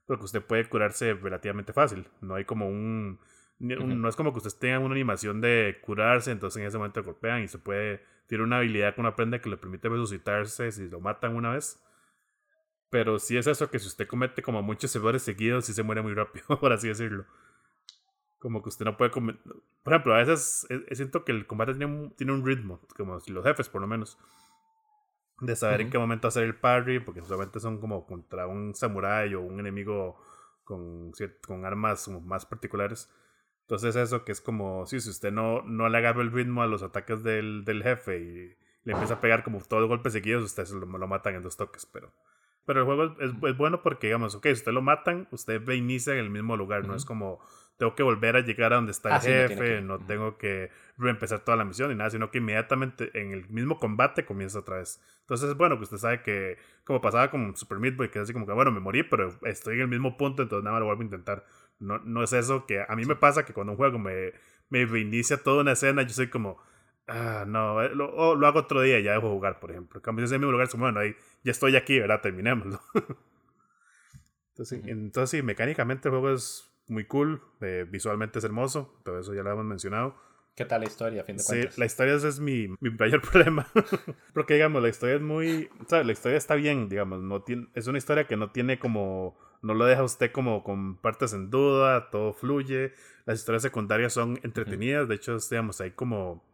porque 0.06 0.24
usted 0.24 0.42
puede 0.42 0.68
curarse 0.68 1.14
relativamente 1.14 1.72
fácil. 1.72 2.08
No 2.20 2.34
hay 2.34 2.44
como 2.44 2.68
un, 2.68 3.18
No 3.62 4.08
es 4.08 4.16
como 4.16 4.32
que 4.32 4.38
usted 4.38 4.58
tenga 4.58 4.80
una 4.80 4.94
animación 4.94 5.40
de 5.40 5.78
curarse, 5.82 6.32
entonces 6.32 6.60
en 6.60 6.66
ese 6.66 6.78
momento 6.78 7.02
golpean 7.04 7.42
y 7.42 7.48
se 7.48 7.58
puede. 7.58 8.02
Tiene 8.26 8.42
una 8.44 8.58
habilidad 8.58 8.94
que 8.94 9.00
uno 9.00 9.10
aprende 9.10 9.40
que 9.40 9.48
le 9.48 9.56
permite 9.56 9.88
resucitarse 9.88 10.72
si 10.72 10.88
lo 10.88 11.00
matan 11.00 11.36
una 11.36 11.52
vez. 11.52 11.80
Pero 12.90 13.18
sí 13.18 13.36
es 13.36 13.46
eso 13.46 13.70
que 13.70 13.78
si 13.78 13.86
usted 13.86 14.08
comete 14.08 14.42
como 14.42 14.62
muchos 14.62 14.94
errores 14.96 15.22
seguidos, 15.22 15.64
sí 15.66 15.72
se 15.72 15.82
muere 15.82 16.02
muy 16.02 16.12
rápido, 16.12 16.44
por 16.60 16.72
así 16.72 16.88
decirlo. 16.88 17.24
Como 18.40 18.62
que 18.62 18.68
usted 18.68 18.84
no 18.84 18.96
puede 18.96 19.12
comer. 19.12 19.38
Por 19.84 19.92
ejemplo, 19.92 20.14
a 20.14 20.18
veces 20.18 20.66
siento 20.90 21.24
que 21.24 21.30
el 21.30 21.46
combate 21.46 21.74
tiene 21.74 21.86
un, 21.86 22.10
tiene 22.16 22.32
un 22.32 22.44
ritmo, 22.44 22.80
como 22.96 23.20
los 23.24 23.44
jefes 23.44 23.68
por 23.68 23.80
lo 23.80 23.86
menos 23.86 24.18
de 25.40 25.56
saber 25.56 25.80
en 25.82 25.90
qué 25.90 25.98
momento 25.98 26.28
hacer 26.28 26.44
el 26.44 26.56
parry, 26.56 26.98
porque 27.00 27.22
solamente 27.22 27.60
son 27.60 27.80
como 27.80 28.06
contra 28.06 28.46
un 28.46 28.74
samurái 28.74 29.34
o 29.34 29.40
un 29.40 29.60
enemigo 29.60 30.20
con, 30.64 31.12
con 31.46 31.64
armas 31.64 32.08
más 32.08 32.44
particulares. 32.44 33.08
Entonces 33.62 33.96
eso 33.96 34.24
que 34.24 34.32
es 34.32 34.40
como, 34.40 34.86
sí, 34.86 35.00
si 35.00 35.10
usted 35.10 35.32
no, 35.32 35.62
no 35.62 35.88
le 35.88 35.98
agarra 35.98 36.22
el 36.22 36.32
ritmo 36.32 36.62
a 36.62 36.66
los 36.66 36.82
ataques 36.82 37.22
del, 37.22 37.64
del 37.64 37.82
jefe 37.82 38.18
y 38.18 38.56
le 38.84 38.92
empieza 38.92 39.14
a 39.14 39.20
pegar 39.20 39.44
como 39.44 39.60
todos 39.60 39.80
los 39.80 39.88
golpes 39.88 40.12
seguidos, 40.12 40.44
usted 40.44 40.68
lo, 40.68 40.98
lo 40.98 41.06
matan 41.06 41.34
en 41.34 41.42
dos 41.42 41.56
toques, 41.56 41.86
pero... 41.86 42.12
Pero 42.64 42.78
el 42.78 42.86
juego 42.86 43.16
es, 43.18 43.32
es, 43.42 43.56
bueno 43.56 43.82
porque, 43.82 44.06
digamos, 44.06 44.36
ok, 44.36 44.44
si 44.44 44.52
usted 44.52 44.70
lo 44.70 44.82
matan, 44.82 45.26
usted 45.32 45.60
reinicia 45.66 46.12
en 46.12 46.20
el 46.20 46.30
mismo 46.30 46.56
lugar, 46.56 46.86
no 46.86 46.94
es 46.94 47.04
como 47.04 47.40
tengo 47.82 47.96
que 47.96 48.04
volver 48.04 48.36
a 48.36 48.40
llegar 48.42 48.72
a 48.72 48.76
donde 48.76 48.92
está 48.92 49.08
el 49.08 49.14
ah, 49.16 49.20
jefe, 49.20 49.80
no, 49.80 49.98
tengo 49.98 50.38
que 50.38 50.70
reempezar 50.98 51.40
toda 51.40 51.56
la 51.56 51.64
misión 51.64 51.88
ni 51.90 51.96
nada, 51.96 52.10
sino 52.10 52.30
que 52.30 52.38
inmediatamente 52.38 53.10
en 53.20 53.32
el 53.32 53.48
mismo 53.48 53.80
combate 53.80 54.24
comienza 54.24 54.60
otra 54.60 54.76
vez. 54.76 55.02
Entonces 55.22 55.50
es 55.50 55.56
bueno 55.56 55.76
que 55.78 55.82
usted 55.82 55.96
sabe 55.96 56.22
que, 56.22 56.58
como 56.84 57.00
pasaba 57.00 57.28
con 57.28 57.56
Super 57.56 57.80
Meat 57.80 57.96
Boy, 57.96 58.08
que 58.08 58.20
es 58.20 58.24
así 58.24 58.32
como 58.32 58.46
que, 58.46 58.52
bueno, 58.52 58.70
me 58.70 58.78
morí, 58.78 59.02
pero 59.02 59.36
estoy 59.42 59.74
en 59.74 59.80
el 59.80 59.88
mismo 59.88 60.16
punto, 60.16 60.42
entonces 60.42 60.62
nada 60.62 60.74
más 60.74 60.80
lo 60.80 60.86
vuelvo 60.86 61.02
a 61.02 61.04
intentar. 61.04 61.44
No, 61.82 61.98
no 61.98 62.22
es 62.22 62.32
eso 62.32 62.64
que 62.64 62.84
a 62.86 62.94
mí 62.96 63.04
me 63.04 63.16
pasa 63.16 63.44
que 63.44 63.52
cuando 63.52 63.72
un 63.72 63.76
juego 63.76 63.98
me, 63.98 64.32
me 64.70 64.86
reinicia 64.86 65.42
toda 65.42 65.62
una 65.62 65.72
escena, 65.72 66.02
yo 66.02 66.10
soy 66.10 66.28
como, 66.30 66.58
ah, 67.08 67.44
no, 67.46 67.82
eh, 67.82 67.94
lo, 67.94 68.36
lo 68.36 68.46
hago 68.46 68.60
otro 68.60 68.80
día 68.82 69.00
y 69.00 69.02
ya 69.02 69.12
dejo 69.12 69.30
jugar, 69.30 69.58
por 69.60 69.70
ejemplo. 69.72 69.98
En 69.98 70.02
cambio, 70.02 70.24
en 70.24 70.32
el 70.32 70.38
mismo 70.38 70.52
lugar, 70.52 70.68
como, 70.68 70.84
bueno, 70.84 71.00
ahí 71.00 71.16
ya 71.42 71.50
estoy 71.50 71.76
aquí, 71.76 71.98
¿verdad? 71.98 72.20
Terminémoslo. 72.20 72.80
entonces, 74.50 74.80
entonces, 74.86 75.30
sí, 75.30 75.42
mecánicamente 75.42 76.08
el 76.08 76.12
juego 76.12 76.30
es 76.30 76.70
muy 76.86 77.04
cool, 77.06 77.42
eh, 77.60 77.84
visualmente 77.88 78.38
es 78.38 78.44
hermoso, 78.44 79.00
todo 79.04 79.18
eso 79.18 79.34
ya 79.34 79.42
lo 79.42 79.50
hemos 79.50 79.64
mencionado. 79.64 80.16
¿Qué 80.55 80.66
tal 80.66 80.82
la 80.82 80.86
historia, 80.86 81.22
a 81.22 81.24
fin 81.24 81.38
de 81.38 81.42
sí, 81.42 81.62
la 81.78 81.86
historia 81.86 82.14
es, 82.14 82.38
mi, 82.38 82.68
mi 82.80 82.90
mayor 82.90 83.22
problema. 83.30 83.66
Porque, 84.34 84.55
digamos, 84.55 84.82
la 84.82 84.88
historia 84.88 85.16
es 85.16 85.22
muy... 85.22 85.70
O 85.80 85.88
sea, 85.88 86.05
la 86.05 86.12
historia 86.12 86.36
está 86.36 86.55
bien, 86.55 86.88
digamos, 86.88 87.22
no 87.22 87.42
tiene, 87.42 87.68
es 87.74 87.86
una 87.86 87.98
historia 87.98 88.26
que 88.26 88.36
no 88.36 88.50
tiene 88.50 88.78
como... 88.78 89.38
No 89.62 89.74
lo 89.74 89.86
deja 89.86 90.03
usted 90.03 90.32
como 90.32 90.64
con 90.64 90.96
partes 90.96 91.32
en 91.32 91.48
duda, 91.48 92.11
todo 92.11 92.32
fluye. 92.32 92.92
Las 93.24 93.38
historias 93.38 93.62
secundarias 93.62 94.12
son 94.12 94.40
entretenidas, 94.42 95.09
de 95.09 95.14
hecho, 95.14 95.36
digamos, 95.50 95.80
hay 95.80 95.92
como... 95.92 96.44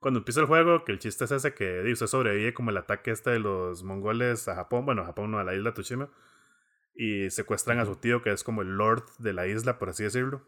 Cuando 0.00 0.18
empieza 0.18 0.40
el 0.40 0.46
juego, 0.46 0.84
que 0.84 0.92
el 0.92 0.98
chiste 0.98 1.24
es 1.24 1.30
ese 1.30 1.54
que 1.54 1.82
usted 1.92 2.06
sobrevive 2.06 2.54
como 2.54 2.70
el 2.70 2.76
ataque 2.76 3.10
este 3.10 3.30
de 3.30 3.40
los 3.40 3.82
mongoles 3.82 4.48
a 4.48 4.54
Japón, 4.54 4.86
bueno, 4.86 5.02
a 5.02 5.06
Japón 5.06 5.32
no, 5.32 5.38
a 5.38 5.44
la 5.44 5.54
isla 5.54 5.72
Tsushima 5.72 6.08
y 6.98 7.30
secuestran 7.30 7.78
a 7.78 7.86
su 7.86 7.96
tío, 7.96 8.22
que 8.22 8.32
es 8.32 8.42
como 8.42 8.62
el 8.62 8.76
lord 8.76 9.04
de 9.18 9.32
la 9.32 9.46
isla, 9.46 9.78
por 9.78 9.88
así 9.90 10.02
decirlo. 10.02 10.42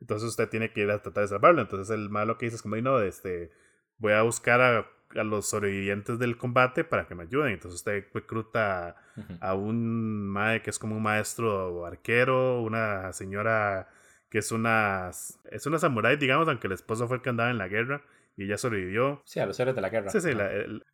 Entonces 0.00 0.28
usted 0.28 0.48
tiene 0.48 0.72
que 0.72 0.80
ir 0.80 0.90
a 0.90 1.02
tratar 1.02 1.24
de 1.24 1.28
salvarlo. 1.28 1.60
Entonces 1.60 1.90
el 1.94 2.10
malo 2.10 2.38
que 2.38 2.46
dice 2.46 2.56
es 2.56 2.62
como, 2.62 2.76
no, 2.76 3.00
este, 3.00 3.50
voy 3.98 4.12
a 4.12 4.22
buscar 4.22 4.60
a, 4.60 4.86
a, 5.18 5.24
los 5.24 5.46
sobrevivientes 5.46 6.18
del 6.18 6.36
combate 6.36 6.84
para 6.84 7.06
que 7.06 7.14
me 7.14 7.24
ayuden. 7.24 7.52
Entonces 7.52 7.80
usted 7.80 8.06
recluta 8.14 8.96
a 9.40 9.54
un 9.54 10.28
mae 10.28 10.62
que 10.62 10.70
es 10.70 10.78
como 10.78 10.96
un 10.96 11.02
maestro 11.02 11.84
arquero, 11.84 12.62
una 12.62 13.12
señora 13.12 13.88
que 14.30 14.38
es 14.38 14.52
una, 14.52 15.10
es 15.10 15.66
una 15.66 15.78
samurái, 15.78 16.16
digamos, 16.16 16.48
aunque 16.48 16.68
el 16.68 16.72
esposo 16.72 17.08
fue 17.08 17.16
el 17.16 17.22
que 17.22 17.30
andaba 17.30 17.50
en 17.50 17.58
la 17.58 17.68
guerra 17.68 18.02
y 18.36 18.44
ella 18.44 18.56
sobrevivió. 18.56 19.22
Sí, 19.24 19.40
a 19.40 19.46
los 19.46 19.58
héroes 19.58 19.74
de 19.74 19.82
la 19.82 19.90
guerra. 19.90 20.10
Sí, 20.10 20.20
sí, 20.20 20.30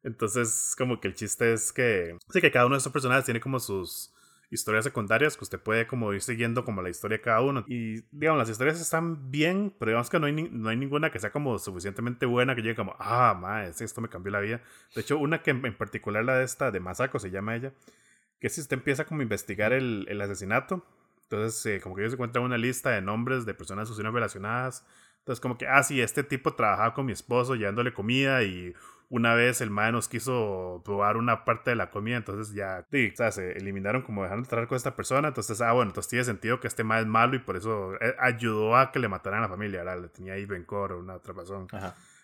entonces 0.02 0.74
como 0.76 1.00
que 1.00 1.09
el 1.09 1.14
chiste 1.14 1.52
es 1.52 1.72
que, 1.72 2.16
sí, 2.30 2.40
que 2.40 2.50
cada 2.50 2.66
uno 2.66 2.74
de 2.74 2.78
esos 2.78 2.92
personajes 2.92 3.26
tiene 3.26 3.40
como 3.40 3.61
sus 3.61 4.15
historias 4.51 4.84
secundarias 4.84 5.36
que 5.36 5.44
usted 5.44 5.61
puede 5.61 5.86
como 5.86 6.12
ir 6.12 6.22
siguiendo 6.22 6.64
como 6.64 6.82
la 6.82 6.90
historia 6.90 7.18
de 7.18 7.22
cada 7.22 7.40
uno. 7.40 7.64
Y 7.66 8.03
digamos, 8.11 8.38
las 8.38 8.49
historias 8.49 8.80
están 8.80 9.30
bien, 9.30 9.74
pero 9.78 9.90
digamos 9.90 10.11
que 10.11 10.18
no 10.20 10.26
hay, 10.26 10.32
no 10.32 10.68
hay 10.68 10.76
ninguna 10.76 11.11
que 11.11 11.18
sea 11.18 11.30
como 11.30 11.59
suficientemente 11.59 12.26
buena 12.26 12.55
que 12.55 12.62
llegue 12.62 12.76
como, 12.76 12.94
ah, 12.99 13.36
más, 13.40 13.80
esto 13.80 14.01
me 14.01 14.09
cambió 14.09 14.32
la 14.32 14.40
vida. 14.40 14.61
De 14.94 15.01
hecho, 15.01 15.18
una 15.18 15.42
que 15.42 15.51
en 15.51 15.76
particular 15.76 16.24
la 16.24 16.36
de 16.36 16.44
esta, 16.44 16.70
de 16.70 16.80
Masako, 16.80 17.18
se 17.18 17.30
llama 17.30 17.57
ella, 17.57 17.72
que 18.40 18.49
si 18.49 18.61
usted 18.61 18.76
empieza 18.76 19.05
como 19.05 19.20
a 19.20 19.24
investigar 19.24 19.72
el, 19.72 20.07
el 20.09 20.20
asesinato, 20.20 20.84
entonces, 21.28 21.66
eh, 21.66 21.80
como 21.80 21.97
que 21.97 22.03
ellos 22.03 22.14
encuentran 22.14 22.44
una 22.44 22.57
lista 22.57 22.90
de 22.90 23.03
nombres 23.03 23.47
de 23.47 23.55
personas 23.55 23.88
sucesiones 23.88 24.14
relacionadas. 24.14 24.84
Entonces, 25.18 25.40
como 25.40 25.59
que, 25.59 25.66
ah, 25.66 25.82
sí, 25.82 26.01
este 26.01 26.22
tipo 26.22 26.55
trabajaba 26.55 26.94
con 26.94 27.07
mi 27.07 27.12
esposo 27.12 27.57
llevándole 27.57 27.92
comida 27.92 28.44
y 28.44 28.74
una 29.09 29.34
vez 29.34 29.61
el 29.61 29.70
mae 29.70 29.92
nos 29.92 30.09
quiso 30.09 30.82
probar 30.84 31.16
una 31.16 31.44
parte 31.44 31.70
de 31.70 31.76
la 31.76 31.90
comida, 31.90 32.16
entonces 32.16 32.54
ya, 32.54 32.86
sí, 32.90 33.11
o 33.12 33.16
sea, 33.16 33.30
se 33.30 33.52
eliminaron 33.52 34.02
como 34.02 34.22
dejaron 34.22 34.42
de 34.42 34.48
tratar 34.48 34.68
con 34.68 34.76
esta 34.76 34.96
persona. 34.96 35.28
Entonces, 35.28 35.61
ah, 35.61 35.72
bueno, 35.72 35.90
entonces 35.90 36.11
tiene 36.11 36.24
sentido 36.24 36.59
que 36.59 36.66
este 36.66 36.82
mae 36.82 37.02
es 37.02 37.07
malo 37.07 37.36
y 37.36 37.38
por 37.38 37.57
eso 37.57 37.94
eh, 38.00 38.16
ayudó 38.18 38.76
a 38.76 38.90
que 38.90 38.98
le 38.98 39.09
mataran 39.09 39.40
a 39.40 39.42
la 39.42 39.48
familia, 39.48 39.84
¿verdad? 39.84 40.02
Le 40.02 40.09
tenía 40.09 40.34
ahí 40.34 40.44
rencor 40.44 40.92
o 40.92 40.98
una 40.98 41.14
otra 41.14 41.34
razón. 41.34 41.68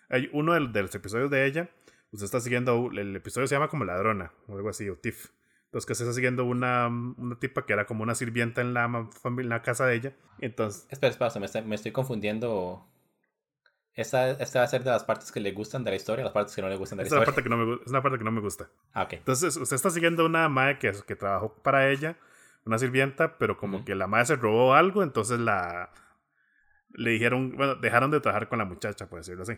Hay 0.09 0.29
uno 0.33 0.53
de, 0.53 0.81
los 0.81 0.93
episodios 0.93 1.29
de 1.29 1.45
ella, 1.45 1.69
usted 2.11 2.25
está 2.25 2.39
siguiendo, 2.39 2.89
el 2.91 3.15
episodio 3.15 3.47
se 3.47 3.55
llama 3.55 3.69
como 3.69 3.85
Ladrona 3.85 4.33
o 4.47 4.55
algo 4.55 4.69
así, 4.69 4.89
o 4.89 4.97
Tiff. 4.97 5.29
Entonces 5.65 5.87
que 5.87 5.95
se 5.95 6.03
está 6.03 6.13
siguiendo 6.13 6.45
una, 6.45 6.87
una 6.87 7.39
tipa 7.39 7.65
que 7.65 7.73
era 7.73 7.85
como 7.85 8.03
una 8.03 8.13
sirvienta 8.13 8.61
en 8.61 8.75
la, 8.75 9.09
en 9.25 9.49
la 9.49 9.61
casa 9.63 9.87
de 9.87 9.95
ella. 9.95 10.13
Entonces... 10.39 10.85
Espera, 10.91 11.09
espera, 11.09 11.31
me, 11.39 11.47
estoy, 11.47 11.61
me 11.63 11.75
estoy 11.75 11.91
confundiendo. 11.91 12.87
Esta, 13.95 14.31
esta 14.31 14.59
va 14.59 14.65
a 14.65 14.67
ser 14.67 14.83
de 14.83 14.89
las 14.89 15.03
partes 15.03 15.31
que 15.31 15.39
le 15.39 15.51
gustan 15.51 15.83
de 15.83 15.91
la 15.91 15.95
historia, 15.95 16.23
las 16.23 16.33
partes 16.33 16.55
que 16.55 16.61
no 16.61 16.69
le 16.69 16.77
gustan 16.77 16.97
de 16.97 17.03
la 17.03 17.07
historia. 17.07 17.25
Parte 17.25 17.43
que 17.43 17.49
no 17.49 17.57
me, 17.57 17.75
es 17.75 17.91
una 17.91 18.01
parte 18.01 18.17
que 18.17 18.23
no 18.23 18.31
me 18.31 18.41
gusta. 18.41 18.69
Ah. 18.93 19.07
Entonces 19.09 19.55
usted 19.55 19.75
está 19.75 19.91
siguiendo 19.91 20.25
una 20.25 20.49
madre 20.49 20.79
que, 20.79 20.91
que 21.05 21.15
trabajó 21.15 21.53
para 21.61 21.89
ella, 21.89 22.17
una 22.65 22.79
sirvienta, 22.79 23.37
pero 23.37 23.57
como 23.57 23.85
que 23.85 23.93
la 23.93 24.07
madre 24.07 24.25
se 24.25 24.35
robó 24.35 24.73
algo, 24.73 25.03
entonces 25.03 25.39
la... 25.39 25.91
Le 26.95 27.11
dijeron, 27.11 27.55
bueno, 27.55 27.75
dejaron 27.75 28.11
de 28.11 28.19
trabajar 28.19 28.49
con 28.49 28.59
la 28.59 28.65
muchacha, 28.65 29.07
por 29.07 29.19
decirlo 29.19 29.43
así. 29.43 29.57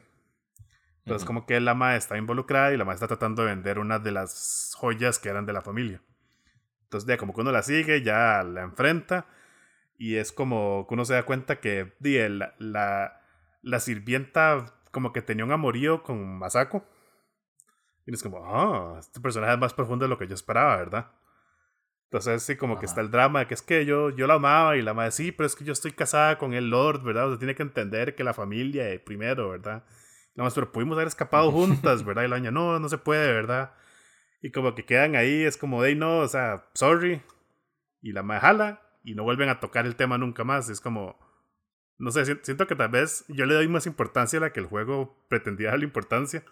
Entonces, 1.06 1.26
como 1.26 1.46
que 1.46 1.60
la 1.60 1.76
madre 1.76 1.98
está 1.98 2.18
involucrada 2.18 2.74
y 2.74 2.78
la 2.78 2.84
madre 2.84 2.96
está 2.96 3.08
tratando 3.08 3.44
de 3.44 3.50
vender 3.50 3.78
una 3.78 4.00
de 4.00 4.12
las 4.12 4.74
joyas 4.76 5.20
que 5.20 5.30
eran 5.30 5.46
de 5.46 5.54
la 5.54 5.62
familia. 5.62 6.02
Entonces, 6.84 7.08
ya 7.08 7.18
como 7.18 7.34
que 7.34 7.42
uno 7.42 7.52
la 7.52 7.62
sigue, 7.62 8.02
ya 8.02 8.42
la 8.42 8.64
enfrenta. 8.64 9.28
Y 9.98 10.16
es 10.16 10.32
como 10.32 10.88
que 10.88 10.94
uno 10.96 11.06
se 11.06 11.14
da 11.14 11.24
cuenta 11.24 11.60
que 11.60 11.94
la, 12.00 12.56
la, 12.58 13.22
la, 13.66 13.80
sirvienta 13.80 14.74
como 14.92 15.12
que 15.12 15.22
tenía 15.22 15.46
un 15.46 15.52
amorío 15.52 16.04
con 16.04 16.38
Masako. 16.38 16.86
Y 18.06 18.14
es 18.14 18.22
como, 18.22 18.46
ah, 18.46 18.98
este 19.00 19.20
personaje 19.20 19.54
es 19.54 19.60
más 19.60 19.74
profundo 19.74 20.06
de 20.06 20.10
lo 20.10 20.18
que 20.18 20.28
yo 20.28 20.36
esperaba, 20.36 20.78
¿verdad? 20.78 21.12
Entonces 22.06 22.44
sí, 22.44 22.56
como 22.56 22.80
que 22.80 22.86
está 22.86 23.02
el 23.02 23.10
drama 23.10 23.40
de 23.40 23.48
que 23.48 23.56
es 23.56 23.62
que 23.62 23.86
yo, 23.86 24.12
yo 24.12 24.28
la 24.28 24.36
amaba 24.36 24.78
y 24.78 24.82
la 24.82 24.92
amaba, 24.92 25.12
sí, 25.12 25.32
pero 25.32 25.48
es 25.48 25.56
que 25.56 25.66
yo 25.66 25.74
estoy 25.74 25.92
casada 25.92 26.38
con 26.38 26.54
el 26.54 26.70
Lord, 26.70 27.04
¿verdad? 27.04 27.28
O 27.28 27.30
sea, 27.32 27.40
tiene 27.40 27.56
que 27.56 27.64
entender 27.64 28.16
que 28.16 28.24
la 28.24 28.34
familia 28.34 28.88
es 28.90 29.02
primero, 29.02 29.50
¿verdad? 29.50 29.84
Nada 30.36 30.46
más, 30.48 30.54
pero 30.54 30.72
pudimos 30.72 30.96
haber 30.96 31.08
escapado 31.08 31.52
juntas, 31.54 32.06
¿verdad? 32.06 32.24
Y 32.24 32.28
la 32.28 32.38
niña, 32.38 32.52
no, 32.52 32.80
no 32.80 32.90
se 32.90 33.00
puede, 33.00 33.34
¿verdad? 33.34 33.74
Y 34.42 34.52
como 34.52 34.76
que 34.76 34.86
quedan 34.86 35.16
ahí, 35.16 35.44
es 35.44 35.58
como, 35.58 35.82
de 35.82 35.96
no, 35.96 36.20
o 36.20 36.28
sea, 36.28 36.70
sorry. 36.74 37.22
Y 38.02 38.12
la 38.12 38.22
madre 38.22 38.78
y 39.04 39.16
no 39.16 39.24
vuelven 39.24 39.50
a 39.50 39.60
tocar 39.60 39.86
el 39.86 39.96
tema 39.96 40.18
nunca 40.18 40.44
más. 40.44 40.70
Es 40.70 40.80
como, 40.82 41.18
no 41.98 42.12
sé, 42.12 42.26
siento 42.44 42.68
que 42.68 42.76
tal 42.76 42.90
vez 42.90 43.26
yo 43.28 43.46
le 43.46 43.54
doy 43.54 43.68
más 43.68 43.88
importancia 43.88 44.38
a 44.38 44.42
la 44.42 44.54
que 44.54 44.60
el 44.60 44.66
juego 44.66 45.18
pretendía 45.30 45.70
darle 45.70 45.86
importancia. 45.86 46.44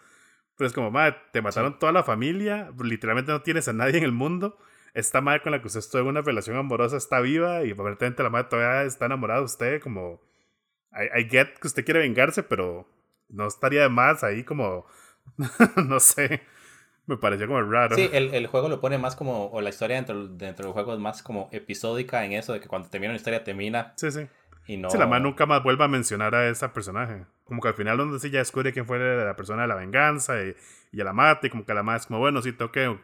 Pero 0.58 0.68
es 0.68 0.74
como, 0.74 0.91
madre, 0.91 1.18
te 1.32 1.41
mataron 1.41 1.80
toda 1.80 1.91
la 1.91 2.04
familia, 2.04 2.72
literalmente 2.82 3.32
no 3.32 3.41
tienes 3.41 3.68
a 3.68 3.74
nadie 3.74 3.98
en 3.98 4.04
el 4.04 4.12
mundo. 4.12 4.58
Esta 4.94 5.22
madre 5.22 5.41
con 5.41 5.52
la 5.52 5.60
que 5.60 5.68
usted 5.68 5.80
está 5.80 6.00
en 6.00 6.06
una 6.06 6.22
relación 6.22 6.56
amorosa 6.56 6.98
está 6.98 7.20
viva 7.20 7.64
y 7.64 7.72
aparentemente 7.72 8.22
la 8.22 8.30
madre 8.30 8.48
todavía 8.50 8.84
está 8.84 9.08
enamorada 9.08 9.39
de 9.39 9.46
usted. 9.46 9.82
Como, 9.82 10.22
I, 10.91 11.22
I 11.22 11.30
get 11.30 11.58
que 11.60 11.68
usted 11.68 11.84
quiere 11.84 12.02
vengarse, 12.02 12.44
pero 12.44 12.88
no 13.30 13.48
estaría 13.48 13.82
de 13.82 13.89
más 13.89 14.24
ahí 14.24 14.44
como, 14.44 14.86
no 15.88 16.00
sé, 16.00 16.44
me 17.08 17.18
pareció 17.18 17.48
como 17.48 17.62
raro. 17.64 17.96
Sí, 17.96 18.10
el, 18.14 18.34
el, 18.34 18.48
juego 18.48 18.70
lo 18.70 18.80
pone 18.80 18.98
más 18.98 19.16
como, 19.16 19.48
o 19.48 19.62
la 19.62 19.70
historia 19.70 19.96
dentro, 19.96 20.28
dentro 20.28 20.66
del 20.66 20.74
juego 20.74 20.94
es 20.94 21.00
más 21.00 21.24
como 21.24 21.50
episódica 21.52 22.24
en 22.24 22.34
eso, 22.34 22.54
de 22.54 22.60
que 22.60 22.68
cuando 22.68 22.89
termina 22.89 23.12
una 23.12 23.18
historia 23.18 23.44
termina. 23.44 23.94
Sí, 23.98 24.12
sí. 24.12 24.28
Y 24.68 24.78
no... 24.78 24.89
Sí, 24.89 24.97
la 24.97 25.07
madre 25.07 25.24
nunca 25.24 25.45
más 25.45 25.61
vuelve 25.64 25.84
a 25.84 25.88
mencionar 25.88 26.36
a 26.36 26.47
ese 26.47 26.68
personaje. 26.70 27.26
Como 27.43 27.61
que 27.61 27.68
al 27.68 27.74
final 27.74 27.97
donde 27.97 28.20
sí 28.20 28.30
ya 28.30 28.39
descubre 28.39 28.72
quién 28.74 28.86
fue 28.86 28.97
la 28.99 29.36
persona 29.36 29.64
de 29.64 29.68
la 29.68 29.76
venganza 29.76 30.41
y, 30.43 30.55
y 30.91 31.01
a 31.01 31.03
la 31.03 31.14
mata 31.14 31.47
y 31.47 31.49
como 31.49 31.66
que 31.66 31.74
la 31.74 31.84
madre 31.84 32.01
es 32.01 32.05
como, 32.07 32.20
bueno, 32.20 32.41
sí, 32.41 32.53
tengo 32.53 32.72
que 32.72 32.97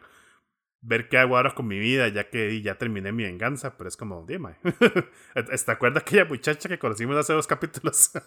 ver 0.82 1.08
qué 1.08 1.18
hago 1.18 1.36
ahora 1.36 1.54
con 1.54 1.66
mi 1.66 1.78
vida 1.78 2.08
ya 2.08 2.30
que 2.30 2.62
ya 2.62 2.76
terminé 2.76 3.12
mi 3.12 3.24
venganza, 3.24 3.76
pero 3.76 3.88
es 3.88 3.96
como, 3.96 4.24
dime. 4.26 4.56
¿Te 5.34 5.72
acuerdas 5.72 6.02
aquella 6.02 6.24
muchacha 6.24 6.68
que 6.68 6.78
conocimos 6.78 7.16
hace 7.16 7.32
dos 7.32 7.46
capítulos? 7.46 8.10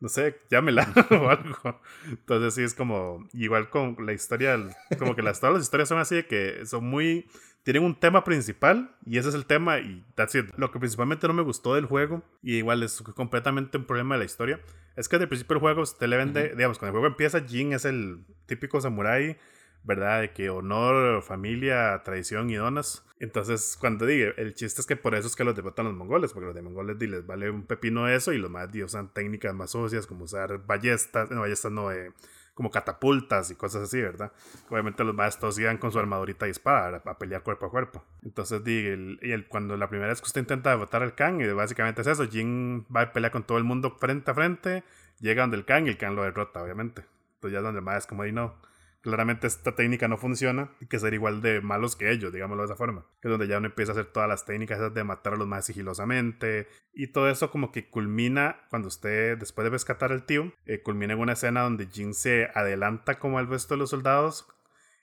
no 0.00 0.08
sé, 0.08 0.40
llámela 0.50 0.92
o 1.10 1.28
algo. 1.28 1.80
Entonces 2.08 2.54
sí 2.54 2.62
es 2.62 2.74
como, 2.74 3.28
igual 3.32 3.70
con 3.70 3.96
la 4.04 4.12
historia, 4.12 4.58
como 4.98 5.14
que 5.14 5.22
las, 5.22 5.40
todas 5.40 5.54
las 5.54 5.62
historias 5.62 5.88
son 5.88 5.98
así 5.98 6.16
de 6.16 6.26
que 6.26 6.64
son 6.66 6.84
muy, 6.84 7.26
tienen 7.62 7.84
un 7.84 7.94
tema 7.94 8.24
principal 8.24 8.96
y 9.04 9.18
ese 9.18 9.28
es 9.28 9.34
el 9.34 9.44
tema 9.44 9.78
y 9.78 10.04
that's 10.14 10.34
it. 10.34 10.46
Lo 10.56 10.70
que 10.70 10.78
principalmente 10.78 11.28
no 11.28 11.34
me 11.34 11.42
gustó 11.42 11.74
del 11.74 11.84
juego 11.84 12.22
y 12.42 12.56
igual 12.56 12.82
es 12.82 13.02
completamente 13.02 13.76
un 13.76 13.84
problema 13.84 14.14
de 14.14 14.20
la 14.20 14.24
historia, 14.24 14.60
es 14.96 15.08
que 15.08 15.16
desde 15.16 15.24
el 15.24 15.28
principio 15.28 15.54
del 15.54 15.60
juego 15.60 15.82
usted 15.82 16.06
le 16.08 16.16
vende, 16.16 16.54
digamos, 16.56 16.78
cuando 16.78 16.96
el 16.96 17.00
juego 17.00 17.06
empieza, 17.06 17.46
Jin 17.46 17.74
es 17.74 17.84
el 17.84 18.24
típico 18.46 18.80
samurái 18.80 19.36
¿verdad? 19.84 20.20
De 20.20 20.32
que 20.32 20.50
honor, 20.50 21.22
familia, 21.22 22.02
tradición 22.04 22.50
y 22.50 22.56
donas. 22.56 23.04
Entonces, 23.18 23.76
cuando 23.78 24.06
digo, 24.06 24.30
el 24.36 24.54
chiste 24.54 24.80
es 24.80 24.86
que 24.86 24.96
por 24.96 25.14
eso 25.14 25.26
es 25.26 25.36
que 25.36 25.44
los 25.44 25.54
derrotan 25.54 25.86
los 25.86 25.94
mongoles, 25.94 26.32
porque 26.32 26.46
los 26.46 26.54
de 26.54 26.62
mongoles 26.62 26.96
les 26.98 27.26
vale 27.26 27.50
un 27.50 27.66
pepino 27.66 28.08
eso 28.08 28.32
y 28.32 28.38
los 28.38 28.50
más 28.50 28.74
usan 28.74 29.12
técnicas 29.12 29.54
más 29.54 29.70
socias 29.70 30.06
como 30.06 30.24
usar 30.24 30.64
ballestas, 30.66 31.30
no, 31.30 31.40
ballestas 31.42 31.70
no, 31.70 31.92
eh, 31.92 32.12
como 32.54 32.70
catapultas 32.70 33.50
y 33.50 33.54
cosas 33.54 33.84
así, 33.84 34.00
¿verdad? 34.00 34.32
Obviamente 34.68 35.04
los 35.04 35.14
más 35.14 35.38
todos 35.38 35.58
iban 35.58 35.78
con 35.78 35.92
su 35.92 35.98
armadurita 35.98 36.46
y 36.46 36.50
espada 36.50 37.02
a 37.04 37.18
pelear 37.18 37.42
cuerpo 37.42 37.66
a 37.66 37.70
cuerpo. 37.70 38.04
Entonces, 38.22 38.62
di, 38.64 39.18
y 39.22 39.32
el, 39.32 39.48
cuando 39.48 39.76
la 39.76 39.88
primera 39.88 40.10
vez 40.10 40.20
que 40.20 40.26
usted 40.26 40.42
intenta 40.42 40.70
derrotar 40.70 41.02
al 41.02 41.14
Khan, 41.14 41.40
y 41.40 41.46
básicamente 41.48 42.02
es 42.02 42.06
eso, 42.06 42.28
Jin 42.28 42.86
va 42.94 43.02
a 43.02 43.12
pelear 43.12 43.32
con 43.32 43.44
todo 43.44 43.58
el 43.58 43.64
mundo 43.64 43.96
frente 43.98 44.30
a 44.30 44.34
frente, 44.34 44.84
llega 45.20 45.42
donde 45.42 45.56
el 45.56 45.64
Khan 45.64 45.86
y 45.86 45.90
el 45.90 45.98
Khan 45.98 46.16
lo 46.16 46.22
derrota, 46.22 46.62
obviamente. 46.62 47.04
Entonces 47.34 47.52
ya 47.52 47.58
es 47.58 47.64
donde 47.64 47.80
más 47.80 47.98
es 47.98 48.06
como, 48.06 48.22
ahí 48.22 48.32
no, 48.32 48.54
claramente 49.00 49.46
esta 49.46 49.74
técnica 49.74 50.08
no 50.08 50.18
funciona 50.18 50.72
y 50.80 50.86
que 50.86 50.98
ser 50.98 51.14
igual 51.14 51.40
de 51.42 51.60
malos 51.60 51.96
que 51.96 52.10
ellos, 52.10 52.32
digámoslo 52.32 52.62
de 52.62 52.66
esa 52.66 52.76
forma. 52.76 53.06
Que 53.20 53.28
es 53.28 53.30
donde 53.30 53.48
ya 53.48 53.58
uno 53.58 53.66
empieza 53.66 53.92
a 53.92 53.94
hacer 53.94 54.06
todas 54.06 54.28
las 54.28 54.44
técnicas 54.44 54.78
esas 54.78 54.94
de 54.94 55.04
matar 55.04 55.34
a 55.34 55.36
los 55.36 55.46
más 55.46 55.64
sigilosamente 55.64 56.68
y 56.92 57.08
todo 57.08 57.28
eso 57.28 57.50
como 57.50 57.72
que 57.72 57.88
culmina 57.88 58.60
cuando 58.70 58.88
usted, 58.88 59.38
después 59.38 59.64
de 59.64 59.70
rescatar 59.70 60.12
al 60.12 60.26
tío, 60.26 60.52
eh, 60.66 60.82
culmina 60.82 61.14
en 61.14 61.20
una 61.20 61.32
escena 61.32 61.62
donde 61.62 61.86
Jin 61.86 62.14
se 62.14 62.48
adelanta 62.54 63.18
como 63.18 63.38
al 63.38 63.48
resto 63.48 63.74
de 63.74 63.78
los 63.78 63.90
soldados 63.90 64.46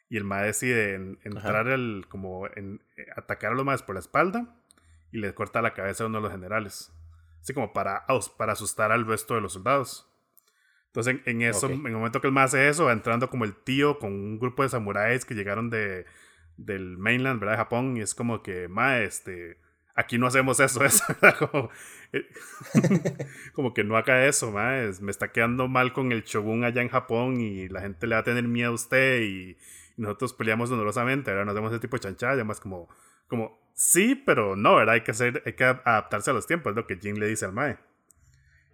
y 0.10 0.18
el 0.18 0.24
ma 0.24 0.42
decide 0.42 0.96
entrar 1.24 1.68
el, 1.68 2.06
como 2.08 2.48
en, 2.56 2.82
eh, 2.98 3.08
atacar 3.16 3.52
a 3.52 3.56
los 3.56 3.66
más 3.66 3.84
por 3.84 3.96
la 3.96 4.00
espalda 4.00 4.56
y 5.12 5.18
le 5.18 5.34
corta 5.34 5.62
la 5.62 5.74
cabeza 5.74 6.04
a 6.04 6.08
uno 6.08 6.20
de 6.20 6.24
los 6.24 6.32
generales. 6.32 6.94
Así 7.42 7.54
como 7.54 7.74
para, 7.74 8.06
para 8.38 8.54
asustar 8.54 8.92
al 8.92 9.06
resto 9.06 9.36
de 9.36 9.42
los 9.42 9.54
soldados. 9.54 10.08
Entonces, 10.98 11.22
en, 11.26 11.44
eso, 11.44 11.70
en 11.70 11.86
el 11.86 11.92
momento 11.92 12.20
que 12.20 12.26
él 12.26 12.34
más 12.34 12.56
hace 12.56 12.70
eso, 12.70 12.86
va 12.86 12.92
entrando 12.92 13.30
como 13.30 13.46
el 13.46 13.54
tío 13.54 14.00
con 14.00 14.12
un 14.12 14.40
grupo 14.40 14.64
de 14.64 14.70
samuráis 14.70 15.26
que 15.26 15.36
llegaron 15.36 15.70
de, 15.70 16.08
del 16.58 16.98
mainland, 16.98 17.40
¿verdad? 17.40 17.54
De 17.54 17.58
Japón, 17.58 17.98
y 17.98 18.02
es 18.02 18.16
como 18.16 18.42
que, 18.42 18.68
ma, 18.68 18.98
este, 19.02 19.60
aquí 19.94 20.18
no 20.18 20.26
hacemos 20.26 20.60
eso, 20.60 20.84
eso 20.86 21.04
como, 21.38 21.70
eh, 22.14 22.26
como, 23.54 23.76
que 23.76 23.84
no 23.84 23.96
haga 23.96 24.26
eso, 24.26 24.52
ma, 24.52 24.72
me 25.00 25.12
está 25.12 25.32
quedando 25.32 25.68
mal 25.68 25.94
con 25.94 26.12
el 26.12 26.24
shogun 26.24 26.64
allá 26.64 26.82
en 26.82 26.90
Japón 26.90 27.42
y 27.42 27.70
la 27.70 27.82
gente 27.82 28.08
le 28.08 28.16
va 28.16 28.22
a 28.22 28.24
tener 28.24 28.48
miedo 28.48 28.72
a 28.72 28.74
usted 28.74 29.22
y, 29.22 29.56
nosotros 29.98 30.34
peleamos 30.34 30.72
dolorosamente, 30.72 31.30
¿verdad? 31.30 31.46
Nos 31.46 31.54
hacemos 31.54 31.74
ese 31.74 31.82
tipo 31.82 31.98
de 31.98 32.02
chanchada, 32.02 32.44
más 32.44 32.60
como, 32.60 32.90
como, 33.28 33.60
sí, 33.76 34.16
pero 34.16 34.56
no, 34.56 34.78
¿verdad? 34.78 34.96
Hay 34.96 35.02
que, 35.02 35.12
hacer, 35.12 35.44
hay 35.46 35.54
que 35.54 35.64
adaptarse 35.64 36.32
a 36.32 36.34
los 36.34 36.48
tiempos, 36.48 36.72
es 36.72 36.76
lo 36.76 36.88
que 36.88 36.98
Jin 36.98 37.20
le 37.20 37.28
dice 37.28 37.46
al 37.46 37.54
mae. 37.54 37.78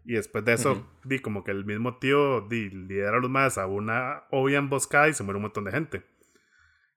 Y 0.06 0.14
después 0.14 0.44
de 0.44 0.54
eso, 0.54 0.86
di 1.04 1.20
como 1.20 1.44
que 1.44 1.52
el 1.52 1.66
mismo 1.66 1.98
tío 1.98 2.42
di, 2.42 2.70
lidera 2.70 3.18
a 3.18 3.22
los 3.22 3.30
más 3.30 3.58
a 3.58 3.68
una 3.68 4.24
obvia 4.32 4.58
emboscada 4.58 5.08
y 5.08 5.14
se 5.14 5.24
muere 5.24 5.38
un 5.38 5.44
montón 5.44 5.64
de 5.64 5.72
gente. 5.72 6.04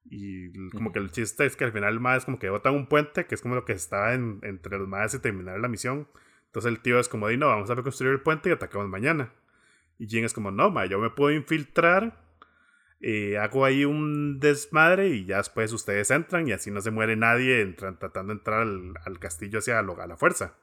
Y 0.04 0.70
como 0.70 0.92
que 0.92 0.98
el 0.98 1.10
chiste 1.10 1.46
es 1.46 1.56
que 1.56 1.64
al 1.64 1.72
final 1.72 1.94
el 1.94 2.00
más 2.00 2.24
como 2.24 2.38
que 2.38 2.50
botan 2.50 2.74
un 2.74 2.86
puente, 2.86 3.26
que 3.26 3.34
es 3.34 3.40
como 3.40 3.54
lo 3.54 3.64
que 3.64 3.72
estaba 3.72 4.12
entre 4.14 4.78
los 4.78 4.88
más 4.88 5.14
y 5.14 5.18
terminar 5.18 5.58
la 5.60 5.68
misión. 5.68 6.08
Entonces 6.46 6.70
el 6.70 6.80
tío 6.80 6.98
es 6.98 7.08
como, 7.08 7.30
no, 7.30 7.46
vamos 7.46 7.70
a 7.70 7.74
reconstruir 7.74 8.12
el 8.12 8.20
puente 8.20 8.48
y 8.48 8.52
atacamos 8.52 8.88
mañana. 8.88 9.32
Y 9.98 10.06
Jin 10.06 10.24
es 10.24 10.32
como, 10.32 10.50
no, 10.50 10.70
ma, 10.70 10.86
yo 10.86 10.98
me 10.98 11.10
puedo 11.10 11.34
infiltrar, 11.34 12.22
eh, 13.00 13.38
hago 13.38 13.64
ahí 13.64 13.84
un 13.84 14.40
desmadre 14.40 15.08
y 15.08 15.26
ya 15.26 15.38
después 15.38 15.72
ustedes 15.72 16.10
entran 16.10 16.48
y 16.48 16.52
así 16.52 16.70
no 16.70 16.80
se 16.80 16.90
muere 16.90 17.16
nadie 17.16 17.60
entran, 17.60 17.98
tratando 17.98 18.32
de 18.32 18.38
entrar 18.38 18.62
al, 18.62 19.18
castillo 19.18 19.58
hacia 19.58 19.82
lo, 19.82 20.00
a 20.00 20.06
la 20.06 20.16
fuerza. 20.16 20.54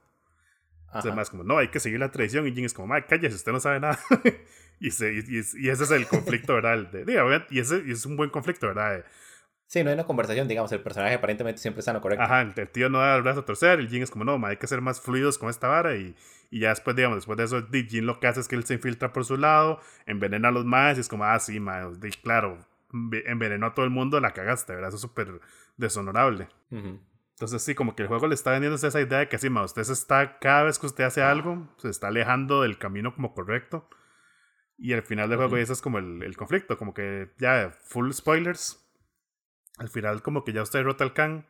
Entonces, 0.93 1.15
más 1.15 1.29
como, 1.29 1.43
no, 1.43 1.57
hay 1.57 1.69
que 1.69 1.79
seguir 1.79 1.99
la 1.99 2.11
tradición. 2.11 2.47
Y 2.47 2.53
Jin 2.53 2.65
es 2.65 2.73
como, 2.73 2.87
ma, 2.87 3.01
cállese, 3.01 3.35
usted 3.35 3.51
no 3.51 3.59
sabe 3.59 3.79
nada. 3.79 3.99
y, 4.79 4.87
y, 4.87 4.89
ese 4.89 5.83
es 5.83 5.91
el 5.91 6.07
conflicto, 6.07 6.53
¿verdad? 6.61 6.77
De, 6.91 7.43
y 7.49 7.59
ese 7.59 7.83
y 7.85 7.91
es 7.91 8.05
un 8.05 8.15
buen 8.15 8.29
conflicto, 8.29 8.67
¿verdad? 8.67 9.03
Sí, 9.67 9.83
no 9.83 9.89
hay 9.89 9.95
una 9.95 10.03
conversación, 10.03 10.47
digamos, 10.47 10.71
el 10.71 10.81
personaje 10.81 11.15
aparentemente 11.15 11.59
siempre 11.59 11.79
está 11.79 11.91
en 11.91 11.95
lo 11.95 12.01
correcto. 12.01 12.23
Ajá, 12.23 12.41
el, 12.41 12.69
tío 12.69 12.89
no 12.89 12.99
da 12.99 13.15
el 13.15 13.23
brazo 13.23 13.39
a 13.39 13.45
torcer, 13.45 13.79
el 13.79 13.89
Jin 13.89 14.03
es 14.03 14.11
como, 14.11 14.23
no, 14.23 14.37
ma, 14.37 14.49
hay 14.49 14.57
que 14.57 14.67
ser 14.67 14.81
más 14.81 15.01
fluidos 15.01 15.39
con 15.39 15.49
esta 15.49 15.67
vara 15.67 15.95
y, 15.95 16.15
y 16.51 16.59
ya 16.59 16.69
después, 16.69 16.95
digamos, 16.95 17.17
después 17.17 17.37
de 17.37 17.45
eso, 17.45 17.67
Jin 17.71 18.05
lo 18.05 18.19
que 18.19 18.27
hace 18.27 18.41
es 18.41 18.47
que 18.47 18.55
él 18.55 18.65
se 18.65 18.75
infiltra 18.75 19.11
por 19.11 19.25
su 19.25 19.35
lado, 19.35 19.79
envenena 20.05 20.49
a 20.49 20.51
los 20.51 20.63
más 20.63 20.97
y 20.97 21.01
es 21.01 21.07
como, 21.07 21.23
ah, 21.23 21.39
sí, 21.39 21.59
ma, 21.59 21.89
claro, 22.21 22.59
envenenó 23.25 23.65
a 23.65 23.73
todo 23.73 23.85
el 23.85 23.91
mundo, 23.91 24.19
la 24.19 24.31
cagaste, 24.31 24.73
¿verdad? 24.73 24.89
Eso 24.89 24.97
es 24.97 25.01
súper 25.01 25.41
deshonorable. 25.77 26.49
Entonces 27.43 27.61
sí, 27.61 27.75
como 27.75 27.93
que 27.93 28.03
el 28.03 28.07
juego 28.07 28.27
le 28.27 28.35
está 28.35 28.51
vendiendo 28.51 28.77
esa 28.77 29.01
idea 29.01 29.19
de 29.19 29.27
que 29.27 29.37
sí, 29.37 29.49
ma, 29.49 29.63
usted 29.65 29.83
se 29.83 29.91
está, 29.91 30.39
cada 30.39 30.63
vez 30.63 30.79
que 30.79 30.85
usted 30.85 31.03
hace 31.03 31.21
algo, 31.21 31.67
se 31.75 31.89
está 31.89 32.07
alejando 32.07 32.61
del 32.61 32.77
camino 32.77 33.13
como 33.13 33.33
correcto. 33.33 33.89
Y 34.77 34.93
al 34.93 35.03
final 35.03 35.27
del 35.27 35.39
juego 35.39 35.57
ese 35.57 35.73
es 35.73 35.81
como 35.81 35.97
el, 35.97 36.23
el 36.23 36.37
conflicto, 36.37 36.77
como 36.77 36.93
que 36.93 37.33
ya, 37.39 37.75
full 37.83 38.09
spoilers 38.13 38.79
al 39.77 39.89
final 39.89 40.21
como 40.21 40.45
que 40.45 40.53
ya 40.53 40.61
usted 40.61 40.79
derrota 40.79 41.03
al 41.03 41.13
Khan 41.13 41.45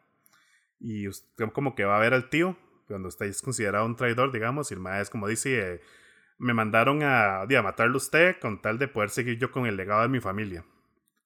y 0.79 1.07
usted 1.07 1.51
como 1.51 1.75
que 1.75 1.85
va 1.85 1.97
a 1.97 1.99
ver 1.99 2.15
al 2.15 2.27
tío 2.31 2.57
cuando 2.87 3.09
estáis 3.09 3.43
considerado 3.43 3.85
un 3.85 3.95
traidor, 3.95 4.31
digamos, 4.31 4.71
y 4.71 4.73
el 4.73 4.79
maestro 4.79 5.11
como 5.11 5.27
dice, 5.27 5.75
eh, 5.75 5.81
me 6.39 6.55
mandaron 6.55 7.03
a, 7.03 7.41
a 7.41 7.61
matarlo 7.61 7.97
usted 7.97 8.39
con 8.39 8.63
tal 8.63 8.79
de 8.79 8.87
poder 8.87 9.11
seguir 9.11 9.37
yo 9.37 9.51
con 9.51 9.67
el 9.67 9.77
legado 9.77 10.01
de 10.01 10.07
mi 10.09 10.21
familia. 10.21 10.65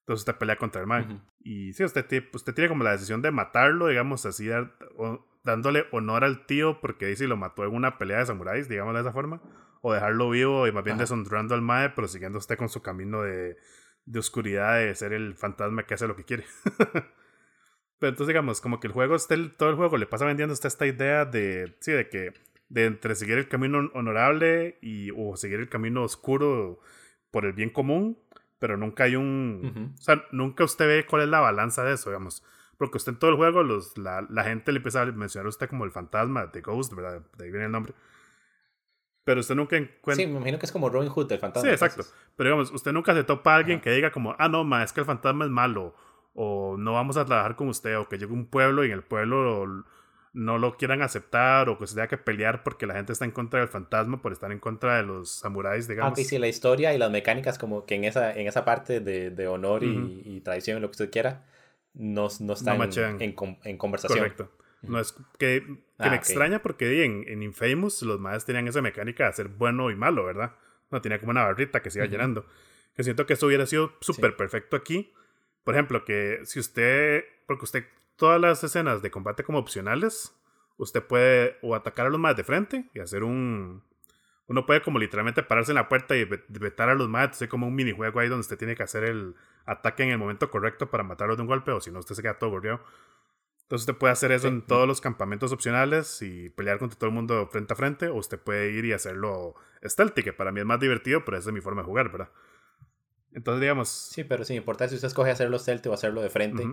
Entonces 0.08 0.22
usted 0.22 0.38
pelea 0.38 0.56
contra 0.56 0.80
el 0.80 0.86
mal. 0.86 1.20
Y 1.40 1.74
sí, 1.74 1.84
usted, 1.84 2.06
usted 2.32 2.54
tiene 2.54 2.70
como 2.70 2.82
la 2.82 2.92
decisión 2.92 3.20
de 3.20 3.30
matarlo, 3.30 3.88
digamos 3.88 4.24
así, 4.24 4.48
dándole 5.44 5.84
honor 5.92 6.24
al 6.24 6.46
tío 6.46 6.80
porque 6.80 7.04
dice 7.04 7.28
lo 7.28 7.36
mató 7.36 7.62
en 7.64 7.74
una 7.74 7.98
pelea 7.98 8.20
de 8.20 8.24
samuráis, 8.24 8.70
digamos 8.70 8.94
de 8.94 9.02
esa 9.02 9.12
forma, 9.12 9.42
o 9.82 9.92
dejarlo 9.92 10.30
vivo 10.30 10.66
y 10.66 10.72
más 10.72 10.82
bien 10.82 10.96
deshonrando 10.96 11.54
al 11.54 11.60
mae, 11.60 11.90
pero 11.90 12.08
siguiendo 12.08 12.38
usted 12.38 12.56
con 12.56 12.70
su 12.70 12.80
camino 12.80 13.20
de, 13.20 13.58
de 14.06 14.18
oscuridad 14.18 14.78
de 14.78 14.94
ser 14.94 15.12
el 15.12 15.34
fantasma 15.34 15.82
que 15.82 15.92
hace 15.92 16.08
lo 16.08 16.16
que 16.16 16.24
quiere. 16.24 16.46
Pero 17.98 18.10
entonces 18.10 18.28
digamos, 18.28 18.62
como 18.62 18.80
que 18.80 18.86
el 18.86 18.94
juego, 18.94 19.14
está 19.14 19.34
todo 19.58 19.68
el 19.68 19.76
juego 19.76 19.98
le 19.98 20.06
pasa 20.06 20.24
vendiendo 20.24 20.54
hasta 20.54 20.68
esta 20.68 20.86
idea 20.86 21.26
de, 21.26 21.76
sí, 21.80 21.92
de 21.92 22.08
que, 22.08 22.32
de 22.70 22.86
entre 22.86 23.14
seguir 23.14 23.36
el 23.36 23.48
camino 23.48 23.90
honorable 23.92 24.78
y, 24.80 25.10
o 25.10 25.36
seguir 25.36 25.58
el 25.60 25.68
camino 25.68 26.02
oscuro 26.02 26.80
por 27.30 27.44
el 27.44 27.52
bien 27.52 27.70
común, 27.70 28.18
pero 28.58 28.76
nunca 28.76 29.04
hay 29.04 29.16
un, 29.16 29.94
o 29.98 30.02
sea, 30.02 30.24
nunca 30.32 30.64
usted 30.64 30.86
ve 30.86 31.06
cuál 31.06 31.22
es 31.22 31.28
la 31.28 31.40
balanza 31.40 31.84
de 31.84 31.94
eso, 31.94 32.10
digamos. 32.10 32.44
Porque 32.76 32.96
usted 32.96 33.12
en 33.12 33.18
todo 33.18 33.30
el 33.30 33.36
juego, 33.36 33.62
los, 33.62 33.98
la, 33.98 34.24
la 34.30 34.44
gente 34.44 34.70
le 34.72 34.78
empieza 34.78 35.02
a 35.02 35.06
mencionar 35.06 35.46
a 35.46 35.48
usted 35.48 35.68
como 35.68 35.84
el 35.84 35.90
fantasma, 35.90 36.46
de 36.46 36.60
Ghost, 36.60 36.94
¿verdad? 36.94 37.22
De 37.36 37.44
ahí 37.44 37.50
viene 37.50 37.66
el 37.66 37.72
nombre. 37.72 37.92
Pero 39.24 39.40
usted 39.40 39.56
nunca 39.56 39.76
encuentra. 39.76 40.24
Sí, 40.24 40.26
me 40.26 40.38
imagino 40.38 40.58
que 40.58 40.66
es 40.66 40.72
como 40.72 40.88
Robin 40.88 41.10
Hood, 41.10 41.30
el 41.32 41.38
fantasma. 41.38 41.68
Sí, 41.68 41.72
exacto. 41.72 42.04
Pero 42.36 42.50
digamos, 42.50 42.70
usted 42.72 42.92
nunca 42.92 43.14
se 43.14 43.24
topa 43.24 43.52
a 43.52 43.56
alguien 43.56 43.80
que 43.80 43.90
diga 43.90 44.10
como, 44.10 44.34
ah, 44.38 44.48
no, 44.48 44.64
ma, 44.64 44.82
es 44.82 44.92
que 44.92 45.00
el 45.00 45.06
fantasma 45.06 45.44
es 45.44 45.50
malo. 45.50 45.94
O 46.34 46.76
no 46.78 46.94
vamos 46.94 47.16
a 47.16 47.24
trabajar 47.24 47.56
con 47.56 47.68
usted. 47.68 47.98
O 47.98 48.08
que 48.08 48.16
llegue 48.16 48.32
un 48.32 48.46
pueblo 48.46 48.84
y 48.84 48.86
en 48.86 48.94
el 48.94 49.02
pueblo 49.02 49.84
no 50.32 50.58
lo 50.58 50.76
quieran 50.76 51.02
aceptar. 51.02 51.68
O 51.68 51.78
que 51.78 51.86
se 51.86 51.94
tenga 51.94 52.08
que 52.08 52.18
pelear 52.18 52.62
porque 52.62 52.86
la 52.86 52.94
gente 52.94 53.12
está 53.12 53.24
en 53.24 53.30
contra 53.30 53.60
del 53.60 53.68
fantasma 53.68 54.20
por 54.22 54.32
estar 54.32 54.50
en 54.52 54.58
contra 54.58 54.96
de 54.96 55.02
los 55.02 55.30
samuráis, 55.30 55.88
digamos. 55.88 56.18
Ah, 56.18 56.22
sí, 56.22 56.38
la 56.38 56.48
historia 56.48 56.94
y 56.94 56.98
las 56.98 57.10
mecánicas, 57.10 57.58
como 57.58 57.86
que 57.86 57.94
en 57.94 58.04
esa, 58.04 58.32
en 58.32 58.46
esa 58.46 58.64
parte 58.64 59.00
de, 59.00 59.30
de 59.30 59.48
honor 59.48 59.84
y, 59.84 60.22
y, 60.24 60.40
tradición, 60.40 60.80
lo 60.82 60.88
que 60.88 60.92
usted 60.92 61.10
quiera, 61.10 61.44
no, 61.94 62.28
no 62.40 62.52
están 62.52 62.80
en, 63.20 63.34
en, 63.64 63.76
conversación. 63.76 64.18
Correcto. 64.18 64.50
No 64.82 65.00
es 65.00 65.12
que, 65.38 65.62
que 65.62 65.66
me 65.98 66.06
ah, 66.10 66.14
extraña 66.14 66.62
porque 66.62 67.04
en, 67.04 67.24
en 67.26 67.42
Infamous 67.42 68.02
los 68.02 68.20
madres 68.20 68.44
tenían 68.44 68.68
esa 68.68 68.80
mecánica 68.80 69.26
de 69.26 69.32
ser 69.32 69.48
bueno 69.48 69.90
y 69.90 69.96
malo, 69.96 70.24
¿verdad? 70.24 70.52
No 70.90 71.02
tenía 71.02 71.18
como 71.18 71.30
una 71.30 71.42
barrita 71.42 71.82
que 71.82 71.90
se 71.90 71.98
iba 71.98 72.06
llenando. 72.06 72.46
Que 72.94 73.02
siento 73.02 73.26
que 73.26 73.34
eso 73.34 73.46
hubiera 73.46 73.66
sido 73.66 73.92
súper 74.00 74.36
perfecto 74.36 74.76
aquí. 74.76 75.12
Por 75.64 75.74
ejemplo, 75.74 76.04
que 76.04 76.40
si 76.44 76.60
usted, 76.60 77.24
porque 77.46 77.64
usted, 77.64 77.84
todas 78.18 78.40
las 78.40 78.62
escenas 78.62 79.00
de 79.00 79.10
combate 79.10 79.44
como 79.44 79.58
opcionales, 79.58 80.34
usted 80.76 81.02
puede 81.02 81.56
o 81.62 81.74
atacar 81.74 82.06
a 82.06 82.10
los 82.10 82.20
más 82.20 82.36
de 82.36 82.44
frente 82.44 82.90
y 82.92 83.00
hacer 83.00 83.22
un... 83.22 83.82
Uno 84.48 84.66
puede 84.66 84.82
como 84.82 84.98
literalmente 84.98 85.42
pararse 85.42 85.72
en 85.72 85.76
la 85.76 85.88
puerta 85.88 86.16
y 86.16 86.24
vetar 86.24 86.88
a 86.88 86.94
los 86.94 87.08
más, 87.08 87.30
hacer 87.30 87.48
como 87.48 87.66
un 87.66 87.74
minijuego 87.74 88.18
ahí 88.18 88.28
donde 88.28 88.40
usted 88.40 88.58
tiene 88.58 88.74
que 88.74 88.82
hacer 88.82 89.04
el 89.04 89.34
ataque 89.66 90.02
en 90.02 90.10
el 90.10 90.18
momento 90.18 90.50
correcto 90.50 90.90
para 90.90 91.04
matarlos 91.04 91.36
de 91.36 91.42
un 91.42 91.48
golpe, 91.48 91.70
o 91.70 91.80
si 91.80 91.90
no, 91.90 91.98
usted 91.98 92.14
se 92.14 92.22
queda 92.22 92.38
todo 92.38 92.50
gorreado. 92.50 92.80
Entonces 93.62 93.86
usted 93.86 93.98
puede 93.98 94.12
hacer 94.12 94.32
eso 94.32 94.48
en 94.48 94.62
todos 94.62 94.88
los 94.88 95.02
campamentos 95.02 95.52
opcionales 95.52 96.22
y 96.22 96.48
pelear 96.48 96.78
contra 96.78 96.98
todo 96.98 97.10
el 97.10 97.14
mundo 97.14 97.46
frente 97.52 97.74
a 97.74 97.76
frente, 97.76 98.08
o 98.08 98.14
usted 98.14 98.38
puede 98.38 98.70
ir 98.70 98.86
y 98.86 98.94
hacerlo 98.94 99.54
stealthy, 99.84 100.22
que 100.22 100.32
para 100.32 100.50
mí 100.50 100.60
es 100.60 100.66
más 100.66 100.80
divertido, 100.80 101.24
pero 101.26 101.36
esa 101.36 101.50
es 101.50 101.54
mi 101.54 101.60
forma 101.60 101.82
de 101.82 101.86
jugar, 101.86 102.10
¿verdad? 102.10 102.30
Entonces, 103.34 103.60
digamos... 103.60 103.90
Sí, 103.90 104.24
pero 104.24 104.44
sin 104.44 104.56
importar 104.56 104.88
si 104.88 104.94
usted 104.94 105.08
escoge 105.08 105.30
hacerlo 105.30 105.58
stealthy 105.58 105.90
o 105.90 105.92
hacerlo 105.92 106.22
de 106.22 106.30
frente, 106.30 106.66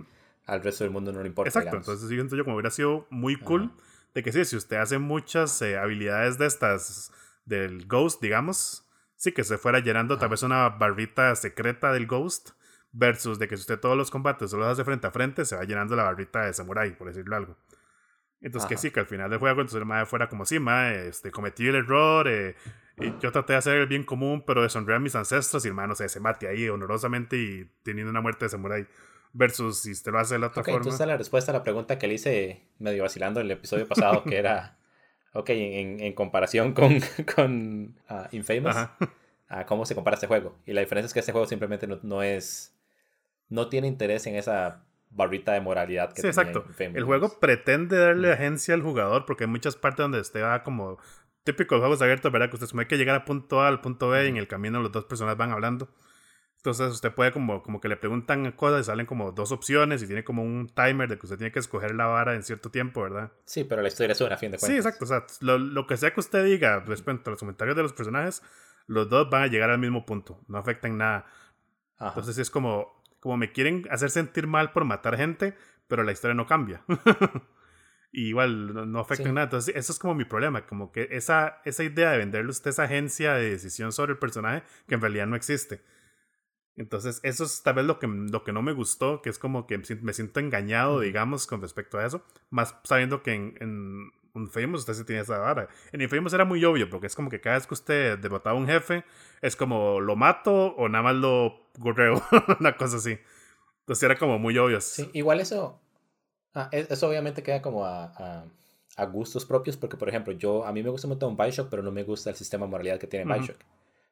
al 0.46 0.62
resto 0.62 0.84
del 0.84 0.92
mundo 0.92 1.12
no 1.12 1.20
le 1.20 1.28
importa. 1.28 1.48
Exacto, 1.48 1.76
entonces 1.76 2.08
siento 2.08 2.36
yo 2.36 2.44
como 2.44 2.56
hubiera 2.56 2.70
sido 2.70 3.06
muy 3.10 3.36
cool 3.36 3.72
de 4.14 4.22
que 4.22 4.32
sí, 4.32 4.44
si 4.44 4.56
usted 4.56 4.76
hace 4.76 4.98
muchas 4.98 5.60
eh, 5.60 5.76
habilidades 5.76 6.38
de 6.38 6.46
estas, 6.46 7.12
del 7.44 7.86
Ghost, 7.86 8.22
digamos, 8.22 8.88
sí, 9.16 9.32
que 9.32 9.44
se 9.44 9.58
fuera 9.58 9.80
llenando 9.80 10.18
tal 10.18 10.30
vez 10.30 10.42
una 10.42 10.68
barrita 10.70 11.34
secreta 11.36 11.92
del 11.92 12.06
Ghost 12.06 12.50
Versus 12.98 13.38
de 13.38 13.46
que 13.46 13.58
si 13.58 13.60
usted 13.60 13.78
todos 13.78 13.94
los 13.94 14.10
combates 14.10 14.50
solo 14.50 14.66
hace 14.66 14.82
frente 14.82 15.06
a 15.06 15.10
frente, 15.10 15.44
se 15.44 15.54
va 15.54 15.64
llenando 15.64 15.94
la 15.96 16.04
barrita 16.04 16.46
de 16.46 16.54
samurai, 16.54 16.96
por 16.96 17.08
decirlo 17.08 17.36
algo. 17.36 17.58
Entonces, 18.40 18.66
que 18.66 18.78
sí, 18.78 18.90
que 18.90 19.00
al 19.00 19.06
final 19.06 19.28
del 19.28 19.38
juego, 19.38 19.60
entonces 19.60 19.80
el 19.80 19.84
mae 19.84 20.06
fuera 20.06 20.30
como, 20.30 20.46
sí, 20.46 20.58
mae, 20.58 21.08
este, 21.08 21.30
cometí 21.30 21.68
el 21.68 21.74
error, 21.74 22.26
eh, 22.26 22.56
y 22.96 23.12
yo 23.18 23.32
traté 23.32 23.52
de 23.52 23.58
hacer 23.58 23.76
el 23.76 23.86
bien 23.86 24.02
común, 24.02 24.44
pero 24.46 24.62
deshonré 24.62 24.94
a 24.94 24.98
mis 24.98 25.14
ancestros, 25.14 25.66
y 25.66 25.68
el 25.68 25.74
mae, 25.74 25.88
no 25.88 25.94
sé, 25.94 26.08
se 26.08 26.20
mate 26.20 26.48
ahí 26.48 26.70
honorosamente 26.70 27.36
y 27.36 27.70
teniendo 27.82 28.10
una 28.10 28.22
muerte 28.22 28.46
de 28.46 28.48
samurai. 28.48 28.88
Versus 29.36 29.80
si 29.80 29.92
usted 29.92 30.12
lo 30.12 30.18
hace 30.18 30.34
de 30.34 30.40
la 30.40 30.46
otra 30.48 30.62
okay, 30.62 30.72
forma. 30.72 30.84
Entonces, 30.84 31.06
la 31.06 31.16
respuesta 31.16 31.52
a 31.52 31.54
la 31.54 31.62
pregunta 31.62 31.98
que 31.98 32.06
le 32.06 32.14
hice 32.14 32.62
medio 32.78 33.02
vacilando 33.02 33.40
en 33.40 33.46
el 33.46 33.52
episodio 33.52 33.86
pasado, 33.86 34.24
que 34.24 34.36
era, 34.36 34.78
ok, 35.34 35.50
en, 35.50 36.00
en 36.00 36.12
comparación 36.14 36.72
con, 36.72 37.00
con 37.34 37.96
uh, 38.08 38.34
Infamous, 38.34 38.76
a 39.48 39.66
cómo 39.66 39.84
se 39.84 39.94
compara 39.94 40.14
este 40.14 40.26
juego. 40.26 40.56
Y 40.64 40.72
la 40.72 40.80
diferencia 40.80 41.06
es 41.06 41.12
que 41.12 41.20
este 41.20 41.32
juego 41.32 41.46
simplemente 41.46 41.86
no, 41.86 41.98
no 42.02 42.22
es 42.22 42.72
no 43.48 43.68
tiene 43.68 43.86
interés 43.86 44.26
en 44.26 44.36
esa 44.36 44.84
barrita 45.10 45.52
de 45.52 45.60
moralidad 45.60 46.12
que 46.12 46.20
sí, 46.20 46.26
exacto. 46.26 46.66
el 46.78 47.04
juego 47.04 47.38
pretende 47.38 47.96
darle 47.96 48.32
agencia 48.32 48.74
al 48.74 48.82
jugador 48.82 49.24
porque 49.24 49.44
hay 49.44 49.50
muchas 49.50 49.76
partes 49.76 50.02
donde 50.02 50.20
usted 50.20 50.42
va 50.42 50.64
como 50.64 50.98
típico 51.44 51.78
juegos 51.78 52.02
abiertos, 52.02 52.30
¿verdad? 52.32 52.50
Que 52.50 52.56
usted 52.56 52.78
hay 52.78 52.86
que 52.86 52.96
llegar 52.96 53.14
a 53.14 53.24
punto 53.24 53.62
A 53.62 53.68
al 53.68 53.80
punto 53.80 54.08
B 54.08 54.26
y 54.26 54.28
en 54.28 54.36
el 54.36 54.48
camino 54.48 54.82
las 54.82 54.90
dos 54.90 55.04
personas 55.04 55.36
van 55.36 55.52
hablando. 55.52 55.88
Entonces 56.66 56.94
usted 56.94 57.14
puede 57.14 57.30
como, 57.30 57.62
como 57.62 57.80
que 57.80 57.88
le 57.88 57.96
preguntan 57.96 58.50
cosas 58.50 58.80
y 58.80 58.84
salen 58.84 59.06
como 59.06 59.30
dos 59.30 59.52
opciones 59.52 60.02
y 60.02 60.06
tiene 60.08 60.24
como 60.24 60.42
un 60.42 60.66
timer 60.66 61.08
de 61.08 61.16
que 61.16 61.24
usted 61.24 61.38
tiene 61.38 61.52
que 61.52 61.60
escoger 61.60 61.94
la 61.94 62.06
vara 62.06 62.34
en 62.34 62.42
cierto 62.42 62.72
tiempo, 62.72 63.02
¿verdad? 63.02 63.30
Sí, 63.44 63.62
pero 63.62 63.82
la 63.82 63.88
historia 63.88 64.14
es 64.14 64.20
una, 64.20 64.34
a 64.34 64.36
fin 64.36 64.50
de 64.50 64.58
cuentas. 64.58 64.68
Sí, 64.68 64.76
exacto. 64.76 65.04
O 65.04 65.06
sea, 65.06 65.24
lo, 65.42 65.58
lo 65.58 65.86
que 65.86 65.96
sea 65.96 66.12
que 66.12 66.18
usted 66.18 66.44
diga 66.44 66.80
respecto 66.80 67.30
a 67.30 67.32
los 67.32 67.38
comentarios 67.38 67.76
de 67.76 67.84
los 67.84 67.92
personajes, 67.92 68.42
los 68.88 69.08
dos 69.08 69.30
van 69.30 69.44
a 69.44 69.46
llegar 69.46 69.70
al 69.70 69.78
mismo 69.78 70.04
punto. 70.04 70.40
No 70.48 70.58
afectan 70.58 70.98
nada. 70.98 71.26
Entonces 72.00 72.36
es 72.36 72.50
como, 72.50 73.00
como 73.20 73.36
me 73.36 73.52
quieren 73.52 73.86
hacer 73.92 74.10
sentir 74.10 74.48
mal 74.48 74.72
por 74.72 74.84
matar 74.84 75.16
gente, 75.16 75.54
pero 75.86 76.02
la 76.02 76.10
historia 76.10 76.34
no 76.34 76.46
cambia. 76.46 76.82
igual 78.10 78.90
no, 78.90 78.98
afecta 78.98 79.28
en 79.28 79.34
nada. 79.36 79.44
Entonces, 79.44 79.72
eso 79.76 79.92
es 79.92 80.00
como 80.00 80.16
mi 80.16 80.24
problema, 80.24 80.66
como 80.66 80.90
que 80.90 81.06
esa, 81.12 81.60
esa 81.64 81.84
idea 81.84 82.10
de 82.10 82.18
venderle 82.18 82.50
usted 82.50 82.70
esa 82.70 82.82
agencia 82.82 83.34
de 83.34 83.50
decisión 83.50 83.92
sobre 83.92 84.14
el 84.14 84.18
personaje 84.18 84.64
que 84.88 84.96
en 84.96 85.00
realidad 85.00 85.28
no 85.28 85.36
existe. 85.36 85.84
Entonces, 86.76 87.20
eso 87.22 87.44
es 87.44 87.62
tal 87.62 87.74
vez 87.74 87.86
lo 87.86 87.98
que, 87.98 88.06
lo 88.06 88.44
que 88.44 88.52
no 88.52 88.60
me 88.62 88.72
gustó, 88.72 89.22
que 89.22 89.30
es 89.30 89.38
como 89.38 89.66
que 89.66 89.78
me 89.78 90.12
siento 90.12 90.40
engañado, 90.40 91.00
digamos, 91.00 91.46
con 91.46 91.62
respecto 91.62 91.98
a 91.98 92.04
eso, 92.04 92.22
más 92.50 92.76
sabiendo 92.84 93.22
que 93.22 93.32
en, 93.32 93.54
en 93.60 94.12
Infamous 94.34 94.80
usted 94.80 94.94
sí 94.94 95.04
tenía 95.04 95.22
esa 95.22 95.38
vara. 95.38 95.68
En 95.92 96.02
Infamous 96.02 96.32
era 96.34 96.44
muy 96.44 96.64
obvio, 96.64 96.88
porque 96.90 97.06
es 97.06 97.14
como 97.14 97.30
que 97.30 97.40
cada 97.40 97.56
vez 97.56 97.66
que 97.66 97.74
usted 97.74 98.18
derrotaba 98.18 98.56
a 98.56 98.60
un 98.60 98.66
jefe, 98.66 99.04
es 99.40 99.56
como 99.56 100.00
lo 100.00 100.16
mato 100.16 100.74
o 100.76 100.88
nada 100.88 101.02
más 101.02 101.16
lo 101.16 101.68
gorreo, 101.78 102.22
una 102.60 102.76
cosa 102.76 102.96
así. 102.98 103.18
Entonces 103.80 104.02
era 104.02 104.18
como 104.18 104.38
muy 104.38 104.58
obvio. 104.58 104.80
Sí, 104.80 105.08
igual 105.14 105.40
eso, 105.40 105.80
ah, 106.54 106.68
e, 106.72 106.86
eso 106.90 107.08
obviamente 107.08 107.42
queda 107.42 107.62
como 107.62 107.84
a, 107.84 108.44
a, 108.96 109.04
gustos 109.06 109.44
propios, 109.44 109.76
porque 109.76 109.96
por 109.96 110.08
ejemplo, 110.08 110.32
yo, 110.32 110.66
a 110.66 110.72
mí 110.72 110.82
me 110.82 110.90
gusta 110.90 111.08
un 111.08 111.36
Bioshock, 111.36 111.70
pero 111.70 111.82
no 111.82 111.92
me 111.92 112.02
gusta 112.02 112.30
el 112.30 112.36
sistema 112.36 112.66
de 112.66 112.70
moralidad 112.70 112.98
que 112.98 113.06
tiene 113.06 113.32
Bioshock. 113.32 113.58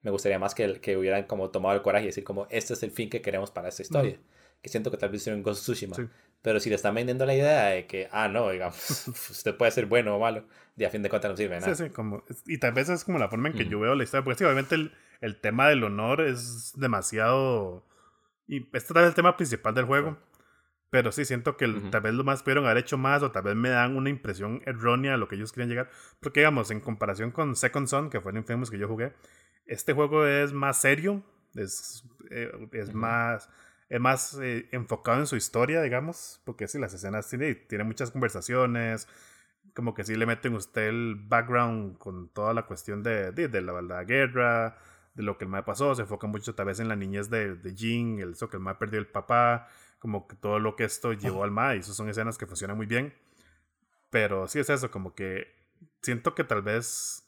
Me 0.04 0.10
gustaría 0.10 0.38
más 0.38 0.54
que, 0.54 0.80
que 0.80 0.96
hubieran 0.96 1.24
como 1.24 1.50
tomado 1.50 1.74
el 1.74 1.82
coraje 1.82 2.04
y 2.04 2.06
decir 2.08 2.24
como, 2.24 2.46
este 2.50 2.74
es 2.74 2.82
el 2.82 2.90
fin 2.90 3.08
que 3.08 3.22
queremos 3.22 3.50
para 3.50 3.68
esta 3.68 3.82
historia. 3.82 4.18
que 4.62 4.68
siento 4.68 4.90
que 4.90 4.98
tal 4.98 5.08
vez 5.08 5.22
hicieron 5.22 5.42
Ghost 5.42 5.62
Tsushima. 5.62 5.96
Pero 6.42 6.60
si 6.60 6.68
le 6.68 6.76
están 6.76 6.94
vendiendo 6.94 7.24
la 7.24 7.34
idea 7.34 7.64
de 7.68 7.86
que, 7.86 8.08
ah, 8.12 8.28
no, 8.28 8.50
digamos, 8.50 9.08
usted 9.30 9.56
puede 9.56 9.72
ser 9.72 9.86
bueno 9.86 10.14
o 10.14 10.20
malo, 10.20 10.44
y 10.76 10.84
a 10.84 10.90
fin 10.90 11.02
de 11.02 11.08
cuentas 11.08 11.30
no 11.30 11.36
sirve 11.38 11.58
nada. 11.58 11.74
Sí, 11.74 11.84
sí, 11.84 11.90
como, 11.90 12.22
y 12.46 12.58
tal 12.58 12.72
vez 12.72 12.90
es 12.90 13.02
como 13.02 13.18
la 13.18 13.28
forma 13.28 13.48
en 13.48 13.54
que 13.54 13.66
yo 13.66 13.80
veo 13.80 13.94
la 13.94 14.04
historia, 14.04 14.22
porque 14.22 14.38
sí, 14.38 14.44
obviamente 14.44 14.74
el, 14.74 14.92
el, 15.22 15.40
tema 15.40 15.68
del 15.68 15.82
honor 15.82 16.20
es 16.20 16.72
demasiado... 16.76 17.86
Y 18.46 18.58
este 18.76 18.92
tal 18.92 19.02
vez 19.02 19.04
es 19.04 19.08
el 19.08 19.14
tema 19.14 19.38
principal 19.38 19.74
del 19.74 19.86
juego. 19.86 20.18
Pero 20.94 21.10
sí, 21.10 21.24
siento 21.24 21.56
que 21.56 21.66
tal 21.90 22.02
vez 22.02 22.14
lo 22.14 22.22
más 22.22 22.44
pudieron 22.44 22.66
haber 22.66 22.76
hecho 22.76 22.96
más 22.96 23.20
o 23.24 23.32
tal 23.32 23.42
vez 23.42 23.56
me 23.56 23.68
dan 23.68 23.96
una 23.96 24.10
impresión 24.10 24.62
errónea 24.64 25.10
de 25.10 25.18
lo 25.18 25.26
que 25.26 25.34
ellos 25.34 25.50
querían 25.50 25.68
llegar. 25.68 25.90
Porque, 26.20 26.38
digamos, 26.38 26.70
en 26.70 26.78
comparación 26.78 27.32
con 27.32 27.56
Second 27.56 27.88
Son, 27.88 28.10
que 28.10 28.20
fue 28.20 28.30
el 28.30 28.38
Infamous 28.38 28.70
que 28.70 28.78
yo 28.78 28.86
jugué, 28.86 29.12
este 29.66 29.92
juego 29.92 30.24
es 30.24 30.52
más 30.52 30.80
serio, 30.80 31.24
es, 31.56 32.08
eh, 32.30 32.68
es 32.70 32.94
más 32.94 33.50
es 33.88 34.00
más 34.00 34.38
eh, 34.40 34.68
enfocado 34.70 35.18
en 35.18 35.26
su 35.26 35.34
historia, 35.34 35.82
digamos, 35.82 36.40
porque 36.44 36.68
sí, 36.68 36.78
las 36.78 36.94
escenas 36.94 37.28
tiene, 37.28 37.56
tiene 37.56 37.82
muchas 37.82 38.12
conversaciones, 38.12 39.08
como 39.74 39.94
que 39.94 40.04
sí 40.04 40.14
le 40.14 40.26
meten 40.26 40.54
usted 40.54 40.90
el 40.90 41.16
background 41.16 41.98
con 41.98 42.28
toda 42.28 42.54
la 42.54 42.66
cuestión 42.66 43.02
de, 43.02 43.32
de, 43.32 43.60
la, 43.60 43.82
la, 43.82 44.04
guerra, 44.04 44.78
de 45.14 45.24
lo 45.24 45.38
que 45.38 45.44
el 45.44 45.50
mae 45.50 45.64
pasó, 45.64 45.92
se 45.96 46.02
enfoca 46.02 46.28
mucho 46.28 46.54
tal 46.54 46.66
vez 46.66 46.78
en 46.78 46.86
la 46.86 46.94
niñez 46.94 47.30
de, 47.30 47.56
de 47.56 47.74
Jean, 47.74 48.20
el, 48.20 48.30
eso 48.34 48.48
que 48.48 48.58
el 48.58 48.62
mae 48.62 48.76
perdió 48.76 49.00
el 49.00 49.08
papá, 49.08 49.66
como 50.04 50.28
que 50.28 50.36
todo 50.36 50.58
lo 50.58 50.76
que 50.76 50.84
esto 50.84 51.14
llevó 51.14 51.44
al 51.44 51.50
ma, 51.50 51.74
y 51.74 51.78
eso 51.78 51.94
son 51.94 52.10
escenas 52.10 52.36
que 52.36 52.44
funcionan 52.44 52.76
muy 52.76 52.84
bien. 52.84 53.14
Pero 54.10 54.46
sí 54.48 54.58
es 54.58 54.68
eso, 54.68 54.90
como 54.90 55.14
que 55.14 55.50
siento 56.02 56.34
que 56.34 56.44
tal 56.44 56.60
vez 56.60 57.26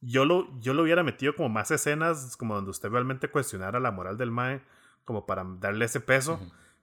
yo 0.00 0.24
lo, 0.24 0.58
yo 0.58 0.74
lo 0.74 0.82
hubiera 0.82 1.04
metido 1.04 1.36
como 1.36 1.50
más 1.50 1.70
escenas, 1.70 2.36
como 2.36 2.56
donde 2.56 2.72
usted 2.72 2.88
realmente 2.88 3.28
cuestionara 3.28 3.78
la 3.78 3.92
moral 3.92 4.18
del 4.18 4.32
Mae, 4.32 4.60
como 5.04 5.24
para 5.24 5.44
darle 5.60 5.84
ese 5.84 6.00
peso, 6.00 6.40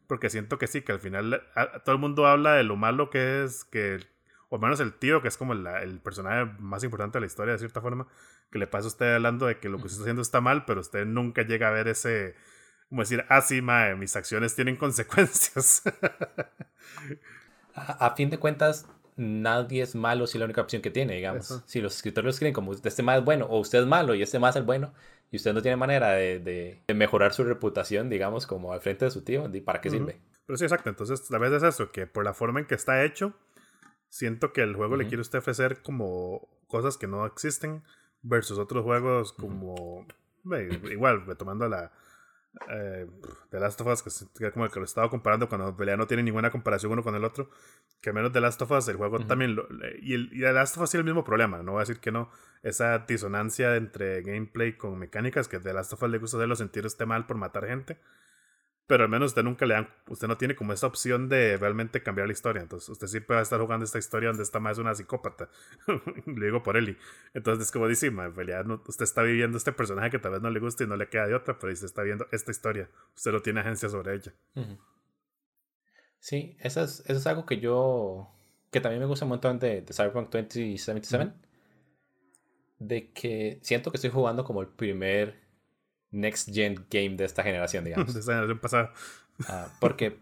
porque 0.07 0.29
siento 0.29 0.57
que 0.57 0.67
sí, 0.67 0.81
que 0.81 0.93
al 0.93 1.01
final 1.01 1.43
todo 1.83 1.93
el 1.93 1.99
mundo 1.99 2.25
habla 2.25 2.53
de 2.53 2.63
lo 2.63 2.77
malo 2.77 3.09
que 3.09 3.43
es, 3.43 3.65
que, 3.65 3.99
o 4.47 4.55
al 4.55 4.61
menos 4.61 4.79
el 4.79 4.93
tío, 4.93 5.21
que 5.21 5.27
es 5.27 5.35
como 5.35 5.51
el 5.51 5.99
personaje 5.99 6.53
más 6.57 6.85
importante 6.85 7.17
de 7.17 7.19
la 7.19 7.27
historia, 7.27 7.51
de 7.51 7.59
cierta 7.59 7.81
forma, 7.81 8.07
que 8.49 8.59
le 8.59 8.67
pasa 8.67 8.85
a 8.85 8.87
usted 8.87 9.15
hablando 9.15 9.45
de 9.45 9.59
que 9.59 9.67
lo 9.67 9.75
que 9.75 9.87
usted 9.87 9.95
está 9.95 10.03
haciendo 10.03 10.21
está 10.21 10.39
mal, 10.39 10.63
pero 10.63 10.79
usted 10.79 11.05
nunca 11.05 11.41
llega 11.41 11.67
a 11.67 11.71
ver 11.71 11.89
ese 11.89 12.37
como 12.91 13.03
decir, 13.03 13.23
ah, 13.29 13.39
sí, 13.39 13.61
mae, 13.61 13.95
mis 13.95 14.17
acciones 14.17 14.53
tienen 14.53 14.75
consecuencias. 14.75 15.81
a, 17.73 18.13
fin 18.17 18.29
de 18.29 18.37
cuentas, 18.37 18.85
nadie 19.15 19.81
es 19.81 19.95
malo 19.95 20.27
si 20.27 20.37
la 20.37 20.43
única 20.43 20.59
opción 20.59 20.81
que 20.81 20.91
tiene, 20.91 21.15
digamos. 21.15 21.63
Si 21.67 21.79
los 21.79 21.95
escritores 21.95 22.25
lo 22.25 22.31
escriben 22.31 22.53
como 22.53 22.73
este 22.73 23.01
más 23.01 23.19
es 23.19 23.23
bueno 23.23 23.45
o 23.45 23.59
usted 23.59 23.79
es 23.79 23.85
malo 23.85 24.13
y 24.13 24.21
este 24.21 24.39
más 24.39 24.57
es 24.57 24.59
el 24.59 24.63
bueno 24.65 24.93
y 25.31 25.37
usted 25.37 25.53
no 25.53 25.61
tiene 25.61 25.77
manera 25.77 26.09
de, 26.09 26.39
de, 26.85 26.93
mejorar 26.93 27.33
su 27.33 27.45
reputación, 27.45 28.09
digamos, 28.09 28.45
como 28.45 28.73
al 28.73 28.81
frente 28.81 29.05
de 29.05 29.11
su 29.11 29.23
tío, 29.23 29.49
¿para 29.63 29.79
qué 29.79 29.89
sirve? 29.89 30.19
Pero 30.45 30.57
sí, 30.57 30.65
exacto. 30.65 30.89
Entonces, 30.89 31.31
la 31.31 31.37
vez 31.37 31.53
es 31.53 31.63
eso, 31.63 31.93
que 31.93 32.07
por 32.07 32.25
la 32.25 32.33
forma 32.33 32.59
en 32.59 32.65
que 32.65 32.75
está 32.75 33.05
hecho, 33.05 33.33
siento 34.09 34.51
que 34.51 34.63
el 34.63 34.75
juego 34.75 34.97
le 34.97 35.07
quiere 35.07 35.21
usted 35.21 35.39
ofrecer 35.39 35.81
como 35.81 36.49
cosas 36.67 36.97
que 36.97 37.07
no 37.07 37.25
existen 37.25 37.83
versus 38.21 38.57
otros 38.57 38.83
juegos 38.83 39.31
como... 39.31 40.05
igual, 40.91 41.25
retomando 41.25 41.69
la, 41.69 41.93
eh, 42.69 43.07
The 43.49 43.59
Last 43.59 43.79
of 43.81 43.87
Us, 43.87 44.27
que, 44.37 44.51
como 44.51 44.65
el 44.65 44.71
que 44.71 44.79
lo 44.79 44.85
estaba 44.85 45.09
comparando 45.09 45.47
cuando 45.47 45.69
en 45.69 45.77
realidad 45.77 45.97
no 45.97 46.07
tiene 46.07 46.23
ninguna 46.23 46.51
comparación 46.51 46.91
uno 46.91 47.03
con 47.03 47.15
el 47.15 47.23
otro, 47.23 47.49
que 48.01 48.11
menos 48.11 48.31
The 48.31 48.41
Last 48.41 48.61
of 48.61 48.71
Us, 48.71 48.87
el 48.89 48.97
juego 48.97 49.19
también, 49.25 49.57
y, 50.01 50.13
el, 50.13 50.29
y 50.33 50.41
The 50.41 50.53
Last 50.53 50.77
of 50.77 50.83
Us 50.83 50.91
tiene 50.91 51.01
el 51.01 51.05
mismo 51.05 51.23
problema, 51.23 51.63
no 51.63 51.73
voy 51.73 51.79
a 51.79 51.83
decir 51.83 51.99
que 51.99 52.11
no, 52.11 52.29
esa 52.63 52.99
disonancia 52.99 53.75
entre 53.75 54.21
gameplay 54.21 54.77
con 54.77 54.97
mecánicas, 54.99 55.47
que 55.47 55.59
The 55.59 55.73
Last 55.73 55.93
of 55.93 56.03
Us 56.03 56.09
le 56.09 56.17
gusta 56.17 56.37
hacerlo 56.37 56.55
sentir 56.55 56.85
este 56.85 57.05
mal 57.05 57.25
por 57.25 57.37
matar 57.37 57.67
gente, 57.67 57.99
pero 58.91 59.05
al 59.05 59.09
menos 59.09 59.27
usted 59.27 59.43
nunca 59.43 59.65
le 59.65 59.75
dan, 59.75 59.87
usted 60.09 60.27
no 60.27 60.37
tiene 60.37 60.53
como 60.53 60.73
esa 60.73 60.85
opción 60.85 61.29
de 61.29 61.55
realmente 61.55 62.03
cambiar 62.03 62.27
la 62.27 62.33
historia. 62.33 62.61
Entonces, 62.61 62.89
usted 62.89 63.07
sí 63.07 63.21
puede 63.21 63.41
estar 63.41 63.57
jugando 63.61 63.85
esta 63.85 63.97
historia 63.97 64.27
donde 64.27 64.43
está 64.43 64.59
más 64.59 64.79
una 64.79 64.93
psicópata. 64.93 65.47
le 66.25 66.45
digo 66.45 66.61
por 66.61 66.75
Eli. 66.75 66.97
Entonces, 67.33 67.67
es 67.67 67.71
como 67.71 67.87
dice, 67.87 68.07
en 68.07 68.35
realidad 68.35 68.65
usted 68.85 69.03
está 69.05 69.21
viviendo 69.21 69.57
este 69.57 69.71
personaje 69.71 70.09
que 70.09 70.19
tal 70.19 70.33
vez 70.33 70.41
no 70.41 70.49
le 70.49 70.59
guste 70.59 70.83
y 70.83 70.87
no 70.87 70.97
le 70.97 71.07
queda 71.07 71.25
de 71.25 71.35
otra, 71.35 71.57
pero 71.57 71.71
usted 71.71 71.85
está 71.85 72.03
viendo 72.03 72.27
esta 72.33 72.51
historia. 72.51 72.89
Usted 73.15 73.31
no 73.31 73.39
tiene 73.39 73.61
agencia 73.61 73.87
sobre 73.87 74.13
ella. 74.13 74.33
Sí, 76.19 76.57
eso 76.59 76.83
es, 76.83 76.99
eso 77.05 77.17
es 77.17 77.27
algo 77.27 77.45
que 77.45 77.61
yo, 77.61 78.29
que 78.71 78.81
también 78.81 78.99
me 78.99 79.07
gusta 79.07 79.23
un 79.23 79.29
montón 79.29 79.57
de, 79.57 79.85
Cyberpunk 79.89 80.29
2077. 80.31 81.31
De 82.79 83.13
que 83.13 83.59
siento 83.61 83.89
que 83.89 83.95
estoy 83.95 84.09
jugando 84.09 84.43
como 84.43 84.59
el 84.59 84.67
primer 84.67 85.39
next 86.11 86.53
gen 86.53 86.85
game 86.89 87.15
de 87.15 87.25
esta 87.25 87.43
generación, 87.43 87.83
digamos. 87.85 88.13
de 88.13 88.19
esta 88.19 88.33
generación 88.33 88.59
pasada. 88.59 88.93
Ah, 89.47 89.67
porque, 89.79 90.19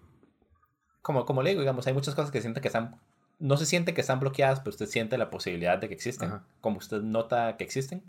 como, 1.02 1.26
como 1.26 1.44
le 1.44 1.52
digo, 1.52 1.61
digamos, 1.61 1.86
hay 1.88 1.94
muchas 1.94 2.16
cosas 2.16 2.32
que 2.32 2.41
siente 2.41 2.61
que 2.61 2.68
están, 2.68 2.99
no 3.40 3.57
se 3.57 3.66
siente 3.66 3.94
que 3.94 4.02
están 4.02 4.20
bloqueadas, 4.20 4.60
pero 4.60 4.72
usted 4.72 4.86
siente 4.86 5.18
la 5.18 5.30
posibilidad 5.30 5.78
de 5.78 5.88
que 5.88 5.94
existen, 5.94 6.41
como 6.61 6.78
usted 6.78 7.02
nota 7.02 7.57
que 7.57 7.64
existen. 7.64 8.03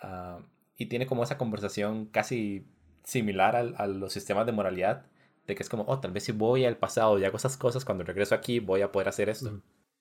Ah, 0.00 0.40
y 0.76 0.86
tiene 0.86 1.06
como 1.06 1.22
esa 1.22 1.38
conversación 1.38 2.06
casi 2.06 2.66
similar 3.04 3.56
a, 3.56 3.86
los 3.86 4.12
sistemas 4.12 4.46
de 4.46 4.52
moralidad, 4.52 5.06
de 5.46 5.54
que 5.54 5.62
es 5.62 5.68
como, 5.68 5.84
oh, 5.86 6.00
tal 6.00 6.12
vez 6.12 6.24
si 6.24 6.32
voy 6.32 6.64
al 6.64 6.76
pasado 6.76 7.18
y 7.18 7.24
hago 7.24 7.36
esas 7.36 7.56
cosas, 7.56 7.84
cuando 7.84 8.04
regreso 8.04 8.34
aquí 8.34 8.60
voy 8.60 8.82
a 8.82 8.92
poder 8.92 9.08
hacer 9.08 9.28
esto. 9.28 9.60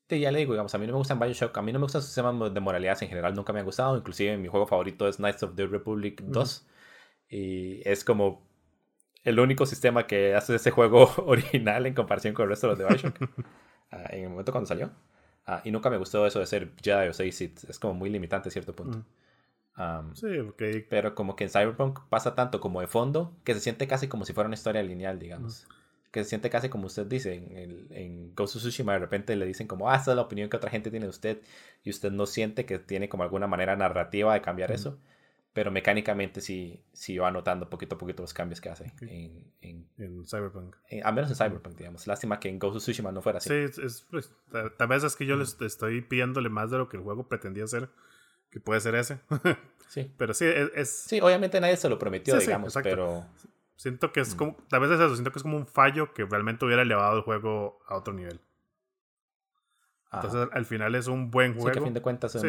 ya 0.10 0.32
le 0.32 0.40
digo, 0.40 0.54
digamos, 0.54 0.74
a 0.76 0.78
mí 0.78 0.86
no 0.86 0.94
me 0.94 1.00
gustan 1.00 1.20
Bioshock, 1.20 1.58
a 1.58 1.62
mí 1.62 1.72
no 1.72 1.80
me 1.80 1.84
gustan 1.84 2.00
los 2.00 2.06
sistemas 2.06 2.54
de 2.54 2.60
moralidad 2.60 2.98
en 3.02 3.10
general, 3.10 3.34
nunca 3.34 3.54
me 3.54 3.60
han 3.60 3.66
gustado, 3.66 3.98
inclusive 3.98 4.38
mi 4.38 4.48
juego 4.48 4.68
favorito 4.68 5.08
es 5.08 5.18
Knights 5.18 5.44
of 5.44 5.56
the 5.56 5.66
Republic 5.66 6.22
2. 6.22 6.68
Y 7.32 7.82
es 7.90 8.04
como 8.04 8.46
el 9.24 9.40
único 9.40 9.66
sistema 9.66 10.06
que 10.06 10.36
hace 10.36 10.56
ese 10.56 10.70
juego 10.70 11.10
original 11.26 11.86
en 11.86 11.94
comparación 11.94 12.34
con 12.34 12.44
el 12.44 12.50
resto 12.50 12.68
de 12.68 12.72
los 12.72 12.80
de 12.80 12.86
Bioshock. 12.86 13.46
Ah, 13.94 14.08
en 14.12 14.24
el 14.24 14.30
momento 14.30 14.54
cuando 14.54 14.70
salió. 14.70 14.90
Ah, 15.46 15.62
y 15.66 15.72
nunca 15.72 15.90
me 15.90 15.98
gustó 15.98 16.26
eso 16.26 16.40
de 16.40 16.46
ser 16.46 16.72
Jedi 16.82 17.10
o 17.10 17.14
6 17.14 17.42
Es 17.68 17.78
como 17.78 17.94
muy 17.94 18.10
limitante 18.10 18.48
a 18.48 18.52
cierto 18.54 18.74
punto. 18.74 19.04
sí, 20.14 20.40
ok. 20.40 20.64
Pero 20.90 21.14
como 21.14 21.36
que 21.36 21.44
en 21.44 21.50
Cyberpunk 21.50 22.00
pasa 22.08 22.34
tanto 22.34 22.62
como 22.62 22.80
de 22.80 22.88
fondo 22.88 23.36
que 23.44 23.54
se 23.54 23.60
siente 23.60 23.88
casi 23.88 24.08
como 24.08 24.24
si 24.24 24.32
fuera 24.32 24.48
una 24.48 24.54
historia 24.54 24.82
lineal, 24.82 25.20
digamos. 25.20 25.68
Que 26.10 26.24
se 26.24 26.30
siente 26.30 26.50
casi 26.50 26.70
como 26.70 26.86
usted 26.86 27.06
dice. 27.06 27.34
En, 27.34 27.88
en 27.90 28.34
Ghost 28.34 28.56
of 28.56 28.62
Tsushima 28.62 28.94
de 28.94 29.00
repente 29.00 29.36
le 29.36 29.46
dicen 29.46 29.68
como, 29.68 29.90
ah, 29.90 29.98
esta 29.98 30.12
es 30.12 30.16
la 30.16 30.22
opinión 30.22 30.50
que 30.50 30.56
otra 30.56 30.70
gente 30.70 30.90
tiene 30.90 31.08
de 31.08 31.10
usted. 31.10 31.42
Y 31.84 31.90
usted 31.90 32.14
no 32.14 32.28
siente 32.28 32.66
que 32.66 32.80
tiene 32.80 33.10
como 33.10 33.24
alguna 33.24 33.48
manera 33.48 33.76
narrativa 33.76 34.34
de 34.34 34.40
cambiar 34.40 34.72
eso 34.72 35.00
pero 35.54 35.70
mecánicamente 35.70 36.40
sí, 36.40 36.84
sí 36.94 37.18
va 37.18 37.30
notando 37.30 37.70
poquito 37.70 37.96
a 37.96 37.98
poquito 37.98 38.24
los 38.24 38.34
cambios 38.34 38.62
que 38.62 38.70
hace 38.70 38.94
en, 39.02 39.52
en, 39.62 40.26
Cyberpunk. 40.26 40.76
a 41.04 41.12
menos 41.12 41.30
en 41.30 41.36
Cyberpunk, 41.36 41.76
digamos. 41.76 42.08
Lástima 42.08 42.40
que 42.40 42.48
en 42.48 42.58
Ghost 42.58 42.78
of 42.78 42.84
Tsushima 42.84 43.12
no 43.12 43.22
fuera 43.22 43.40
así. 43.40 43.50
Sí, 43.50 43.82
es, 43.84 44.08
pues, 44.10 44.34
tal 44.78 44.88
vez 44.88 45.04
es 45.04 45.16
que 45.16 45.26
yo 45.26 45.36
les 45.36 45.60
estoy 45.62 46.02
pidiéndole 46.02 46.50
más 46.50 46.72
de 46.72 46.78
lo 46.78 46.88
que 46.88 46.98
el 46.98 47.04
juego 47.04 47.28
pretendía 47.28 47.66
hacer, 47.66 47.90
que 48.50 48.62
puede 48.62 48.80
ser 48.80 48.96
ese. 48.96 49.20
sí. 49.90 50.10
Pero 50.18 50.34
sí, 50.34 50.46
es, 50.46 50.90
Sí, 50.90 51.20
obviamente 51.20 51.60
nadie 51.60 51.76
se 51.76 51.90
lo 51.90 52.00
prometió, 52.00 52.38
digamos, 52.38 52.74
pero... 52.82 53.26
Siento 53.76 54.12
que 54.12 54.20
es 54.20 54.36
como, 54.36 54.56
tal 54.70 54.82
vez 54.82 54.92
es 54.92 55.00
eso, 55.00 55.16
siento 55.16 55.32
que 55.32 55.40
es 55.40 55.44
como 55.44 55.58
un 55.58 55.66
fallo 55.66 56.14
que 56.14 56.24
realmente 56.24 56.64
hubiera 56.64 56.84
elevado 56.84 57.18
el 57.18 57.24
juego 57.24 57.80
a 57.88 57.96
otro 57.96 58.14
nivel. 58.14 58.40
Entonces, 60.14 60.50
al 60.52 60.66
final 60.66 60.94
es 60.94 61.08
un 61.08 61.32
buen 61.32 61.54
juego. 61.54 61.70
Sí, 61.70 61.74
que 61.74 61.80
a 61.80 61.84
fin 61.84 61.94
de 61.94 62.02
cuentas. 62.02 62.34
Sí, 62.34 62.48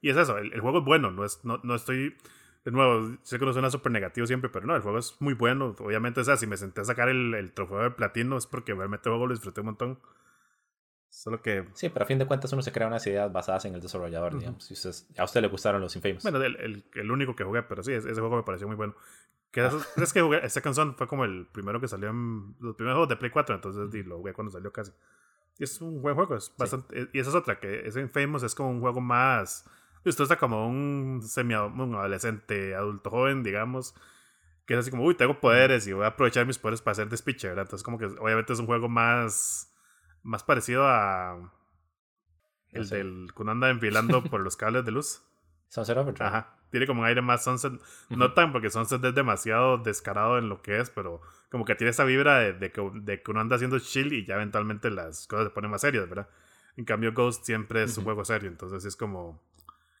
Y 0.00 0.10
es 0.10 0.16
eso, 0.16 0.38
el, 0.38 0.60
juego 0.60 0.78
es 0.78 0.84
bueno, 0.84 1.10
no, 1.10 1.24
es, 1.24 1.44
no, 1.44 1.60
no 1.62 1.74
estoy. 1.74 2.16
De 2.64 2.72
nuevo, 2.72 3.16
sé 3.22 3.38
que 3.38 3.44
no 3.44 3.52
suena 3.52 3.70
súper 3.70 3.92
negativo 3.92 4.26
siempre, 4.26 4.50
pero 4.50 4.66
no, 4.66 4.74
el 4.74 4.82
juego 4.82 4.98
es 4.98 5.16
muy 5.20 5.34
bueno. 5.34 5.74
Obviamente, 5.78 6.20
o 6.20 6.24
sea, 6.24 6.36
si 6.36 6.46
me 6.46 6.56
senté 6.56 6.80
a 6.80 6.84
sacar 6.84 7.08
el, 7.08 7.34
el 7.34 7.52
trofeo 7.52 7.78
de 7.78 7.90
platino 7.92 8.36
es 8.36 8.46
porque 8.46 8.74
realmente 8.74 9.08
el 9.08 9.12
juego 9.12 9.26
lo 9.26 9.34
disfruté 9.34 9.60
un 9.60 9.66
montón. 9.66 9.98
Solo 11.08 11.40
que. 11.40 11.66
Sí, 11.72 11.88
pero 11.88 12.04
a 12.04 12.06
fin 12.06 12.18
de 12.18 12.26
cuentas 12.26 12.52
uno 12.52 12.60
se 12.60 12.72
crea 12.72 12.88
unas 12.88 13.06
ideas 13.06 13.32
basadas 13.32 13.64
en 13.64 13.74
el 13.74 13.80
desarrollador, 13.80 14.38
digamos. 14.38 14.64
Si 14.64 14.74
a 15.16 15.24
usted 15.24 15.40
le 15.40 15.48
gustaron 15.48 15.80
los 15.80 15.96
Infamous. 15.96 16.22
Bueno, 16.22 16.42
el, 16.42 16.56
el, 16.56 16.84
el, 16.94 17.10
único 17.10 17.34
que 17.34 17.42
jugué, 17.42 17.62
pero 17.62 17.82
sí, 17.82 17.92
ese 17.92 18.12
juego 18.12 18.36
me 18.36 18.42
pareció 18.42 18.66
muy 18.66 18.76
bueno. 18.76 18.94
Que 19.50 19.66
es 20.02 20.12
que 20.12 20.20
jugué, 20.20 20.44
esta 20.44 20.60
canción 20.60 20.94
fue 20.94 21.06
como 21.06 21.24
el 21.24 21.46
primero 21.46 21.80
que 21.80 21.88
salió 21.88 22.10
en 22.10 22.54
los 22.60 22.76
primeros 22.76 22.96
juegos 22.96 23.08
de 23.08 23.16
Play 23.16 23.30
4, 23.30 23.54
entonces 23.54 24.06
lo 24.06 24.18
jugué 24.18 24.34
cuando 24.34 24.50
salió 24.50 24.70
casi. 24.72 24.92
Y 25.58 25.64
es 25.64 25.80
un 25.80 26.02
buen 26.02 26.14
juego, 26.14 26.36
es 26.36 26.52
bastante, 26.58 27.08
y 27.14 27.18
esa 27.18 27.30
es 27.30 27.36
otra, 27.36 27.58
que 27.58 27.88
es 27.88 27.96
Infamous 27.96 28.42
es 28.42 28.54
como 28.54 28.68
un 28.68 28.80
juego 28.80 29.00
más, 29.00 29.64
esto 30.10 30.22
está 30.22 30.36
como 30.36 30.68
un 30.68 31.22
semi 31.22 31.54
un 31.54 31.94
adolescente, 31.94 32.74
adulto 32.74 33.10
joven, 33.10 33.42
digamos, 33.42 33.94
que 34.66 34.74
es 34.74 34.80
así 34.80 34.90
como, 34.90 35.04
uy, 35.04 35.14
tengo 35.14 35.40
poderes 35.40 35.86
y 35.86 35.92
voy 35.92 36.04
a 36.04 36.08
aprovechar 36.08 36.46
mis 36.46 36.58
poderes 36.58 36.82
para 36.82 36.92
hacer 36.92 37.08
despiche, 37.08 37.48
¿verdad? 37.48 37.64
Entonces 37.64 37.84
como 37.84 37.98
que 37.98 38.06
obviamente 38.06 38.52
es 38.52 38.58
un 38.58 38.66
juego 38.66 38.88
más, 38.88 39.72
más 40.22 40.42
parecido 40.42 40.86
a 40.86 41.52
el 42.72 42.88
del 42.88 43.28
cuando 43.34 43.52
anda 43.52 43.70
enfilando 43.70 44.22
por 44.24 44.40
los 44.40 44.56
cables 44.56 44.84
de 44.84 44.90
luz. 44.90 45.22
Sunset 45.68 45.96
Overdrive. 45.96 46.26
Ajá. 46.26 46.52
Tiene 46.70 46.86
como 46.86 47.00
un 47.02 47.06
aire 47.06 47.22
más 47.22 47.44
Sunset. 47.44 47.72
No 48.10 48.32
tan 48.32 48.52
porque 48.52 48.70
Sunset 48.70 49.02
es 49.04 49.14
demasiado 49.14 49.78
descarado 49.78 50.38
en 50.38 50.48
lo 50.48 50.62
que 50.62 50.80
es, 50.80 50.90
pero 50.90 51.20
como 51.50 51.64
que 51.64 51.74
tiene 51.74 51.90
esa 51.90 52.04
vibra 52.04 52.38
de, 52.38 52.72
que, 52.72 52.90
de 52.94 53.22
que 53.22 53.30
uno 53.30 53.40
anda 53.40 53.56
haciendo 53.56 53.78
chill 53.78 54.12
y 54.12 54.26
ya 54.26 54.34
eventualmente 54.34 54.90
las 54.90 55.26
cosas 55.26 55.46
se 55.46 55.50
ponen 55.50 55.70
más 55.70 55.80
serias, 55.80 56.08
¿verdad? 56.08 56.28
En 56.76 56.84
cambio, 56.84 57.12
Ghost 57.12 57.44
siempre 57.44 57.82
es 57.82 57.96
un 57.96 58.04
juego 58.04 58.24
serio, 58.24 58.48
entonces 58.48 58.84
es 58.84 58.96
como. 58.96 59.40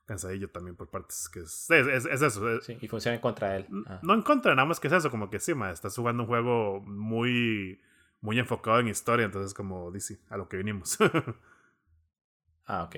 Cansadillo 0.06 0.48
también 0.48 0.76
por 0.76 0.88
partes. 0.88 1.28
Que 1.28 1.40
es, 1.40 1.68
es, 1.70 2.06
eso. 2.22 2.60
Sí, 2.62 2.78
y 2.80 2.88
funciona 2.88 3.16
en 3.16 3.20
contra 3.20 3.50
de 3.50 3.56
él. 3.58 3.66
Ah. 3.86 4.00
No 4.02 4.14
en 4.14 4.22
contra, 4.22 4.54
nada 4.54 4.66
más 4.66 4.80
que 4.80 4.86
es 4.86 4.94
eso, 4.94 5.10
como 5.10 5.28
que 5.28 5.38
sí, 5.38 5.54
ma, 5.54 5.70
estás 5.70 5.94
jugando 5.94 6.22
un 6.22 6.28
juego 6.28 6.80
muy, 6.80 7.80
muy 8.20 8.38
enfocado 8.38 8.80
en 8.80 8.88
historia, 8.88 9.26
entonces 9.26 9.52
como 9.52 9.90
dice, 9.90 10.20
a 10.30 10.36
lo 10.36 10.48
que 10.48 10.56
vinimos. 10.56 10.98
ah, 12.66 12.84
ok. 12.84 12.96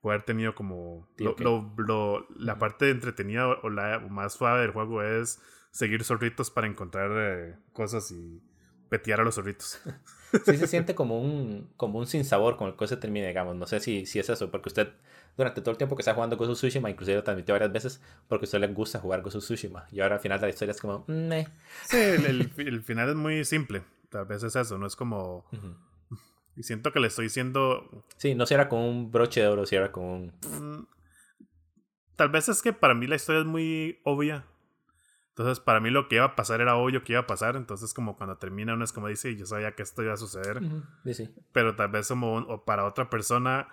Puede 0.00 0.14
haber 0.14 0.24
tenido 0.24 0.54
como... 0.54 1.08
lo, 1.18 1.74
lo, 1.76 2.26
la 2.36 2.58
parte 2.58 2.88
entretenida 2.90 3.48
o 3.48 3.68
la 3.68 3.98
más 3.98 4.34
suave 4.34 4.62
del 4.62 4.70
juego 4.70 5.02
es 5.02 5.42
seguir 5.70 6.04
zorritos 6.04 6.50
para 6.50 6.66
encontrar 6.66 7.10
eh, 7.14 7.56
cosas 7.72 8.10
y 8.10 8.42
petear 8.90 9.20
a 9.20 9.24
los 9.24 9.36
zorritos. 9.36 9.80
Sí 10.44 10.56
se 10.56 10.66
siente 10.68 10.94
como 10.94 11.20
un, 11.20 11.72
como 11.76 11.98
un 11.98 12.06
sinsabor 12.06 12.56
con 12.56 12.68
el 12.68 12.76
que 12.76 12.86
se 12.86 12.96
termina, 12.96 13.26
digamos. 13.26 13.56
No 13.56 13.66
sé 13.66 13.80
si, 13.80 14.06
si 14.06 14.20
es 14.20 14.30
eso, 14.30 14.48
porque 14.48 14.68
usted 14.68 14.92
durante 15.36 15.60
todo 15.60 15.72
el 15.72 15.76
tiempo 15.76 15.96
que 15.96 16.02
está 16.02 16.14
jugando 16.14 16.36
Gozo 16.36 16.52
Tsushima, 16.52 16.90
inclusive 16.90 17.16
lo 17.16 17.24
transmitió 17.24 17.54
varias 17.54 17.72
veces, 17.72 18.00
porque 18.28 18.44
a 18.44 18.46
usted 18.46 18.60
le 18.60 18.68
gusta 18.68 19.00
jugar 19.00 19.22
Gozo 19.22 19.38
Tsushima. 19.38 19.86
Y 19.90 20.00
ahora 20.00 20.16
al 20.16 20.20
final 20.20 20.38
de 20.40 20.46
la 20.46 20.50
historia 20.50 20.72
es 20.72 20.80
como, 20.80 21.04
meh. 21.08 21.48
Sí, 21.84 21.96
el, 21.96 22.52
el, 22.56 22.82
final 22.82 23.08
es 23.08 23.16
muy 23.16 23.44
simple. 23.44 23.82
Tal 24.08 24.26
vez 24.26 24.42
es 24.42 24.54
eso, 24.54 24.78
no 24.78 24.86
es 24.86 24.96
como... 24.96 25.46
Y 26.56 26.62
siento 26.62 26.92
que 26.92 27.00
le 27.00 27.06
estoy 27.06 27.26
diciendo... 27.26 28.04
Sí, 28.16 28.34
no 28.34 28.44
era 28.50 28.68
con 28.68 28.80
un 28.80 29.10
broche 29.10 29.40
de 29.40 29.48
oro, 29.48 29.66
si 29.66 29.76
era 29.76 29.90
con 29.92 30.04
un... 30.04 30.26
Mm, 30.46 30.86
tal 32.16 32.28
vez 32.28 32.48
es 32.48 32.60
que 32.60 32.72
para 32.72 32.94
mí 32.94 33.06
la 33.06 33.16
historia 33.16 33.40
es 33.40 33.46
muy 33.46 34.00
obvia. 34.04 34.44
Entonces, 35.40 35.64
para 35.64 35.80
mí 35.80 35.88
lo 35.88 36.06
que 36.06 36.16
iba 36.16 36.26
a 36.26 36.36
pasar 36.36 36.60
era 36.60 36.76
obvio 36.76 37.02
que 37.02 37.14
iba 37.14 37.22
a 37.22 37.26
pasar. 37.26 37.56
Entonces, 37.56 37.94
como 37.94 38.14
cuando 38.14 38.36
termina 38.36 38.74
uno 38.74 38.84
es 38.84 38.92
como 38.92 39.08
dice, 39.08 39.34
yo 39.36 39.46
sabía 39.46 39.74
que 39.74 39.82
esto 39.82 40.02
iba 40.02 40.12
a 40.12 40.18
suceder. 40.18 40.60
sí. 41.14 41.34
Pero 41.52 41.74
tal 41.76 41.88
vez 41.88 42.08
como 42.08 42.36
o 42.36 42.64
para 42.66 42.84
otra 42.84 43.08
persona 43.08 43.66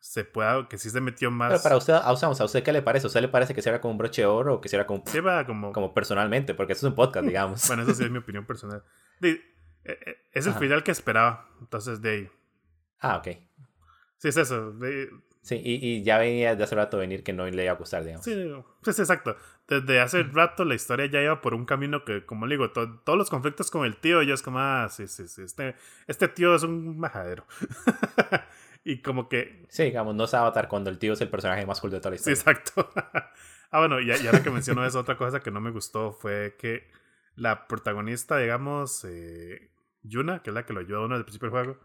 se 0.00 0.22
pueda, 0.22 0.68
que 0.68 0.76
sí 0.76 0.90
se 0.90 1.00
metió 1.00 1.30
más. 1.30 1.48
Pero 1.48 1.62
para 1.62 1.76
usted, 1.78 1.94
a 1.94 2.12
usted, 2.12 2.62
qué 2.62 2.74
le 2.74 2.82
parece? 2.82 3.06
¿A 3.06 3.08
usted 3.08 3.22
le 3.22 3.28
parece 3.28 3.54
que 3.54 3.62
se 3.62 3.80
como 3.80 3.92
un 3.92 3.98
broche 3.98 4.20
de 4.20 4.26
oro 4.26 4.56
o 4.56 4.60
que 4.60 4.68
se 4.68 4.84
como, 4.84 5.02
sí, 5.06 5.18
como... 5.46 5.72
como 5.72 5.94
personalmente? 5.94 6.52
Porque 6.52 6.74
eso 6.74 6.86
es 6.86 6.90
un 6.90 6.94
podcast, 6.94 7.26
digamos. 7.26 7.66
bueno, 7.68 7.84
eso 7.84 7.94
sí 7.94 8.04
es 8.04 8.10
mi 8.10 8.18
opinión 8.18 8.44
personal. 8.44 8.84
Eh, 9.22 9.40
eh, 9.84 10.16
es 10.30 10.46
el 10.46 10.52
final 10.52 10.82
que 10.82 10.90
esperaba. 10.90 11.48
Entonces, 11.58 12.02
de 12.02 12.10
ahí. 12.10 12.30
Ah, 13.00 13.16
ok. 13.16 13.28
Sí, 14.18 14.28
es 14.28 14.36
eso. 14.36 14.74
Sí, 15.44 15.60
y, 15.62 15.74
y, 15.74 16.02
ya 16.02 16.16
venía 16.16 16.56
de 16.56 16.64
hace 16.64 16.74
rato 16.74 16.96
venir 16.96 17.22
que 17.22 17.34
no 17.34 17.44
le 17.44 17.64
iba 17.64 17.72
a 17.72 17.76
gustar, 17.76 18.02
digamos. 18.02 18.24
Sí, 18.24 18.34
pues 18.82 18.98
exacto. 18.98 19.36
Desde 19.68 20.00
hace 20.00 20.22
rato 20.22 20.64
la 20.64 20.74
historia 20.74 21.04
ya 21.04 21.20
iba 21.20 21.42
por 21.42 21.52
un 21.52 21.66
camino 21.66 22.02
que, 22.02 22.24
como 22.24 22.46
le 22.46 22.54
digo, 22.54 22.70
todos 22.70 23.18
los 23.18 23.28
conflictos 23.28 23.70
con 23.70 23.84
el 23.84 23.98
tío, 23.98 24.22
yo 24.22 24.32
es 24.32 24.40
como, 24.40 24.58
ah, 24.58 24.88
sí, 24.90 25.06
sí, 25.06 25.28
sí, 25.28 25.42
este, 25.42 25.76
este 26.06 26.28
tío 26.28 26.54
es 26.54 26.62
un 26.62 26.98
majadero. 26.98 27.44
y 28.84 29.02
como 29.02 29.28
que... 29.28 29.66
Sí, 29.68 29.84
digamos, 29.84 30.14
no 30.14 30.26
se 30.26 30.38
va 30.38 30.44
a 30.44 30.46
matar 30.46 30.66
cuando 30.66 30.88
el 30.88 30.98
tío 30.98 31.12
es 31.12 31.20
el 31.20 31.28
personaje 31.28 31.66
más 31.66 31.78
cool 31.78 31.90
de 31.90 31.98
toda 31.98 32.12
la 32.12 32.16
historia. 32.16 32.36
Sí, 32.36 32.40
exacto. 32.40 32.90
ah, 33.70 33.78
bueno, 33.80 34.00
y, 34.00 34.10
ahora 34.12 34.42
que 34.42 34.50
menciono 34.50 34.82
eso, 34.86 34.98
otra 34.98 35.18
cosa 35.18 35.40
que 35.40 35.50
no 35.50 35.60
me 35.60 35.72
gustó 35.72 36.12
fue 36.12 36.56
que 36.58 36.88
la 37.36 37.68
protagonista, 37.68 38.38
digamos, 38.38 39.04
eh, 39.06 39.70
Yuna, 40.04 40.42
que 40.42 40.48
es 40.48 40.54
la 40.54 40.64
que 40.64 40.72
lo 40.72 40.80
ayuda 40.80 41.00
a 41.00 41.00
uno 41.00 41.08
desde 41.16 41.18
el 41.18 41.24
principio 41.26 41.50
del 41.50 41.64
juego, 41.64 41.80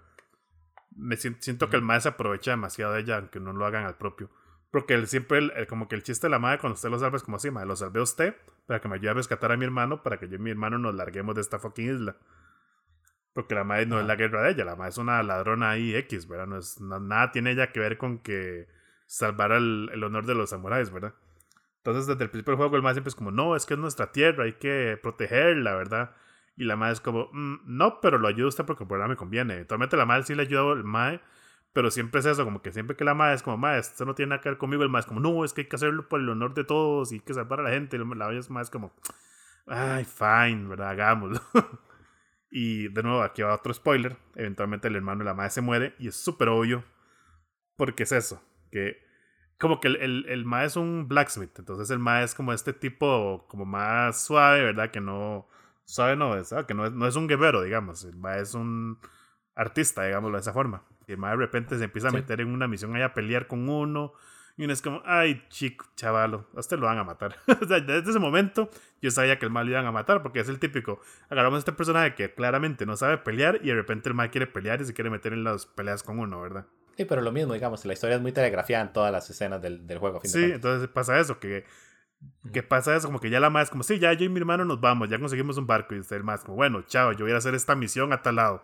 me 1.00 1.18
siento, 1.18 1.70
que 1.70 1.76
el 1.76 1.82
mae 1.82 2.02
se 2.02 2.10
aprovecha 2.10 2.52
demasiado 2.52 2.94
de 2.94 3.02
ella, 3.02 3.18
aunque 3.18 3.40
no 3.40 3.54
lo 3.54 3.66
hagan 3.66 3.86
al 3.86 3.98
propio. 3.98 4.30
Porque 4.72 4.94
él 4.94 5.08
siempre, 5.08 5.40
el, 5.40 5.68
como 5.68 5.88
que 5.88 5.96
el 5.96 6.04
chiste 6.04 6.28
de 6.28 6.32
la 6.32 6.40
madre 6.40 6.60
cuando 6.60 6.76
usted 6.76 6.90
lo 6.90 7.00
salva 7.00 7.18
es 7.18 7.24
como 7.24 7.38
así, 7.38 7.50
madre, 7.50 7.68
lo 7.68 7.76
salvé 7.76 8.00
a 8.00 8.04
usted 8.04 8.36
para 8.68 8.80
que 8.82 8.88
me 8.88 8.96
ayude 8.96 9.10
a 9.10 9.14
rescatar 9.16 9.52
a 9.52 9.58
mi 9.58 9.66
hermano, 9.66 10.04
para 10.04 10.20
que 10.20 10.28
yo 10.28 10.36
y 10.36 10.40
mi 10.40 10.52
hermano 10.52 10.78
nos 10.78 10.94
larguemos 10.94 11.34
de 11.34 11.42
esta 11.42 11.58
fucking 11.58 11.96
isla. 11.96 12.18
Porque 13.34 13.56
la 13.56 13.64
madre 13.64 13.86
no 13.86 14.00
es 14.00 14.06
la 14.06 14.16
guerra 14.16 14.44
de 14.44 14.52
ella, 14.52 14.66
la 14.66 14.76
madre 14.76 14.90
es 14.90 14.98
una 14.98 15.24
ladrona 15.24 15.72
ahí 15.72 15.96
X, 15.96 16.28
¿verdad? 16.28 16.48
No 16.48 16.58
es, 16.58 16.80
nada 16.80 17.32
tiene 17.32 17.52
ella 17.52 17.72
que 17.72 17.80
ver 17.80 17.98
con 17.98 18.20
que 18.20 18.68
salvar 19.08 19.54
el, 19.54 19.90
el, 19.92 20.04
honor 20.04 20.26
de 20.26 20.36
los 20.36 20.52
samuráis, 20.52 20.92
¿verdad? 20.92 21.16
Entonces, 21.78 22.06
desde 22.06 22.24
el 22.26 22.30
principio 22.30 22.52
del 22.52 22.58
juego, 22.58 22.76
el 22.76 22.84
mae 22.84 22.94
siempre 22.94 23.10
es 23.10 23.16
como, 23.16 23.32
no, 23.32 23.56
es 23.56 23.66
que 23.66 23.74
es 23.74 23.80
nuestra 23.80 24.12
tierra, 24.12 24.44
hay 24.44 24.54
que 24.54 25.00
protegerla, 25.02 25.74
¿verdad? 25.76 26.12
Y 26.60 26.66
la 26.66 26.76
madre 26.76 26.92
es 26.92 27.00
como, 27.00 27.30
mm, 27.32 27.62
no, 27.66 28.02
pero 28.02 28.18
lo 28.18 28.28
ayuda 28.28 28.50
usted 28.50 28.66
porque 28.66 28.86
por 28.86 28.98
ahora 28.98 29.08
me 29.08 29.16
conviene. 29.16 29.54
Eventualmente 29.54 29.96
la 29.96 30.06
madre 30.06 30.24
sí 30.24 30.36
le 30.36 30.42
ayuda 30.42 30.74
al 30.74 30.84
mae, 30.84 31.22
pero 31.72 31.90
siempre 31.90 32.20
es 32.20 32.26
eso, 32.26 32.44
como 32.44 32.62
que 32.62 32.74
siempre 32.74 32.98
que 32.98 33.06
la 33.06 33.14
madre 33.14 33.36
es 33.36 33.44
como, 33.44 33.56
madre, 33.58 33.80
esto 33.80 34.04
no 34.04 34.14
tiene 34.14 34.32
nada 34.32 34.42
que 34.42 34.50
ver 34.50 34.58
conmigo, 34.58 34.84
el 34.84 34.90
mae 34.90 35.00
es 35.00 35.06
como, 35.06 35.22
no, 35.22 35.46
es 35.46 35.54
que 35.54 35.62
hay 35.62 35.68
que 35.68 35.78
hacerlo 35.78 36.10
por 36.10 36.20
el 36.20 36.28
honor 36.28 36.54
de 36.54 36.66
todos 36.66 37.14
y 37.14 37.16
hay 37.16 37.22
que 37.22 37.34
salvar 37.34 37.62
a 37.62 37.64
la 37.64 37.70
gente. 37.70 37.98
La 37.98 38.04
madre 38.04 38.38
es 38.38 38.50
más 38.50 38.70
como, 38.70 38.94
ay, 39.68 40.04
fine, 40.04 40.68
¿verdad? 40.68 40.90
Hagámoslo. 40.90 41.40
y 42.52 42.90
de 42.90 43.04
nuevo, 43.04 43.22
aquí 43.24 43.42
va 43.42 43.56
otro 43.56 43.74
spoiler. 43.74 44.18
Eventualmente 44.36 44.90
el 44.90 44.98
hermano 44.98 45.20
de 45.20 45.26
la 45.26 45.34
madre 45.34 45.52
se 45.52 45.62
muere 45.62 45.96
y 45.98 46.10
es 46.10 46.16
súper 46.18 46.50
obvio 46.50 46.84
porque 47.78 48.04
es 48.04 48.12
eso, 48.12 48.44
que 48.70 48.98
como 49.58 49.80
que 49.80 49.88
el, 49.88 49.96
el, 49.96 50.26
el 50.28 50.54
es 50.64 50.76
un 50.76 51.08
blacksmith, 51.08 51.58
entonces 51.60 51.90
el 51.90 52.00
mae 52.00 52.26
es 52.26 52.36
como 52.36 52.52
este 52.52 52.74
tipo 52.74 53.46
como 53.48 53.66
más 53.66 54.26
suave, 54.26 54.62
¿verdad? 54.62 54.92
Que 54.92 55.00
no 55.00 55.48
sabe 55.90 56.16
no 56.16 56.36
es, 56.36 56.54
que 56.68 56.74
no 56.74 56.86
es, 56.86 56.92
no 56.92 57.08
es 57.08 57.16
un 57.16 57.28
guerrero, 57.28 57.64
digamos, 57.64 58.08
es 58.38 58.54
un 58.54 59.00
artista, 59.56 60.04
digámoslo 60.04 60.38
de 60.38 60.42
esa 60.42 60.54
forma. 60.54 60.84
Y 61.08 61.14
el 61.14 61.22
de 61.22 61.36
repente 61.36 61.78
se 61.78 61.86
empieza 61.86 62.10
a 62.10 62.12
meter 62.12 62.42
en 62.42 62.50
una 62.50 62.68
misión 62.68 62.96
ahí 62.96 63.02
a 63.02 63.14
pelear 63.14 63.48
con 63.48 63.68
uno. 63.68 64.14
Y 64.58 64.66
uno 64.66 64.74
es 64.74 64.82
como, 64.82 65.02
ay, 65.06 65.44
chico, 65.50 65.86
chavalo, 65.96 66.46
a 66.56 66.60
usted 66.60 66.78
lo 66.78 66.86
van 66.86 66.98
a 66.98 67.04
matar. 67.04 67.36
desde 67.68 68.00
ese 68.00 68.20
momento 68.20 68.70
yo 69.02 69.10
sabía 69.10 69.40
que 69.40 69.46
el 69.46 69.52
mal 69.52 69.66
lo 69.66 69.72
iban 69.72 69.86
a 69.86 69.92
matar, 69.92 70.22
porque 70.22 70.42
es 70.42 70.50
el 70.50 70.60
típico. 70.60 71.00
Agarramos 71.30 71.58
a 71.58 71.60
este 71.60 71.72
personaje 71.72 72.14
que 72.14 72.34
claramente 72.34 72.86
no 72.86 72.96
sabe 72.96 73.18
pelear 73.18 73.60
y 73.64 73.68
de 73.68 73.76
repente 73.76 74.10
el 74.10 74.16
mal 74.16 74.30
quiere 74.30 74.48
pelear 74.48 74.82
y 74.82 74.86
se 74.86 74.94
quiere 74.94 75.10
meter 75.10 75.34
en 75.34 75.44
las 75.44 75.66
peleas 75.66 76.04
con 76.04 76.20
uno, 76.20 76.42
¿verdad? 76.42 76.66
Sí, 76.98 77.06
pero 77.06 77.22
lo 77.22 77.32
mismo, 77.32 77.54
digamos, 77.54 77.86
la 77.86 77.94
historia 77.94 78.18
es 78.18 78.22
muy 78.22 78.34
telegrafiada 78.34 78.84
en 78.84 78.94
todas 78.94 79.12
las 79.12 79.30
escenas 79.30 79.62
del, 79.62 79.88
del 79.88 79.98
juego. 79.98 80.20
sí, 80.24 80.52
entonces 80.52 80.90
pasa 80.90 81.18
eso, 81.20 81.40
que 81.40 81.64
¿Qué 82.54 82.64
pasa 82.64 82.96
eso? 82.96 83.08
Como 83.08 83.20
que 83.20 83.30
ya 83.30 83.40
la 83.40 83.50
madre 83.50 83.66
es 83.66 83.70
como, 83.70 83.84
sí, 83.84 84.00
ya 84.00 84.14
yo 84.14 84.26
y 84.26 84.30
mi 84.30 84.40
hermano 84.40 84.66
nos 84.66 84.82
vamos, 84.82 85.10
ya 85.10 85.20
conseguimos 85.20 85.58
un 85.58 85.68
barco. 85.68 85.96
Y 85.96 86.00
usted 86.00 86.18
el 86.18 86.24
más 86.24 86.44
como, 86.44 86.56
bueno, 86.56 86.82
chao, 86.84 87.12
yo 87.14 87.26
voy 87.26 87.34
a 87.34 87.38
hacer 87.38 87.56
esta 87.56 87.76
misión 87.76 88.12
a 88.14 88.22
tal 88.22 88.36
lado. 88.36 88.64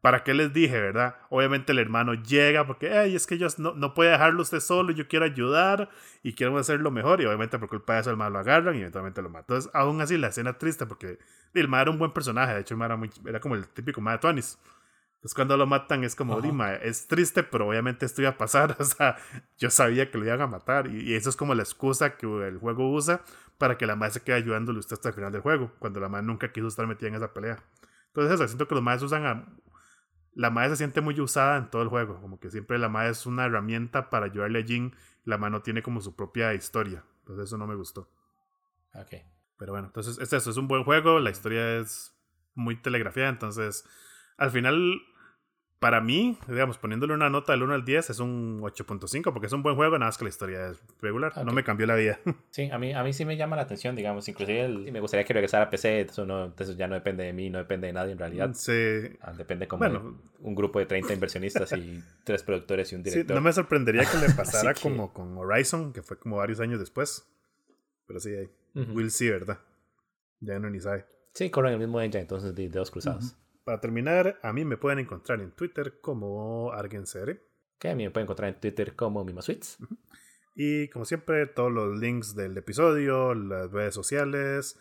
¿Para 0.00 0.22
qué 0.22 0.32
les 0.32 0.52
dije, 0.52 0.80
verdad? 0.80 1.16
Obviamente 1.28 1.72
el 1.72 1.80
hermano 1.80 2.14
llega 2.14 2.64
porque, 2.66 2.96
ay, 2.96 3.16
es 3.16 3.26
que 3.26 3.36
yo 3.36 3.48
no, 3.58 3.74
no 3.74 3.94
puede 3.94 4.12
dejarlo 4.12 4.42
usted 4.42 4.60
solo, 4.60 4.92
yo 4.92 5.08
quiero 5.08 5.24
ayudar 5.24 5.90
y 6.22 6.34
quiero 6.34 6.56
hacerlo 6.56 6.92
mejor. 6.92 7.20
Y 7.20 7.26
obviamente 7.26 7.58
por 7.58 7.68
culpa 7.68 7.94
de 7.94 8.00
eso 8.00 8.10
el 8.10 8.16
malo 8.16 8.34
lo 8.34 8.38
agarran 8.38 8.76
y 8.76 8.80
eventualmente 8.80 9.20
lo 9.22 9.28
matan. 9.28 9.56
Entonces, 9.56 9.70
aún 9.74 10.00
así, 10.00 10.16
la 10.16 10.28
escena 10.28 10.56
triste 10.56 10.86
porque 10.86 11.18
el 11.54 11.68
mal 11.68 11.82
era 11.82 11.90
un 11.90 11.98
buen 11.98 12.12
personaje. 12.12 12.54
De 12.54 12.60
hecho, 12.60 12.74
el 12.74 12.78
mal 12.78 13.10
era, 13.26 13.40
como 13.40 13.56
el 13.56 13.66
típico 13.68 14.00
mal 14.00 14.20
de. 14.20 14.58
Entonces 15.18 15.34
cuando 15.34 15.56
lo 15.56 15.66
matan 15.66 16.04
es 16.04 16.14
como, 16.14 16.40
Dima, 16.40 16.74
es 16.74 17.08
triste, 17.08 17.42
pero 17.42 17.66
obviamente 17.66 18.06
esto 18.06 18.22
iba 18.22 18.30
a 18.30 18.38
pasar. 18.38 18.76
O 18.80 18.84
sea, 18.84 19.16
yo 19.56 19.68
sabía 19.68 20.12
que 20.12 20.18
lo 20.18 20.24
iban 20.24 20.40
a 20.40 20.46
matar. 20.46 20.86
Y, 20.86 21.14
eso 21.14 21.28
es 21.28 21.34
como 21.36 21.56
la 21.56 21.64
excusa 21.64 22.16
que 22.16 22.26
el 22.26 22.58
juego 22.58 22.92
usa 22.92 23.22
para 23.58 23.76
que 23.76 23.84
la 23.84 23.96
madre 23.96 24.12
se 24.14 24.22
quede 24.22 24.36
ayudándole 24.36 24.78
usted 24.78 24.94
hasta 24.94 25.08
el 25.08 25.16
final 25.16 25.32
del 25.32 25.40
juego, 25.40 25.72
cuando 25.80 25.98
la 25.98 26.08
madre 26.08 26.24
nunca 26.24 26.52
quiso 26.52 26.68
estar 26.68 26.86
metida 26.86 27.08
en 27.08 27.16
esa 27.16 27.32
pelea. 27.32 27.58
Entonces 28.06 28.34
eso, 28.34 28.46
siento 28.46 28.68
que 28.68 28.76
los 28.76 28.84
madres 28.84 29.02
usan 29.02 29.26
a... 29.26 29.44
La 30.34 30.50
madre 30.50 30.70
se 30.70 30.76
siente 30.76 31.00
muy 31.00 31.18
usada 31.20 31.56
en 31.56 31.68
todo 31.68 31.82
el 31.82 31.88
juego, 31.88 32.20
como 32.20 32.38
que 32.38 32.48
siempre 32.48 32.78
la 32.78 32.88
madre 32.88 33.10
es 33.10 33.26
una 33.26 33.46
herramienta 33.46 34.10
para 34.10 34.26
ayudarle 34.26 34.60
a 34.60 34.62
Jin. 34.64 34.94
La 35.24 35.36
madre 35.36 35.50
no 35.50 35.62
tiene 35.62 35.82
como 35.82 36.00
su 36.00 36.14
propia 36.14 36.54
historia. 36.54 37.02
Entonces 37.22 37.46
eso 37.46 37.58
no 37.58 37.66
me 37.66 37.74
gustó. 37.74 38.08
Ok. 38.94 39.14
Pero 39.58 39.72
bueno, 39.72 39.88
entonces 39.88 40.18
es 40.18 40.32
eso, 40.32 40.50
es 40.50 40.56
un 40.56 40.68
buen 40.68 40.84
juego, 40.84 41.18
la 41.18 41.30
historia 41.30 41.78
es 41.78 42.14
muy 42.54 42.76
telegrafiada, 42.76 43.28
entonces 43.28 43.84
al 44.38 44.50
final, 44.50 45.02
para 45.80 46.00
mí, 46.00 46.38
digamos, 46.46 46.78
poniéndole 46.78 47.12
una 47.12 47.28
nota 47.28 47.52
del 47.52 47.64
1 47.64 47.74
al 47.74 47.84
10, 47.84 48.10
es 48.10 48.20
un 48.20 48.60
8.5, 48.62 49.32
porque 49.32 49.48
es 49.48 49.52
un 49.52 49.62
buen 49.62 49.76
juego, 49.76 49.98
nada 49.98 50.08
más 50.08 50.16
que 50.16 50.24
la 50.24 50.30
historia 50.30 50.68
es 50.68 50.80
regular. 51.02 51.44
No 51.44 51.52
me 51.52 51.64
cambió 51.64 51.86
la 51.86 51.96
vida. 51.96 52.18
Sí, 52.50 52.70
a 52.70 52.78
mí, 52.78 52.92
a 52.92 53.02
mí 53.04 53.12
sí 53.12 53.24
me 53.24 53.36
llama 53.36 53.56
la 53.56 53.62
atención, 53.62 53.94
digamos, 53.94 54.28
inclusive 54.28 54.68
me 54.68 55.00
gustaría 55.00 55.24
que 55.24 55.32
regresara 55.32 55.64
a 55.64 55.70
PC, 55.70 56.00
eso, 56.02 56.24
no, 56.24 56.54
eso 56.58 56.72
ya 56.72 56.88
no 56.88 56.94
depende 56.94 57.24
de 57.24 57.32
mí, 57.32 57.50
no 57.50 57.58
depende 57.58 57.88
de 57.88 57.92
nadie 57.92 58.12
en 58.12 58.18
realidad. 58.18 58.50
Sí. 58.54 58.72
Ah, 59.20 59.32
depende 59.32 59.68
como 59.68 59.80
bueno, 59.80 60.18
un 60.40 60.54
grupo 60.54 60.78
de 60.78 60.86
30 60.86 61.12
inversionistas 61.12 61.72
y 61.72 62.02
tres 62.24 62.42
productores 62.42 62.90
y 62.92 62.96
un 62.96 63.02
director. 63.02 63.26
Sí, 63.26 63.34
no 63.34 63.40
me 63.40 63.52
sorprendería 63.52 64.04
que 64.04 64.18
le 64.18 64.32
pasara 64.36 64.74
como 64.74 65.12
con 65.12 65.36
Horizon, 65.36 65.92
que 65.92 66.02
fue 66.02 66.18
como 66.18 66.36
varios 66.36 66.60
años 66.60 66.80
después. 66.80 67.28
Pero 68.06 68.20
sí, 68.20 68.30
ahí. 68.34 68.48
Will 68.74 69.10
see, 69.10 69.28
¿verdad? 69.28 69.58
Ya 70.40 70.58
no 70.58 70.70
ni 70.70 70.80
sabe. 70.80 71.04
Sí, 71.34 71.50
corren 71.50 71.74
el 71.74 71.78
mismo 71.78 72.00
engine, 72.00 72.22
entonces 72.22 72.54
de 72.54 72.68
dedos 72.68 72.90
cruzados. 72.90 73.36
Para 73.68 73.82
terminar, 73.82 74.40
a 74.42 74.54
mí 74.54 74.64
me 74.64 74.78
pueden 74.78 74.98
encontrar 74.98 75.42
en 75.42 75.50
Twitter 75.50 76.00
como 76.00 76.72
ArgenCR. 76.72 77.38
Que 77.78 77.90
a 77.90 77.94
mí 77.94 78.02
me 78.02 78.10
pueden 78.10 78.24
encontrar 78.24 78.48
en 78.48 78.58
Twitter 78.58 78.96
como 78.96 79.22
MimaSweets. 79.26 79.76
Y 80.54 80.88
como 80.88 81.04
siempre, 81.04 81.44
todos 81.48 81.70
los 81.70 81.98
links 81.98 82.34
del 82.34 82.56
episodio, 82.56 83.34
las 83.34 83.70
redes 83.70 83.92
sociales 83.92 84.78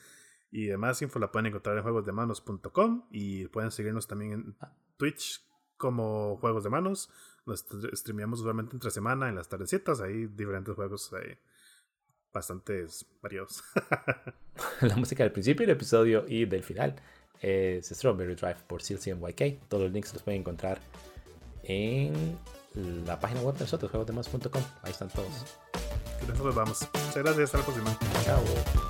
y 0.52 0.68
demás 0.68 1.02
info 1.02 1.20
la 1.20 1.34
pueden 1.34 1.48
encontrar 1.48 1.76
en 1.76 1.84
juegosdemanos.com 1.84 3.10
y 3.12 3.48
pueden 3.48 3.72
seguirnos 3.72 4.08
también 4.08 4.32
en 4.32 4.56
ah. 4.62 4.74
Twitch 4.96 5.46
como 5.76 6.38
Juegos 6.38 6.64
de 6.64 6.70
Manos. 6.70 7.10
Nos 7.46 7.66
streameamos 7.92 8.40
usualmente 8.40 8.74
entre 8.74 8.90
semana 8.90 9.28
en 9.28 9.36
las 9.36 9.50
tardecitas. 9.50 10.00
Hay 10.00 10.28
diferentes 10.28 10.74
juegos 10.76 11.12
ahí, 11.12 11.38
bastantes 12.32 13.06
variados. 13.22 13.66
la 14.80 14.96
música 14.96 15.24
del 15.24 15.34
principio 15.34 15.68
del 15.68 15.76
episodio 15.76 16.24
y 16.26 16.46
del 16.46 16.64
final 16.64 16.96
es 17.42 17.88
Strawberry 17.88 18.36
Drive 18.36 18.58
por 18.68 18.82
CLCMYK. 18.82 19.68
Todos 19.68 19.84
los 19.84 19.92
links 19.92 20.14
los 20.14 20.24
pueden 20.24 20.42
encontrar 20.42 20.80
en 21.64 22.38
la 23.06 23.20
página 23.20 23.42
web 23.42 23.56
de 23.56 23.62
nosotros, 23.62 23.92
juegosdemas.com. 23.92 24.64
Ahí 24.84 24.92
están 24.92 25.10
todos. 25.10 25.30
nosotros 26.28 26.56
vamos. 26.56 26.88
Muchas 26.94 27.18
gracias, 27.18 27.46
hasta 27.46 27.58
la 27.60 27.64
próxima. 27.64 27.98
Chao. 28.24 28.87